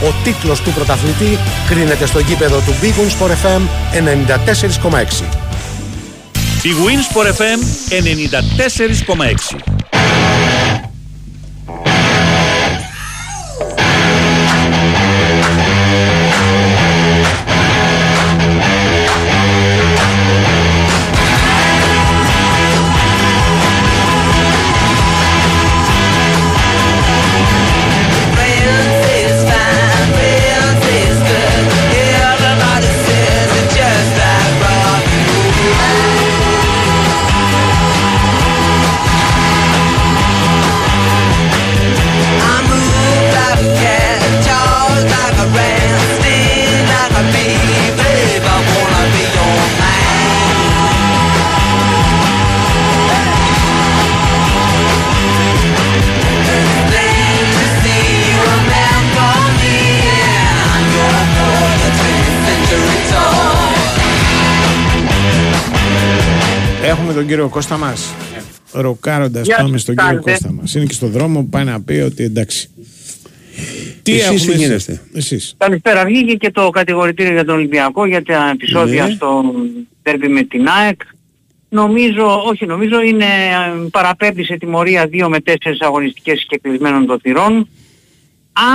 Ο 0.02 0.14
τίτλος 0.24 0.62
του 0.62 0.72
πρωταθλητή 0.72 1.38
κρίνεται 1.68 2.06
στο 2.06 2.20
γήπεδο 2.20 2.58
του 2.58 2.74
Big 2.82 2.86
Win 2.86 3.26
Sport 3.26 3.32
FM 3.32 3.62
94,6. 3.92 5.24
Η 6.64 6.70
Winsport 6.86 7.28
FM 7.28 7.60
94,6. 7.90 9.73
Κώστα 67.54 67.78
μας. 67.78 68.14
Ροκάροντας, 68.72 69.46
Γεια 69.46 69.56
πάμε 69.58 69.70
σας, 69.70 69.82
στον 69.82 69.96
κύριο 69.96 70.10
κάνετε. 70.10 70.32
Κώστα 70.32 70.52
μας. 70.52 70.76
Είναι 70.76 70.86
και 70.86 70.94
στο 70.94 71.08
δρόμο 71.08 71.40
που 71.40 71.50
πάει 71.50 71.64
να 71.64 71.82
πει 71.82 71.94
ότι 71.94 72.24
εντάξει. 72.24 72.70
Τι 74.04 74.12
Εσείς 74.14 74.26
έχουμε 74.26 74.54
τι 74.54 74.58
γίνεστε; 74.58 75.02
Εσείς. 75.14 75.56
Καλησπέρα. 75.58 76.06
Βγήκε 76.06 76.34
και 76.34 76.52
το 76.52 76.70
κατηγορητήριο 76.70 77.32
για 77.32 77.46
τον 77.46 77.56
Ολυμπιακό 77.56 78.06
για 78.06 78.24
τα 78.24 78.50
επεισόδια 78.54 79.06
Ναι. 79.06 79.14
στο 79.14 79.44
τέρπι 80.02 80.28
με 80.28 80.44
την 80.44 80.68
ΑΕΚ. 80.68 81.02
Νομίζω, 81.70 82.42
όχι 82.46 82.66
νομίζω, 82.66 83.02
είναι 83.02 83.26
ε, 83.26 83.88
παραπέμπει 83.92 84.44
σε 84.44 84.58
τιμωρία 84.58 85.10
2 85.12 85.28
με 85.30 85.38
4 85.46 85.52
αγωνιστικές 85.80 86.46
και 86.48 86.60
κλεισμένων 86.62 87.06
των 87.06 87.20
θυρών. 87.20 87.68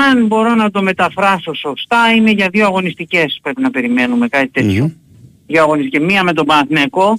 Αν 0.09 0.27
μπορώ 0.27 0.55
να 0.55 0.71
το 0.71 0.83
μεταφράσω 0.83 1.55
σωστά, 1.55 2.13
είναι 2.17 2.31
για 2.31 2.49
δύο 2.53 2.67
αγωνιστικές 2.67 3.39
πρέπει 3.43 3.61
να 3.61 3.71
περιμένουμε 3.71 4.29
κάτι 4.29 4.49
τέτοιο. 4.49 4.93
Δύο 5.47 5.63
αγωνιστικές. 5.63 6.07
Μία 6.07 6.23
με 6.23 6.33
τον 6.33 6.47
Παναθηναϊκό, 6.47 7.19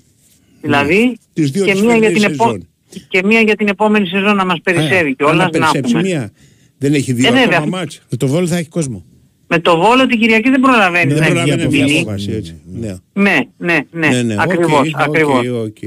δηλαδή, 0.62 1.06
Ναι. 1.06 1.14
Τις 1.34 1.52
δύο 1.52 1.66
και, 1.66 1.72
της 1.72 1.82
μία 1.82 1.96
για 1.96 2.08
την 2.08 2.18
φετινής 2.22 2.34
επο- 2.40 2.44
σεζόν. 2.44 2.68
και 3.08 3.22
μία 3.26 3.40
για 3.42 3.56
την 3.56 3.68
επόμενη 3.68 4.08
σεζόν 4.08 4.36
να 4.36 4.46
μας 4.46 4.60
περισσεύει 4.64 5.16
και 5.16 5.24
Αν 5.24 5.30
όλα 5.30 5.38
να 5.38 5.44
να 5.44 5.50
περισσέψει 5.50 5.94
έχουμε. 5.96 6.08
μία. 6.10 6.32
Δεν 6.78 6.94
έχει 6.94 7.14
δύο 7.14 7.28
Ε, 7.28 7.32
βέβαια. 7.32 7.58
ακόμα 7.58 7.78
μάτς. 7.78 8.02
Με 8.10 8.18
το 8.18 8.28
Βόλο 8.28 8.48
θα 8.48 8.58
έχει 8.58 8.70
κόσμο. 8.70 9.04
Με 9.52 9.60
το 9.60 9.78
Βόλο 9.78 10.08
την 10.08 10.20
Κυριακή 10.20 10.50
δεν 10.50 10.60
προλαβαίνει 10.60 11.14
Δεν 11.14 11.20
να 11.20 11.26
έχει 11.26 11.34
προλαβαίνει 11.34 11.64
αυτή 11.64 11.78
η 11.78 11.82
αποβεί. 11.82 12.00
απόφαση 12.00 12.32
έτσι. 12.32 12.62
Ναι. 12.74 12.96
Ναι, 13.14 13.40
ναι, 13.58 13.78
ναι, 13.92 14.08
Ναι, 14.08 14.22
ναι. 14.22 14.36
ακριβώς, 14.40 14.88
Οκ, 14.94 15.02
ακριβώς. 15.02 15.48
OK, 15.48 15.56
OK. 15.66 15.78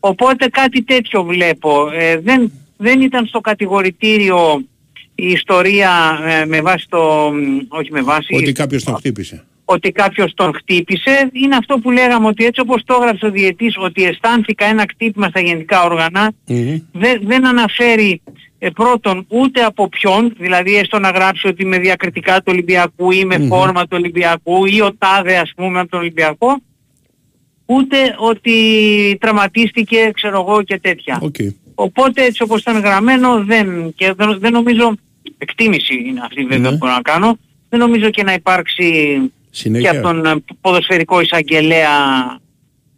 Οπότε 0.00 0.46
κάτι 0.48 0.82
τέτοιο 0.84 1.22
βλέπω. 1.24 1.90
Ε, 1.94 2.18
δεν, 2.20 2.52
δεν 2.76 3.00
ήταν 3.00 3.26
στο 3.26 3.40
κατηγορητήριο 3.40 4.64
η 5.14 5.26
ιστορία 5.26 5.90
ε, 6.26 6.44
με 6.44 6.60
βάση 6.60 6.86
το... 6.88 6.98
μ, 7.34 7.58
όχι 7.68 7.92
με 7.92 8.02
βάση... 8.02 8.34
Ότι 8.34 8.52
κάποιος 8.52 8.84
τον 8.84 8.94
χτύπησε. 8.96 9.44
Ότι 9.68 9.92
κάποιος 9.92 10.34
τον 10.34 10.54
χτύπησε. 10.54 11.30
Είναι 11.32 11.56
αυτό 11.56 11.78
που 11.78 11.90
λέγαμε 11.90 12.26
ότι 12.26 12.44
έτσι 12.44 12.60
όπως 12.60 12.82
το 12.84 12.98
έγραψε 13.00 13.26
ο 13.26 13.30
διετής 13.30 13.76
ότι 13.78 14.04
αισθάνθηκα 14.04 14.64
ένα 14.64 14.84
χτύπημα 14.90 15.28
στα 15.28 15.40
γενικά 15.40 15.82
όργανα 15.84 16.32
δεν, 16.92 17.20
δεν 17.22 17.46
αναφέρει 17.46 18.22
ε, 18.58 18.70
πρώτον 18.70 19.26
ούτε 19.28 19.64
από 19.64 19.88
ποιον, 19.88 20.34
δηλαδή 20.38 20.76
έστω 20.76 20.98
να 20.98 21.10
γράψει 21.10 21.46
ότι 21.46 21.64
με 21.64 21.78
διακριτικά 21.78 22.36
του 22.36 22.44
Ολυμπιακού 22.46 23.10
ή 23.10 23.24
με 23.24 23.38
φόρμα 23.38 23.82
του 23.82 23.88
Ολυμπιακού 23.92 24.64
ή 24.66 24.80
ο 24.80 24.94
τάδε 24.98 25.36
ας 25.36 25.52
πούμε 25.56 25.80
από 25.80 25.90
τον 25.90 26.00
Ολυμπιακό, 26.00 26.60
ούτε 27.66 27.96
ότι 28.18 28.52
τραυματίστηκε 29.20 30.10
ξέρω 30.14 30.44
εγώ 30.48 30.62
και 30.62 30.78
τέτοια. 30.78 31.20
Οπότε 31.74 32.24
έτσι 32.24 32.42
όπως 32.42 32.60
ήταν 32.60 32.80
γραμμένο 32.80 33.44
δεν, 33.44 33.94
και 33.94 34.12
δεν, 34.16 34.38
δεν 34.38 34.52
νομίζω, 34.52 34.94
εκτίμηση 35.38 35.94
είναι 36.06 36.20
αυτή 36.24 36.44
βέβαια 36.44 36.70
που 36.70 36.76
μπορώ 36.76 36.92
να 36.92 37.02
κάνω, 37.02 37.38
δεν 37.68 37.80
νομίζω 37.80 38.10
και 38.10 38.22
να 38.22 38.32
υπάρξει 38.32 39.18
Συνέχεια. 39.56 39.90
και 39.90 39.96
από 39.96 40.06
τον 40.06 40.26
ε, 40.26 40.34
ποδοσφαιρικό 40.60 41.20
εισαγγελέα 41.20 41.90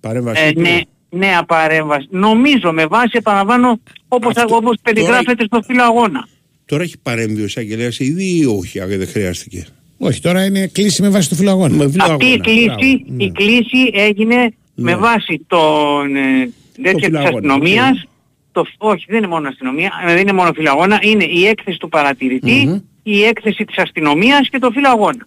Παρέμβαση. 0.00 0.42
ε, 0.42 0.52
του. 0.52 0.60
νέ, 0.60 0.80
νέα 1.10 1.44
παρέμβαση. 1.44 2.06
Νομίζω 2.10 2.72
με 2.72 2.86
βάση 2.86 3.10
επαναλαμβάνω 3.12 3.80
όπως, 4.08 4.34
όπως 4.48 4.76
περιγράφεται 4.82 5.44
στο 5.44 5.62
φύλλο 5.66 5.82
αγώνα. 5.82 6.28
Τώρα 6.64 6.82
έχει 6.82 6.98
παρέμβει 6.98 7.40
ο 7.40 7.44
εισαγγελέας 7.44 7.98
ήδη 7.98 8.38
ή 8.38 8.44
όχι, 8.44 8.80
αν 8.80 8.88
δεν 8.88 9.08
χρειάστηκε; 9.08 9.66
Όχι, 9.98 10.20
τώρα 10.20 10.44
είναι 10.44 10.66
κλίση 10.66 11.02
με 11.02 11.08
βάση 11.08 11.28
το 11.28 11.34
φιλοαγώνα. 11.34 11.74
Με 11.74 11.92
Αυτή 11.98 12.26
η 12.26 12.38
κλίση, 12.40 13.04
η 13.16 13.30
κλίση 13.30 13.90
έγινε 13.92 14.52
με 14.74 14.96
βάση 14.96 15.44
τον 15.46 16.16
ε, 16.16 16.50
τέτοια 16.82 16.92
της 16.92 17.04
φιλαγώνα, 17.04 17.28
αστυνομίας. 17.28 18.04
Το, 18.52 18.66
όχι, 18.78 19.04
δεν 19.08 19.18
είναι 19.18 19.26
μόνο 19.26 19.48
αστυνομία, 19.48 19.92
ε, 20.06 20.12
δεν 20.12 20.20
είναι 20.20 20.32
μόνο 20.32 20.52
φιλαγώνα, 20.54 20.98
είναι 21.02 21.24
η 21.24 21.46
έκθεση 21.46 21.78
του 21.78 21.88
παρατηρητη 21.88 22.82
η 23.02 23.24
έκθεση 23.24 23.64
της 23.64 23.78
αστυνομίας 23.78 24.48
και 24.48 24.58
το 24.58 24.70
φιλαγώνα. 24.70 25.26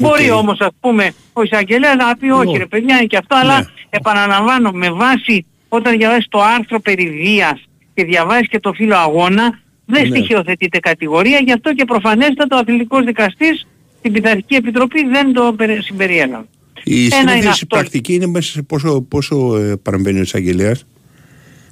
Μπορεί 0.00 0.30
όμως 0.30 0.60
ας 0.60 0.70
πούμε 0.80 1.12
ο 1.32 1.42
εισαγγελέας 1.42 1.94
να 1.96 2.16
πει 2.16 2.28
όχι 2.30 2.56
ρε 2.56 2.66
παιδιά 2.66 2.96
είναι 2.96 3.06
και 3.06 3.16
αυτό, 3.16 3.36
αλλά 3.36 3.70
επαναλαμβάνω 3.90 4.70
με 4.70 4.90
βάση 4.90 5.46
όταν 5.68 5.96
διαβάζεις 5.96 6.26
το 6.28 6.42
άρθρο 6.42 6.80
περί 6.80 7.10
βίας 7.10 7.60
και 7.94 8.04
διαβάζεις 8.04 8.48
και 8.48 8.60
το 8.60 8.72
φύλλο 8.72 8.96
αγώνα 8.96 9.60
δεν 9.86 10.08
Ναι. 10.08 10.16
στοιχειοθετείται 10.16 10.78
κατηγορία, 10.78 11.38
γι' 11.38 11.52
αυτό 11.52 11.74
και 11.74 11.84
προφανέστατα 11.84 12.56
ο 12.56 12.58
αθλητικός 12.58 13.04
δικαστής 13.04 13.66
στην 13.98 14.12
Πειθαρχική 14.12 14.54
Επιτροπή 14.54 15.04
δεν 15.08 15.32
το 15.32 15.52
περι- 15.56 15.82
συμπεριέλαβε. 15.82 16.44
Η 16.84 17.04
Ένα 17.06 17.16
είναι 17.20 17.30
συνήθιση 17.30 17.48
αυτό. 17.48 17.66
πρακτική 17.66 18.14
είναι 18.14 18.26
μέσα 18.26 18.50
σε 18.52 18.62
πόσο, 18.62 19.00
πόσο 19.02 19.56
ε, 19.56 19.76
παρεμβαίνει 19.82 20.18
ο 20.18 20.22
εισαγγελέας; 20.22 20.86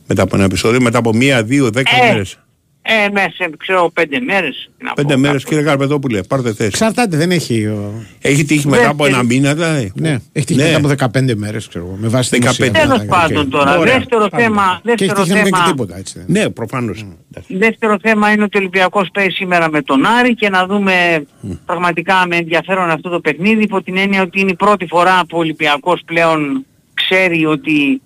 Μετά 0.07 0.23
από 0.23 0.37
ένα 0.37 0.45
επεισόδιο, 0.45 0.81
μετά 0.81 0.99
από 0.99 1.13
μία, 1.15 1.43
δύο, 1.43 1.71
δέκα 1.71 1.97
Ε, 2.05 2.07
μέρες. 2.07 2.39
Ε, 2.83 3.09
μέσα 3.13 3.31
σε 3.31 3.51
ξέρω 3.59 3.91
πέντε 3.95 4.21
μέρες. 4.21 4.71
τι 4.79 4.85
να 4.85 4.93
Πέντε 4.93 5.15
πω, 5.15 5.21
μέρες 5.21 5.43
κάπου. 5.43 5.49
κύριε 5.55 5.69
Καρπεδόπουλε, 5.71 6.23
πάρτε 6.23 6.49
θέση. 6.53 6.67
Εξαρτάται, 6.69 7.17
δεν 7.17 7.31
έχει. 7.31 7.67
ο- 7.67 8.05
Έχει 8.21 8.45
τύχει 8.45 8.69
μετά 8.69 8.89
από 8.89 9.05
Δεύτερη- 9.05 9.15
ένα 9.15 9.23
μήνα 9.23 9.55
δηλαδή. 9.55 9.93
Ναι, 9.95 10.19
έχει 10.33 10.47
τύχει 10.47 10.59
Ναι. 10.61 10.65
μετά 10.65 10.77
από 10.77 10.89
15 10.89 11.35
μέρες, 11.35 11.69
ξέρω 11.69 11.85
εγώ. 11.87 11.97
Με 12.01 12.09
βάση 12.09 12.29
15. 12.39 12.71
Τέλος 12.79 13.05
πάντων 13.09 13.51
τώρα, 13.51 13.79
Ωραία. 13.79 13.95
δεύτερο 13.99 14.29
θέμα, 14.37 14.81
Και 14.83 14.91
έχει 14.93 15.05
δεύτερο 15.05 15.23
τύχει 15.23 15.37
να 15.37 15.43
μην 15.43 15.53
κάνει 15.53 15.65
θέμα, 15.65 15.71
τίποτα 15.77 15.97
έτσι. 15.99 16.15
δεν 16.19 16.43
Ναι, 16.45 16.51
προφανώς. 16.51 17.05
δεύτερο 17.49 17.97
θέμα 18.03 18.31
είναι 18.33 18.43
ότι 18.43 18.57
ο 18.57 18.61
Ολυμπιακός 18.61 19.09
παίζει 19.13 19.31
σήμερα 19.35 19.71
με 19.71 19.83
τον 19.83 20.07
Άρη 20.07 20.35
και 20.35 20.49
να 20.49 20.67
δούμε 20.67 21.25
πραγματικά 21.67 22.25
με 22.29 22.37
ενδιαφέρον 22.37 22.91
αυτό 22.91 23.09
το 23.09 23.21
παιχνίδι 23.21 23.63
υπό 23.63 23.83
την 23.83 23.97
έννοια 23.97 24.23
ότι 24.23 24.41
είναι 24.41 24.51
η 24.51 24.57
πρώτη 24.57 24.87
φορά 24.87 25.21
που 25.29 25.37
ο 25.37 25.39
Ολυμπιακός 25.39 26.03
πλέον 26.05 26.65
ξέρει 26.95 27.47
ότι 27.47 28.01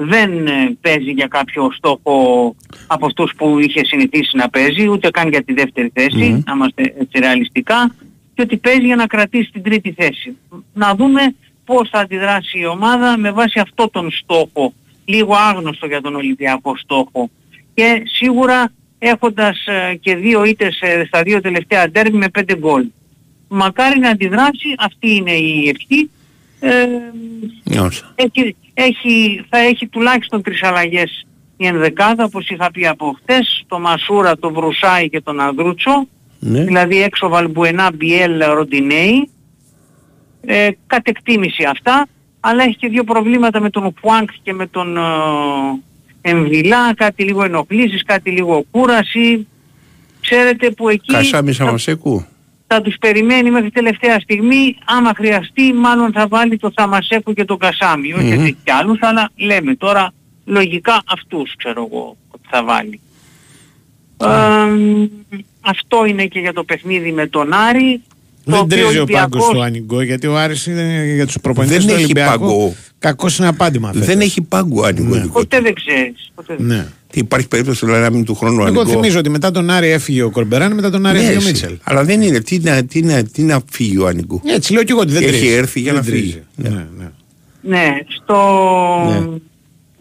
δεν 0.00 0.46
ε, 0.46 0.76
παίζει 0.80 1.10
για 1.10 1.26
κάποιο 1.26 1.70
στόχο 1.72 2.54
από 2.86 3.06
αυτούς 3.06 3.32
που 3.36 3.58
είχε 3.58 3.84
συνηθίσει 3.84 4.36
να 4.36 4.48
παίζει, 4.48 4.88
ούτε 4.88 5.10
καν 5.10 5.28
για 5.28 5.42
τη 5.42 5.52
δεύτερη 5.52 5.90
θέση, 5.94 6.42
να 6.46 6.52
είμαστε 6.52 6.82
έτσι 6.82 7.18
ρεαλιστικά, 7.18 7.94
και 8.34 8.42
ότι 8.42 8.56
παίζει 8.56 8.86
για 8.86 8.96
να 8.96 9.06
κρατήσει 9.06 9.50
την 9.50 9.62
τρίτη 9.62 9.92
θέση. 9.92 10.36
Να 10.74 10.94
δούμε 10.94 11.34
πώς 11.64 11.88
θα 11.88 11.98
αντιδράσει 11.98 12.58
η 12.58 12.66
ομάδα 12.66 13.18
με 13.18 13.30
βάση 13.30 13.58
αυτό 13.58 13.88
τον 13.90 14.10
στόχο, 14.10 14.72
λίγο 15.04 15.34
άγνωστο 15.34 15.86
για 15.86 16.00
τον 16.00 16.14
Ολυμπιακό 16.14 16.76
στόχο. 16.76 17.30
Και 17.74 18.02
σίγουρα 18.04 18.72
έχοντας 18.98 19.66
ε, 19.66 19.94
και 19.94 20.16
δύο 20.16 20.44
ήττες 20.44 20.80
ε, 20.80 21.04
στα 21.06 21.22
δύο 21.22 21.40
τελευταία 21.40 21.90
ντέρμπι 21.90 22.16
με 22.16 22.28
πέντε 22.28 22.56
γκολ. 22.56 22.86
Μακάρι 23.48 23.98
να 23.98 24.08
αντιδράσει, 24.08 24.74
αυτή 24.78 25.14
είναι 25.14 25.32
η 25.32 25.68
ευχή. 25.68 26.10
Ε, 26.60 26.86
έχει, 28.82 28.90
έχει, 29.02 29.44
θα 29.48 29.58
έχει 29.58 29.86
τουλάχιστον 29.86 30.42
τρεις 30.42 30.62
αλλαγές 30.62 31.26
η 31.56 31.66
ενδεκάδα 31.66 32.24
όπως 32.24 32.48
είχα 32.48 32.70
πει 32.70 32.86
από 32.86 33.16
χτες, 33.22 33.64
το 33.68 33.78
Μασούρα, 33.78 34.38
το 34.38 34.52
Βρουσάη 34.52 35.08
και 35.08 35.20
τον 35.20 35.40
Ανδρούτσο, 35.40 36.06
Ναι. 36.38 36.64
δηλαδή 36.64 37.02
έξω 37.02 37.28
Βαλμπουενά, 37.28 37.90
Μπιέλ, 37.94 38.42
Ροντινέη, 38.44 39.30
ε, 40.40 40.68
κατ' 40.86 41.08
εκτίμηση 41.08 41.64
αυτά, 41.64 42.06
αλλά 42.40 42.62
έχει 42.62 42.76
και 42.76 42.88
δύο 42.88 43.04
προβλήματα 43.04 43.60
με 43.60 43.70
τον 43.70 43.94
Φουάνκ 44.00 44.30
και 44.42 44.52
με 44.52 44.66
τον 44.66 44.96
ε, 44.96 45.00
Εμβιλά, 46.20 46.94
κάτι 46.94 47.22
λίγο 47.24 47.44
ενοχλήσεις, 47.44 48.04
κάτι 48.04 48.30
λίγο 48.30 48.64
κούραση, 48.70 49.46
ξέρετε 50.20 50.70
που 50.70 50.88
εκεί 50.88 51.12
Κασάμι 51.12 51.52
θα, 51.52 51.64
Σαμασέκου. 51.64 52.18
θα 52.20 52.26
τους 52.82 52.96
περιμένει 53.00 53.50
μέχρι 53.50 53.70
τελευταία 53.70 54.20
στιγμή, 54.20 54.76
άμα 54.84 55.12
χρειαστεί 55.16 55.72
μάλλον 55.72 56.12
θα 56.12 56.26
βάλει 56.28 56.56
το 56.58 56.72
Θαμασέκου 56.74 57.32
και 57.32 57.44
τον 57.44 57.58
Κασάμι, 57.58 58.12
όχι 58.12 58.24
Μμμ. 58.36 58.44
mm 58.46 58.54
και 58.64 58.72
άλλους, 58.72 58.98
αλλά 59.02 59.30
λέμε 59.36 59.74
τώρα 59.76 60.10
λογικά 60.44 61.02
αυτούς 61.06 61.54
ξέρω 61.56 61.88
εγώ 61.90 62.16
ότι 62.30 62.42
θα 62.50 62.64
βάλει. 62.64 63.00
Ε, 64.20 64.26
αυτό 65.60 66.04
είναι 66.06 66.24
και 66.26 66.38
για 66.38 66.52
το 66.52 66.64
παιχνίδι 66.64 67.12
με 67.12 67.26
τον 67.26 67.52
Άρη. 67.52 68.00
το 68.44 68.50
Δεν 68.54 68.60
οποίο 68.60 68.76
τρίζει 68.76 68.98
ο 68.98 69.02
Ολυμπιακός- 69.02 69.30
πάγκος 69.30 69.48
του 69.48 69.62
Ανιγκό 69.62 70.00
γιατί 70.00 70.26
ο 70.26 70.38
Άρης 70.38 70.66
είναι 70.66 71.12
για 71.14 71.26
τους 71.26 71.38
προπονητές 71.42 71.76
Δεν 71.78 71.86
του 71.86 71.92
έχει 71.94 72.02
Ολυμπιακού. 72.04 72.38
πάγκο. 72.46 72.74
Κακό 72.98 73.26
είναι 73.38 73.48
απάντημα. 73.48 73.90
Δεν 73.92 74.02
φέτος. 74.02 74.22
έχει 74.24 74.42
πάγκο 74.42 74.82
άνοιγο 74.84 75.06
Ναι. 75.14 75.14
δικό 75.20 75.26
του. 75.26 75.32
Ποτέ 75.32 75.60
δεν 75.60 75.74
ξέρεις. 75.74 76.30
Ποτέ 76.34 76.54
δεν 76.56 76.66
Ναι. 76.66 76.86
Τι 77.10 77.18
υπάρχει 77.18 77.48
περίπτωση 77.48 77.84
δηλαδή 77.86 78.02
να 78.02 78.10
μην 78.10 78.24
του 78.24 78.34
χρόνου 78.34 78.54
Εγώ 78.60 78.64
άνοιγο. 78.80 78.86
θυμίζω 78.86 79.18
ότι 79.18 79.30
μετά 79.30 79.50
τον 79.50 79.70
Άρη 79.70 79.88
έφυγε 79.88 80.22
ο 80.22 80.30
Κορμπεράν, 80.30 80.74
μετά 80.74 80.90
τον 80.90 81.06
Άρη 81.06 81.18
Ναι, 81.18 81.24
έφυγε 81.24 81.36
ο 81.36 81.40
εσύ. 81.40 81.46
Μίτσελ. 81.50 81.78
Αλλά 81.82 82.04
δεν 82.04 82.22
είναι. 82.22 82.40
Τι 82.40 82.58
να, 82.58 82.84
τι 82.84 83.02
να, 83.02 83.22
τι 83.24 83.42
να 83.42 83.60
φύγει 83.70 83.98
ο 83.98 84.06
άνοιγο. 84.06 84.40
Έτσι 84.46 84.72
λέω 84.72 84.82
και 84.84 84.92
εγώ 84.92 85.00
ότι 85.00 85.12
δεν 85.12 85.22
Έχει 85.22 85.30
τρίζει. 85.30 85.52
έρθει 85.52 85.80
για 85.80 85.92
Δεν 85.92 86.00
να 86.02 86.06
τρίζει. 86.08 86.22
φύγει. 86.30 86.42
Ναι, 86.54 86.86
ναι. 86.98 87.08
Ναι, 87.60 87.96
στο... 88.22 88.36
Ναι. 89.08 89.36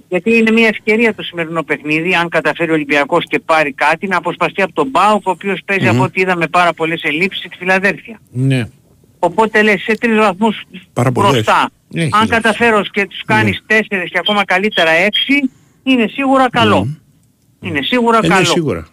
Γιατί 0.09 0.35
είναι 0.37 0.51
μια 0.51 0.67
ευκαιρία 0.67 1.13
το 1.15 1.23
σημερινό 1.23 1.63
παιχνίδι, 1.63 2.13
αν 2.15 2.29
καταφέρει 2.29 2.71
ο 2.71 2.73
Ολυμπιακός 2.73 3.23
και 3.27 3.39
πάρει 3.39 3.71
κάτι, 3.73 4.07
να 4.07 4.17
αποσπαστεί 4.17 4.61
από 4.61 4.73
τον 4.73 4.87
Μπάουκ, 4.91 5.27
ο 5.27 5.31
οποίος 5.31 5.59
παίζει 5.65 5.83
Μμμ. 5.85 5.89
από 5.95 6.03
ό,τι 6.03 6.21
είδαμε 6.21 6.47
πάρα 6.47 6.73
πολλές 6.73 7.01
ελλείψεις 7.03 7.43
στη 7.45 7.55
Φιλαδέλφια. 7.57 8.19
ναι. 8.31 8.67
Οπότε 9.19 9.61
λες 9.61 9.81
σε 9.81 9.97
τρεις 9.97 10.17
βαθμούς 10.17 10.63
Πάρα 10.93 11.11
πολλές. 11.11 11.31
μπροστά. 11.31 11.69
Έχεις 11.93 12.13
αν 12.13 12.19
λες. 12.19 12.29
καταφέρω 12.29 12.81
και 12.91 13.07
τους 13.07 13.21
κάνεις 13.25 13.63
τέσσερις 13.65 14.09
και 14.11 14.17
ακόμα 14.17 14.45
καλύτερα 14.45 14.89
έξι, 14.91 15.33
είναι 15.91 16.07
σίγουρα 16.07 16.49
καλό. 16.49 16.87
Είναι 17.61 17.81
σίγουρα 17.81 18.19
Είναι 18.23 18.33
καλό. 18.33 18.45
σίγουρα. 18.45 18.87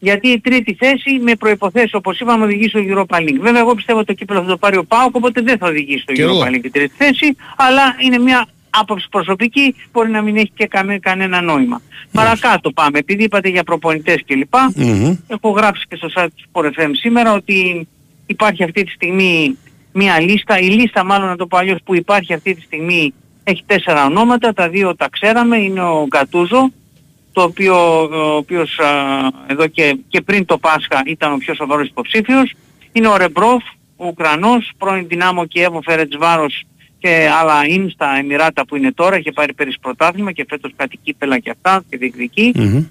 Γιατί 0.00 0.28
η 0.28 0.40
τρίτη 0.40 0.74
θέση 0.74 1.18
με 1.22 1.34
προϋποθέσεις 1.36 1.94
όπως 1.94 2.20
είπαμε 2.20 2.44
οδηγεί 2.44 2.68
στο 2.68 2.80
Europa 2.88 3.16
League. 3.20 3.38
Βέβαια 3.40 3.60
εγώ 3.60 3.74
πιστεύω 3.74 3.98
ότι 3.98 4.06
το 4.06 4.12
κύπελο 4.12 4.40
θα 4.42 4.46
το 4.46 4.56
πάρει 4.56 4.76
ο 4.76 4.84
Πάοκ 4.84 5.14
οπότε 5.14 5.40
δεν 5.40 5.58
θα 5.58 5.66
οδηγήσει 5.68 5.98
στο 6.02 6.12
Κι 6.12 6.20
εγώ. 6.20 6.40
Europa 6.40 6.48
League 6.48 6.64
η 6.64 6.70
τρίτη 6.70 6.94
θέση 6.96 7.36
αλλά 7.56 7.82
είναι 8.04 8.18
μια 8.18 8.46
άποψη 8.70 9.06
προσωπική 9.10 9.74
μπορεί 9.92 10.10
να 10.10 10.22
μην 10.22 10.36
έχει 10.36 10.50
και 10.54 10.66
κανέ- 10.66 11.00
κανένα 11.00 11.40
νόημα. 11.40 11.80
Παρακάτω 12.12 12.72
πάμε. 12.72 12.98
Επειδή 12.98 13.24
είπατε 13.24 13.48
για 13.48 13.62
προπονητές 13.64 14.22
κλπ. 14.26 14.54
Μμμ. 14.76 15.16
Έχω 15.26 15.50
γράψει 15.50 15.84
και 15.88 15.96
στο 15.96 16.08
site 16.14 16.28
του 16.36 16.44
Sport 16.52 16.64
FM 16.82 16.90
σήμερα 16.92 17.32
ότι 17.32 17.88
υπάρχει 18.26 18.62
αυτή 18.64 18.84
τη 18.84 18.90
στιγμή 18.90 19.56
μια 19.92 20.20
λίστα, 20.20 20.58
η 20.58 20.66
λίστα 20.68 21.04
μάλλον 21.04 21.28
να 21.28 21.36
το 21.36 21.46
πω 21.46 21.56
αλλιώς 21.56 21.78
που 21.84 21.94
υπάρχει 21.94 22.32
αυτή 22.34 22.54
τη 22.54 22.60
στιγμή 22.60 23.14
έχει 23.50 23.62
τέσσερα 23.66 24.04
ονόματα, 24.04 24.52
τα 24.52 24.68
δύο 24.68 24.96
τα 24.96 25.08
ξέραμε, 25.08 25.56
είναι 25.56 25.82
ο 25.82 26.06
Γκατούζο, 26.06 26.70
το 27.32 27.42
οποίο 27.42 28.02
ο 28.02 28.36
οποίος 28.36 28.78
α, 28.78 28.88
εδώ 29.46 29.66
και, 29.66 29.98
και 30.08 30.20
πριν 30.20 30.44
το 30.44 30.58
Πάσχα 30.58 31.02
ήταν 31.06 31.32
ο 31.32 31.36
πιο 31.36 31.54
σοβαρός 31.54 31.88
υποψήφιος, 31.88 32.54
είναι 32.92 33.08
ο 33.08 33.16
Ρεμπρόφ, 33.16 33.62
ο 33.96 34.06
Ουκρανός, 34.06 34.72
πρώην 34.78 35.06
Δυνάμο 35.08 35.46
και 35.46 35.62
Εύω 35.62 35.80
Φερετσβάρος 35.82 36.64
και 36.98 37.28
άλλα 37.40 37.66
είναι 37.66 37.90
στα 37.90 38.16
Εμμυράτα 38.18 38.66
που 38.66 38.76
είναι 38.76 38.92
τώρα, 38.92 39.18
είχε 39.18 39.32
πάρει 39.32 39.52
πέρυσι 39.54 39.78
πρωτάθλημα 39.80 40.32
και 40.32 40.46
φέτος 40.48 40.72
κάτι 40.76 40.98
κύπελα 41.02 41.38
και 41.38 41.50
αυτά 41.50 41.84
και 41.88 41.96
διεκδικεί. 41.96 42.52
Μμμ. 42.54 42.84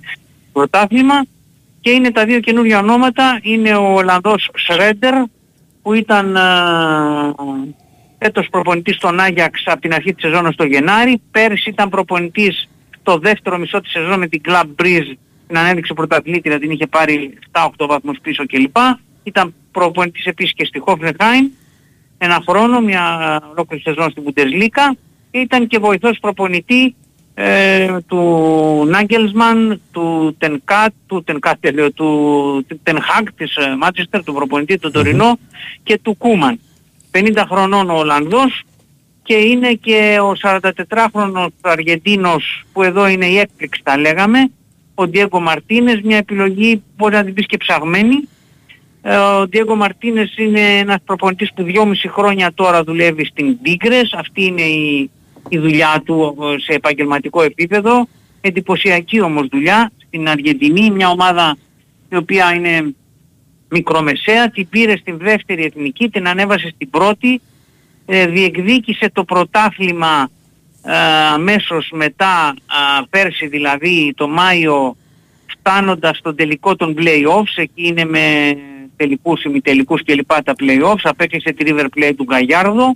πρωτάθλημα. 0.51 1.25
Και 1.81 1.89
είναι 1.89 2.11
τα 2.11 2.25
δύο 2.25 2.39
καινούργια 2.39 2.79
ονόματα. 2.79 3.39
Είναι 3.41 3.75
ο 3.75 3.93
Ολλανδός 3.93 4.49
Σρέντερ 4.55 5.13
που 5.81 5.93
ήταν 5.93 6.37
α, 6.37 7.35
έτος 8.17 8.47
προπονητής 8.49 8.95
στον 8.95 9.19
Άγιαξ 9.19 9.63
από 9.65 9.81
την 9.81 9.93
αρχή 9.93 10.13
της 10.13 10.23
σεζόν 10.23 10.51
στο 10.51 10.65
Γενάρη. 10.65 11.21
Πέρσι 11.31 11.69
ήταν 11.69 11.89
προπονητής 11.89 12.69
το 13.03 13.17
δεύτερο 13.17 13.57
μισό 13.57 13.81
της 13.81 13.91
σεζόν 13.91 14.19
με 14.19 14.27
την 14.27 14.41
Club 14.45 14.65
Breeze 14.81 15.15
την 15.47 15.57
ανέδειξε 15.57 15.93
πρωταθλήτρια 15.93 16.59
την 16.59 16.71
είχε 16.71 16.87
πάρει 16.87 17.37
7-8 17.51 17.87
βαθμούς 17.87 18.17
πίσω 18.21 18.45
κλπ. 18.45 18.77
Ήταν 19.23 19.53
προπονητής 19.71 20.25
επίσης 20.25 20.53
και 20.53 20.65
στη 20.65 20.83
Hoffenheim 20.85 21.51
ένα 22.17 22.43
χρόνο, 22.47 22.79
μια 22.81 23.03
ολόκληρη 23.51 23.83
σεζόν 23.83 24.09
στην 24.11 24.23
Bundesliga. 24.25 24.97
Και 25.31 25.39
ήταν 25.39 25.67
και 25.67 25.79
βοηθός 25.79 26.19
προπονητή 26.19 26.95
ε, 27.33 27.97
του 28.07 28.85
Νάγκελσμαν, 28.87 29.81
του 29.91 30.35
Τενκάτ, 30.37 30.93
του 31.05 31.23
Τενκάτ, 31.23 31.65
ε, 31.65 31.71
λέω, 31.71 31.91
του 31.91 32.65
Τενχάκ 32.83 33.33
της 33.33 33.55
ε, 33.55 33.75
Μάτσεστερ, 33.75 34.23
του 34.23 34.33
προπονητή 34.33 34.77
του 34.77 34.91
Τωρινό 34.91 35.39
και 35.83 35.99
του 36.01 36.17
Κούμαν. 36.17 36.59
50 37.11 37.43
χρονών 37.49 37.89
ο 37.89 37.97
Ολλανδός 37.97 38.63
και 39.23 39.35
είναι 39.35 39.73
και 39.73 40.17
ο 40.21 40.33
44χρονος 40.41 41.47
Αργεντίνος 41.61 42.65
που 42.73 42.83
εδώ 42.83 43.07
είναι 43.07 43.25
η 43.25 43.37
έκπληξη 43.37 43.81
τα 43.83 43.97
λέγαμε, 43.97 44.51
ο 44.95 45.07
Ντιέγκο 45.07 45.39
Μαρτίνες, 45.39 46.01
μια 46.03 46.17
επιλογή 46.17 46.83
μπορεί 46.95 47.15
να 47.15 47.23
την 47.23 47.33
πεις 47.33 47.45
και 47.45 47.57
ψαγμένη. 47.57 48.27
Ε, 49.01 49.15
Ο 49.15 49.47
Ντιέγκο 49.47 49.75
Μαρτίνες 49.75 50.37
είναι 50.37 50.77
ένας 50.77 50.97
προπονητής 51.05 51.53
που 51.53 51.63
δυόμιση 51.63 52.07
χρόνια 52.07 52.53
τώρα 52.53 52.83
δουλεύει 52.83 53.25
στην 53.25 53.57
Tigres. 53.63 54.05
Αυτή 54.17 54.45
είναι 54.45 54.61
η, 54.61 55.09
η 55.49 55.57
δουλειά 55.57 56.01
του 56.05 56.37
ε, 56.41 56.59
σε 56.59 56.73
επαγγελματικό 56.73 57.41
επίπεδο. 57.41 58.07
Εντυπωσιακή 58.41 59.21
όμως 59.21 59.47
δουλειά 59.47 59.91
στην 60.07 60.29
Αργεντινή, 60.29 60.91
μια 60.91 61.09
ομάδα 61.09 61.57
η 62.09 62.15
οποία 62.15 62.53
είναι 62.53 62.95
μικρομεσαία, 63.69 64.49
την 64.49 64.69
πήρε 64.69 64.97
στην 64.97 65.17
δεύτερη 65.17 65.63
εθνική, 65.63 66.09
την 66.09 66.27
ανέβασε 66.27 66.71
στην 66.75 66.89
πρώτη, 66.89 67.41
ε, 68.05 68.27
διεκδίκησε 68.27 69.09
το 69.13 69.23
πρωτάθλημα 69.23 70.29
ε, 70.83 70.95
αμέσως 71.33 71.89
μετά, 71.93 72.47
α, 72.47 72.53
πέρσι 73.09 73.47
δηλαδή, 73.47 74.13
το 74.15 74.27
Μάιο, 74.27 74.95
φτάνοντας 75.45 76.17
στον 76.17 76.35
τελικό 76.35 76.75
των 76.75 76.95
play-offs, 76.97 77.53
εκεί 77.55 77.87
είναι 77.87 78.05
με 78.05 78.57
τελικούς, 78.95 79.43
ημιτελικούς 79.43 80.03
και 80.03 80.13
λοιπά 80.13 80.43
τα 80.43 80.55
play-offs, 80.59 81.01
απέκλεισε 81.03 81.51
τη 81.51 81.65
River 81.67 81.85
Plate 81.97 82.13
του 82.17 82.23
Γκαγιάρδο, 82.23 82.95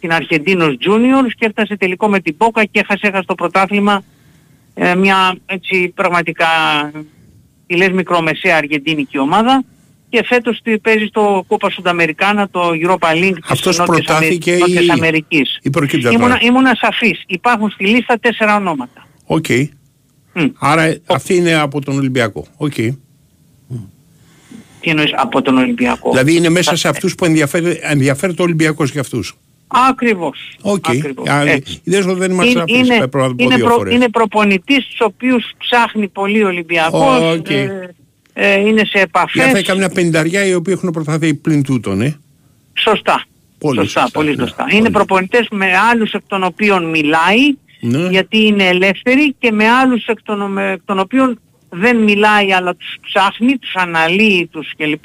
την 0.00 0.12
Αρχεντίνος 0.12 0.76
Juniors 0.80 1.30
και 1.36 1.46
έφτασε 1.46 1.76
τελικό 1.76 2.08
με 2.08 2.20
την 2.20 2.36
Μπόκα 2.36 2.64
και 2.64 2.80
έχασε, 2.80 3.06
έχασε 3.06 3.24
το 3.26 3.34
πρωτάθλημα 3.34 4.02
ε, 4.74 4.94
μια 4.94 5.36
έτσι 5.46 5.92
πραγματικά 5.94 6.46
τη 7.66 7.76
λες 7.76 7.90
μικρομεσαία 7.90 8.56
αργεντίνικη 8.56 9.18
ομάδα 9.18 9.64
και 10.12 10.24
φέτος 10.24 10.60
τη 10.62 10.78
παίζει 10.78 11.04
στο 11.06 11.44
Κόπα 11.48 11.70
Σουνταμερικάνα, 11.70 12.48
το 12.50 12.60
Europa 12.82 13.12
League 13.14 13.34
της 13.40 13.50
Αυτός 13.50 13.78
Νότιας, 13.78 13.96
προτάθηκε 14.04 14.50
Αμερικής, 14.50 14.58
Νότιας 14.60 14.84
ή- 14.84 14.90
Αμερικής. 14.90 15.58
ή 15.62 15.70
προκύπτει 15.70 16.06
από 16.06 16.14
Ήμουνα, 16.16 16.34
τώρα. 16.34 16.46
ήμουνα 16.46 16.72
σαφής. 16.80 17.22
Υπάρχουν 17.26 17.70
στη 17.70 17.86
λίστα 17.86 18.18
τέσσερα 18.18 18.56
ονόματα. 18.56 19.06
Οκ. 19.26 19.44
Άρα 20.58 20.96
αυτή 21.06 21.34
είναι 21.36 21.54
από 21.54 21.80
τον 21.80 21.96
Ολυμπιακό. 21.98 22.46
Οκ. 22.56 22.72
Τι 24.80 24.90
εννοείς 24.90 25.10
από 25.16 25.42
τον 25.42 25.56
Ολυμπιακό; 25.58 26.10
Δηλαδή 26.10 26.36
είναι 26.36 26.48
μέσα 26.48 26.76
σε 26.76 26.88
αυτούς 26.88 27.14
που 27.14 27.24
ενδιαφέρει, 27.24 27.78
ενδιαφέρεται 27.82 28.42
ο 28.42 28.44
Ολυμπιακός 28.44 28.90
για 28.90 29.00
αυτούς. 29.00 29.34
Ακριβώς. 29.88 30.38
Οκ. 30.62 30.88
Ακριβώς. 30.88 31.28
Α, 31.28 31.42
Έτσι. 31.42 31.80
Είδες 31.84 32.06
ότι 32.06 32.18
δεν 32.18 32.30
είμαστε 32.30 32.50
Είναι, 32.50 32.58
σαφείς. 32.60 32.76
είναι, 32.88 32.96
Πρέπει 33.08 33.16
να 33.16 33.28
το 33.28 33.34
πω 33.34 33.44
είναι, 33.44 33.54
δύο 33.56 33.64
προ, 33.64 33.74
φορές. 33.74 33.94
είναι 33.94 34.08
προπονητής 34.08 34.86
τους 34.86 35.00
οποίους 35.00 35.50
ψάχνει 35.58 36.08
πολύ 36.08 36.42
ο 36.44 36.46
Ολυμπιακός. 36.46 37.34
Οκ. 37.38 37.50
ε, 37.50 37.94
ε, 38.32 38.60
είναι 38.60 38.84
σε 38.84 38.98
επαφές. 38.98 39.44
Για 39.44 39.52
θα 39.54 39.62
καμιά 39.62 39.88
πενταριά 39.88 40.46
οι 40.46 40.54
οποίοι 40.54 40.74
έχουν 40.76 40.90
προταθεί 40.90 41.34
πλην 41.34 41.62
τούτων, 41.62 42.00
ε. 42.00 42.18
Σωστά. 42.78 43.24
Πολύ 43.58 43.78
σωστά, 43.80 44.00
σωστά, 44.00 44.18
πολύ 44.18 44.36
ναι. 44.36 44.42
σωστά. 44.46 44.66
Είναι 44.70 44.90
προπονητές 44.90 45.46
με 45.50 45.66
άλλους 45.90 46.12
εκ 46.12 46.22
των 46.26 46.42
οποίων 46.44 46.90
μιλάει, 46.90 47.54
Ναι. 47.80 48.08
γιατί 48.10 48.46
είναι 48.46 48.64
ελεύθεροι 48.64 49.34
και 49.38 49.52
με 49.52 49.68
άλλους 49.68 50.06
εκ 50.06 50.22
των, 50.22 50.52
με- 50.52 50.70
εκ 50.70 50.80
των 50.84 50.98
οποίων 50.98 51.40
δεν 51.68 51.96
μιλάει 51.96 52.52
αλλά 52.52 52.74
τους 52.76 52.96
ψάχνει, 53.00 53.58
τους 53.58 53.74
αναλύει 53.74 54.48
τους 54.52 54.72
κλπ. 54.76 55.04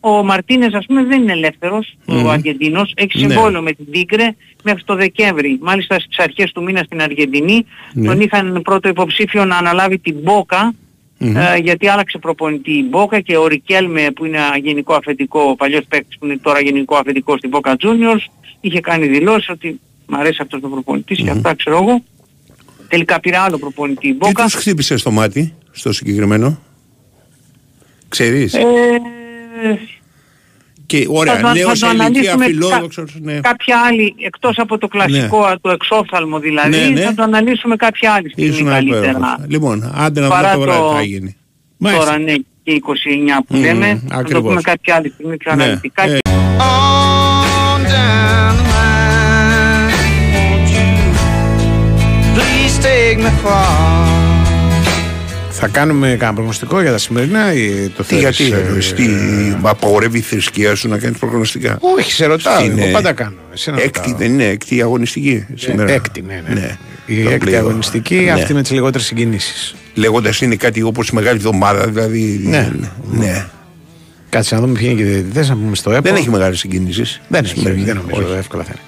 Ο 0.00 0.22
Μαρτίνες 0.22 0.72
ας 0.74 0.86
πούμε 0.86 1.04
δεν 1.04 1.22
είναι 1.22 1.32
ελεύθερος, 1.32 1.94
Μμμ. 2.06 2.24
ο 2.24 2.30
Αργεντίνος, 2.30 2.92
έχει 2.96 3.22
Ναι. 3.24 3.32
συμβόλαιο 3.32 3.62
με 3.62 3.72
την 3.72 3.90
Τίγκρε 3.90 4.34
μέχρι 4.62 4.82
το 4.84 4.94
Δεκέμβρη. 4.94 5.58
Μάλιστα 5.62 5.98
στις 6.00 6.18
αρχές 6.18 6.52
του 6.52 6.62
μήνα 6.62 6.82
στην 6.84 7.02
Αργεντινή 7.02 7.66
Ναι. 7.92 8.06
τον 8.06 8.20
είχαν 8.20 8.60
πρώτο 8.62 8.88
υποψήφιο 8.88 9.44
να 9.44 9.56
αναλάβει 9.56 9.98
την 9.98 10.14
Μπόκα 10.22 10.74
Μμμ. 11.18 11.36
ε, 11.36 11.56
γιατί 11.56 11.88
άλλαξε 11.88 12.18
προπονητή 12.18 12.72
η 12.72 12.86
Μπόκα 12.90 13.20
και 13.20 13.36
ο 13.36 13.46
Ρικέλμε 13.46 14.10
που 14.14 14.24
είναι 14.24 14.38
γενικό 14.62 14.94
αφεντικό, 14.94 15.40
ο 15.40 15.54
παλιός 15.54 15.84
παίκτης 15.88 16.18
που 16.18 16.24
είναι 16.26 16.38
τώρα 16.38 16.60
γενικό 16.60 16.96
αφεντικό 16.96 17.36
στην 17.36 17.50
Μπόκα 17.50 17.76
Juniors 17.78 18.30
είχε 18.60 18.80
κάνει 18.80 19.06
δηλώσεις 19.06 19.48
ότι 19.48 19.80
μ' 20.06 20.14
αρέσει 20.14 20.38
αυτός 20.42 20.60
ο 20.62 20.68
προπονητής 20.68 21.18
και 21.22 21.30
αυτά 21.30 21.54
ξέρω 21.54 21.76
εγώ. 21.82 22.02
Τελικά 22.88 23.20
πήρε 23.20 23.36
άλλο 23.36 23.58
προπονητή 23.58 24.06
η 24.08 24.10
Τι 24.10 24.16
Μπόκα. 24.16 24.42
τους 24.44 24.54
χτύπησε 24.54 24.96
στο 24.96 25.10
μάτι, 25.10 25.54
στο 25.70 25.92
συγκεκριμένο; 25.92 26.58
Ξέρεις; 28.08 28.54
Ε, 28.54 28.62
και 30.86 31.06
ωραία, 31.08 31.34
θα 31.34 31.40
το- 31.40 31.48
νέος 31.54 31.62
θα 31.62 31.70
το 31.70 31.76
σε 31.76 31.86
ηλικία 31.86 32.32
αναλύσουμε 32.32 32.44
φιλόδοξος. 32.44 33.16
Ναι. 33.20 33.40
κάποια 33.40 33.80
άλλη, 33.88 34.14
εκτός 34.24 34.58
από 34.58 34.78
το 34.78 34.88
κλασικό, 34.88 35.54
το 35.60 35.70
εξόφθαλμο 35.70 36.38
δηλαδή, 36.38 36.76
Ναι, 36.76 36.84
ναι. 36.88 37.00
θα 37.00 37.14
το 37.14 37.22
αναλύσουμε 37.22 37.76
κάποια 37.76 38.12
άλλη 38.12 38.30
στιγμή 38.30 38.50
Ήσουν 38.50 38.66
καλύτερα. 38.66 38.98
υπέροχος. 39.06 39.34
Λοιπόν, 39.48 39.92
άντε 39.96 40.20
να 40.20 40.28
Παρά 40.28 40.52
δούμε 40.52 40.64
το 40.66 40.70
βράδυ 40.72 40.80
το- 40.80 40.88
τι 40.90 40.94
θα 40.96 41.02
γίνει. 41.02 41.36
Τώρα 41.98 42.18
ναι 42.18 42.34
και 42.62 42.72
29 42.72 43.42
που 43.46 43.54
Μμμ, 43.56 43.60
λέμε, 43.62 43.86
θα 44.08 44.14
το 44.14 44.18
ακριβώς. 44.18 44.42
πούμε 44.42 44.60
κάποια 44.60 44.94
άλλη 44.94 45.08
στιγμή 45.14 45.36
πιο 45.36 45.54
Ναι, 45.54 45.62
αναλυτικά. 45.62 46.02
ε, 46.02 46.18
Please 52.36 52.76
take 52.86 53.18
me 53.24 53.32
far; 53.42 54.03
Θα 55.66 55.70
Θα 55.72 55.78
κάνουμε 55.78 56.08
κανένα 56.08 56.32
προγνωστικό 56.34 56.80
για 56.80 56.90
τα 56.90 56.98
σημερινά 56.98 57.52
ή 57.54 57.88
το 57.88 58.02
Τι, 58.02 58.14
θέλεις, 58.14 58.36
γιατί, 58.38 58.52
ε, 58.54 58.58
εννοείς, 58.60 58.92
τι, 58.92 59.04
απαγορεύει 59.62 60.18
η 60.18 60.20
θρησκεία 60.20 60.74
σου 60.74 60.88
να 60.88 60.98
κάνεις 60.98 61.18
προγνωστικά; 61.18 61.78
Όχι, 61.98 62.12
σε 62.12 62.26
ρωτάω. 62.26 62.54
Αυτή 62.54 62.66
Εγώ 62.68 62.82
είναι 62.82 62.90
πάντα 62.90 63.12
κάνω. 63.12 63.34
Εσένα 63.52 63.82
Έκτη 63.82 63.98
ρωτάω. 63.98 64.18
δεν 64.18 64.32
είναι, 64.32 64.44
έκτη 64.44 64.82
αγωνιστική 64.82 65.46
σήμερα; 65.54 65.92
έκτη, 65.92 66.22
ναι, 66.22 66.42
ναι. 66.54 66.78
Η 67.06 67.22
Το 67.22 67.30
έκτη 67.30 67.44
πλέον. 67.46 67.66
αγωνιστική, 67.68 68.14
Ναι. 68.14 68.30
αυτή 68.30 68.54
με 68.54 68.62
τις 68.62 68.70
λιγότερες 68.70 69.06
συγκινήσεις. 69.06 69.74
Λέγοντας 69.94 70.40
είναι 70.40 70.56
κάτι 70.56 70.82
όπως 70.82 71.08
η 71.08 71.14
Μεγάλη 71.14 71.36
Εβδομάδα, 71.36 71.86
δηλαδή. 71.86 72.40
Ναι. 72.44 72.70
ναι. 73.10 73.46
Κάτσε 74.28 74.54
να 74.54 74.60
δούμε 74.60 74.78
ποιοι 74.78 74.88
είναι 74.90 75.02
και 75.02 75.08
οι 75.08 75.12
διαιτητέ, 75.12 75.40
να 75.46 75.54
πούμε 75.54 75.74
στο 75.76 75.90
ΕΠΟ. 75.90 76.02
Δεν 76.02 76.14
έχει 76.14 76.30
μεγάλες 76.30 76.58
συγκινήσεις. 76.58 77.20
Δεν 77.28 77.44
έχει, 77.44 77.58
Σημερινή. 77.58 77.84
δεν 77.84 77.96
νομίζω. 77.96 78.28
Όχι. 78.30 78.38
Εύκολα 78.38 78.62
θα 78.64 78.70
είναι. 78.74 78.82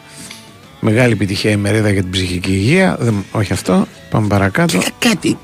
Μεγάλη 0.92 1.12
επιτυχία 1.12 1.50
η 1.50 1.56
μερίδα 1.56 1.90
για 1.90 2.02
την 2.02 2.10
ψυχική 2.10 2.50
υγεία. 2.52 2.96
Δεν, 3.00 3.24
όχι 3.32 3.52
αυτό. 3.52 3.86
Πάμε 4.10 4.26
παρακάτω. 4.26 4.78
Κάτι. 4.98 5.36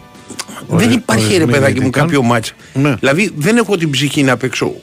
Ωραία, 0.72 0.86
δεν 0.88 0.96
υπάρχει 0.96 1.26
ωραία, 1.26 1.38
ρε 1.38 1.46
μη 1.46 1.52
παιδάκι 1.52 1.72
μου 1.74 1.80
διαιτητών. 1.80 2.02
κάποιο 2.02 2.22
μάτς. 2.22 2.54
Ναι. 2.74 2.94
Δηλαδή 2.94 3.30
δεν 3.36 3.56
έχω 3.56 3.76
την 3.76 3.90
ψυχή 3.90 4.22
να 4.22 4.36
παίξω 4.36 4.74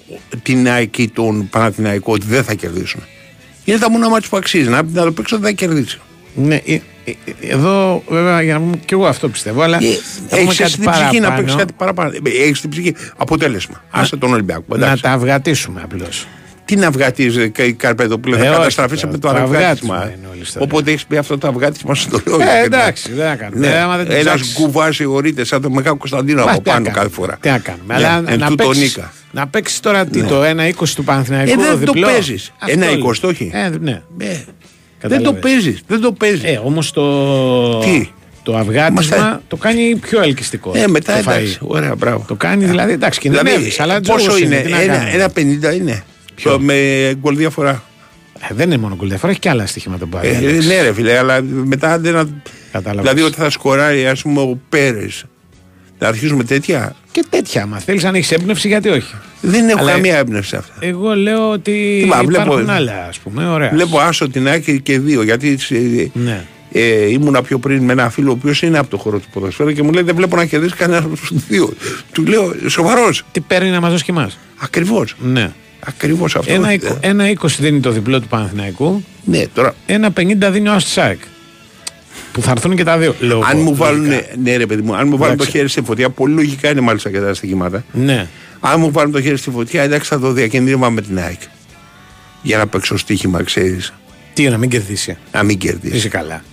την 0.44 0.70
ΑΕΚ 0.70 0.98
ή 0.98 1.10
τον 1.10 1.50
Παναθηναϊκό 1.50 2.14
ότι 2.14 2.26
δεν 2.28 2.44
θα 2.44 2.54
κερδίσουν. 2.54 3.02
Είναι 3.66 3.78
τα 3.78 3.90
μόνα 3.90 4.10
μάτς 4.10 4.28
που 4.28 4.38
αξίζει. 4.38 4.70
Να, 4.70 4.82
να 4.84 5.04
το 5.04 5.12
παίξω 5.12 5.38
δεν 5.38 5.46
θα 5.46 5.52
κερδίσει. 5.52 6.00
Ναι, 6.36 6.56
ε, 6.56 6.74
ε, 6.74 6.82
ε, 7.06 7.14
εδώ 7.40 8.04
βέβαια 8.08 8.42
για 8.42 8.54
να 8.54 8.60
πούμε 8.60 8.78
και 8.78 8.94
εγώ 8.94 9.06
αυτό 9.06 9.30
πιστεύω. 9.30 9.62
Αλλά 9.62 9.78
θα 9.80 9.86
πούμε 10.30 10.42
Έχεις 10.42 10.58
κάτι 10.58 10.72
την 10.72 10.92
ψυχή 10.92 11.20
να 11.20 11.28
παραπάνω. 11.28 11.36
παίξεις 11.36 11.56
κάτι 11.56 11.74
παραπάνω. 11.78 12.12
Έχεις 12.24 12.62
την 12.62 12.70
ψυχή. 12.70 12.96
Αποτέλεσμα. 13.18 13.84
Άσε 13.90 14.18
τον 14.18 14.34
Ολυμπιακό. 14.34 14.64
Να 14.68 14.76
εντάξει. 14.86 15.04
τα 15.04 15.12
αυγατήσουμε 15.12 15.82
απλώς. 15.84 16.28
Τι 16.70 16.76
να 16.76 16.92
βγατίζει 16.92 17.52
η 17.58 17.74
Καρπέδο 17.74 18.20
Ε, 18.28 18.32
θα 18.32 18.38
όχι 18.40 18.50
καταστραφεί 18.50 18.96
τώρα, 18.96 19.12
με 19.12 19.18
το 19.18 19.28
το 19.28 19.36
αυγάτισμα. 19.38 19.96
αυγάτισμα 19.96 20.14
είναι 20.18 20.28
όλη 20.30 20.38
η 20.38 20.42
ιστορία. 20.42 20.68
Οπότε 20.72 20.92
έχεις 20.92 21.06
πει 21.06 21.18
αυτό 21.18 21.38
το 21.38 21.48
αυγάτισμα 21.48 21.96
στο 21.96 22.20
λέω. 22.28 22.40
Ε, 22.42 22.64
εντάξει, 22.64 23.12
δεν 23.14 23.28
θα 23.28 23.36
κάνουμε. 23.36 23.68
Ναι. 23.68 23.74
Ε, 23.74 23.80
άμα 23.80 23.98
δεν 23.98 24.06
την 24.06 24.16
Ένας 24.16 24.26
ψάξεις. 24.34 24.54
κουβά 24.54 24.92
θεωρείται 24.92 25.44
σαν 25.44 25.62
το 25.62 25.70
Μεγάλο 25.70 25.96
Κωνσταντίνο 25.98 26.44
Μα, 26.46 26.52
από 26.52 26.62
τι 26.62 26.68
να 26.70 26.74
πάνω 26.74 26.86
κάνουμε, 26.86 27.04
κάθε 27.04 27.14
φορά. 27.16 27.38
Τι 27.42 27.50
να 27.50 27.58
κάνουμε. 27.58 27.84
Ναι, 27.98 28.06
Αλλά 28.06 28.24
εν 28.32 28.40
να 28.40 28.48
τούτο 28.48 28.64
παίξεις, 28.68 28.84
νίκα. 28.96 29.14
να 29.32 29.48
παίξεις 29.48 29.80
τώρα 29.80 30.06
τι, 30.06 30.22
Ναι. 30.22 30.28
το 30.28 30.44
1-20 30.44 30.96
του 30.96 31.04
Παναθηναϊκού 31.04 31.52
Ε, 31.52 31.56
δεν 31.56 31.70
το 31.72 31.78
διπλό. 31.78 32.08
παίζεις. 32.08 32.52
Αυτό 32.60 32.72
Ένα 32.76 32.86
λέω. 32.86 33.00
20 33.00 33.28
όχι. 33.28 33.52
Ε, 33.54 33.70
ναι. 33.80 34.02
Δεν 34.18 34.38
το 35.00 35.08
Καταλάβες. 35.08 35.40
παίζεις. 35.42 35.82
Δεν 35.88 36.02
το 36.02 36.12
παίζεις. 36.12 36.44
Ε, 36.44 36.62
όμως 36.64 36.92
το... 36.92 37.80
Τι; 37.80 38.10
Το 38.44 38.58
αυγάτισμα 38.58 39.18
Μας- 39.18 39.40
το 39.48 39.56
κάνει 39.56 39.96
πιο 39.96 40.22
ελκυστικό. 40.22 40.72
Ε, 40.76 40.88
μετά 40.88 41.14
το 41.14 41.20
φαΐ. 41.20 41.34
εντάξει. 41.34 41.58
Ωραία, 41.62 41.96
μπράβο. 41.96 42.26
Το 42.28 42.36
κάνει 42.36 42.66
δηλαδή, 42.66 42.92
εντάξει, 42.92 43.20
Δηλαδή, 43.22 43.40
κινδυνεύεις, 43.44 43.80
αλλά 43.80 44.02
πόσο 44.02 44.18
τζόγος 44.20 44.40
είναι, 44.42 44.60
τι 44.60 44.70
να 44.72 44.82
ένα, 44.82 44.94
κάνουμε. 44.96 45.12
ένα 45.14 45.30
50 45.30 45.74
είναι. 45.76 46.04
Ποιο; 46.42 46.60
Με 46.60 46.74
γκολ 47.20 47.36
διαφορά. 47.36 47.84
Ε, 48.50 48.54
δεν 48.54 48.68
είναι 48.68 48.78
μόνο 48.78 48.96
γκολ 48.96 49.08
διαφορά, 49.08 49.32
έχει 49.32 49.40
και 49.42 49.50
άλλα 49.50 49.66
στοιχήματα 49.66 50.06
που 50.06 50.18
Ε, 50.22 50.30
πάει. 50.32 50.42
ναι, 50.66 50.82
ρε 50.82 50.94
φίλε, 50.94 51.18
αλλά 51.18 51.42
μετά 51.42 52.00
δεν. 52.00 52.14
να- 52.14 52.28
Κατάλαβες. 52.72 53.12
Δηλαδή 53.12 53.28
ότι 53.32 53.42
θα 53.42 53.50
σκοράρει, 53.50 54.08
ας 54.08 54.22
πούμε, 54.22 54.42
ο 54.42 54.60
Πέρες. 54.70 55.24
Θα 55.98 56.08
αρχίσουμε 56.08 56.44
τέτοια; 56.44 56.96
Και 57.12 57.26
τέτοια, 57.30 57.62
άμα 57.64 57.80
θέλεις, 57.80 58.04
αν 58.04 58.16
έχεις 58.16 58.32
έμπνευση, 58.32 58.68
γιατί 58.68 58.90
όχι. 58.90 59.14
Δεν 59.42 59.70
έχω 59.70 59.80
Αλλά- 59.80 59.92
καμία 59.92 60.18
έμπνευση 60.18 60.56
αυτά. 60.56 60.74
Εγώ 60.80 61.16
λέω 61.16 61.52
ότι 61.52 62.06
Μα, 62.08 62.18
βλέπω- 62.24 62.46
υπάρχουν 62.46 62.70
άλλα, 62.70 63.06
ας 63.10 63.20
πούμε, 63.20 63.48
ωραία. 63.48 63.70
Βλέπω 63.70 64.00
άσο 64.00 64.30
την 64.30 64.48
άκρη 64.50 64.82
και 64.82 65.00
δύο. 65.00 65.24
Γιατί 65.24 65.60
ε, 65.70 66.06
Ναι. 66.20 66.46
ε, 66.72 67.10
ήμουνα 67.12 67.42
πιο 67.42 67.60
πριν 67.60 67.84
με 67.84 67.92
ένα 67.92 68.10
φίλο 68.10 68.30
ο 68.30 68.34
οποίος 68.34 68.62
είναι 68.62 68.78
από 68.78 68.90
το 68.90 68.98
χώρο 68.98 69.20
του 69.20 69.28
ποδοσφαίρου 69.34 69.72
και 69.72 69.84
μου 69.84 69.92
λέει: 69.92 70.04
Δεν 70.04 70.16
βλέπω 70.16 70.36
να 70.36 70.46
κερδίσει 70.46 70.76
κανένας 70.76 71.04
από 71.04 71.16
τους 71.16 71.32
δύο. 71.48 71.74
Του 72.12 72.26
λέω: 72.26 72.54
Σοβαρός. 72.68 73.24
Τι 73.32 73.40
παίρνει 73.40 73.70
να 73.70 73.80
μας 73.80 73.92
δώσει 73.92 74.04
και 74.04 74.12
εμάς. 74.12 74.38
Ακριβώς. 74.58 75.16
Ναι. 75.20 75.52
Ακριβώς 75.86 76.36
αυτό. 76.36 76.54
Ένα, 76.54 76.70
Ε, 76.70 76.74
εικο- 76.74 76.98
ένα 77.02 77.30
20 77.30 77.60
δίνει 77.60 77.80
το 77.80 77.92
διπλό 77.92 78.20
του 78.22 78.28
Παναθηναϊκού. 78.28 79.04
Ναι, 79.24 79.48
τώρα. 79.48 79.76
Ένα 79.86 80.12
50 80.12 80.52
δίνει 80.52 80.68
ο 80.68 80.74
Αστσάκ. 80.74 81.20
Που 82.32 82.42
θα 82.42 82.52
έρθουν 82.52 82.76
και 82.76 82.84
τα 82.84 82.98
δύο. 82.98 83.16
Λόγω, 83.20 83.44
αν 83.50 83.60
μου 83.60 83.76
βάλουν, 83.76 84.06
λογικά. 84.06 84.26
ναι, 84.44 84.56
ρε 84.58 84.66
παιδί 84.66 84.82
μου, 84.82 84.96
αν 84.96 85.08
μου 85.08 85.18
βάλουν 85.18 85.38
το 85.38 85.44
Εντάξει. 85.44 85.52
χέρι 85.58 85.70
στη 85.70 85.82
φωτιά, 85.82 86.10
πολύ 86.10 86.34
λογικά 86.34 86.70
είναι 86.70 86.82
μάλιστα 86.82 87.10
και 87.12 87.20
τα 87.20 87.34
στοιχήματα. 87.34 87.84
Ναι. 87.92 88.28
Αν 88.60 88.80
μου 88.80 88.92
βάλουν 88.92 89.12
το 89.12 89.22
χέρι 89.22 89.38
στη 89.38 89.50
φωτιά, 89.50 89.82
εντάξει, 89.84 90.10
θα 90.10 90.20
το 90.20 90.32
διακινδύνευα 90.32 90.90
με 90.90 91.02
την 91.02 91.20
ΑΕΚ. 91.20 91.40
Για 92.42 92.58
να 92.58 92.68
παίξω 92.68 92.98
στοίχημα, 92.98 93.44
ξέρεις. 93.44 93.94
Τι 94.34 94.50
να 94.50 94.58
μην 94.58 94.70
κερδίσει. 94.70 95.18
Να 95.32 95.44
μην 95.44 95.58
κερδίσει. 95.58 95.96
Είσαι 95.96 96.08
καλά. 96.10 96.44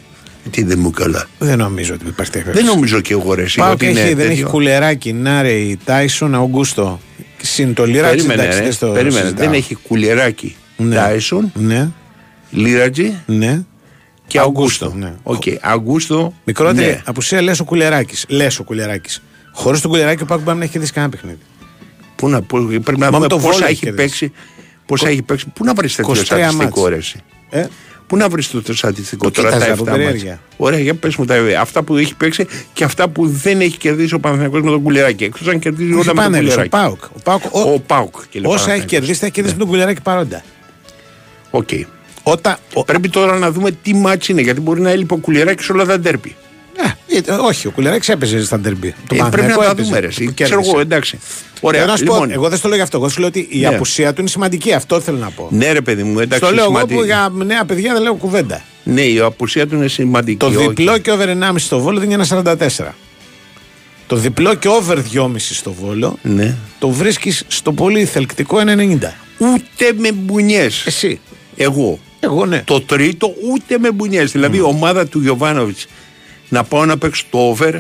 Τι 0.50 0.62
δεν 0.62 0.78
μου 0.78 0.90
καλά. 0.90 1.26
Δεν 1.38 1.58
νομίζω 1.58 1.94
ότι 1.94 2.06
υπάρχει 2.08 2.32
τέτοιος. 2.32 2.54
Δεν 2.54 2.64
νομίζω 2.64 3.00
και 3.00 3.12
εγώ 3.12 3.34
ρε. 3.34 3.42
εσύ, 3.42 3.58
Πάω 3.58 3.70
ότι 3.70 3.84
και 3.84 3.90
είναι 3.90 4.00
έχει, 4.00 4.14
δεν 4.14 4.26
έχει 4.26 4.34
τέτοιο. 4.36 4.48
Κουλιεράκη, 4.50 5.12
Ναρέι, 5.12 5.78
Τάισον, 5.84 6.34
Αουγκούστο. 6.34 7.00
Συν 7.47 7.74
το 7.74 7.86
Λιράτζι, 7.86 8.16
Περίμενε, 8.16 8.42
εντάξει, 8.42 8.59
ρε, 8.59 8.64
δεν 8.64 8.72
στο 8.72 8.86
περίμενε. 8.86 9.20
συζητάω. 9.20 9.44
Δεν 9.44 9.55
έχει 9.55 9.74
Κουλιεράκη. 9.74 10.57
Ναι. 10.76 10.94
Τάισον, 10.94 11.53
Ναι, 11.55 11.88
Λιράτζι 12.50 13.14
ναι. 13.26 13.62
και 14.26 14.38
Αγκούστο. 14.38 14.92
ναι. 14.97 15.12
Οκ, 15.22 15.42
Αγκούστο. 15.61 16.34
Μικρότερη 16.44 16.86
ναι. 16.86 17.01
απουσία 17.05 17.42
λες 17.42 17.61
ο 17.61 17.64
Κουλιεράκης. 17.64 18.16
Λες 18.28 18.59
ο 18.59 18.64
Κουλιεράκης. 18.64 19.18
Χωρίς 19.53 19.80
τον 19.80 19.90
Κουλιεράκη 19.90 20.22
ο 20.22 20.26
ΠΑΟΚ 20.26 20.42
μπορεί 20.42 20.57
να 20.57 20.62
έχει 20.62 20.72
κερδίσει 20.72 20.92
κανένα 20.92 21.12
παιχνίδι. 21.12 21.38
Πού 22.16 22.28
να, 22.28 22.42
πού- 22.42 22.66
πρέπει 22.82 22.90
να 22.90 22.97
Μα 22.99 23.11
με 23.11 23.16
δούμε 23.16 23.28
το 23.28 23.36
πόσα 23.36 23.49
Βόλο 23.51 23.64
έχει 23.64 23.72
έχει 23.72 23.80
κερδίσει. 23.80 24.09
παίξει. 24.28 24.32
Πόσα 24.86 25.09
έχει 25.09 25.22
παίξει. 25.22 25.47
Πού 25.55 25.64
να 25.64 25.74
βρεις 25.74 25.94
τέτοιο 25.94 26.12
23 26.12 26.24
στατιστικό 26.24 26.80
μάτς. 26.80 26.88
ρε. 26.88 26.97
εσύ; 26.97 27.20
Ε, 27.51 27.66
Πού 28.07 28.16
να 28.16 28.28
βρεις 28.28 28.50
το 28.50 28.74
στατιστικό 28.74 29.24
Το 29.24 29.30
τώρα 29.30 29.50
τα 29.50 29.54
κοίταζα 29.57 29.72
7 29.72 29.74
από 29.80 29.84
μάτς; 29.84 29.96
περιέργεια. 29.98 30.40
Ωραία, 30.57 30.78
για 30.78 30.94
πες 30.94 31.16
μου 31.16 31.24
τα 31.24 31.34
αυτά 31.61 31.82
που 31.82 31.96
έχει 31.96 32.14
παίξει 32.14 32.46
και 32.72 32.84
αυτά 32.84 33.09
που 33.09 33.26
δεν 33.28 33.61
έχει 33.61 33.76
κερδίσει 33.78 34.14
ο 34.14 34.20
Παναθηναϊκός 34.20 34.62
με 34.62 34.70
τον 34.70 34.82
Κουλεράκη. 34.82 35.24
Εκτός 35.24 35.46
αν 35.48 35.59
κερδίζει 35.59 35.92
όχι 35.92 36.00
όλα 36.09 36.14
με 36.14 36.22
τον 36.22 36.22
πάνελ, 36.32 36.40
ο 36.40 36.48
Κουλεράκη. 36.48 36.68
Πάουκ. 36.68 37.04
Ο 37.04 37.18
Πάουκ 37.24 37.42
ο- 37.50 37.72
Ο 37.72 37.78
Πάουκ. 37.86 38.14
και 38.30 38.40
λέει 38.40 38.52
όσα 38.52 38.54
έχει 38.54 38.54
Παναθηναϊκός. 38.54 38.90
κερδίσει, 38.90 39.18
θα 39.18 39.24
έχει 39.26 39.34
κερδίσει 39.34 39.54
με 39.57 39.61
τον 39.62 39.68
Κουλεράκη 39.70 40.00
παρόντα. 40.02 40.42
Οκ. 41.50 41.68
Όταν, 42.22 42.57
ο- 42.74 42.84
Πρέπει 42.84 43.09
τώρα 43.09 43.38
να 43.38 43.50
δούμε 43.50 43.70
τι 43.82 43.94
μάτς 43.94 44.28
είναι, 44.28 44.40
γιατί 44.40 44.61
μπορεί 44.61 44.80
να 44.80 44.90
έλειπε 44.90 45.14
ο 45.14 45.16
Κουλεράκη 45.16 45.62
σε 45.62 45.72
όλα 45.72 45.84
τα 45.84 45.98
ντέρπι. 46.00 46.36
Ε, 47.08 47.16
ε, 47.16 47.32
όχι, 47.32 47.66
ο 47.66 47.70
Κουλεράκη 47.70 48.10
έπαιζε 48.10 48.44
στα 48.44 48.58
ντερμπή. 48.58 48.90
Το 48.90 48.96
Ε, 48.96 49.06
πρέπει 49.06 49.20
να 49.20 49.30
Παναθηναϊκό 49.30 49.62
τα 49.62 49.70
έπαιζε, 49.70 49.88
δούμε, 49.88 50.00
ρε. 50.00 50.06
που 50.06 50.12
εσύ. 50.12 50.32
κέρδισε. 50.32 50.44
Ξέρω 50.44 50.60
εγώ, 50.70 50.80
εντάξει. 50.80 51.18
Ωραία, 51.60 51.80
Θέλω 51.80 51.92
να 51.92 51.98
σου 51.98 52.04
πω, 52.04 52.12
λοιπόν. 52.12 52.30
εγώ 52.30 52.48
δεν 52.48 52.58
στο 52.58 52.68
λέω 52.68 52.76
γι' 52.76 52.82
αυτό. 52.82 52.96
Εγώ 52.96 53.08
σου 53.08 53.18
λέω 53.18 53.28
ότι 53.28 53.46
η 53.50 53.58
Ναι. 53.58 53.66
απουσία 53.66 54.12
του 54.12 54.20
είναι 54.20 54.30
σημαντική. 54.30 54.72
Αυτό 54.72 55.00
θέλω 55.00 55.16
να 55.18 55.30
πω. 55.30 55.48
Ναι, 55.50 55.72
ρε 55.72 55.80
παιδί 55.80 56.02
μου, 56.02 56.18
εντάξει. 56.20 56.44
Στο 56.46 56.54
λέω 56.54 56.64
εγώ 56.64 56.72
σημαντικό. 56.72 57.00
που 57.00 57.04
για 57.06 57.30
νέα 57.44 57.64
παιδιά 57.64 57.92
δεν 57.92 58.02
λέω 58.02 58.14
κουβέντα. 58.14 58.62
Ναι, 58.84 59.00
η 59.02 59.18
απουσία 59.20 59.66
του 59.66 59.74
είναι 59.74 59.88
σημαντική. 59.88 60.36
Το 60.36 60.46
όχι. 60.46 60.56
διπλό 60.56 60.98
και 60.98 61.10
over 61.10 61.28
1,5 61.28 61.52
στο 61.56 61.78
βόλο 61.80 61.98
δίνει 62.00 62.12
ένα 62.14 62.26
44. 62.78 62.94
Το 64.06 64.16
διπλό 64.16 64.54
και 64.54 64.68
over 64.68 64.96
2,5 65.12 65.30
στο 65.38 65.72
βόλο 65.72 66.18
Ναι. 66.22 66.54
το 66.78 66.88
βρίσκεις 66.90 67.44
στο 67.48 67.72
πολύ 67.72 68.04
θελκτικό 68.04 68.58
1,90. 68.58 69.12
Ούτε 69.38 69.92
με 69.96 70.12
μπουνιές. 70.12 70.86
Εσύ. 70.86 71.20
Εγώ. 71.57 71.98
Εγώ 72.20 72.46
ναι. 72.46 72.62
Το 72.66 72.80
τρίτο 72.80 73.34
ούτε 73.53 73.78
με 73.78 73.90
μπουνιές. 73.92 74.32
Δηλαδή 74.32 74.57
η 74.57 74.61
ομάδα 74.61 75.07
του 75.07 75.20
Γιωβάνοβιτς 75.20 75.86
να 76.48 76.64
πάω 76.64 76.84
να 76.84 76.98
παίξω 76.98 77.24
το 77.30 77.38
over. 77.38 77.72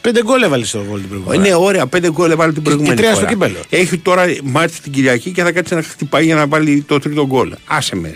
Πέντε 0.00 0.22
γκολ 0.22 0.42
έβαλες 0.42 0.68
στο 0.68 0.82
βόλο 0.82 0.98
την 1.00 1.08
προηγούμενη. 1.08 1.48
Ναι, 1.48 1.54
ωραία, 1.54 1.86
πέντε 1.86 2.10
γκολ 2.10 2.30
έβαλε 2.30 2.52
την 2.52 2.62
προηγούμενη 2.62 2.94
τρία 2.96 3.08
στο 3.10 3.18
φορά. 3.18 3.28
κύπελλο. 3.32 3.56
Έχει 3.70 3.98
τώρα 3.98 4.24
μάτι 4.42 4.80
την 4.82 4.92
Κυριακή 4.92 5.30
και 5.30 5.42
θα 5.42 5.52
κάτσει 5.52 5.74
να 5.74 5.82
χτυπάει 5.82 6.24
για 6.24 6.34
να 6.34 6.46
βάλει 6.46 6.84
το 6.88 6.98
τρίτο 6.98 7.26
γκολ. 7.26 7.54
Άσε 7.66 7.96
με. 7.96 8.08
ρε. 8.08 8.14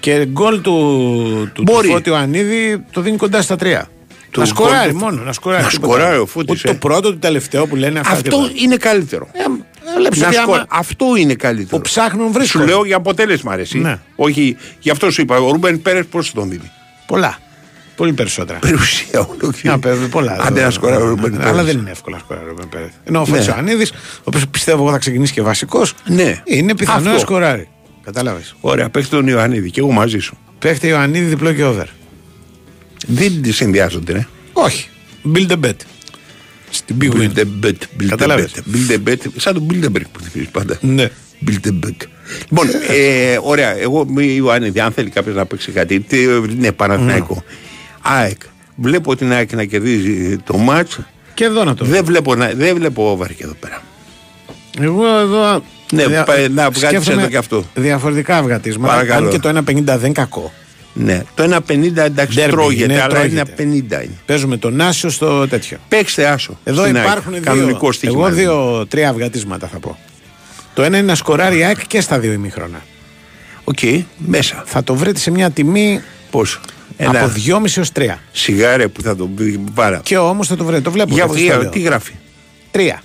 Και 0.00 0.24
γκολ 0.26 0.60
του, 0.60 1.50
του, 1.52 1.62
Μπορεί. 1.62 1.86
του 1.86 1.92
Φώτη 1.92 2.10
Ανίδη 2.10 2.84
το 2.90 3.00
δίνει 3.00 3.16
κοντά 3.16 3.42
στα 3.42 3.56
τρία. 3.56 3.88
Του 4.30 4.40
να 4.40 4.46
σκοράρει 4.46 4.90
γκολ 4.90 4.98
του- 5.00 5.04
μόνο. 5.04 5.22
Να 5.22 5.32
σκοράρει, 5.32 5.62
Να 5.62 5.68
τίποτα 5.68 5.88
σκοράρει 5.92 6.12
άλλο. 6.14 6.22
ο 6.22 6.26
Φώτης, 6.26 6.50
Ούτε 6.60 6.68
ε. 6.70 6.72
το 6.72 6.78
πρώτο, 6.78 7.10
το 7.12 7.16
τελευταίο 7.18 7.66
που 7.66 7.76
λένε 7.76 7.98
αυτά. 7.98 8.12
Αυτό 8.12 8.22
τίποτα. 8.30 8.50
είναι 8.54 8.76
καλύτερο. 8.76 9.28
Ε, 9.32 9.42
βλέπεις 9.98 10.20
Να 10.20 10.26
ότι 10.26 10.36
σκο- 10.36 10.52
άμα- 10.52 10.64
Αυτό 10.68 11.06
είναι 11.18 11.34
καλύτερο. 11.34 11.76
Που 11.76 11.80
ψάχνουν 11.82 12.26
Σου 12.26 12.32
βρίσκουν. 12.32 12.64
λέω 12.66 12.84
για 12.84 12.96
αποτέλεσμα, 12.96 13.52
αρέσει. 13.52 13.78
Ναι. 13.78 13.98
Όχι, 14.16 14.56
γι' 14.80 14.90
αυτό 14.90 15.10
σου 15.10 15.20
είπα. 15.20 15.36
Ο 15.38 15.50
Ρούμπεν 15.50 15.82
Πέρες 15.82 16.04
πόσο 16.06 16.32
τον 16.34 16.48
δίνει; 16.50 16.70
Πολλά. 17.06 17.38
Πολύ 17.96 18.12
περισσότερα. 18.12 18.58
Περιουσία 18.58 19.20
όλο 19.20 19.52
και- 19.52 19.68
Να 19.68 19.78
παίρνει 19.78 20.08
πολλά. 20.08 20.36
Άντε 20.40 20.62
να 20.62 20.70
σκοράρει 20.70 21.02
ο 21.02 21.06
Ρούμπεν 21.08 21.34
Αλλά 21.40 21.50
Πέρες. 21.50 21.64
δεν 21.66 21.78
είναι 21.78 21.90
εύκολο 21.90 22.16
να 22.16 22.22
σκοράρει 22.22 22.46
ο 22.46 22.48
Ρούμπεν 22.48 22.68
Πέρες. 22.68 22.92
Ενώ 23.04 23.20
ο 23.20 23.24
Φώτη 23.24 23.46
Ναι. 23.46 23.54
Ανίδη, 23.56 23.82
ο 23.92 24.22
οποίος 24.24 24.48
πιστεύω 24.48 24.82
εγώ 24.82 24.90
θα 24.92 24.98
ξεκινήσει 24.98 25.32
και 25.32 25.42
βασικός, 25.42 25.94
Ναι. 26.06 26.42
είναι 26.44 26.74
πιθανό 26.76 26.98
Αυτό. 26.98 27.10
να 27.10 27.18
σκοράρει. 27.18 27.68
Κατάλαβες. 28.04 28.54
Ωραία, 28.60 28.88
παίχτε 28.88 29.16
τον 29.16 29.26
Ιωαννίδη 29.26 29.70
και 29.70 29.80
εγώ 29.80 29.90
μαζί 29.90 30.18
σου. 30.18 30.38
Παίχτε 30.58 30.86
Ιωαννίδη 30.86 31.24
διπλό 31.24 31.52
και 31.52 31.64
over. 31.64 31.86
Δεν 33.06 33.42
τη 33.42 33.52
συνδυάζονται, 33.52 34.12
ναι. 34.12 34.26
Όχι. 34.52 34.88
Build 35.34 35.50
a 35.50 35.56
bet. 35.64 35.74
Στην 36.70 36.96
big 37.00 37.10
win. 37.12 37.16
Build 37.16 37.38
a 37.38 37.44
bet. 37.64 37.68
Build 37.68 38.04
a 38.04 38.08
Κατάλαβες. 38.08 38.50
bet. 38.54 38.74
Build 38.76 38.92
a 38.94 39.08
bet. 39.10 39.16
Σαν 39.36 39.54
τον 39.54 39.66
Bilderberg 39.70 40.04
που 40.12 40.20
θυμίζει 40.20 40.50
πάντα. 40.50 40.78
Ναι. 40.80 41.08
Bilderberg. 41.46 42.06
Λοιπόν, 42.50 42.66
ε, 42.88 43.38
ωραία, 43.42 43.78
εγώ 43.78 44.04
με 44.06 44.22
Ιωαννίδη, 44.22 44.80
αν 44.80 44.92
θέλει 44.92 45.10
κάποιος 45.10 45.34
να 45.34 45.46
παίξει 45.46 45.70
κάτι, 45.72 46.00
τι, 46.00 46.16
ναι, 46.58 46.72
Παναθηναϊκό. 46.72 47.42
ΑΕΚ. 48.08 48.40
Βλέπω 48.76 49.16
την 49.16 49.32
ΑΕΚ 49.32 49.52
να 49.52 49.64
κερδίζει 49.64 50.38
το 50.38 50.56
μάτς. 50.56 50.98
Και 51.34 51.44
εδώ 51.44 51.64
να 51.64 51.74
το 51.74 51.84
Δεν 51.84 52.04
βλέπω, 52.04 52.34
να, 52.34 52.52
δεν 52.54 52.74
βλέπω 52.74 53.10
over 53.10 53.32
και 53.36 53.44
εδώ 53.44 53.54
πέρα. 53.60 53.82
Εγώ 54.80 55.18
εδώ. 55.18 55.62
Ναι, 55.92 56.24
πάει 56.24 56.48
να 56.48 56.70
βγάλεις 56.70 56.78
σκέφτομαι 56.78 57.20
εδώ 57.20 57.30
και 57.30 57.36
αυτό. 57.36 57.64
Διαφορετικά 57.74 58.36
αυγατίσματα. 58.36 58.94
Παρακαλώ. 58.94 59.26
Αν 59.26 59.32
και 59.32 59.38
το 59.38 59.48
1,50 59.48 59.62
δεν 59.84 59.98
είναι 59.98 60.12
κακό. 60.12 60.52
Ναι, 60.92 61.22
το 61.34 61.42
1,50 61.68 61.96
εντάξει 61.96 62.38
Derby, 62.40 62.50
τρώγεται, 62.50 62.92
ναι, 62.92 63.00
αλλά 63.00 63.14
τρώγεται. 63.14 63.62
είναι 63.62 63.84
50 63.88 63.92
είναι. 63.92 64.18
Παίζουμε 64.26 64.56
τον 64.56 64.80
άσο 64.80 65.10
στο 65.10 65.48
τέτοιο. 65.48 65.78
Παίξτε 65.88 66.26
άσο. 66.26 66.58
Εδώ 66.64 66.82
στην 66.82 66.96
ΑΕΚ. 66.96 67.06
υπάρχουν 67.06 67.40
Κανονικό 67.40 67.78
δύο. 67.78 67.92
στοίχημα. 67.92 68.26
Εγώ 68.26 68.36
δύο-τρία 68.36 69.08
αυγατίσματα 69.08 69.66
θα 69.66 69.78
πω. 69.78 69.98
Το 70.74 70.82
ένα 70.82 70.96
είναι 70.98 71.06
να 71.06 71.14
σκοράρει 71.14 71.58
η 71.58 71.64
ΑΕΚ 71.64 71.86
και 71.86 72.00
στα 72.00 72.18
δύο 72.18 72.32
ημίχρονα. 72.32 72.82
Οκ, 73.64 73.78
μέσα. 74.16 74.62
Θα 74.66 74.84
το 74.84 74.94
βρείτε 74.94 75.18
σε 75.18 75.30
μια 75.30 75.50
τιμή 75.50 76.02
Πόσο. 76.30 76.60
Από 76.98 77.32
2,5 77.46 77.76
έως 77.76 77.90
3. 77.94 78.14
Σιγά 78.32 78.69
ρε 78.69 78.88
που 78.88 79.02
θα 79.02 79.16
τον 79.16 79.34
πει 79.34 79.64
πάρα. 79.74 80.00
Και 80.04 80.18
όμως 80.18 80.46
θα 80.48 80.56
το 80.56 80.64
βρείτε. 80.64 80.80
Το 80.80 80.90
βλέπω. 80.90 81.14
Για, 81.14 81.24
αυτό 81.24 81.36
για- 81.36 81.54
το 81.56 81.60
λέω. 81.62 81.70
τι 81.70 81.78
γράφει. 81.80 82.12
τρία. 82.70 83.02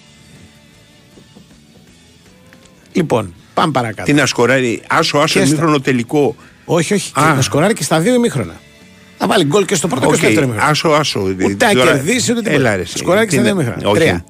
Λοιπόν, 2.91 3.34
πάμε 3.53 3.72
παρακάτω. 3.72 4.03
Τι 4.03 4.13
να 4.13 4.26
σκοράρει, 4.26 4.81
άσο, 4.88 5.18
άσο, 5.18 5.39
Και 5.39 5.45
στα- 5.45 5.47
ημίχρονο 5.55 5.80
τελικό. 5.80 6.35
Όχι, 6.65 6.93
όχι. 6.93 7.11
Και 7.11 7.19
Α. 7.22 7.34
να 7.34 7.41
σκοράρει 7.41 7.73
και 7.73 7.84
στα 7.84 7.99
δύο 7.99 8.13
ημίχρονα. 8.13 8.59
Θα 9.18 9.27
βάλει 9.27 9.43
γκολ 9.43 9.65
και 9.65 9.76
στο 9.76 9.88
πρώτο 9.88 10.01
και 10.05 10.11
Οκ, 10.11 10.15
στο 10.18 10.26
δεύτερο 10.26 10.45
ημίχρονο. 10.45 10.72
άσο, 10.72 10.89
άσο. 10.89 11.19
Ούτε 11.19 11.65
να 11.73 11.73
κερδίσει, 11.84 12.31
ούτε 12.31 12.41
τίποτα. 12.41 12.59
Έλα, 12.61 12.76
ρε, 12.76 12.81
εσύ. 12.81 12.97
Σκοράρει 12.97 13.26
και 13.27 13.31
στα 13.34 13.41
Τι 13.41 13.47
δύο 13.47 13.55
να- 13.55 13.61
ημίχρονα. 13.63 13.89
όχι. 13.89 13.99
Τρία. 13.99 14.26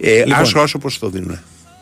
Ε, 0.00 0.16
Λοιπόν. 0.24 0.32
Άσο, 0.42 0.58
άσο, 0.60 0.78
πώς 0.78 0.98
το 0.98 1.08
δίνουν. 1.10 1.38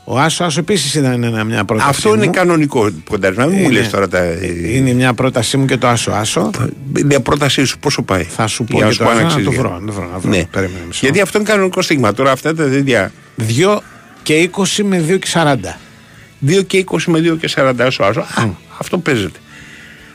Ο 0.09 0.19
Άσος 0.19 0.41
Άσο 0.47 0.61
επίσης 0.61 0.95
ήταν 0.95 1.25
ένα- 1.25 1.45
μια 1.45 1.65
πρόταση. 1.65 1.89
Αυτό 1.91 2.15
είναι 2.15 2.25
μου. 2.25 2.31
κανονικό 2.33 2.91
ποντάρισμα. 3.05 3.45
Μην 3.45 3.55
μου 3.57 3.63
Είναι- 3.63 3.73
λες 3.73 3.91
τώρα 3.91 4.09
τα. 4.09 4.25
Είναι 4.67 4.93
μια 4.93 5.15
πρότασή 5.15 5.57
μου 5.57 5.65
και 5.65 5.77
το 5.77 5.87
Άσο 5.89 6.11
Άσο. 6.11 6.51
Μια 7.05 7.21
πρότασή 7.21 7.65
σου 7.65 7.79
πόσο 7.79 8.03
πάει; 8.03 8.23
Θα 8.23 8.47
σου 8.47 8.65
πω 8.65 8.77
Για 8.77 8.87
και 8.87 8.93
σου 8.93 8.99
το 8.99 9.05
πω 9.05 9.11
αν 9.11 9.17
Άσο, 9.17 9.27
να 9.27 9.33
το 9.33 9.41
αξίζει. 9.41 9.57
βρω. 9.63 9.79
Να 9.81 9.87
το 9.87 9.93
βρω, 9.93 10.09
να 10.13 10.19
βρω. 10.19 10.31
Ναι. 10.31 10.45
Περίμενε 10.51 10.85
μισό. 10.87 10.99
Γιατί 11.03 11.21
αυτό 11.21 11.39
είναι 11.39 11.49
κανονικό 11.49 11.83
στοίχημα. 11.83 12.13
Τώρα 12.13 12.31
αυτά 12.31 12.55
τα 12.55 12.69
τέτοια. 12.69 13.13
2 13.37 13.83
και 14.23 14.35
20 14.35 14.83
με 14.83 14.99
2 15.09 15.19
και 15.19 15.27
40. 15.33 15.79
2 16.47 16.63
και 16.63 16.79
20 16.79 17.11
με 17.11 17.21
2 17.21 17.37
και 17.37 17.49
40 17.49 17.85
άσο, 17.87 18.03
άσο. 18.05 18.21
Α, 18.21 18.45
αυτό 18.79 18.99
παίζεται. 18.99 19.39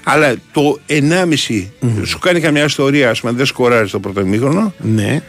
Αλλά 0.04 0.34
το 0.52 0.80
1,5 0.86 1.72
σου 2.06 2.20
κάνει 2.20 2.40
καμιά 2.40 2.64
ιστορία, 2.64 3.10
ας 3.10 3.20
πούμε, 3.20 3.32
δεν 3.34 3.46
σκοράρει 3.46 3.90
το 3.90 4.00
πρώτο 4.00 4.20
ημίχρονο 4.22 4.74
Ναι. 4.80 5.22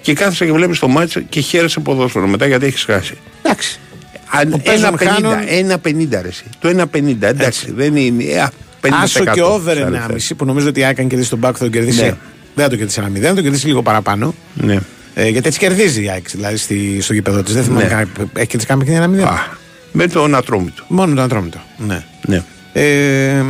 και 0.00 0.12
κάθεσαι 0.14 0.44
και 0.46 0.52
βλέπεις 0.52 0.78
το 0.78 0.88
μάτσο 0.88 1.20
και 1.20 1.40
χαίρεσαι 1.40 1.80
ποδόσφαιρο 1.80 2.26
μετά 2.26 2.46
γιατί 2.46 2.66
έχεις 2.66 2.84
χάσει. 2.84 3.14
Εντάξει. 3.42 3.80
Αν- 4.30 4.50
Το 4.50 4.58
παίζουν, 4.58 4.84
1,50, 4.98 5.04
χάνουν. 5.10 5.32
1,50 5.48 6.20
ρε 6.22 6.28
εσύ. 6.28 6.44
Το 6.58 6.68
1,50 6.68 7.26
εντάξει, 7.26 7.72
δεν 7.72 7.96
είναι. 7.96 8.24
ε, 8.24 8.40
α, 8.40 8.50
50% 8.80 8.88
Άσο 9.02 9.24
και 9.24 9.42
over 9.42 9.76
θα 9.76 10.08
1,5 10.08 10.34
που 10.36 10.44
νομίζω 10.44 10.68
ότι 10.68 10.80
η 10.80 10.84
ΑΕΚ 10.84 10.98
αν 11.00 11.08
κερδίσει 11.08 11.30
τον 11.30 11.38
Μπάκ 11.38 11.54
θα 11.58 11.62
τον 11.64 11.72
κερδίσει. 11.72 12.00
Ναι. 12.00 12.14
Δεν 12.54 12.64
θα 12.64 12.68
τον 12.68 12.78
κερδίσει 12.78 13.00
ένα 13.00 13.08
0, 13.08 13.20
θα 13.28 13.34
τον 13.34 13.42
κερδίσει 13.42 13.66
λίγο 13.66 13.82
παραπάνω. 13.82 14.34
Ναι. 14.54 14.78
Ε, 15.14 15.28
γιατί 15.28 15.46
έτσι 15.48 15.58
κερδίζει 15.58 16.04
η 16.04 16.10
ΑΕΚ 16.10 16.30
δηλαδή 16.30 16.56
στη, 16.56 17.00
στο 17.00 17.12
γήπεδο 17.12 17.42
της. 17.42 17.54
Δεν 17.54 17.62
θυμάμαι 17.62 17.82
Ναι. 17.82 17.88
καν- 17.88 18.08
έχει 18.36 18.46
κερδίσει 18.46 18.66
κανένα 18.66 18.84
παιχνίδι 18.84 19.22
ένα 19.22 19.30
0. 19.30 19.34
Α, 19.34 19.56
με 19.92 20.06
τον 20.06 20.34
ατρόμητο. 20.34 20.82
Μόνο 20.88 21.14
το 21.14 21.22
ατρόμητο. 21.22 21.58
Ναι. 21.76 22.04
Ναι. 22.26 22.42
Ε, 22.72 23.44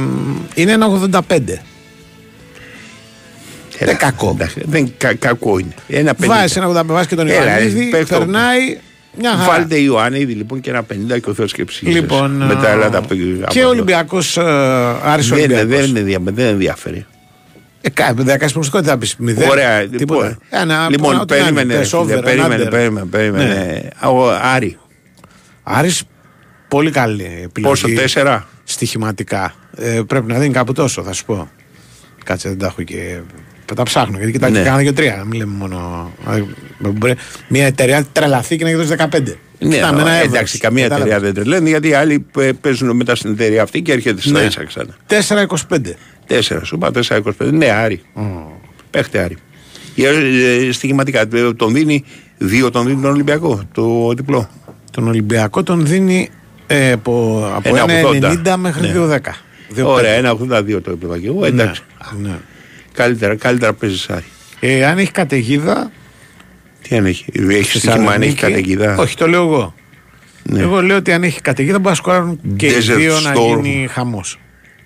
είναι 0.54 0.72
ένα 0.72 0.86
85. 0.86 1.62
Έλα, 3.80 3.90
Δεν 3.90 3.96
κακό. 3.96 4.30
εντάξει, 4.34 4.60
δεν 4.64 4.92
κα, 4.98 5.14
κακό 5.14 5.58
είναι. 5.58 5.74
Ένα 5.88 6.14
50. 6.14 6.26
Βάζεις 6.26 6.56
ένα 6.56 6.66
85 6.68 6.84
βάζεις 6.86 7.08
και 7.08 7.14
τον 7.14 7.28
Έλα, 7.28 7.44
Ιωαννίδη. 7.58 7.84
παίχτω. 7.90 8.18
Περνάει 8.18 8.78
μια 9.18 9.30
χαρά. 9.30 9.46
Βάλτε 9.52 9.76
Ιωάννη 9.78 10.18
λοιπόν 10.18 10.60
και 10.60 10.70
ένα 10.70 10.82
50 11.14 11.20
και 11.20 11.30
ο 11.30 11.34
Θεός 11.34 11.52
και 11.52 11.64
ψυχής. 11.64 11.94
Λοιπόν, 11.94 12.30
Μετά 12.30 12.60
α, 12.68 12.72
έλατε 12.72 12.96
από 12.96 13.08
το 13.08 13.14
Και 13.48 13.64
ο 13.64 13.68
Ολυμπιακός 13.68 14.38
Άρης 14.38 15.28
δεν, 15.28 15.38
είναι- 15.38 15.54
Ολυμπιακός. 15.54 15.80
δεν, 15.86 15.88
είναι 15.90 16.00
δια- 16.00 16.20
δεν 16.24 16.46
ενδιαφέρει. 16.46 17.06
Ε, 17.80 17.90
κα- 17.90 18.12
δεν 18.14 18.26
κάνει 18.38 18.52
προσωπικό, 18.52 18.78
δεν 18.78 18.84
θα 18.92 18.98
πεις 18.98 19.14
μηδέν. 19.18 19.48
Ωραία, 19.48 19.86
τίποτα. 19.88 19.98
λοιπόν, 20.26 20.38
Ένα, 20.50 20.88
λοιπόν 20.90 21.20
ό,τι 21.20 21.30
να 21.32 21.36
είναι, 21.36 21.44
περίμενε, 21.52 21.78
πες, 21.78 21.88
φίλε, 21.88 22.00
over, 22.00 22.14
Ναι. 22.14 22.20
περίμενε, 22.22 22.64
under. 22.64 22.70
περίμενε, 22.70 23.06
περίμενε. 23.06 23.88
Ο 24.04 24.30
Άρη, 24.30 24.78
Άρης 25.62 26.02
πολύ 26.68 26.90
καλή 26.90 27.24
επιλογή. 27.44 27.72
πόσο, 27.82 27.94
τέσσερα; 27.94 28.46
Στοιχηματικά. 28.64 29.54
Ε, 29.76 30.00
πρέπει 30.06 30.32
να 30.32 30.38
δίνει 30.38 30.52
κάπου 30.52 30.72
τόσο, 30.72 31.02
θα 31.02 31.12
σου 31.12 31.24
πω. 31.24 31.50
Κάτσε, 32.24 32.48
δεν 32.48 32.58
τα 32.58 32.66
έχω 32.66 32.82
και. 32.82 33.20
Θα 33.68 33.74
τα 33.74 33.82
ψάχνω 33.82 34.16
γιατί 34.16 34.32
κοιτάξτε, 34.32 34.58
Ναι. 34.58 34.64
ναι. 34.64 34.70
κάνα 34.70 34.82
και 34.82 34.92
τρία. 34.92 35.16
να 35.16 35.24
Μην 35.24 35.38
λέμε 35.38 35.52
μόνο. 35.58 36.10
δηλαδή, 36.24 36.46
μπορεί 36.98 37.14
Μια 37.48 37.66
εταιρεία 37.66 38.04
τρελαθεί 38.12 38.56
και 38.56 38.64
να 38.64 38.70
έχει 38.70 38.78
δώσει 38.78 38.94
15. 38.98 39.36
Ναι, 39.58 39.74
Κοιτάμε, 39.74 40.00
ένα 40.00 40.10
εύρος. 40.12 40.26
εντάξει, 40.32 40.58
καμία 40.58 40.82
Κατάλαβες. 40.82 41.12
εταιρεία 41.14 41.32
δεν 41.32 41.42
τρελαίνει 41.42 41.68
γιατί 41.68 41.88
οι 41.88 41.92
άλλοι 41.94 42.26
ε, 42.38 42.50
παίζουν 42.60 42.96
μετά 42.96 43.14
στην 43.14 43.30
εταιρεία 43.30 43.62
αυτή 43.62 43.82
και 43.82 43.92
έρχεται 43.92 44.20
στα 44.20 44.30
Ναι. 44.40 44.46
ίσα 44.46 44.64
ξανά. 44.64 44.96
4,25. 45.06 45.94
Τέσσερα, 46.26 46.64
σου 46.64 46.74
είπα 46.74 46.90
4-25. 47.08 47.50
Ναι, 47.52 47.66
Άρη. 47.70 48.02
Παίχτε 48.90 49.18
Άρη. 49.18 49.36
Ε, 49.96 50.08
ε, 50.68 50.72
Στοιχηματικά, 50.72 51.20
ε, 51.20 51.52
τον 51.56 51.72
δίνει, 51.72 52.04
δύο 52.38 52.70
τον 52.70 52.86
δίνει 52.86 53.00
τον 53.02 53.10
Ολυμπιακό, 53.10 53.62
το 53.72 54.12
διπλό. 54.16 54.48
Τον 54.90 55.08
Ολυμπιακό 55.08 55.62
τον 55.62 55.86
δίνει 55.86 56.28
ε, 56.66 56.92
από, 56.92 57.44
από 57.56 57.76
Ένα 57.76 57.84
1,90 58.44 58.52
80. 58.52 58.56
μέχρι 58.58 58.86
Ναι. 58.88 58.92
2,10. 58.96 59.16
2,5. 59.76 59.84
Ωραία, 59.84 60.32
1,82 60.32 60.82
το 60.82 60.96
είπα 61.02 61.18
και 61.18 61.26
εγώ. 61.26 61.44
Εντάξει. 61.44 61.82
Ναι. 62.22 62.38
Καλύτερα, 62.98 63.34
καλύτερα 63.34 63.72
παίζει 63.72 64.06
Άρη. 64.08 64.24
Ε, 64.60 64.86
αν 64.86 64.98
έχει 64.98 65.10
καταιγίδα. 65.10 65.90
Τι 66.88 66.96
αν 66.96 67.06
έχει, 67.06 67.24
έχει 67.50 67.78
στοίχημα 67.78 67.92
αν 68.12 68.22
έχει 68.22 68.32
Θεσσαλονίκη- 68.34 68.40
καταιγίδά. 68.40 68.96
Όχι, 68.96 69.16
το 69.16 69.26
λέω 69.28 69.42
εγώ. 69.42 69.74
Ναι. 70.42 70.60
Εγώ 70.60 70.82
λέω 70.82 70.96
ότι 70.96 71.12
αν 71.12 71.22
έχει 71.22 71.40
καταιγίδα 71.40 71.76
μπορεί 71.78 71.88
να 71.88 71.94
σκοράρουν 71.94 72.40
και 72.56 72.66
οι 72.66 72.72
Desert 72.78 72.96
δύο 72.96 73.20
να 73.20 73.32
Storm. 73.32 73.62
γίνει 73.62 73.86
χαμός. 73.90 74.38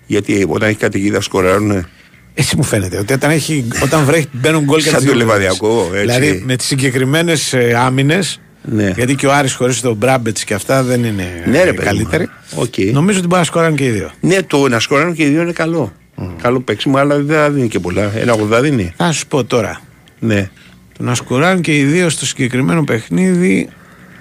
Γιατί 0.05 0.45
όταν 0.49 0.69
έχει 0.69 0.77
καταιγίδα 0.77 1.21
σκοράρουν. 1.21 1.87
Έτσι 2.33 2.55
μου 2.55 2.63
φαίνεται. 2.63 2.97
Ότι 2.97 3.13
όταν, 3.13 3.31
έχει, 3.31 3.67
όταν 3.83 4.03
βρέχει 4.05 4.27
μπαίνουν 4.31 4.63
γκολ 4.63 4.77
και 4.81 4.89
Σαν 4.89 4.93
τις 4.99 5.03
το 5.05 5.09
δύο 5.11 5.19
Λεβαδιακό, 5.25 5.87
πλευρές. 5.89 6.15
έτσι. 6.15 6.19
Δηλαδή 6.19 6.43
με 6.45 6.55
τις 6.55 6.65
συγκεκριμένες 6.67 7.53
ε, 7.53 7.73
άμυνες. 7.77 8.41
Ναι. 8.65 8.91
Γιατί 8.95 9.15
και 9.15 9.27
ο 9.27 9.33
Άρης 9.33 9.53
χωρίς 9.53 9.81
τον 9.81 9.95
Μπράμπετς 9.95 10.43
και 10.43 10.53
αυτά 10.53 10.83
δεν 10.83 11.03
είναι 11.03 11.43
Ναι, 11.45 11.63
ρε, 11.63 11.69
ε, 11.69 11.73
παιδί 11.73 11.87
καλύτεροι. 11.87 12.23
μου. 12.23 12.61
Οκ. 12.61 12.73
Νομίζω 12.93 13.17
ότι 13.17 13.27
μπορεί 13.27 13.39
να 13.39 13.45
σκοράρουν 13.47 13.75
και 13.75 13.85
οι 13.85 13.89
δύο. 13.89 14.11
Ναι, 14.19 14.41
το 14.43 14.67
να 14.67 14.79
σκοράρουν 14.79 15.13
και 15.13 15.23
οι 15.23 15.27
δύο 15.29 15.41
είναι 15.41 15.51
καλό. 15.51 15.93
Καλό 16.41 16.59
παίξιμο, 16.59 16.97
αλλά 16.97 17.15
δεν 17.19 17.35
θα 17.37 17.49
δίνει 17.49 17.67
και 17.67 17.79
πολλά. 17.79 18.11
Ένα 18.15 18.35
80 18.57 18.61
δίνει. 18.61 18.93
Θα 18.97 19.11
σου 19.11 19.27
πω 19.27 19.43
τώρα. 19.43 19.81
Ναι. 20.19 20.49
Το 20.97 21.03
να 21.03 21.15
σκοράρουν 21.15 21.61
και 21.61 21.77
οι 21.77 21.83
δύο 21.83 22.09
στο 22.09 22.25
συγκεκριμένο 22.25 22.83
παιχνίδι. 22.83 23.69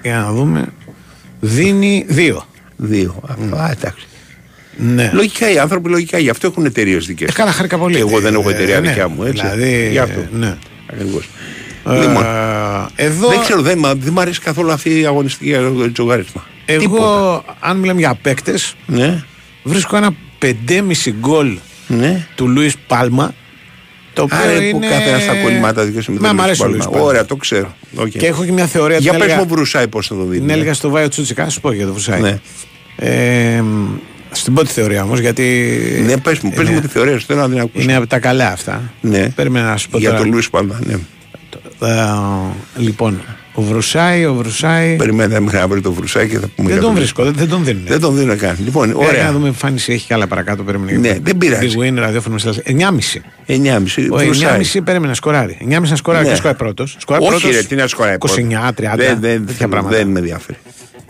Για 0.02 0.16
να 0.16 0.32
δούμε. 0.32 0.66
Δίνει 1.40 2.04
δύο. 2.08 2.46
Δύο. 2.76 3.20
Α, 3.56 3.70
εντάξει. 3.70 4.06
Ναι. 4.76 5.10
Λογικά 5.14 5.50
οι 5.50 5.58
άνθρωποι, 5.58 5.88
λογικά 5.88 6.18
γι' 6.18 6.28
αυτό 6.30 6.46
έχουν 6.46 6.64
εταιρείες 6.64 7.06
δικές. 7.06 7.28
Ε, 7.28 7.32
καλά, 7.32 7.52
χάρηκα 7.52 7.78
πολύ. 7.78 7.94
Και 7.94 8.00
εγώ 8.00 8.20
δεν 8.20 8.34
έχω 8.34 8.50
Ε, 8.50 8.52
εταιρεία 8.52 8.80
ναι. 8.80 8.88
δικιά 8.88 9.08
μου, 9.08 9.22
έτσι. 9.24 9.42
Δηλαδή, 9.42 9.88
Γι' 9.90 9.98
αυτό. 9.98 10.20
ναι. 10.32 10.56
Ακριβώς. 10.92 11.28
Ε, 11.86 11.98
Λοιπόν, 12.00 12.24
εδώ, 12.96 13.28
δεν 13.28 13.40
ξέρω, 13.40 13.60
δεν, 13.62 13.78
μ' 13.78 13.90
δεν 13.96 14.12
μ' 14.12 14.18
αρέσει 14.20 14.40
καθόλου 14.40 14.70
αυτή 14.72 15.00
η 15.00 15.06
αγωνιστική 15.06 15.54
τζογάρισμα. 15.92 16.44
εγώ, 16.66 17.44
αν 17.60 17.76
μιλάμε 17.76 18.00
για 18.00 18.18
παίκτες, 18.22 18.74
Ναι, 18.86 19.22
βρίσκω 19.62 19.96
ένα 19.96 20.10
5,5 20.38 21.10
γκολ 21.20 21.58
ναι. 21.96 22.26
του 22.34 22.48
Λουίς 22.48 22.74
Πάλμα. 22.86 23.34
Το 24.12 24.22
οποίο 24.22 24.36
Άρα 24.36 24.52
είναι... 24.52 24.70
που 24.72 24.78
κάθε 24.80 25.08
ένας 25.08 25.22
στα 25.22 25.34
κολλημάτα 25.42 25.84
δυο 25.84 26.02
με 26.06 26.18
Μα, 26.20 26.26
τον 26.26 26.36
μ' 26.36 26.40
αρέσει 26.40 26.62
ο 26.62 26.64
Λουίς 26.64 26.74
Λουίς 26.76 26.84
Πάλμα. 26.84 26.98
Πάλμα. 26.98 27.08
Ωραία, 27.10 27.24
το 27.24 27.36
ξέρω. 27.36 27.76
Οκ. 27.96 28.08
Και 28.08 28.26
έχω 28.26 28.44
και 28.44 28.52
μια 28.52 28.66
θεωρία. 28.66 28.96
Για 28.98 29.10
την 29.10 29.20
πες 29.20 29.28
έλεγα- 29.28 29.44
μου 29.44 29.54
Βρουσάη 29.54 29.88
πώς 29.88 30.06
θα 30.06 30.14
το 30.14 30.22
δίνει. 30.24 30.40
Την 30.40 30.50
έλεγα 30.50 30.74
στο 30.74 30.90
Βάιο 30.90 31.08
Τσούτσικα, 31.08 31.44
να 31.44 31.50
σου 31.50 31.60
πω 31.60 31.72
για 31.72 31.86
το 31.86 31.92
Βρουσάη. 31.92 32.20
Ναι. 32.20 32.38
Ε, 32.96 33.62
στην 34.30 34.54
πρώτη 34.54 34.70
θεωρία 34.70 35.02
όμως, 35.02 35.18
γιατί. 35.20 35.68
Ναι, 36.06 36.16
πες 36.16 36.40
μου, 36.40 36.50
πες 36.50 36.60
είναι- 36.66 36.74
μου 36.74 36.80
τη 36.80 36.88
θεωρία 36.88 37.18
σου, 37.18 37.26
θέλω 37.26 37.40
να 37.40 37.48
την 37.48 37.60
ακούσω. 37.60 37.82
Είναι 37.82 37.94
από 37.96 38.06
τα 38.06 38.18
καλά 38.18 38.48
αυτά. 38.48 38.92
Ναι. 39.00 39.28
Περίμενα 39.28 39.70
να 39.70 39.76
σου 39.76 39.88
πω 39.88 39.98
Για 39.98 40.08
τώρα. 40.10 40.20
τον 40.20 40.30
Λουίς 40.32 40.50
Πάλμα, 40.50 40.78
ναι. 40.84 40.92
Ε, 41.88 42.06
λοιπόν, 42.76 43.20
ο 43.54 43.62
Βρουσάη, 43.62 44.24
ο 44.26 44.34
Βρουσάη. 44.34 44.96
Περιμένετε 44.96 45.40
μέχρι 45.40 45.58
να 45.58 45.68
βρει 45.68 45.80
το 45.80 45.92
Βρουσάη 45.92 46.28
και 46.28 46.38
θα 46.38 46.46
πούμε 46.46 46.52
Δεν 46.56 46.66
για 46.66 46.76
τον 46.76 46.84
τον 46.84 46.94
βρίσκω, 46.94 47.24
δεν, 47.24 47.32
δεν 47.36 47.48
τον 47.48 47.64
δίνουν. 47.64 47.82
Δεν 47.86 48.00
τον 48.00 48.16
δίνω 48.16 48.36
καν. 48.36 48.56
Λοιπόν, 48.64 48.92
Ωραία. 48.94 49.08
ωραία. 49.08 49.24
Να 49.24 49.32
δούμε 49.32 49.46
εμφάνιση 49.46 49.92
έχει 49.92 50.06
και 50.06 50.14
άλλα 50.14 50.26
παρακάτω. 50.26 50.62
Περίμενε. 50.62 50.98
Ναι, 50.98 51.18
δεν 51.22 51.38
πειράζει. 51.38 51.76
Big 51.78 51.82
win, 51.82 51.94
ραδιόφωνο 51.94 52.34
Μεσσαλάς. 52.34 52.60
9,5. 52.66 53.20
9,5. 53.46 54.08
Ο 54.10 54.16
Βρουσάη. 54.16 54.60
9,5 54.72 54.80
περίμενε 54.84 55.08
να 55.08 55.14
σκοράρει. 55.14 55.58
9,5 55.60 55.88
να 55.88 55.96
σκοράρει 55.96 56.24
Ναι. 56.24 56.30
και 56.30 56.36
σκοράει 56.36 56.56
πρώτος; 56.56 56.96
Όχι, 57.06 57.50
ρε, 57.50 57.62
τι 57.62 57.74
να 57.74 57.86
σκοράει. 57.86 58.16
29, 58.18 58.72
30. 58.72 58.96
Δεν, 58.96 59.18
δεν, 59.20 59.46
τέτοια 59.46 59.68
πράγματα. 59.68 59.96
δεν 59.96 60.08
με 60.08 60.18
ενδιαφέρει. 60.18 60.58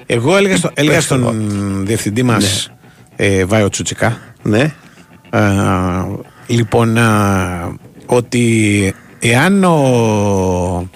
Εγώ 0.07 0.37
έλεγα, 0.37 0.57
στο, 0.57 0.71
έλεγα 0.75 0.97
Πες 0.97 1.07
το 1.07 1.15
στον 1.15 1.83
διευθυντή 1.87 2.23
μας 2.23 2.73
ε, 3.17 3.45
Βάιο 3.45 3.69
Τσουτσικά. 3.69 4.19
Ναι. 4.43 4.75
Ε, 5.31 5.41
λοιπόν, 6.47 6.97
ε, 6.97 7.03
ότι 8.07 8.95
εάν 9.19 9.65
ο, 9.65 10.91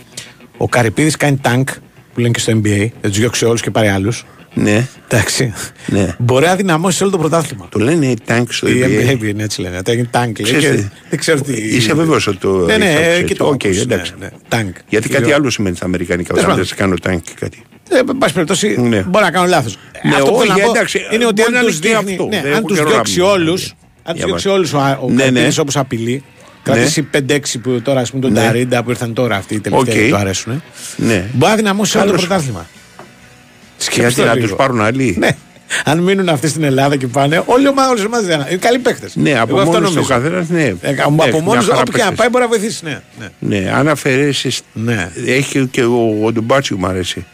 ο 0.57 0.69
Καρυπίδης 0.69 1.17
κάνει 1.17 1.37
τάγκ, 1.43 1.67
που 2.15 2.21
λένε 2.21 2.33
και 2.33 2.41
στο 2.41 2.53
NBA, 2.53 2.89
δεν 3.01 3.11
τους 3.11 3.19
διώξει 3.19 3.45
όλους 3.45 3.61
και 3.61 3.71
πάρει 3.71 3.89
άλλους. 3.89 4.25
Ναι. 4.55 4.87
Εντάξει. 5.09 5.53
Ναι. 5.87 6.15
Μπορεί 6.19 6.47
να 6.47 6.57
δυναμώσει 6.57 7.03
όλο 7.03 7.13
το 7.13 7.19
πρωτάθλημα. 7.19 7.69
Το 7.71 7.79
λένε 7.79 8.15
τάγκ 8.25 8.47
στο 8.49 8.69
Η 8.69 8.83
NBA. 8.85 9.11
NBA 9.13 9.23
είναι 9.29 9.43
έτσι 9.43 9.61
λένε. 9.61 9.83
Τα 9.83 9.91
έγινε 9.93 10.09
τάγκ. 10.11 10.39
λέει, 10.39 10.57
Ξέρεις 10.59 10.65
και 10.65 10.83
τι, 10.83 10.89
Δεν 11.11 11.19
ξέρω 11.19 11.41
τι. 11.41 11.53
Είσαι 11.53 11.95
βέβαιος 11.95 12.27
ότι 12.27 12.37
το 12.37 12.49
Ναι, 12.65 12.77
ναι, 12.77 12.85
έχεις 12.87 12.99
ακούσει 13.01 13.17
και 13.17 13.21
έτσι. 13.23 13.35
το 13.35 13.45
Οκ, 13.47 13.61
άκουσα, 13.65 13.81
εντάξει. 13.81 14.15
ναι, 14.19 14.25
ναι. 14.25 14.31
Τάγκ. 14.49 14.69
Γιατί 14.89 15.09
κάτι 15.09 15.23
Φίλο. 15.25 15.35
άλλο 15.37 15.51
σημαίνει 15.51 15.77
στα 15.77 15.85
Αμερικανικά 15.85 16.35
Τέλος 16.35 16.43
όταν 16.45 16.57
πάντων. 16.57 16.69
δεν 16.69 16.79
κάνω 16.79 16.95
τάγκ 17.03 17.19
και 17.19 17.33
κάτι. 17.41 17.63
Ε, 17.91 17.99
εν 17.99 18.17
πάση 18.19 18.33
περιπτώσει, 18.33 18.77
Ναι. 18.81 19.03
μπορεί 19.03 19.25
να 19.25 19.31
κάνω 19.31 19.47
λάθος. 19.47 19.79
Ναι, 20.03 20.15
αυτό 20.15 20.31
που 20.33 20.39
θέλω 20.41 20.53
όχι, 20.53 20.61
να 20.61 20.65
πω 20.67 20.71
εντάξει, 20.71 21.01
είναι 21.13 21.27
ότι 21.27 21.43
μπορεί 21.43 21.57
αν 21.57 21.63
να 21.65 21.69
τους 21.71 21.79
είναι 21.79 21.89
και 21.89 21.97
δείχνει. 21.97 22.11
αυτό. 22.13 22.25
Ναι, 22.27 22.41
Δεν 22.43 22.53
αν 22.53 22.59
έχω 22.59 22.67
τους 22.67 22.77
καιρό 22.77 22.89
να 22.89 22.95
διώξει 22.95 23.13
μιλάω. 23.19 23.33
όλους, 23.33 23.63
αν 24.03 24.15
τους 24.15 24.17
Για 24.17 24.25
διώξει 24.27 24.47
μας. 24.49 24.57
όλους 24.57 24.73
ο, 24.73 24.79
ο 24.79 25.07
Ναι, 25.09 25.15
ναι. 25.15 25.23
Καρυπίδης 25.23 25.59
όπως 25.59 25.77
απειλεί, 25.77 26.23
κρατήσει 26.73 27.09
5-6 27.29 27.39
που 27.63 27.81
τώρα 27.83 28.01
ας 28.01 28.11
πούμε 28.11 28.23
τον 28.23 28.33
Ναι. 28.33 28.41
Ταρίντα 28.41 28.83
που 28.83 28.91
ήρθαν 28.91 29.13
τώρα 29.15 29.37
αυτοί 29.37 29.55
οι 29.55 29.61
τελευταίοι 29.61 29.95
Οκ. 29.99 30.03
που 30.05 30.09
του 30.11 30.17
αρέσουν. 30.17 30.63
Ναι. 30.97 31.25
Μπορεί 31.33 31.51
να 31.51 31.57
δυναμώσει 31.57 31.97
όλο 31.97 32.07
το 32.07 32.11
Καλώς. 32.13 32.27
πρωτάθλημα. 32.27 32.67
Γιατί 33.79 33.85
Σκέψτε 33.85 34.25
να 34.25 34.35
λίγο. 34.35 34.47
τους 34.47 34.57
πάρουν 34.57 34.81
άλλοι. 34.81 35.17
Ναι. 35.19 35.29
Αν 35.85 35.99
μείνουν 35.99 36.29
αυτοί 36.29 36.49
στην 36.49 36.63
Ελλάδα 36.63 36.97
και 36.97 37.07
πάνε, 37.07 37.43
όλοι 37.47 37.65
οι 37.65 37.69
ομάδε 37.69 37.89
όλες 37.89 38.03
οι 38.03 38.07
ομάδες 38.07 38.27
δεν 38.27 38.37
είναι. 38.41 38.47
Είναι 38.49 38.59
καλοί 38.59 38.79
παίκτες. 38.79 39.17
Ναι, 39.17 39.39
από 39.39 39.57
μόνος 39.61 39.93
του 39.95 40.05
καθένας, 40.05 40.49
ναι. 40.49 40.75
Από 41.05 41.23
Έχει 41.23 41.33
μόνο 41.43 41.51
μια 41.51 41.61
του, 41.61 41.67
χαρά 41.67 41.81
όπου 41.81 41.91
και 41.93 41.99
να 41.99 42.05
παίκτες. 42.05 42.15
πάει 42.17 42.29
μπορεί 42.29 42.45
να 42.45 42.49
βοηθήσει. 42.51 42.85
Ναι. 42.85 43.01
ναι. 43.19 43.59
Ναι, 43.61 43.71
αν 43.75 43.89
αφαιρέσεις. 43.89 44.61
Ναι. 44.73 45.11
Έχει 45.27 45.67
και 45.67 45.85
ο, 45.85 46.19
ο 46.25 46.33
Ντουμπάτσιου 46.33 46.79
μου 46.79 46.87
αρέσει. 46.87 47.27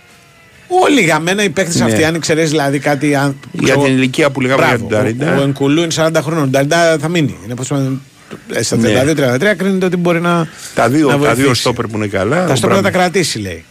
Όλοι 0.82 1.00
για 1.00 1.18
μένα 1.20 1.42
οι 1.44 1.50
παίκτες 1.50 1.76
Ναι. 1.78 1.84
αυτοί, 1.84 2.04
αν 2.04 2.14
εξαιρέσεις 2.14 2.50
δηλαδή 2.50 2.78
κάτι. 2.78 3.14
Αν, 3.14 3.36
Για 3.52 3.62
ξέρω- 3.62 3.84
την 3.84 3.92
ηλικία 3.96 4.30
που 4.30 4.40
λέγαμε 4.40 4.64
για 4.66 4.76
Μπράβο, 4.76 4.88
τον 4.88 4.98
Ο, 4.98 5.00
ο 5.00 5.02
Ταρίντα. 5.04 5.42
Ενκουλού 5.42 5.80
είναι 5.82 5.92
40 5.96 6.10
χρόνων. 6.22 6.42
Ο 6.42 6.46
Νταρίντα 6.46 6.96
θα 7.00 7.08
μείνει. 7.08 7.36
Είναι 7.44 7.54
πώς 7.54 7.66
είπαμε, 7.66 7.84
ε, 7.86 7.90
στα 8.60 8.76
Ναι. 8.76 9.02
32-33 9.02 9.54
κρίνεται 9.56 9.86
ότι 9.86 9.96
μπορεί 9.96 10.20
να. 10.20 10.48
Τα 10.74 10.88
δύο, 10.88 11.06
να 11.08 11.12
τα 11.12 11.18
δύο 11.18 11.34
βοηθήσει. 11.34 11.60
στόπερ 11.60 11.86
που 11.86 11.96
είναι 11.96 12.06
καλά. 12.06 12.46
Τα 12.46 12.52
ο 12.52 12.56
στόπερ 12.56 12.76
θα 12.76 12.82
τα 12.82 12.90
Μπράμπο. 12.90 12.98
κρατήσει, 12.98 13.38
λέει. 13.38 13.64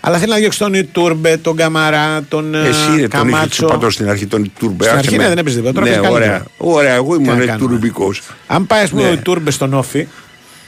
Αλλά 0.00 0.18
θέλει 0.18 0.30
να 0.30 0.36
διώξει 0.36 0.58
τον 0.58 0.74
Ιτούρμπε, 0.74 1.36
τον 1.36 1.56
Καμαρά, 1.56 2.22
τον 2.28 2.54
ε, 2.54 2.58
Εσύ 2.58 2.68
ρε, 2.68 2.86
τον 2.86 2.96
είχες 2.96 3.08
Καμάτσο. 3.08 3.66
παντό 3.66 3.90
στην 3.90 4.08
αρχή 4.08 4.26
τον 4.26 4.52
Τούρμπε. 4.58 4.84
Στην 4.84 4.96
άσε 4.98 5.06
αρχή 5.06 5.16
με. 5.16 5.22
ναι, 5.22 5.28
δεν 5.28 5.38
έπαιζε 5.38 5.56
τίποτα. 5.56 5.72
Τώρα 5.74 5.86
Ναι, 5.86 5.92
παίζει 5.96 6.12
ωραία. 6.12 6.26
καλύτερα. 6.28 6.50
Ωραία, 6.56 6.94
εγώ 6.94 7.16
Τι 7.16 7.22
να 7.22 7.32
ήμουν 7.32 7.46
κάνουμε. 7.46 7.68
τουρμπικός. 7.68 8.22
Αν 8.46 8.66
πάει, 8.66 8.82
ας 8.82 8.90
πούμε, 8.90 9.02
Ναι. 9.02 9.08
ο 9.08 9.12
Ιτούρμπε 9.12 9.50
στον 9.50 9.74
Όφη, 9.74 10.06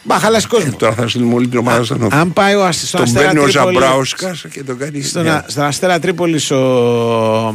μπα 0.02 0.18
χαλάσει 0.18 0.46
κόσμος. 0.46 0.76
Τώρα 0.76 0.92
θα 0.94 1.08
στείλουμε 1.08 1.34
όλη 1.34 1.48
την 1.48 1.58
ομάδα 1.58 1.84
στον 1.84 2.02
Όφη. 2.02 2.16
Αν 2.16 2.32
πάει 2.32 2.54
ο 2.54 2.64
Ασ- 2.66 2.86
στον 2.86 3.00
Τον 3.00 3.08
Αστέρα 3.08 3.24
παίρνει 3.26 3.40
ο 3.40 3.46
Τρίπολης- 3.48 3.78
Ζαμπράουσκας 3.80 4.44
και 4.50 4.62
τον 4.62 4.78
κάνει. 4.78 5.02
Στον, 5.02 5.22
ναι. 5.22 5.30
Α- 5.30 5.44
στον 5.48 5.64
Αστέρα 5.64 5.98
Τρίπολης 5.98 6.50
ο. 6.50 7.54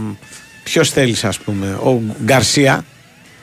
Ποιος 0.63 0.89
θέλεις, 0.89 1.23
ας 1.23 1.39
πούμε, 1.39 1.77
ο 1.83 2.01
Γκαρσία. 2.23 2.85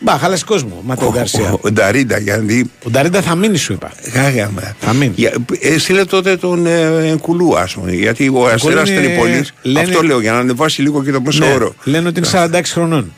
Μπα, 0.01 0.19
χαλάσει 0.19 0.45
κόσμο. 0.45 0.83
Μα 0.85 0.97
τον 0.97 1.11
Γκαρσία. 1.13 1.53
Ο- 1.53 1.59
Ο 1.63 1.71
Νταρίντα 1.71 2.19
για 2.19 2.37
να 2.37 2.43
δει. 2.43 2.71
Ο 2.87 2.91
Νταρίντα 2.91 3.23
θα 3.23 3.35
μείνει, 3.35 3.57
σου 3.59 3.73
είπα. 3.73 3.93
Γάγα 4.15 4.51
με. 4.55 4.75
Θα 4.81 4.93
μείνει. 4.93 5.13
Για- 5.17 5.33
ε, 5.61 5.79
Στείλε 5.79 6.05
τότε 6.05 6.37
τον 6.37 6.67
ε, 6.67 7.15
Κουλού, 7.21 7.59
ας 7.59 7.75
πούμε. 7.75 7.93
Γιατί 7.93 8.29
ο 8.35 8.47
Αστέρα 8.47 8.83
είναι- 8.87 9.01
Τρίπολη. 9.01 9.45
λένε- 9.63 9.89
Αυτό 9.89 10.03
λέω 10.03 10.21
για 10.21 10.33
να 10.33 10.39
ανεβάσει 10.39 10.83
λίγο 10.83 11.03
και 11.05 11.11
το 11.11 11.21
μέσο 11.21 11.45
Ναι, 11.45 11.53
όρο. 11.53 11.75
λένε 11.85 12.09
ότι 12.09 12.19
είναι 12.19 12.29
46 12.29 12.73
χρονών. 12.73 13.13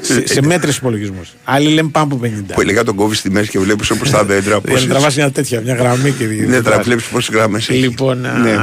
σε, 0.00 0.26
σε 0.26 0.42
μέτρες 0.42 0.76
υπολογισμούς. 0.76 1.32
Άλλοι 1.44 1.68
λένε 1.68 1.88
πάνω 1.92 2.06
από 2.06 2.16
50. 2.16 2.54
Που 2.54 2.60
έλεγα 2.60 2.82
τον 2.84 2.94
κόβεις 2.94 3.18
στη 3.18 3.30
μέση 3.30 3.48
και 3.50 3.58
βλέπεις 3.58 3.90
όπως 3.90 4.10
τα 4.10 4.24
δέντρα. 4.24 4.60
Για 4.68 4.80
να 4.80 4.86
τραβάς 4.86 5.16
μια 5.16 5.30
τέτοια, 5.30 5.60
μια 5.60 5.74
γραμμή 5.74 6.10
και 6.10 6.24
Ναι, 6.46 6.60
τώρα 6.62 6.78
βλέπεις 6.82 7.04
πόσε 7.04 7.30
γράμμες 7.34 7.68
έχεις. 7.68 7.82
Λοιπόν, 7.82 8.18
Ναι. 8.20 8.56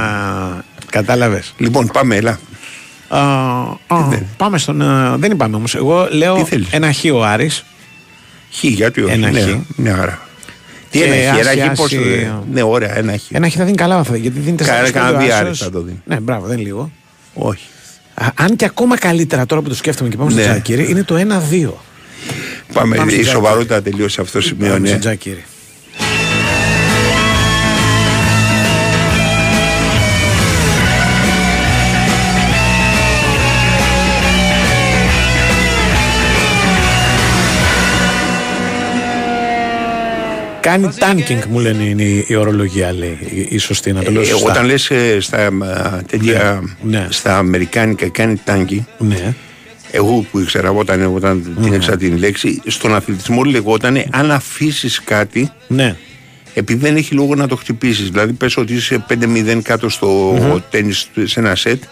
κατάλαβες. 0.90 1.54
Λοιπόν, 1.56 1.90
πάμε, 1.92 2.16
έλα. 2.16 2.38
Πάμε 4.36 4.58
στον. 4.58 4.82
α, 4.82 5.16
δεν 5.18 5.30
είπαμε 5.30 5.56
όμως. 5.56 5.74
Εγώ 5.74 6.08
λέω 6.10 6.46
ένα 6.70 6.92
χ 6.92 6.98
ο 7.14 7.24
Άρης. 7.24 7.64
Χ, 8.52 8.62
γιατί 8.64 9.02
όχι; 9.02 9.12
Ένα 9.12 9.30
ναι, 9.30 9.40
χ. 9.40 9.46
Μια 9.76 9.94
χαρά. 9.96 10.28
Τι 10.90 10.98
Και 10.98 11.04
ένα 11.04 11.14
χ, 11.34 11.38
ένα 11.38 11.50
άση, 11.50 11.60
χ, 11.60 11.76
πόσο. 11.76 11.96
άση, 12.00 12.30
Ναι, 12.52 12.62
ωραία, 12.62 12.96
ένα 12.98 13.16
χ. 13.16 13.20
Ένα 13.30 13.48
χ 13.48 13.54
θα 13.56 13.64
δίνει 13.64 13.76
καλά, 13.76 14.02
θα, 14.04 14.16
γιατί 14.16 14.38
δίνει 14.38 14.56
4 14.62 14.64
Κάνα- 14.66 14.90
κάνα 14.90 15.18
διάρρη 15.18 15.54
θα 15.54 15.70
το 15.70 15.80
δίνει. 15.80 16.00
Ναι, 16.04 16.20
μπράβο, 16.20 16.46
δεν 16.46 16.56
είναι 16.58 16.66
λίγο. 16.66 16.90
Όχι. 17.34 17.66
Α, 18.14 18.26
αν 18.34 18.56
και 18.56 18.64
ακόμα 18.64 18.98
καλύτερα 18.98 19.46
τώρα 19.46 19.62
που 19.62 19.68
το 19.68 19.74
σκέφτομαι 19.74 20.08
και 20.10 20.16
πάμε 20.16 20.30
στο 20.30 20.40
Ναι. 20.40 20.46
Τζάκυρη, 20.46 20.90
είναι 20.90 21.02
το 21.04 21.16
1-2. 21.16 21.70
Πάμε, 22.72 22.96
Πάμε 22.96 23.12
η 23.12 23.22
στον 23.22 23.34
σοβαρότητα 23.34 23.82
τελείωσε 23.82 24.14
σε 24.14 24.20
αυτό 24.20 24.38
το 24.38 24.44
σημείο. 24.44 24.66
Πάμε 24.72 24.78
ναι. 24.78 24.88
στον 24.88 25.00
Κάνει 40.70 40.88
tanking 40.98 41.44
μου 41.48 41.58
λένε 41.58 41.82
είναι 41.82 42.02
η, 42.02 42.24
η 42.28 42.34
ορολογία 42.34 42.92
λέει, 42.92 43.18
η, 43.34 43.46
η 43.50 43.58
σωστή 43.58 43.92
να 43.92 44.02
το 44.02 44.10
λέω 44.10 44.22
Ε, 44.22 44.24
σωστά. 44.24 44.50
όταν 44.50 44.64
λες 44.66 44.90
ε, 44.90 45.20
στα, 45.20 45.46
α, 45.46 46.02
τέτοια, 46.02 46.62
Ναι. 46.82 47.06
στα 47.10 47.36
αμερικάνικα 47.38 48.08
κάνει 48.08 48.40
τάγκη, 48.44 48.86
Ναι. 48.98 49.34
εγώ 49.90 50.26
που 50.30 50.38
ήξερα 50.38 50.70
όταν, 50.70 51.14
όταν 51.14 51.56
την 51.62 51.72
έξα 51.72 51.96
την 51.96 52.16
λέξη, 52.16 52.62
στον 52.66 52.94
αθλητισμό 52.94 53.42
λεγόταν 53.42 54.02
αν 54.10 54.30
αφήσεις 54.30 55.00
κάτι, 55.04 55.50
Ναι. 55.68 55.96
επειδή 56.54 56.80
δεν 56.80 56.96
έχει 56.96 57.14
λόγο 57.14 57.34
να 57.34 57.48
το 57.48 57.56
χτυπήσεις. 57.56 58.08
Δηλαδή, 58.10 58.32
πες 58.32 58.56
ότι 58.56 58.74
είσαι 58.74 59.04
5-0 59.08 59.60
κάτω 59.62 59.88
στο 59.88 60.34
τέννις 60.70 61.08
σε 61.24 61.40
ένα 61.40 61.54
σετ, 61.54 61.82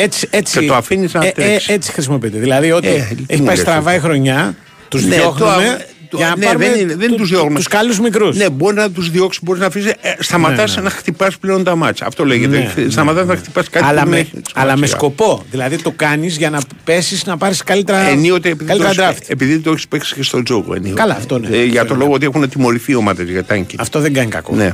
Έτσι, 0.00 0.26
έτσι, 0.30 0.58
Και 0.60 0.66
το 0.66 0.74
αφήνεις 0.74 1.12
να 1.12 1.24
ε, 1.24 1.28
ε, 1.28 1.30
τρέξεις. 1.32 1.68
έτσι 1.68 1.92
χρησιμοποιείται. 1.92 2.38
Δηλαδή 2.38 2.72
ότι 2.72 2.86
Ε, 2.88 2.92
τι 2.92 3.24
έχει 3.26 3.40
μου 3.40 3.46
πάει 3.46 3.54
λες 3.56 3.58
στραβά 3.58 3.92
η 3.92 3.96
αυτό. 3.96 4.08
χρονιά, 4.08 4.56
τους 4.88 5.04
Ναι, 5.04 5.14
διώχνουμε 5.14 5.52
το- 5.52 5.76
το- 5.78 5.84
για 6.12 6.28
να 6.28 6.36
ναι, 6.36 6.44
πάρουμε 6.44 6.68
δεν 6.70 6.80
είναι- 6.80 6.94
δεν 6.94 7.16
τους 7.16 7.28
διώχνουμε. 7.28 7.54
τους 7.56 7.68
καλούς 7.68 8.00
μικρούς. 8.00 8.36
Ναι, 8.36 8.50
μπορεί 8.50 8.74
να 8.76 8.90
τους 8.90 9.10
διώξεις, 9.10 9.42
μπορείς 9.42 9.60
να 9.60 9.66
αφήσεις. 9.66 9.90
Ε, 10.00 10.14
Σταματάς 10.18 10.70
Ναι, 10.76 10.82
ναι. 10.82 10.88
να 10.88 10.94
χτυπάς 10.94 11.38
πλέον 11.38 11.64
τα 11.64 11.76
μάτσα. 11.76 12.06
Αυτό 12.06 12.24
λέγεται. 12.24 12.72
Ναι, 12.76 12.90
Σταματάς 12.90 13.26
να 13.26 13.36
χτυπάς 13.36 13.68
κάτι 13.68 13.84
αλλά, 13.84 14.02
που 14.02 14.08
με, 14.08 14.16
δεν 14.16 14.24
έχει 14.24 14.42
αλλά 14.54 14.64
με 14.70 14.74
σημασία. 14.74 14.96
σκοπό. 14.96 15.44
Δηλαδή 15.50 15.76
το 15.82 15.90
κάνεις 15.96 16.36
για 16.36 16.50
να 16.50 16.60
πέσεις 16.84 17.24
να 17.24 17.36
πάρεις 17.36 17.62
καλύτερα, 17.62 17.98
Ενίοτε 17.98 18.48
επειδή, 18.48 18.64
καλύτερα 18.70 18.94
το, 18.94 19.02
έχεις- 19.02 19.18
draft. 19.18 19.30
επειδή 19.30 19.58
το 19.58 19.70
έχεις 19.70 19.88
παίξει 19.88 20.14
και 20.14 20.22
στον 20.22 20.44
τζόγο. 20.44 20.74
ενίοτε. 20.74 21.00
Καλά, 21.00 21.14
αυτό 21.14 21.38
ναι. 21.38 21.48
Ε, 21.56 21.64
για 21.64 21.80
Αυτό 21.80 21.86
τον 21.92 21.96
ναι. 21.98 22.02
λόγο 22.04 22.14
ότι 22.16 22.24
έχουν 22.26 22.48
τιμωρηθεί 22.48 22.94
ομάδες 22.94 23.28
για 23.28 23.44
τάγκη. 23.44 23.76
Αυτό 23.78 24.00
δεν 24.00 24.12
κάνει 24.12 24.28
κακό. 24.30 24.54
Ναι. 24.54 24.70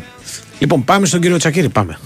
Λοιπόν, 0.58 0.84
πάμε 0.84 1.06
στον 1.06 1.20
κύριο 1.20 1.36
Τσακύρη. 1.36 1.68
Πάμε. 1.68 1.98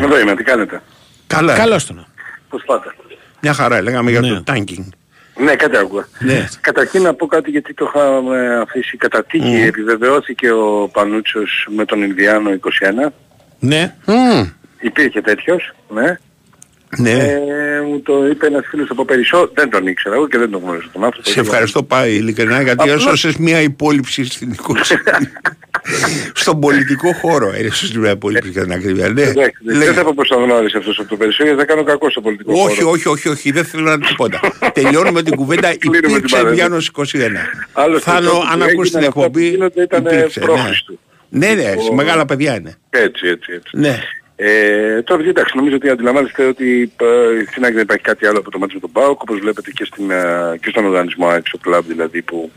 Εδώ 0.00 0.20
είμαι, 0.20 0.34
τι 0.36 0.42
κάνετε; 0.42 0.82
Καλά. 1.26 1.54
Καλώς 1.54 1.86
τον. 1.86 2.06
Πώς 2.48 2.62
πάτε; 2.66 2.94
Μια 3.40 3.52
χαρά, 3.52 3.82
λέγαμε 3.82 4.10
για 4.10 4.20
Ναι. 4.20 4.28
το 4.28 4.42
τάγκινγκ. 4.42 4.84
Ναι, 5.38 5.56
κάτι 5.56 5.76
άκουγα. 5.76 6.06
Ναι. 6.18 6.48
Καταρχήν 6.60 7.02
να 7.02 7.14
πω 7.14 7.26
κάτι 7.26 7.50
γιατί 7.50 7.74
το 7.74 7.92
είχαμε 7.94 8.56
αφήσει 8.56 8.96
κατά 8.96 9.24
τύχη. 9.24 9.56
Μμμ. 9.56 9.66
Επιβεβαιώθηκε 9.66 10.50
ο 10.50 10.88
Πανούτσος 10.92 11.66
με 11.70 11.84
τον 11.84 12.02
Ινδιάνο 12.02 12.50
21. 12.50 13.12
Ναι. 13.58 13.94
Υπήρχε 14.80 15.20
τέτοιος, 15.20 15.74
ναι. 15.88 16.18
Ναι. 16.96 17.10
Ε, 17.10 17.80
μου 17.88 18.00
το 18.00 18.26
είπε 18.28 18.46
ένας 18.46 18.64
φίλος 18.70 18.90
από 18.90 19.04
Περισσό, 19.04 19.50
δεν 19.54 19.70
τον 19.70 19.86
ήξερα 19.86 20.14
εγώ 20.14 20.28
και 20.28 20.38
δεν 20.38 20.50
τον 20.50 20.60
γνώριζα 20.64 20.86
τον 20.92 21.04
άνθρωπο. 21.04 21.28
Σε 21.30 21.40
ευχαριστώ 21.40 21.82
πάει 21.82 22.14
ειλικρινά 22.14 22.62
γιατί 22.62 22.90
Απλώς- 22.90 23.06
έσωσε 23.06 23.36
μια 23.38 23.60
υπόλοιψη 23.60 24.24
στην 24.24 24.50
οικογένεια. 24.50 25.30
Στον 26.34 26.60
πολιτικό 26.60 27.12
χώρο 27.12 27.52
έσωσε 27.56 27.98
μια 27.98 28.10
υπόλοιψη 28.10 28.50
για 28.50 28.62
την 28.62 28.72
ακρίβεια. 28.72 29.08
Ναι. 29.08 29.22
Εντάξει, 29.22 29.58
Λέγε. 29.64 29.78
δεν 29.84 29.94
θα 29.94 30.04
πω 30.04 30.12
πως 30.14 30.28
τον 30.28 30.42
γνώρισε 30.44 30.78
αυτός 30.78 30.98
από 30.98 31.08
το 31.08 31.16
Περισσό 31.16 31.42
γιατί 31.44 31.58
θα 31.58 31.64
κάνω 31.64 31.82
κακό 31.82 32.10
στο 32.10 32.20
πολιτικό 32.20 32.52
Όχι, 32.62 32.76
χώρο. 32.78 32.90
όχι, 32.90 33.08
όχι, 33.08 33.28
όχι, 33.28 33.50
δεν 33.50 33.64
θέλω 33.64 33.82
να 33.82 33.98
τίποτα. 34.00 34.40
Τελειώνουμε 34.72 35.22
την 35.22 35.34
κουβέντα. 35.36 35.68
Κλείνουμε 35.78 36.00
την 36.00 36.10
Υπήρξε 36.10 36.34
παρένθεση. 36.36 36.60
Γιάννος 36.60 36.90
21. 36.96 37.02
Άλλωστε, 37.72 38.10
Θάνο, 38.10 38.30
τότε 38.30 38.38
που 38.44 38.48
αν 38.52 38.62
ακούσει 38.62 38.90
την 38.90 38.98
έγιναν 38.98 39.04
αυτά 39.08 39.12
που 39.12 39.20
εκπομπή. 39.20 39.48
γίνονται 39.48 39.82
ήταν 39.82 40.04
υπήρξε, 40.04 40.40
πρόχειρος 40.40 40.84
του. 40.86 40.98
Ναι, 41.28 41.46
ναι, 41.46 41.54
ναι, 41.54 41.74
Ο- 41.90 41.94
μεγάλα 41.94 42.24
παιδιά 42.24 42.54
είναι. 42.54 42.76
Έτσι, 42.90 43.26
έτσι, 43.26 43.52
έτσι. 43.52 43.70
Ναι. 43.72 43.98
Ε, 44.40 45.02
τώρα 45.02 45.24
εντάξει, 45.24 45.56
νομίζω 45.56 45.76
ότι 45.76 45.88
αντιλαμβάνεστε 45.88 46.44
ότι 46.44 46.92
ε, 46.96 47.50
στην 47.50 47.62
άκρη 47.62 47.74
δεν 47.74 47.82
υπάρχει 47.82 48.02
κάτι 48.02 48.26
άλλο 48.26 48.38
από 48.38 48.50
το 48.50 48.58
μάτι 48.58 48.74
με 48.74 48.80
τον 48.80 48.92
ΠΑΟΚ, 48.92 49.20
όπως 49.22 49.38
βλέπετε 49.38 49.70
και, 49.70 49.84
στην, 49.84 50.10
ε, 50.10 50.58
και 50.60 50.70
στον 50.70 50.84
οργανισμό 50.84 51.28
έξω 51.34 51.58
κλαμπ 51.58 51.84
δηλαδή 51.86 52.22
που 52.22 52.50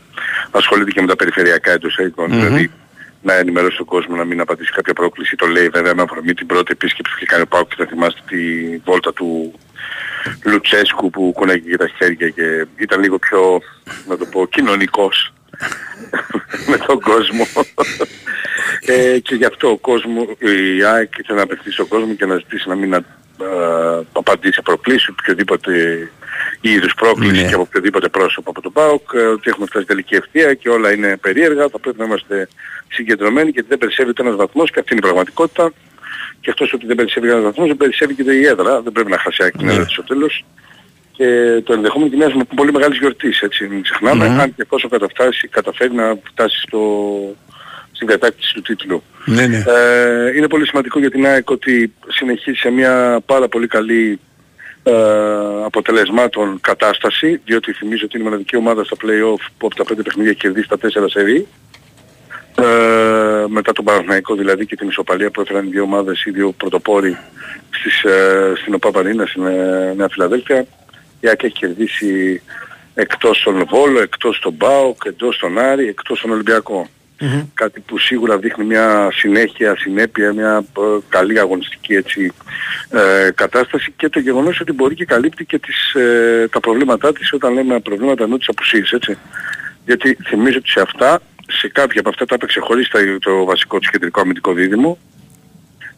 ασχολείται 0.50 0.90
και 0.90 1.00
με 1.00 1.06
τα 1.06 1.16
περιφερειακά 1.16 1.70
εντός 1.70 1.98
εικόν, 1.98 2.30
Μμμ. 2.30 2.40
δηλαδή 2.40 2.70
να 3.22 3.34
ενημερώσει 3.34 3.76
τον 3.76 3.86
κόσμο 3.86 4.16
να 4.16 4.24
μην 4.24 4.40
απαντήσει 4.40 4.72
κάποια 4.72 4.92
πρόκληση. 4.92 5.36
Το 5.36 5.46
λέει 5.46 5.68
βέβαια 5.68 5.94
με 5.94 6.02
αφορμή 6.02 6.34
την 6.34 6.46
πρώτη 6.46 6.72
επίσκεψη 6.72 7.12
που 7.12 7.16
είχε 7.16 7.26
κάνει 7.26 7.42
ο 7.42 7.46
ΠΑΟΚ 7.46 7.68
και 7.68 7.74
θα 7.78 7.86
θυμάστε 7.86 8.20
τη 8.28 8.76
βόλτα 8.84 9.12
του 9.12 9.52
Λουτσέσκου 10.44 11.10
που 11.10 11.32
κουνέγει 11.34 11.76
τα 11.76 11.88
χέρια 11.98 12.28
και 12.28 12.66
ήταν 12.76 13.00
λίγο 13.00 13.18
πιο, 13.18 13.60
να 14.08 14.16
το 14.16 14.24
πω, 14.24 14.46
κοινωνικός 14.46 15.32
με 16.70 16.76
τον 16.86 17.00
κόσμο. 17.00 17.46
ε, 18.86 19.18
και 19.18 19.34
γι' 19.34 19.44
αυτό 19.44 19.70
ο 19.70 19.76
κόσμο, 19.78 20.26
η 20.38 20.84
ΑΕΚ 20.84 21.18
ήθελε 21.18 21.38
να 21.38 21.44
απευθύνει 21.44 21.74
στον 21.74 21.88
κόσμο 21.88 22.14
και 22.14 22.26
να 22.26 22.36
ζητήσει 22.36 22.68
να 22.68 22.74
μην 22.74 22.94
α, 22.94 22.96
α, 22.98 23.02
απαντήσει 24.12 24.52
σε 24.54 24.62
προκλήσεις 24.62 25.08
οποιοδήποτε 25.08 25.72
είδους 26.60 26.94
πρόκληση 26.94 27.42
Ναι. 27.42 27.48
και 27.48 27.54
από 27.54 27.62
οποιοδήποτε 27.62 28.08
πρόσωπο 28.08 28.50
από 28.50 28.60
τον 28.60 28.72
ΠΑΟΚ 28.72 29.10
ε, 29.14 29.18
ότι 29.18 29.50
έχουμε 29.50 29.66
φτάσει 29.66 29.86
τελική 29.86 30.14
ευθεία 30.14 30.54
και 30.54 30.68
όλα 30.68 30.92
είναι 30.92 31.16
περίεργα, 31.16 31.68
θα 31.68 31.78
πρέπει 31.78 31.98
να 31.98 32.04
είμαστε 32.04 32.48
συγκεντρωμένοι 32.88 33.50
γιατί 33.50 33.68
δεν 33.68 33.78
περισσεύει 33.78 34.08
ούτε 34.10 34.22
ένας 34.22 34.36
βαθμός 34.36 34.70
και 34.70 34.78
αυτή 34.80 34.92
είναι 34.92 35.00
η 35.02 35.06
πραγματικότητα 35.08 35.72
και 36.40 36.50
εκτός 36.50 36.72
ότι 36.72 36.86
δεν 36.86 36.96
περισσεύει 36.96 37.28
ένας 37.30 37.42
βαθμός 37.42 37.66
δεν 37.68 37.76
περισσεύει 37.76 38.14
και 38.14 38.32
η 38.32 38.46
έδρα, 38.46 38.80
δεν 38.80 38.92
πρέπει 38.92 39.10
να 39.10 39.18
χάσει 39.18 39.36
η 39.40 39.44
ΑΕΚ 39.44 39.56
την 39.56 39.66
Ναι. 39.66 39.72
έδρα 39.72 39.84
της 39.84 39.92
στο 39.92 40.02
τέλος 40.04 40.44
και 41.22 41.60
το 41.64 41.72
ενδεχόμενο 41.72 42.10
και 42.10 42.16
μοιάζει 42.16 42.36
με 42.36 42.44
πολύ 42.56 42.72
μεγάλης 42.72 42.98
γιορτής, 42.98 43.40
έτσι, 43.40 43.68
μην 43.70 43.82
ξεχνάμε, 43.82 44.28
Μμμ. 44.28 44.40
αν 44.40 44.54
και 44.54 44.62
εφόσον 44.62 44.90
καταφτάσει, 44.90 45.48
καταφέρει 45.48 45.94
να 45.94 46.18
φτάσει 46.30 46.60
στο, 46.60 46.80
στην 47.92 48.06
κατάκτηση 48.06 48.54
του 48.54 48.62
τίτλου. 48.62 49.02
Ναι, 49.24 49.46
ναι. 49.46 49.56
Ε, 49.56 50.36
είναι 50.36 50.48
πολύ 50.48 50.66
σημαντικό 50.66 50.98
για 50.98 51.10
την 51.10 51.26
ΑΕΚ 51.26 51.50
ότι 51.50 51.92
συνεχίζει 52.08 52.56
σε 52.56 52.70
μια 52.70 53.20
πάρα 53.26 53.48
πολύ 53.48 53.66
καλή 53.66 54.20
ε, 54.82 54.92
αποτελεσμάτων 55.64 56.58
κατάσταση, 56.60 57.40
διότι 57.44 57.72
θυμίζω 57.72 58.04
ότι 58.04 58.16
είναι 58.16 58.26
η 58.26 58.28
μοναδική 58.28 58.56
ομάδα 58.56 58.84
στα 58.84 58.96
play-off 58.96 59.44
που 59.58 59.66
από 59.66 59.74
τα 59.74 59.84
πέντε 59.84 60.02
παιχνίδια 60.02 60.32
κερδίσει 60.32 60.68
τα 60.68 60.78
τέσσερα 60.78 61.08
σερί. 61.08 61.46
Ε, 62.58 63.44
μετά 63.48 63.72
τον 63.72 63.84
Παναθηναϊκό 63.84 64.34
δηλαδή 64.34 64.66
και 64.66 64.76
την 64.76 64.88
ισοπαλία 64.88 65.30
που 65.30 65.40
έφεραν 65.40 65.66
οι 65.66 65.70
δύο 65.70 65.82
ομάδες, 65.82 66.24
οι 66.24 66.30
δύο 66.30 66.52
πρωτοπόροι 66.52 67.18
στις, 67.70 68.02
ε, 68.02 68.52
στην 68.60 68.74
ΟΠΑΠΑΝΗΝΑ 68.74 69.26
στην 69.26 69.46
ε, 69.46 69.94
Νέα 69.96 70.08
Φιλαδέλφια. 70.08 70.66
Η 71.22 71.28
ΑΕΚ 71.28 71.42
έχει 71.42 71.54
κερδίσει 71.54 72.42
εκτός 72.94 73.42
τον 73.42 73.66
Βόλο, 73.68 74.00
εκτός 74.00 74.38
τον 74.38 74.56
ΠΑΟΚ, 74.56 75.02
εντός 75.04 75.38
τον 75.38 75.58
Άρη, 75.58 75.88
εκτός 75.88 76.20
τον 76.20 76.30
Ολυμπιακό. 76.30 76.88
Κάτι 77.54 77.80
που 77.80 77.98
σίγουρα 77.98 78.38
δείχνει 78.38 78.64
μια 78.64 79.08
συνέχεια, 79.12 79.76
συνέπεια, 79.78 80.32
μια 80.32 80.64
ε, 80.78 80.80
καλή 81.08 81.38
αγωνιστική 81.38 81.94
έτσι, 81.94 82.32
ε, 82.90 83.30
κατάσταση 83.34 83.92
και 83.96 84.08
το 84.08 84.18
γεγονός 84.20 84.60
ότι 84.60 84.72
μπορεί 84.72 84.94
και 84.94 85.04
καλύπτει 85.04 85.44
και 85.44 85.58
τις, 85.58 85.92
ε, 85.94 86.48
τα 86.52 86.60
προβλήματά 86.60 87.12
της 87.12 87.32
όταν 87.32 87.52
λέμε 87.52 87.80
προβλήματα 87.80 88.24
ενώ 88.24 88.36
τις 88.38 88.48
απουσίες, 88.48 88.90
έτσι. 88.90 89.18
Γιατί 89.86 90.16
θυμίζω 90.26 90.58
ότι 90.58 90.70
σε 90.70 90.80
αυτά, 90.80 91.20
σε 91.48 91.68
κάποια 91.68 92.00
από 92.00 92.08
αυτά 92.08 92.24
τα 92.24 92.34
έπαιξε 92.34 92.60
χωρίς 92.60 92.88
τα- 92.88 93.18
το 93.20 93.44
βασικό 93.44 93.78
της 93.78 93.90
κεντρικό 93.90 94.20
αμυντικό 94.20 94.52
δίδυμο 94.52 94.98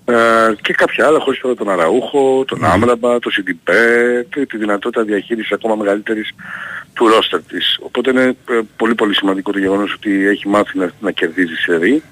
ε, 0.05 0.15
και 0.61 0.73
κάποια 0.73 1.07
άλλα 1.07 1.19
χωρίς 1.21 1.41
τώρα 1.41 1.55
τον 1.55 1.71
Αραούχο, 1.71 2.45
τον 2.47 2.65
Άμραμπα, 2.65 3.19
τον 3.19 3.33
Σιντιπέ 3.33 4.27
και 4.31 4.47
τη 4.47 4.57
δυνατότητα 4.57 5.03
διαχείρισης 5.03 5.53
ακόμα 5.53 5.75
μεγαλύτερης 5.75 6.31
του 6.95 7.09
ρόστερ 7.09 7.43
της. 7.43 7.79
Οπότε 7.83 8.11
είναι 8.11 8.23
ε, 8.51 8.61
πολύ 8.77 8.95
πολύ 8.95 9.15
σημαντικό 9.15 9.53
το 9.53 9.59
γεγονός 9.59 9.93
ότι 9.93 10.27
έχει 10.27 10.49
μάθει 10.49 10.79
να, 10.79 10.91
να 11.01 11.11
κερδίζει 11.11 11.55
σε 11.55 11.77
ρί, 11.77 12.03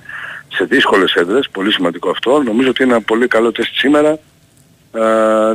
σε 0.48 0.64
δύσκολες 0.64 1.14
έδρες, 1.14 1.48
πολύ 1.52 1.72
σημαντικό 1.72 2.10
αυτό. 2.10 2.42
Νομίζω 2.42 2.68
ότι 2.68 2.82
είναι 2.82 2.92
ένα 2.92 3.02
πολύ 3.02 3.26
καλό 3.26 3.52
τεστ 3.52 3.70
σήμερα 3.74 4.18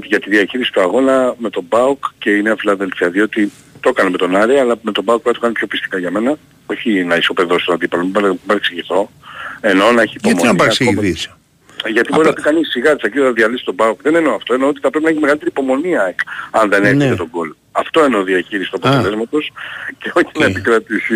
για 0.03 0.19
τη 0.19 0.29
διαχείριση 0.29 0.71
του 0.71 0.81
αγώνα 0.81 1.35
με 1.37 1.49
τον 1.49 1.67
ΠΑΟΚ 1.67 2.03
και 2.19 2.29
η 2.29 2.41
Νέα 2.41 2.55
Φιλαδέλφια. 2.59 3.09
Διότι 3.09 3.51
το 3.79 3.89
έκανε 3.89 4.09
με 4.09 4.17
τον 4.17 4.35
Άρη, 4.35 4.57
αλλά 4.59 4.75
με 4.81 4.91
τον 4.91 5.03
ΠΑΟΚ 5.05 5.21
πρέπει 5.21 5.27
να 5.27 5.33
το 5.33 5.39
κάνει 5.39 5.53
πιο 5.53 5.67
πιστικά 5.67 5.97
για 5.97 6.11
μένα. 6.11 6.35
Όχι 6.65 7.03
να 7.03 7.15
ισοπεδώσει 7.15 7.65
τον 7.65 7.73
αντίπαλο, 7.75 8.03
μην 8.03 8.11
παρε- 8.11 8.29
μην 8.29 8.39
παρεξηγηθώ. 8.47 9.09
Εννοώ 9.61 9.91
να 9.91 10.01
έχει 10.01 10.11
Γιατί 10.11 10.29
υπομονή. 10.29 10.43
να 10.43 10.49
ακόμα- 10.49 10.57
παρεξηγηθείς. 10.57 11.29
Γιατί 11.85 12.09
μπορεί 12.13 12.27
να 12.27 12.33
πει 12.33 12.41
κανείς 12.41 12.69
σιγά 12.71 12.95
της 12.95 13.03
εκεί 13.03 13.19
να 13.19 13.31
διαλύσει 13.31 13.63
τον 13.65 13.75
ΠΑΟΚ. 13.75 14.01
Δεν 14.01 14.15
εννοώ 14.15 14.33
αυτό. 14.35 14.53
Εννοώ 14.53 14.69
ότι 14.69 14.79
θα 14.81 14.89
πρέπει 14.89 15.05
να 15.05 15.11
έχει 15.11 15.19
μεγαλύτερη 15.19 15.51
υπομονή 15.51 15.89
η 15.89 15.97
ΑΕΚ, 15.97 16.19
αν 16.51 16.69
δεν 16.69 16.83
έχει 16.83 16.95
Ναι. 16.95 17.09
και 17.09 17.15
τον 17.15 17.27
γκολ. 17.31 17.53
Αυτό 17.71 18.03
εννοώ 18.03 18.23
διαχείριση 18.23 18.71
του 18.71 18.79
Α. 18.87 18.89
αποτελέσματος 18.91 19.51
και 19.97 20.11
όχι 20.13 20.31
να 20.39 20.45
επικρατήσει 20.45 21.15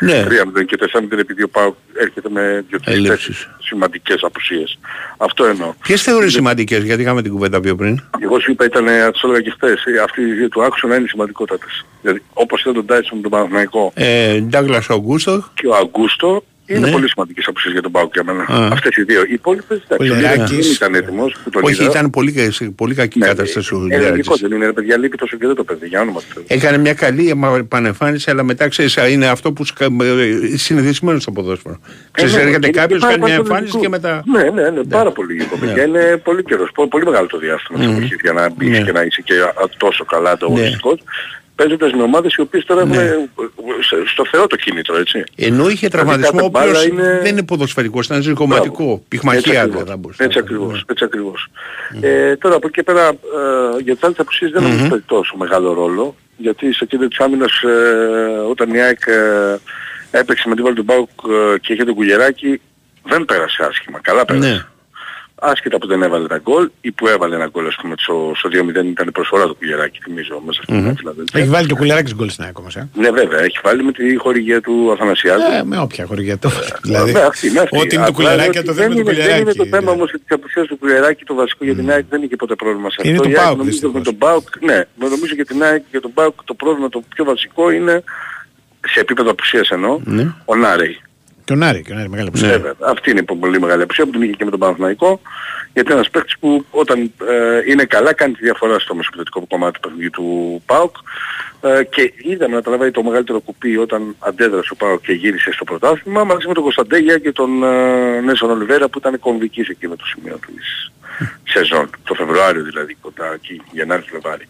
Ναι. 0.00 0.24
3-0 0.28 0.62
και 0.64 0.76
4-0 0.76 1.18
επειδή 1.18 1.42
ο 1.42 1.48
ΠΑΟΚ 1.48 1.74
έρχεται 1.94 2.28
με 2.30 2.64
δύο-τρεις 2.68 2.96
Ελλείψεις. 2.96 3.24
θέσεις 3.26 3.48
σημαντικές 3.60 4.22
απουσίες. 4.22 4.78
Αυτό 5.16 5.44
εννοώ. 5.44 5.74
Ποιες 5.82 6.02
θεωρείς 6.02 6.32
σημαντικές, 6.32 6.82
γιατί 6.82 7.02
είχαμε 7.02 7.22
την 7.22 7.32
κουβέντα 7.32 7.60
πιο 7.60 7.74
πριν; 7.74 8.00
Εγώ 8.22 8.40
σου 8.40 8.50
είπα 8.50 8.64
ήταν, 8.64 8.86
ε, 8.86 9.10
τους 9.10 9.22
έλεγα 9.22 9.40
και 9.40 9.50
χθες, 9.50 9.84
ε, 9.84 9.98
αυτοί 10.02 10.20
οι 10.20 10.32
δύο 10.32 10.48
του 10.48 10.62
άξονα 10.64 10.96
είναι 10.96 11.06
σημαντικότατες. 11.08 11.84
Δηλαδή 12.00 12.22
όπως 12.32 12.60
ήταν 12.60 12.74
τον 12.74 12.86
Τάισον 12.86 13.16
με 13.16 13.22
τον 13.22 13.30
Παναθηναϊκό 13.30 13.92
Ε, 13.94 14.40
Ντάγκλας 14.40 14.88
Ογκούστο. 14.88 15.44
και 15.54 15.66
ο 15.66 15.74
Αγκούστο 15.74 16.44
είναι 16.76 16.86
Ναι. 16.86 16.90
πολύ 16.92 17.08
σημαντικές 17.08 17.46
απουσίες 17.46 17.72
για 17.72 17.82
τον 17.82 17.92
ΠΑΟΚ 17.92 18.12
για 18.14 18.24
μένα. 18.24 18.42
Α. 18.42 18.68
Αυτές 18.72 18.96
οι 18.96 19.02
δύο. 19.02 19.20
Οι 19.22 19.32
υπόλοιπες 19.32 19.82
εντάξει, 19.88 20.10
ο 20.10 20.14
Πολυεράκης. 20.14 20.50
Λιράκης 20.50 20.66
δεν 20.66 20.74
ήταν 20.90 20.94
έτοιμος 20.94 21.36
που 21.44 21.50
τον 21.50 21.62
Όχι, 21.64 21.82
είδα. 21.82 21.90
ήταν 21.90 22.10
πολύ, 22.10 22.32
κα- 22.32 22.50
σε 22.50 22.64
πολύ 22.64 22.94
κακή 22.94 23.18
κατάσταση 23.20 23.74
ο 23.74 23.76
Ε, 23.76 23.80
λογικό 23.80 23.98
Λιράκης. 24.14 24.40
δεν 24.40 24.52
είναι, 24.52 24.66
ρε 24.66 24.72
παιδιά, 24.72 24.96
λείπει 24.98 25.16
τόσο 25.16 25.36
και 25.36 25.46
δεν 25.46 25.54
το 25.54 25.64
παιδί, 25.64 25.86
για 25.86 26.00
όνομα 26.00 26.20
του 26.20 26.26
Θεού. 26.34 26.44
Έκανε 26.46 26.78
μια 26.78 26.94
καλή 26.94 27.34
επανεμφάνιση, 27.58 28.30
αλλά 28.30 28.42
μετά 28.42 28.68
ξέρεις, 28.68 28.96
είναι 29.10 29.26
αυτό 29.26 29.52
που 29.52 29.64
σκα- 29.64 29.90
ε, 30.02 30.56
συνηθισμένο 30.56 31.18
στο 31.20 31.30
ποδόσφαιρο. 31.32 31.78
Ξέρεις, 32.10 32.34
Ε, 32.34 32.36
ναι, 32.36 32.42
έρχεται 32.42 32.66
και- 32.70 32.78
κάποιος, 32.78 32.98
και 33.00 33.06
πάρα 33.06 33.18
κάνει 33.18 33.30
μια 33.32 33.36
πολύ 33.42 33.48
εμφάνιση 33.48 33.74
λογικό. 33.76 33.92
και 33.92 34.08
μετά... 34.08 34.22
Ναι, 34.26 34.62
ναι, 34.62 34.70
ναι, 34.70 34.84
πάρα 34.84 35.10
πολύ 35.10 35.28
λογικό. 35.36 35.56
Ναι. 35.60 35.66
παιδιά. 35.66 35.84
Είναι 35.84 36.16
πολύ 36.24 36.42
καιρός, 36.44 36.70
πο- 36.74 36.88
πολύ 36.88 37.04
μεγάλο 37.04 37.26
το 37.26 37.38
διάστημα 37.38 37.78
της 37.78 37.86
Μμμ. 37.88 37.96
εποχής 37.96 38.18
για 38.22 38.32
να 38.32 38.50
μπεις 38.50 38.68
Ναι. 38.68 38.80
και 38.82 38.92
να 38.92 39.02
είσαι 39.02 39.22
και 39.24 39.34
α, 39.34 39.68
τόσο 39.76 40.04
καλά 40.04 40.30
Ναι. 40.30 40.70
Ανταγωνιστικός. 41.62 41.90
Παίζοντας 41.90 41.92
με 41.92 42.02
ομάδες 42.02 42.34
οι 42.34 42.40
οποίες 42.40 42.64
τώρα 42.64 42.84
Ναι. 42.84 42.96
έχουν 42.96 43.22
ε, 43.22 43.82
σε- 43.82 44.08
στο 44.08 44.24
Θεό 44.30 44.46
το 44.46 44.56
κίνητρο, 44.56 44.96
έτσι. 44.98 45.24
Ενώ 45.36 45.68
είχε 45.68 45.86
Δηλαδή, 45.88 45.88
τραυματισμό, 45.88 46.30
ο 46.46 46.50
κάθε 46.50 46.50
μπάλα 46.50 46.78
οποίος 46.78 46.86
είναι- 46.86 47.18
δεν 47.22 47.30
είναι 47.32 47.42
ποδοσφαιρικός, 47.42 48.06
ήταν 48.06 48.22
ζυγωματικό. 48.22 48.84
Μπράβο. 48.84 49.02
Πυχμαχία 49.08 49.38
Έτσι 49.40 49.50
δεν 49.52 49.60
ακριβώς. 49.62 49.88
θα 49.88 49.96
μπορούσε. 49.96 50.22
Έτσι 50.24 50.38
ακριβώς. 50.38 50.84
Έτσι 50.90 51.04
ακριβώς. 51.04 51.46
Ε, 52.00 52.36
τώρα 52.36 52.54
από 52.54 52.66
εκεί 52.66 52.76
και 52.76 52.82
πέρα 52.82 53.08
ε, 53.08 53.82
για 53.82 53.94
τις 53.94 54.02
άλλες 54.04 54.18
απουσίες 54.18 54.50
δεν 54.50 54.62
νομίζω 54.62 54.80
Μμμ. 54.82 54.88
παίζει 54.88 55.04
τόσο 55.06 55.36
μεγάλο 55.36 55.72
ρόλο 55.72 56.16
γιατί 56.36 56.72
στο 56.72 56.84
κέντρο 56.84 57.08
της 57.08 57.18
άμυνας 57.18 57.60
ε, 57.62 57.68
όταν 58.50 58.74
η 58.74 58.80
ΑΕΚ 58.80 58.98
ε, 59.06 59.58
έπαιξε 60.18 60.48
με 60.48 60.54
την 60.54 60.64
βάλη 60.64 60.76
του 60.76 60.82
Μπάουκ 60.82 61.08
ε, 61.54 61.58
και 61.58 61.72
είχε 61.72 61.84
τον 61.84 61.94
Κουγεράκη 61.94 62.60
δεν 63.02 63.24
πέρασε 63.24 63.64
άσχημα. 63.70 64.00
Καλά 64.02 64.24
πέρασε. 64.24 64.48
Ναι. 64.48 64.60
Άσχετα 65.44 65.78
που 65.78 65.86
δεν 65.86 66.02
έβαλε 66.02 66.24
ένα 66.24 66.38
γκολ 66.38 66.70
ή 66.80 66.92
που 66.92 67.06
έβαλε 67.08 67.34
ένα 67.34 67.46
γκολ 67.46 67.66
ας 67.66 67.76
πούμε 67.80 67.94
στο, 67.98 68.32
στο 68.36 68.48
2-0 68.52 68.84
ήταν 68.86 69.08
η 69.08 69.10
προσφορά 69.10 69.46
του 69.46 69.54
Κουγεράκη 69.54 69.98
θυμίζω 70.02 70.42
μέσα 70.46 70.62
στην 70.62 70.74
Μμμ. 70.76 70.94
Φιλαδέλφια. 70.94 71.40
Έχει 71.40 71.48
βάλει 71.48 71.66
και 71.66 71.72
ο 71.72 71.76
κουλεράκης 71.76 72.14
γκολ 72.14 72.28
στην 72.28 72.44
ΑΕΚ 72.44 72.58
όμως, 72.58 72.76
ε; 72.76 72.88
Ναι 72.94 73.10
βέβαια 73.10 73.40
έχει 73.42 73.58
βάλει 73.62 73.82
με 73.84 73.92
τη 73.92 74.16
χορηγία 74.16 74.60
του 74.60 74.90
Αθανασιάδη. 74.92 75.42
Ε, 75.56 75.62
με 75.64 75.78
όποια 75.78 76.06
χορηγία 76.06 76.38
το 76.38 76.50
Δηλαδή, 76.82 77.12
με 77.12 77.20
αυτή, 77.20 77.50
με 77.50 77.60
αυτή. 77.60 77.76
ό,τι 77.78 77.94
είναι 77.94 78.04
του 78.04 78.10
Απλά 78.12 78.12
κουλεράκια 78.12 78.60
ότι 78.60 78.68
το 78.68 78.72
δεν 78.74 78.88
δίνουμε 78.90 79.04
του 79.04 79.10
είναι- 79.10 79.26
Δεν 79.26 79.30
είναι 79.36 79.38
κουλεράκι. 79.52 79.70
το 79.70 79.76
θέμα 79.76 79.90
όμως 79.92 80.08
ότι 80.14 80.22
της 80.22 80.36
απουσίας 80.36 80.66
του 80.66 80.76
κουλεράκι 80.78 81.24
το 81.24 81.34
βασικό 81.34 81.64
για 81.64 81.74
την 81.74 81.90
ΑΕΚ 81.90 82.04
δεν 82.10 82.22
είχε 82.22 82.36
ποτέ 82.36 82.54
πρόβλημα 82.54 82.90
σε 82.90 82.96
Είναι 83.02 83.10
αυτό. 83.16 83.22
του 83.22 83.30
Η 83.30 83.34
ΑΕΚ 83.36 83.44
ΠΑΟΚ, 83.44 83.56
νομίζω 83.56 83.70
δυστυχώς. 83.72 83.94
με 83.98 84.04
τον 84.04 84.16
ΠΑΟΚ, 84.18 84.48
ναι, 84.60 84.76
με 84.94 85.08
νομίζω 85.08 85.34
για 85.34 85.44
την 85.44 85.62
ΑΕΚ 85.62 85.78
και 85.80 85.88
για 85.90 86.00
τον 86.00 86.12
ΠΑΟΚ 86.12 86.44
το 86.44 86.54
πρόβλημα 86.54 86.88
το 86.88 87.02
πιο 87.14 87.24
βασικό 87.24 87.70
είναι 87.70 88.02
σε 88.86 89.00
επίπεδο 89.00 89.30
απουσίας 89.30 89.68
εννοώ, 89.70 89.98
Ναι. 90.04 90.34
ο 90.44 90.54
Νάρεϊ. 90.56 91.00
Και 91.44 91.52
ο 91.52 91.56
Νάρη, 91.56 91.82
και 91.82 91.92
ο 91.92 91.94
Νάρη 91.94 92.08
μεγάλη 92.08 92.28
απουσία. 92.28 92.46
Ναι, 92.46 92.52
βέβαια. 92.52 92.74
Αυτή 92.80 93.10
είναι 93.10 93.20
η 93.20 93.22
πολύ 93.22 93.60
μεγάλη 93.60 93.82
απουσία 93.82 94.04
που 94.04 94.10
την 94.10 94.22
είχε 94.22 94.32
και 94.32 94.44
με 94.44 94.50
τον 94.50 94.58
Παναθηναϊκό. 94.58 95.20
Γιατί 95.72 95.92
ένας 95.92 96.10
παίκτης 96.10 96.38
που 96.38 96.64
όταν 96.70 97.12
ε, 97.28 97.70
είναι 97.70 97.84
καλά 97.84 98.12
κάνει 98.12 98.32
τη 98.32 98.42
διαφορά 98.42 98.78
στο 98.78 98.94
μεσοπαιδευτικό 98.94 99.46
κομμάτι 99.48 99.72
του 99.72 99.80
παιχνιδιού 99.80 100.10
του 100.10 100.62
ΠΑΟΚ 100.66 100.96
ε, 101.60 101.84
και 101.84 102.12
είδαμε 102.22 102.54
να 102.54 102.62
τραβάει 102.62 102.90
το 102.90 103.02
μεγαλύτερο 103.02 103.40
κουπί 103.40 103.76
όταν 103.76 104.16
αντέδρασε 104.18 104.68
ο 104.72 104.76
ΠΑΟΚ 104.76 105.00
και 105.00 105.12
γύρισε 105.12 105.52
στο 105.52 105.64
πρωτάθλημα 105.64 106.24
μαζί 106.24 106.46
με 106.46 106.54
τον 106.54 106.62
Κωνσταντέγια 106.62 107.18
και 107.18 107.32
τον 107.32 107.62
ε, 107.62 108.20
Νέσον 108.20 108.50
Ολιβέρα 108.50 108.88
που 108.88 108.98
ήταν 108.98 109.18
κομβική 109.18 109.62
σε 109.62 109.70
εκείνο 109.70 109.96
το 109.96 110.04
σημείο 110.04 110.38
της 110.46 110.92
σεζόν. 111.44 111.90
Το 112.04 112.14
Φεβρουάριο 112.14 112.62
δηλαδή, 112.62 112.96
κοντά 113.00 113.32
εκεί, 113.34 113.62
Γενάρη 113.72 114.02
Φλεβάρι. 114.02 114.48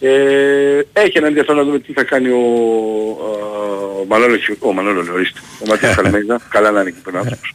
Ε, 0.00 0.80
έχει 0.92 1.18
ένα 1.18 1.26
ενδιαφέρον 1.26 1.56
να 1.56 1.64
δούμε 1.64 1.78
τι 1.78 1.92
θα 1.92 2.04
κάνει 2.04 2.28
ο, 2.28 2.38
ο 4.00 4.04
Μανώλος, 4.08 4.50
ο 4.58 4.72
Μανώλος, 4.72 5.08
ορίστε, 5.08 5.40
ο 5.64 5.68
Ματίας 5.68 5.94
Καλμέζα, 6.00 6.40
καλά 6.48 6.70
να 6.70 6.80
είναι 6.80 6.88
εκεί 6.88 6.98
πέρα 7.04 7.18
άνθρωπος. 7.18 7.54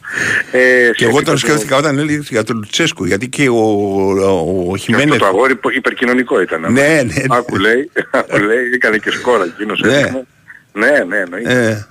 Ε, 0.52 0.60
Και 0.60 0.94
σε 0.98 1.04
εγώ 1.04 1.12
τον 1.12 1.12
επίπεδο- 1.16 1.38
σκέφτηκα 1.38 1.76
όταν 1.78 1.98
έλεγε 1.98 2.20
για 2.30 2.44
τον 2.44 2.56
Λουτσέσκου, 2.56 3.06
γιατί 3.06 3.30
και 3.30 3.50
ο, 3.50 3.56
ο, 3.56 4.68
ο 4.70 4.76
και 4.76 4.82
Χιμένεθ... 4.82 5.12
αυτό 5.12 5.18
το 5.18 5.26
αγόρι 5.26 5.52
υπο- 5.52 5.70
υπερκοινωνικό 5.72 6.42
ήταν. 6.42 6.62
Ναι, 6.62 6.68
ναι, 6.72 7.02
ναι. 7.02 7.24
Άκου 7.30 7.58
λέει, 7.58 7.92
άκου 8.12 8.38
λέει, 8.38 8.66
έκανε 8.74 8.98
και 8.98 9.12
σκόρα 9.12 9.44
εκείνος. 9.44 9.82
Ναι. 9.82 9.94
έδειχνε. 9.98 10.26
Ναι, 10.74 11.04
ναι, 11.08 11.18
εννοείται. 11.18 11.66
Ε, 11.68 11.86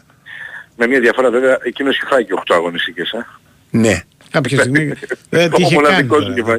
Με 0.77 0.87
μια 0.87 1.01
διαφορά 1.01 1.31
βέβαια, 1.31 1.59
εκείνος 1.63 1.95
είχε 1.97 2.07
φάει 2.09 2.25
και 2.25 2.33
8 2.37 2.41
αγωνιστικές. 2.55 3.11
Ε. 3.11 3.27
ναι. 3.71 4.01
Κάποια 4.31 4.59
στιγμή. 4.61 4.93
Ε, 5.31 5.49
τι 5.49 5.55
Ο 5.55 5.57
είχε 5.59 5.75
κάνει. 5.75 5.75
μοναδικός 5.75 6.19
τώρα. 6.23 6.27
του 6.27 6.33
είχε 6.33 6.43
φάει. 6.49 6.57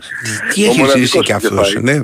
Τι 0.53 0.61
Ο 0.61 0.69
έχει 0.69 0.77
μοναδικός 0.79 0.99
ζήσει 0.99 1.11
του 1.11 1.19
κι 1.23 1.31
είχε 1.31 1.33
αυτός, 1.47 1.71
φάει. 1.73 1.83
ναι. 1.83 1.99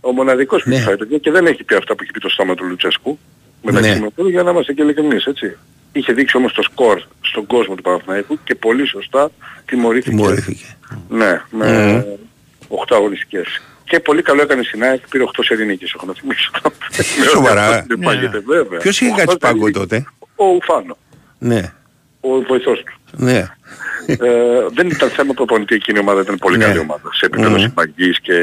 Ο 0.00 0.12
μοναδικός 0.12 0.62
που 0.62 0.68
Ναι. 0.68 0.74
είχε 0.74 0.84
φάει 0.84 0.96
παιδιά 0.96 1.18
και 1.18 1.30
δεν 1.30 1.46
έχει 1.46 1.64
πει 1.64 1.74
αυτά 1.74 1.94
που 1.94 2.02
έχει 2.02 2.12
πει 2.12 2.20
το 2.20 2.28
στόμα 2.28 2.54
του 2.54 2.64
Λουτσέσκου. 2.64 3.18
Μεταξύ 3.62 3.90
Ναι. 3.90 4.00
με 4.00 4.06
αυτού, 4.06 4.28
για 4.28 4.42
να 4.42 4.50
είμαστε 4.50 4.72
και 4.72 4.82
ειλικρινείς, 4.82 5.24
έτσι. 5.24 5.56
Είχε 5.92 6.12
δείξει 6.12 6.36
όμως 6.36 6.52
το 6.52 6.62
σκορ 6.62 7.02
στον 7.20 7.46
κόσμο 7.46 7.74
του 7.74 7.82
Παναθηναϊκού 7.82 8.38
και 8.44 8.54
πολύ 8.54 8.86
σωστά 8.86 9.30
τιμωρήθηκε. 9.66 10.16
Τιμωρήθηκε. 10.16 10.64
Ναι, 11.08 11.42
με 11.50 12.06
8 12.68 12.94
αγωνιστικές. 12.96 13.46
Και 13.84 14.00
πολύ 14.00 14.22
καλό 14.22 14.42
έκανε 14.42 14.62
στην 14.62 14.82
ΑΕΚ, 14.82 15.08
πήρε 15.08 15.22
8 15.22 15.42
σερινίκες, 15.44 15.92
έχω 15.96 16.06
να 16.06 16.12
θυμίσω. 16.12 16.50
Σοβαρά. 17.32 17.70
Δεν 17.88 17.98
Ναι. 17.98 18.04
πάγεται, 18.04 18.38
βέβαια. 18.46 18.78
Ποιος 18.78 19.00
είχε 19.00 19.10
8 19.12 19.16
κάτσει 19.16 19.36
πάγκο 19.36 19.56
σερινίκες. 19.66 19.80
τότε; 19.80 20.04
Ο 20.36 20.44
Ουφάνο, 20.46 20.96
Ναι, 21.38 21.72
ο 22.36 22.42
βοηθός 22.48 22.82
του. 22.82 22.94
ναι. 23.16 23.46
ε, 24.06 24.16
δεν 24.74 24.86
ήταν 24.88 25.08
θέμα 25.10 25.32
προπονητή 25.34 25.74
εκείνη 25.74 25.98
η 25.98 26.00
ομάδα, 26.00 26.20
ήταν 26.20 26.36
πολύ 26.36 26.56
Ναι. 26.56 26.64
καλή 26.64 26.78
ομάδα. 26.78 27.10
Σε 27.14 27.26
επίπεδο 27.26 27.50
Μμμ. 27.50 27.58
συμπαγής 27.58 28.20
και 28.20 28.34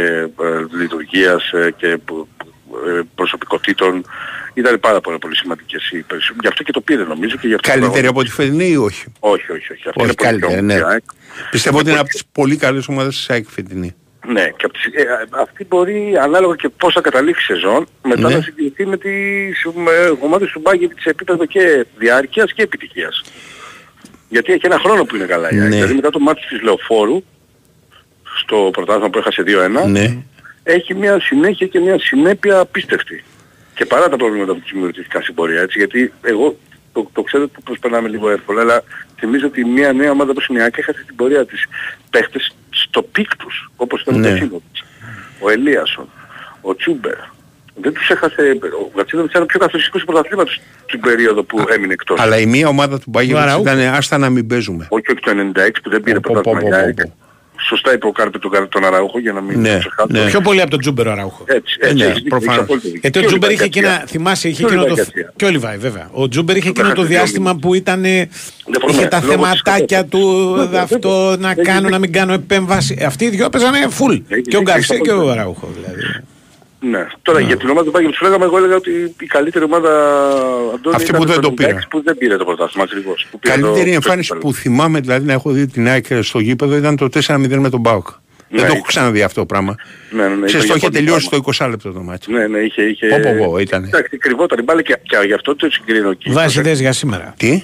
ε, 0.42 0.78
λειτουργίας 0.80 1.52
ε, 1.52 1.74
και 1.78 1.98
που- 2.06 2.28
που- 2.38 2.78
ε, 2.88 3.02
προσωπικότητων 3.16 4.06
ήταν 4.54 4.80
πάρα 4.80 5.02
πολύ, 5.02 5.18
πολύ 5.18 5.36
σημαντικές 5.36 5.90
οι 5.92 5.98
περισσότερες. 6.02 6.38
Γι' 6.42 6.48
αυτό 6.48 6.64
και 6.64 6.72
το 6.72 6.82
πήρε 6.82 7.04
νομίζω 7.04 7.36
και 7.38 7.48
γι' 7.48 7.54
αυτό 7.54 7.70
Καλύτερη 7.72 8.04
το- 8.04 8.10
από 8.10 8.24
τη 8.24 8.30
φετινή 8.32 8.68
ή 8.70 8.78
όχι; 8.78 9.06
Όχι, 9.20 9.52
όχι, 9.52 9.72
όχι. 9.74 9.88
Αυτή 9.88 9.88
Όχι, 9.88 9.94
είναι 10.04 10.14
πολύ 10.14 10.16
καλύτερη, 10.16 10.54
πιο 10.54 10.62
ναι. 10.62 10.74
όμορφη, 10.74 10.90
η 10.90 10.94
ΑΕΚ. 10.94 11.04
Πιστεύω 11.52 11.78
ότι 11.78 11.90
είναι 11.90 12.00
από 12.00 12.10
τις 12.10 12.26
πολύ 12.32 12.56
καλές 12.58 12.88
ομάδες 12.88 13.16
της 13.16 13.30
ΑΕΚ 13.30 13.46
φετινή. 13.50 13.96
Ναι, 14.28 14.44
και 14.50 14.66
από 14.66 14.74
τις, 14.74 14.86
ε, 14.86 15.06
αυτή 15.42 15.66
μπορεί 15.70 16.18
ανάλογα 16.22 16.56
και 16.56 16.70
πώς 16.70 16.94
θα 16.94 17.02
καταλήξει 17.02 17.42
η 17.52 17.56
σεζόν 17.56 17.88
μετά 18.04 18.28
Ναι. 18.30 18.36
να 18.36 18.42
συγκριθεί 18.42 18.86
με 18.86 18.98
τις 18.98 19.66
με 19.76 20.18
ομάδες 20.20 20.50
του 20.52 20.60
Μπάγκη 20.60 20.90
σε 21.00 21.10
επίπεδο 21.10 21.46
και 21.46 21.86
διάρκειας 21.98 22.54
και 22.54 22.62
επιτυχίας. 22.62 23.24
Γιατί 24.30 24.54
έχει 24.54 24.66
ένα 24.66 24.80
χρόνο 24.80 25.04
που 25.06 25.16
είναι 25.16 25.26
καλά 25.26 25.52
η 25.52 25.60
ΑΕΚ. 25.60 25.70
Ναι. 25.70 25.76
Δηλαδή 25.76 25.94
μετά 25.94 26.10
το 26.10 26.20
ματς 26.20 26.42
της 26.48 26.62
Λεωφόρου 26.62 27.24
στο 28.42 28.70
πρωτάθλημα 28.72 29.10
που 29.10 29.18
έχασε 29.18 29.44
2-1 29.86 29.88
Ναι. 29.90 30.18
έχει 30.64 30.94
μια 30.94 31.20
συνέχεια 31.20 31.68
και 31.68 31.80
μια 31.80 32.00
συνέπεια 32.00 32.60
απίστευτη. 32.60 33.24
Και 33.76 33.86
παρά 33.86 34.10
τα 34.10 34.18
προβλήματα 34.18 34.54
που 34.54 34.60
της 34.60 34.72
δημιουργήθηκαν 34.72 35.22
στην 35.22 35.34
πορεία, 35.36 35.62
έτσι, 35.62 35.78
γιατί 35.78 36.14
εγώ 36.22 36.58
το, 36.94 37.10
το 37.14 37.22
ξέρω 37.22 37.44
ότι 37.44 37.62
προσπερνάμε 37.64 38.08
λίγο 38.10 38.30
εύκολα, 38.30 38.62
αλλά 38.62 38.84
θυμίζω 39.20 39.48
ότι 39.48 39.66
μια 39.66 39.94
νέα 39.94 40.12
ομάδα 40.12 40.32
όπως 40.32 40.48
είναι 40.48 40.60
η 40.60 40.62
ΑΕΚ 40.62 40.78
έχασε 40.78 41.04
την 41.08 41.16
πορεία 41.16 41.46
της 41.46 41.66
παίχτες 42.10 42.56
στο 42.70 43.02
peak 43.02 43.36
τους, 43.36 43.72
όπως 43.76 44.02
ήταν 44.02 44.20
Ναι. 44.20 44.28
ο 44.28 44.30
Γκατσίνοβιτς, 44.30 44.84
ο 45.40 45.50
Ελίασον, 45.50 46.10
ο 46.62 46.76
Τσούμπερ. 46.76 47.16
Δεν 47.82 47.94
τους 47.94 48.10
έχασε, 48.10 48.58
ο 48.86 48.98
Γκατσίνοβιτς 48.98 49.34
ήταν 49.34 49.44
ο 49.44 49.46
πιο 49.46 49.60
καθοριστικός 49.60 50.02
του 50.02 50.08
πρωταθλήματος 50.12 50.60
την 50.86 51.00
περίοδο 51.00 51.44
που 51.44 51.66
έμεινε 51.76 51.94
εκτός. 51.94 52.20
Αλλά 52.20 52.38
η 52.40 52.46
μία 52.46 52.68
ομάδα 52.68 52.98
του 53.00 53.06
Μπάγκερ 53.10 53.38
Αραούχο. 53.38 53.62
ήταν 53.62 53.80
άστα 53.80 54.18
να 54.18 54.30
μην 54.30 54.48
παίζουμε. 54.48 54.88
Όχι, 54.90 55.04
όχι 55.12 55.20
το 55.22 55.32
96 55.32 55.82
που 55.84 55.90
δεν 55.90 56.02
πήρε 56.02 56.20
Πω, 56.20 56.34
πω, 56.34 56.42
πρωτάθλημα 56.42 56.60
πω, 56.60 56.68
η 56.68 56.70
πω, 56.70 56.86
ΑΕΚ. 56.86 57.02
πω. 57.08 57.14
Σωστά 57.70 57.94
είπε 57.94 58.08
ο 58.08 58.12
Κάρπε 58.12 58.38
τον, 58.40 58.52
τον 58.70 58.86
Αραούχο 58.86 59.20
για 59.20 59.34
να 59.34 59.42
μην 59.42 59.60
Ναι, 59.60 59.72
το 59.74 59.78
ξεχάσω. 59.80 60.08
ναι. 60.12 60.26
Πιο 60.26 60.42
πολύ 60.42 60.62
από 60.62 60.70
τον 60.70 60.80
Τζούμπερ 60.80 61.08
ο 61.08 61.12
Αραούχο. 61.12 61.44
Έτσι, 61.48 61.76
Ε, 61.80 61.86
έτσι, 61.86 61.98
ναι, 61.98 62.04
έχεις 62.04 62.16
δίκιο, 62.16 62.30
προφανώς. 62.30 62.56
έχεις 62.58 62.64
απόλυτο 62.64 62.86
δίκιο. 62.88 63.00
Γιατί 63.02 63.18
ο 63.18 63.22
Και 63.22 63.28
Τζούμπερ 63.28 63.50
είχε 63.52 63.64
Λιβάη 63.64 63.68
εκείνα, 63.68 63.88
Γκαρσία. 63.90 64.08
θυμάσαι, 64.08 64.48
είχε 64.50 64.64
Και 64.64 64.66
ο 64.66 64.68
εκείνο 64.68 64.82
το. 64.82 64.88
Λιβάη 64.90 65.06
Γκαρσία. 65.06 65.34
Και 65.36 65.46
ο 65.46 65.50
Λιβάη, 65.50 65.78
βέβαια. 65.78 66.10
Ο 66.12 66.28
Τζούμπερ 66.28 66.58
είχε 66.58 66.66
Το 66.72 66.74
εκείνο 66.82 66.94
το 66.96 67.02
έχασε 67.02 67.16
διάστημα 67.18 67.52
δύο 67.52 67.60
που 67.60 67.74
ήταν. 67.74 68.02
Διαφωνώ, 68.02 68.28
Είχε 68.90 69.06
τα 69.08 69.20
λόγω 69.20 69.32
της 69.34 69.36
θεματάκια 69.36 69.98
κατάστασης. 70.02 70.10
του, 70.10 70.54
Βέβαια, 70.58 70.82
αυτό 70.82 71.10
βέβαια. 71.10 71.38
να 71.38 71.50
Έχει 71.52 71.62
κάνω, 71.62 71.78
δίκιο. 71.80 71.90
να 71.90 72.00
μην 72.00 72.12
κάνω 72.12 72.34
επέμβαση. 72.34 73.04
Αυτοί 73.06 73.26
οι 73.26 73.30
δυο 73.30 73.50
παίζανε 73.50 73.78
full. 73.78 74.12
Έχει 74.12 74.22
Και 74.28 74.32
ο 74.34 74.36
δίκιο, 74.36 74.62
Γκαρσία 74.62 74.96
έχεις 74.96 75.08
και 75.08 75.12
ο 75.12 75.16
απόλυτο. 75.16 75.32
Αραούχο 75.40 75.70
δηλαδή. 75.76 76.04
Ναι. 76.90 77.08
Τώρα 77.22 77.40
για 77.40 77.58
την 77.58 77.70
ομάδα 77.70 77.92
του 77.92 77.98
Bayern 77.98 78.06
που 78.06 78.14
σου 78.14 78.24
λέγαμε, 78.24 78.46
εγώ 78.46 78.58
έλεγα 78.58 78.76
ότι 78.76 79.16
η 79.20 79.26
καλύτερη 79.26 79.66
ομάδα 79.66 79.90
Αντώνη 80.74 80.96
Αυτή 80.96 81.10
ήταν 81.10 81.22
που 81.22 81.28
δεν 81.28 81.40
το 81.42 81.48
96 81.50 81.54
πήρε. 81.56 81.78
Που 81.90 82.02
δεν 82.04 82.18
πήρε 82.18 82.38
το 82.38 82.46
πρωτάθλημα 82.46 82.84
ακριβώς. 82.84 83.28
που 83.32 83.40
πήρε 83.40 83.54
Καλύτερη 83.54 83.86
το- 83.90 83.94
εμφάνιση 83.94 84.30
το- 84.30 84.36
που 84.38 84.54
θυμάμαι 84.54 85.00
δηλαδή 85.00 85.26
να 85.26 85.34
έχω 85.34 85.52
δει 85.52 85.68
την 85.68 85.88
ΑΕΚ 85.88 86.06
στο 86.22 86.40
γήπεδο 86.40 86.76
ήταν 86.78 86.96
το 86.98 87.10
4-0 87.10 87.60
με 87.60 87.70
τον 87.70 87.80
Μπάουκ. 87.80 88.08
Ναι, 88.08 88.16
Δεν 88.50 88.60
το 88.60 88.66
έχω 88.66 88.76
ήταν. 88.76 88.82
ξαναδεί 88.88 89.22
αυτό 89.22 89.40
το 89.40 89.46
πράγμα. 89.46 89.76
Ναι, 90.12 90.28
ναι, 90.28 90.36
ναι, 90.36 90.46
Ξέρεις, 90.46 90.52
ήταν 90.52 90.60
το 90.62 90.66
για 90.66 90.76
είχε 90.76 90.86
πολύ 90.86 90.98
τελειώσει 91.06 91.30
πράγμα. 91.30 91.46
το 91.46 91.66
20 91.66 91.70
λεπτό 91.70 91.92
το 91.92 92.02
μάτι. 92.02 92.32
Ναι, 92.32 92.48
ναι, 92.48 92.60
είχε... 92.60 92.82
είχε... 92.82 93.08
Πω, 93.08 93.20
πω, 93.20 93.46
πω, 93.50 93.58
ήτανε. 93.58 93.88
Εντάξει, 93.88 94.18
κρυβόταν 94.18 94.60
η 94.60 94.64
μπάλα 94.64 94.82
και, 94.82 94.98
και 95.04 95.18
γι' 95.26 95.34
αυτό 95.34 95.56
το 95.56 95.68
συγκρίνω 95.72 96.10
εκεί. 96.10 96.32
Βάζει 96.32 96.60
ιδέες 96.60 96.80
για 96.80 96.92
σήμερα. 96.92 97.34
Τι; 97.38 97.64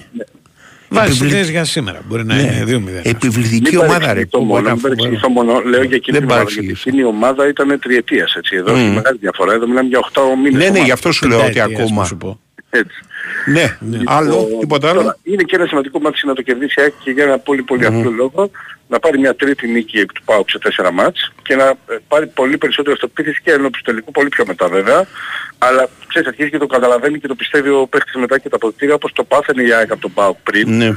Βάζει 0.94 1.12
Επιβλη- 1.12 1.32
ιδέες 1.32 1.50
για 1.50 1.64
σήμερα. 1.64 2.02
Μπορεί 2.08 2.26
να 2.26 2.36
Ναι. 2.36 2.42
είναι 2.42 2.64
2-0. 2.66 3.02
Επιβλητική 3.04 3.76
Μην 3.76 3.78
ομάδα 3.78 3.98
ρε. 4.00 4.06
παρεξηγηθώ 4.06 4.38
που 4.38 4.44
μόνο, 4.46 4.52
μπορεί 4.54 4.64
να 4.66 4.72
μην 4.74 4.82
παρεξηγηθώ 4.82 5.30
μόνο, 5.30 5.52
λέω 5.60 5.84
για 5.84 5.96
εκείνη 5.96 6.18
Δεν 6.18 6.22
την 6.22 6.24
ομάδα, 6.24 6.34
παρεξηγηθώ. 6.36 6.74
γιατί 6.74 6.90
εκείνη 6.90 7.02
η 7.02 7.06
ομάδα 7.06 7.48
ήταν 7.48 7.80
τριετίας, 7.80 8.34
έτσι, 8.36 8.56
εδώ 8.56 8.72
έχει 8.74 8.82
Μμμ. 8.86 8.94
μεγάλη 8.94 9.18
διαφορά, 9.18 9.54
εδώ 9.54 9.68
μιλάμε 9.68 9.88
για 9.88 10.00
8 10.00 10.22
μήνες. 10.36 10.52
Ναι, 10.52 10.58
ναι, 10.64 10.66
ομάδα. 10.70 10.84
γι' 10.86 10.92
αυτό 10.92 11.12
σου 11.12 11.28
λέω 11.28 11.38
ότι 11.40 11.48
Πενταετίας, 11.52 11.80
ακόμα. 11.92 12.08
Να 12.72 12.77
σου 12.77 12.77
πω. 12.77 12.77
Έτσι. 12.77 12.95
Ναι, 13.45 13.77
άλλο, 14.06 14.48
τίποτα 14.60 14.89
άλλο. 14.89 15.02
Τώρα, 15.02 15.18
είναι 15.23 15.43
και 15.43 15.56
ένα 15.56 15.65
σημαντικό 15.65 15.99
μάτι 15.99 16.27
να 16.27 16.34
το 16.34 16.41
κερδίσει 16.41 16.73
η 16.80 16.81
ΑΕΚ 16.81 16.93
και 17.03 17.11
για 17.11 17.23
ένα 17.23 17.38
πολύ 17.38 17.64
πολύ 17.64 17.85
απλό 17.85 18.10
λόγο 18.10 18.52
να 18.88 18.99
πάρει 18.99 19.19
μια 19.19 19.35
τρίτη 19.35 19.68
νίκη 19.68 19.99
εκ 19.99 20.11
του 20.11 20.22
ΠΑΟΚ 20.26 20.49
σε 20.49 20.60
τέσσερα 20.60 20.91
μάτς 20.91 21.31
και 21.41 21.56
να 21.56 21.68
ε, 21.68 21.76
πάρει 22.07 22.27
πολύ 22.27 22.57
περισσότερο 22.57 22.95
στο 22.95 23.07
πίθηση 23.07 23.41
και 23.43 23.52
ενώπιση 23.52 23.84
του 23.84 23.91
τελικού 23.91 24.11
πολύ 24.11 24.30
πιο 24.30 24.43
μετά 24.48 24.68
βέβαια. 24.68 25.06
Αλλά 25.57 25.89
ξέρεις 26.07 26.27
αρχίζει 26.27 26.49
και 26.49 26.57
το 26.57 26.68
καταλαβαίνει 26.68 27.19
και 27.19 27.27
το 27.27 27.35
πιστεύει 27.35 27.69
ο 27.69 27.88
παίχτης 27.88 28.15
μετά 28.15 28.39
και 28.39 28.49
τα 28.49 28.56
αποδεκτήρια 28.56 28.95
όπως 28.95 29.11
το 29.14 29.23
πάθαινε 29.23 29.64
η 29.64 29.73
ΑΕΚ 29.73 29.91
από 29.91 30.02
τον 30.02 30.14
ΠΑΟΚ 30.14 30.38
πριν 30.43 30.77
Ναι. 30.77 30.91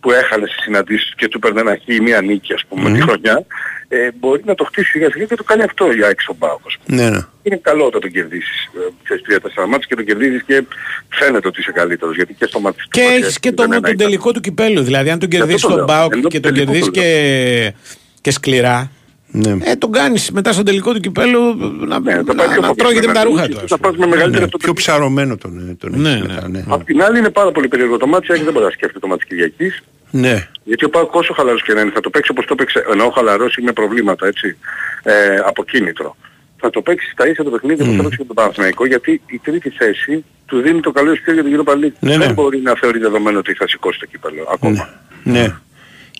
Που 0.00 0.10
έχανε 0.10 0.46
στις 0.46 0.62
συναντήσεις 0.62 1.14
και 1.16 1.28
του 1.28 1.38
παίρνει 1.38 1.60
ένα 1.60 1.76
χ 1.76 1.88
ή 1.88 2.00
μία 2.00 2.20
νίκη 2.20 2.52
ας 2.52 2.64
πούμε 2.68 2.92
τη 2.92 3.00
χρονιά 3.00 3.44
ε, 3.88 4.08
μπορεί 4.18 4.42
να 4.44 4.54
το 4.54 4.64
χτίσει 4.64 4.90
σιγά 4.90 5.10
σιγά 5.10 5.24
και 5.24 5.34
το 5.34 5.44
κάνει 5.44 5.62
αυτό 5.62 5.92
η 5.92 6.04
ΑΕΚ 6.04 6.20
στον 6.20 6.38
ΠΑΟΚ. 6.38 6.60
ας 6.66 6.76
πούμε. 6.84 7.02
Ναι, 7.02 7.10
ναι. 7.10 7.20
Είναι 7.42 7.56
καλό 7.62 7.84
όταν 7.86 8.00
τον 8.00 8.10
κερδίσεις 8.10 8.64
ε, 8.64 8.78
ξέρεις 9.02 9.22
τρία-τέσσερα 9.22 9.66
μάτς 9.66 9.86
και 9.86 9.94
τον 9.94 10.04
κερδίζεις 10.04 10.42
και 10.42 10.62
φαίνεται 11.08 11.48
ότι 11.48 11.60
είσαι 11.60 11.72
καλύτερος 11.72 12.14
γιατί 12.16 12.34
και 12.34 12.46
στο 12.46 12.60
μάτι 12.60 12.76
του 12.82 12.88
Και 12.90 13.00
Πασχέτ 13.00 13.22
έχεις 13.22 13.38
και 13.38 13.48
ήταν 13.48 13.64
τον, 13.66 13.74
ένα 13.74 13.82
τον 13.82 13.92
ήταν. 13.94 14.06
τελικό 14.06 14.32
του 14.32 14.40
κυπέλου. 14.40 14.82
Δηλαδή, 14.82 15.10
αν 15.10 15.18
τον 15.18 15.28
αυτό 15.28 15.40
κερδίσει 15.44 15.62
το 15.62 15.68
τον 15.68 15.76
λέω. 15.76 15.86
Μπάουκ 15.86 16.12
Ενώ 16.12 16.28
και 16.28 16.40
το 16.40 16.48
τον 16.48 16.54
τελικό 16.54 16.72
κερδίσει 16.72 16.90
το 16.90 17.00
και, 17.00 17.72
και 18.20 18.30
σκληρά, 18.30 18.90
Ναι. 19.30 19.56
ε, 19.64 19.76
τον 19.76 19.92
κάνεις 19.92 20.30
μετά 20.30 20.52
στον 20.52 20.64
τελικό 20.64 20.92
του 20.92 21.00
κυπέλου 21.00 21.40
να, 21.86 22.00
Ναι, 22.00 22.12
θα 22.12 22.22
να, 22.22 22.34
πάει 22.34 22.48
πιο 22.48 22.60
να 22.60 22.66
φοβερό 22.66 22.74
τρώγεται 22.74 23.06
με 23.06 23.12
τα 23.12 23.18
μετά. 23.18 23.24
ρούχα 23.24 23.46
Και 23.46 23.52
του. 23.54 23.60
ας 23.62 23.70
Θα 23.70 23.76
πούμε. 23.78 23.88
πας 23.90 23.98
με 23.98 24.06
μεγαλύτερη 24.06 24.38
Ναι, 24.38 24.42
από 24.44 24.50
το 24.50 24.58
πιο 24.58 24.72
ψαρωμένο 24.72 25.36
τον, 25.36 25.76
τον 25.80 26.00
Ναι, 26.00 26.10
έχεις 26.10 26.20
ναι. 26.22 26.26
μετά, 26.34 26.48
ναι. 26.48 26.64
Απ' 26.68 26.84
την 26.84 27.02
άλλη 27.02 27.18
είναι 27.18 27.30
πάρα 27.30 27.50
πολύ 27.52 27.68
περίεργο 27.68 27.96
το 27.96 28.06
μάτι, 28.06 28.26
δεν 28.26 28.42
μπορείς 28.52 28.60
να 28.68 28.70
σκέφτεται 28.70 28.98
το 28.98 29.06
μάτι 29.06 29.20
της 29.20 29.28
Κυριακής. 29.28 29.82
Ναι. 30.10 30.48
Γιατί 30.64 30.84
ο 30.84 30.88
Πάοκ 30.90 31.14
όσο 31.14 31.32
χαλαρός 31.34 31.62
και 31.62 31.72
να 31.72 31.80
είναι, 31.80 31.90
θα 31.90 32.00
το 32.00 32.10
παίξει 32.10 32.30
όπως 32.30 32.46
το 32.46 32.54
παίξει, 32.54 32.80
εννοώ 32.90 33.10
χαλαρός 33.10 33.56
ή 33.56 33.62
με 33.62 33.72
προβλήματα, 33.72 34.26
έτσι, 34.26 34.56
ε, 35.02 35.12
από 35.46 35.64
κίνητρο. 35.64 36.16
Θα 36.56 36.70
το 36.70 36.80
παίξει 36.82 37.10
στα 37.10 37.28
ίσια 37.28 37.44
το 37.44 37.50
παιχνίδι 37.50 37.82
όπως 37.82 37.96
το 37.96 38.02
παίξει 38.02 38.18
με 38.18 38.24
τον 38.26 38.34
Παναθηναϊκό, 38.36 38.86
γιατί 38.86 39.20
η 39.26 39.38
τρίτη 39.38 39.70
θέση 39.70 40.24
του 40.46 40.60
δίνει 40.60 40.80
το 40.80 40.90
καλό 40.92 41.12
εισιτήριο 41.12 41.48
για 41.48 41.56
τον 41.56 41.64
Europa 41.66 41.84
League. 41.84 41.92
Ναι, 42.00 42.10
Δεν 42.10 42.18
ναι. 42.18 42.32
μπορεί 42.32 42.60
να 42.60 42.74
θεωρεί 42.80 42.98
δεδομένο 42.98 43.38
ότι 43.38 43.52
θα 43.54 43.68
σηκώσει 43.68 43.98
το 43.98 44.06
κύπελο 44.06 44.48
ακόμα. 44.52 44.88
Ναι. 45.22 45.40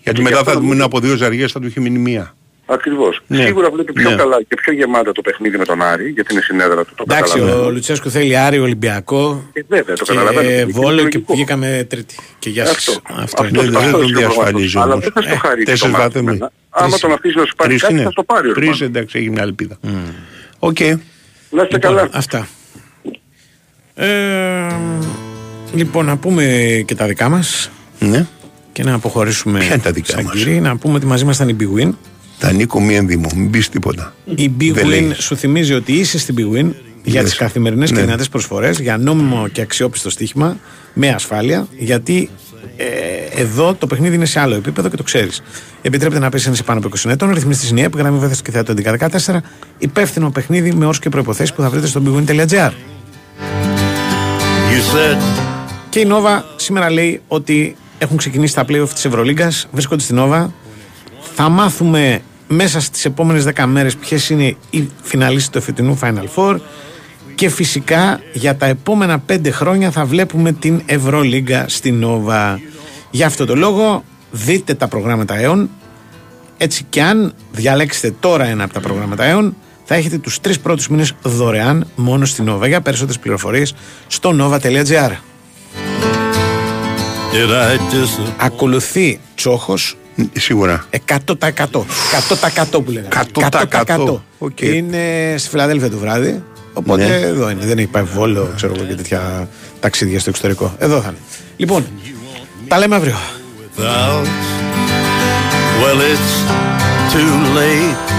Γιατί 0.03 0.19
Και 0.19 0.23
μετά 0.23 0.29
γι' 0.29 0.35
αυτό 0.35 0.45
θα 0.45 0.45
του 0.45 0.47
νομίζω- 0.47 0.61
μείνουν 0.63 0.83
από 0.83 1.01
δύο 1.01 1.17
ζαριές, 1.17 1.53
θα 1.53 1.61
του 1.61 1.67
έχει 1.67 1.81
μείνει 1.81 1.99
μία. 1.99 2.35
Ακριβώς. 2.69 3.21
Ναι. 3.27 3.45
Σίγουρα 3.45 3.71
βλέπει 3.71 3.93
πιο 3.93 4.11
Ναι. 4.11 4.17
καλά 4.17 4.43
και 4.43 4.55
πιο 4.61 4.73
γεμάτα 4.73 5.13
το 5.13 5.21
παιχνίδι 5.23 5.59
με 5.59 5.65
τον 5.65 5.83
Άρη, 5.83 6.11
γιατί 6.11 6.33
είναι 6.33 6.43
συνέδρα 6.43 6.85
του. 6.85 6.95
Το 6.95 7.05
Εντάξει, 7.09 7.33
καταλαβαίνω. 7.33 7.67
ο 7.67 7.71
Λουτσέσκου 7.71 8.11
θέλει 8.11 8.37
Άρη 8.37 8.59
Ολυμπιακό 8.59 9.45
Ε, 9.53 9.61
βέβαια, 9.69 9.95
το 9.97 10.05
καταλαβαίνω. 10.05 10.49
και 10.49 10.55
Είναι 10.55 10.65
Βόλο 10.65 10.97
και 10.97 11.03
λογικό. 11.03 11.35
βγήκαμε 11.35 11.87
τρίτη. 11.89 12.15
Και 12.39 12.51
γεια 12.51 12.67
σας. 12.67 12.77
Αυτό. 12.77 13.01
Αυτό 13.07 13.23
Αυτό, 13.23 13.47
είναι. 13.47 13.59
δεν- 13.71 13.77
αυτό 13.77 13.81
δεν 13.81 13.91
είναι 13.91 14.03
τον 14.07 14.13
το 14.13 14.19
διασφαλίζει 14.19 14.73
πρόβλημα. 14.73 14.83
Αλλά 14.83 14.93
όμως. 14.93 15.05
δεν 15.05 15.13
θα 15.13 15.23
στο 15.23 15.33
Ε, 15.33 15.37
χαρίσει 15.49 15.65
το 15.65 15.71
τέσσερις 15.71 15.93
μάτι 15.95 16.05
βάθμοι. 16.13 16.21
εμένα. 16.29 16.53
Άμα 16.71 16.89
Τρεις- 16.89 17.01
τον 17.01 17.13
αφήσει 17.13 17.37
να 17.39 17.45
σου 17.45 17.55
πάρει 17.57 17.69
Τρεις 17.71 17.83
κάτι 17.83 17.93
είναι. 17.95 18.03
θα 18.03 18.11
στο 18.11 18.23
πάρει. 18.25 18.49
ο 18.49 18.53
Τρεις 18.53 18.57
Ρουμάνος. 18.69 18.81
εντάξει, 18.83 19.19
έχει 19.19 19.31
μια 19.31 19.43
ελπίδα. 19.43 19.79
Οκ. 20.59 20.81
Να 20.81 20.87
είστε 20.87 20.99
Λοιπόν, 21.51 21.81
καλά. 21.81 22.09
Αυτά. 22.13 22.49
Ε, 23.95 24.07
λοιπόν, 25.75 26.05
να 26.07 26.17
πούμε 26.17 26.45
και 26.87 26.95
τα 26.95 27.07
δικά 27.07 27.29
μας 27.29 27.71
Ναι. 27.99 28.27
και 28.73 28.83
να 28.85 28.95
αποχωρήσουμε 28.95 29.59
Ποια 29.59 29.69
είναι 29.75 29.83
τα 29.83 29.91
δικά 29.91 30.13
σαν 30.13 30.25
μας; 30.25 30.33
κύριοι. 30.37 30.61
Να 30.61 30.77
πούμε 30.77 30.95
ότι 30.95 31.07
μαζί 31.07 31.25
μας 31.25 31.37
ήταν 31.37 31.49
η 31.49 31.57
Big 31.61 31.81
Win. 31.81 31.91
Τα 32.39 32.53
νίκο 32.53 32.81
μη 32.81 32.95
ενδύμω, 32.97 33.29
μην 33.37 33.51
πεις 33.51 33.69
τίποτα. 33.69 34.15
Η 34.35 34.51
Big 34.61 34.71
Δεν 34.73 34.85
Win 34.85 34.89
λέγεις. 34.89 35.19
σου 35.19 35.37
θυμίζει 35.37 35.75
ότι 35.75 35.93
είσαι 35.93 36.19
στην 36.19 36.35
Big 36.39 36.57
Win 36.59 36.71
για 37.05 37.21
Λες. 37.21 37.31
τις 37.31 37.39
καθημερινές 37.39 37.89
και 37.91 37.95
Ναι. 37.97 38.03
δυνατές 38.05 38.29
προσφορές, 38.29 38.79
για 38.79 38.97
νόμιμο 38.99 39.49
και 39.49 39.61
αξιόπιστο 39.61 40.11
στοίχημα, 40.11 40.57
με 40.95 41.09
ασφάλεια, 41.09 41.67
γιατί 41.79 42.31
ε, 42.77 42.85
εδώ 43.41 43.75
το 43.75 43.87
παιχνίδι 43.87 44.15
είναι 44.15 44.25
σε 44.25 44.41
άλλο 44.41 44.55
επίπεδο 44.55 44.89
και 44.89 44.97
το 44.97 45.03
ξέρεις. 45.03 45.43
Επιτρέπεται 45.83 46.21
να 46.21 46.29
πέσει 46.29 46.55
σε 46.55 46.63
πάνω 46.63 46.79
από 46.79 46.89
20 46.89 47.11
ετών, 47.11 47.33
ρυθμιστή 47.33 47.75
νέα, 47.75 47.85
επιγραμμή 47.85 48.19
βέβαια 48.19 48.37
και 48.43 48.51
θεατό 48.51 48.75
1114, 48.75 49.43
υπεύθυνο 49.79 50.31
παιχνίδι 50.31 50.73
με 50.73 50.85
όρους 50.85 50.99
και 50.99 51.09
προϋποθέσεις 51.09 51.55
που 51.55 51.63
θα 51.63 51.71
βρείτε 51.71 51.87
στο 51.87 52.03
bigwin.gr. 52.07 52.71
Και 55.89 56.01
η 56.01 56.07
Nova 56.11 56.43
σήμερα 56.57 56.91
λέει 56.91 57.21
ότι 57.29 57.77
έχουν 57.99 58.17
ξεκινήσει 58.17 58.55
τα 58.55 58.65
playoff 58.69 58.89
της 58.95 59.05
Ευρωλίγκας, 59.05 59.69
βρίσκονται 59.73 60.03
στην 60.03 60.17
Nova. 60.21 60.47
Θα 61.39 61.49
μάθουμε 61.49 62.23
μέσα 62.49 62.81
στις 62.81 63.05
επόμενες 63.05 63.45
10 63.45 63.65
μέρες 63.67 63.97
ποιες 63.97 64.31
είναι 64.31 64.57
οι 64.71 64.89
φιναλίστες 65.03 65.49
του 65.51 65.59
εφετινού 65.59 65.99
Final 66.03 66.25
Four 66.35 66.59
και 67.35 67.49
φυσικά 67.49 68.21
για 68.33 68.57
τα 68.57 68.67
επόμενα 68.67 69.23
5 69.29 69.51
χρόνια 69.51 69.91
θα 69.91 70.05
βλέπουμε 70.05 70.53
την 70.53 70.83
Ευρωλίγκα 70.87 71.65
στην 71.69 72.05
Nova. 72.05 72.59
Για 73.11 73.27
αυτό 73.27 73.47
το 73.47 73.57
λόγο 73.57 74.05
δείτε 74.31 74.75
τα 74.75 74.89
προγράμματα 74.89 75.39
ΕΟΝ 75.39 75.71
έτσι 76.57 76.87
και 76.89 77.03
αν 77.03 77.35
διαλέξετε 77.53 78.15
τώρα 78.21 78.45
ένα 78.45 78.65
από 78.65 78.73
τα 78.73 78.81
προγράμματα 78.81 79.25
ΕΟΝ 79.25 79.57
θα 79.85 79.95
έχετε 79.95 80.19
τους 80.19 80.41
τρεις 80.41 80.61
πρώτους 80.61 80.89
μήνες 80.89 81.13
δωρεάν 81.23 81.87
μόνο 81.97 82.25
στην 82.25 82.51
Nova. 82.51 82.67
Για 82.67 82.81
περισσότερες 82.81 83.19
πληροφορίες 83.19 83.75
στο 84.07 84.37
nova.gr 84.41 85.13
Ακολουθεί 88.37 89.21
τζόγος 89.35 89.97
Σίγουρα. 90.33 90.85
100%. 91.07 91.87
100% 92.75 92.85
που 92.85 92.91
λέγαμε. 92.91 93.09
100%. 93.35 94.21
Οκ. 94.39 94.61
Είναι 94.61 95.35
στη 95.39 95.49
Φιλαδέλφια 95.49 95.91
το 95.91 95.99
βράδυ. 95.99 96.43
Οπότε 96.73 97.07
Ναι. 97.07 97.15
εδώ 97.15 97.51
είναι. 97.51 97.65
Δεν 97.65 97.79
έχει 97.79 97.87
πάει 97.87 98.03
Βόλο, 98.03 98.53
ξέρω 98.57 98.75
εγώ 98.77 98.85
και 98.85 98.95
τέτοια 98.95 99.49
ταξίδια 99.81 100.21
στο 100.21 100.31
εξωτερικό. 100.31 100.75
Εδώ 100.79 101.01
θα 101.01 101.09
είναι. 101.09 101.19
Λοιπόν, 101.57 101.87
τα 102.69 102.79
λέμε 102.79 102.95
αύριο. 102.95 103.17
Well, 105.83 106.01
it's 106.13 106.33
too 107.13 107.33
late 107.57 108.16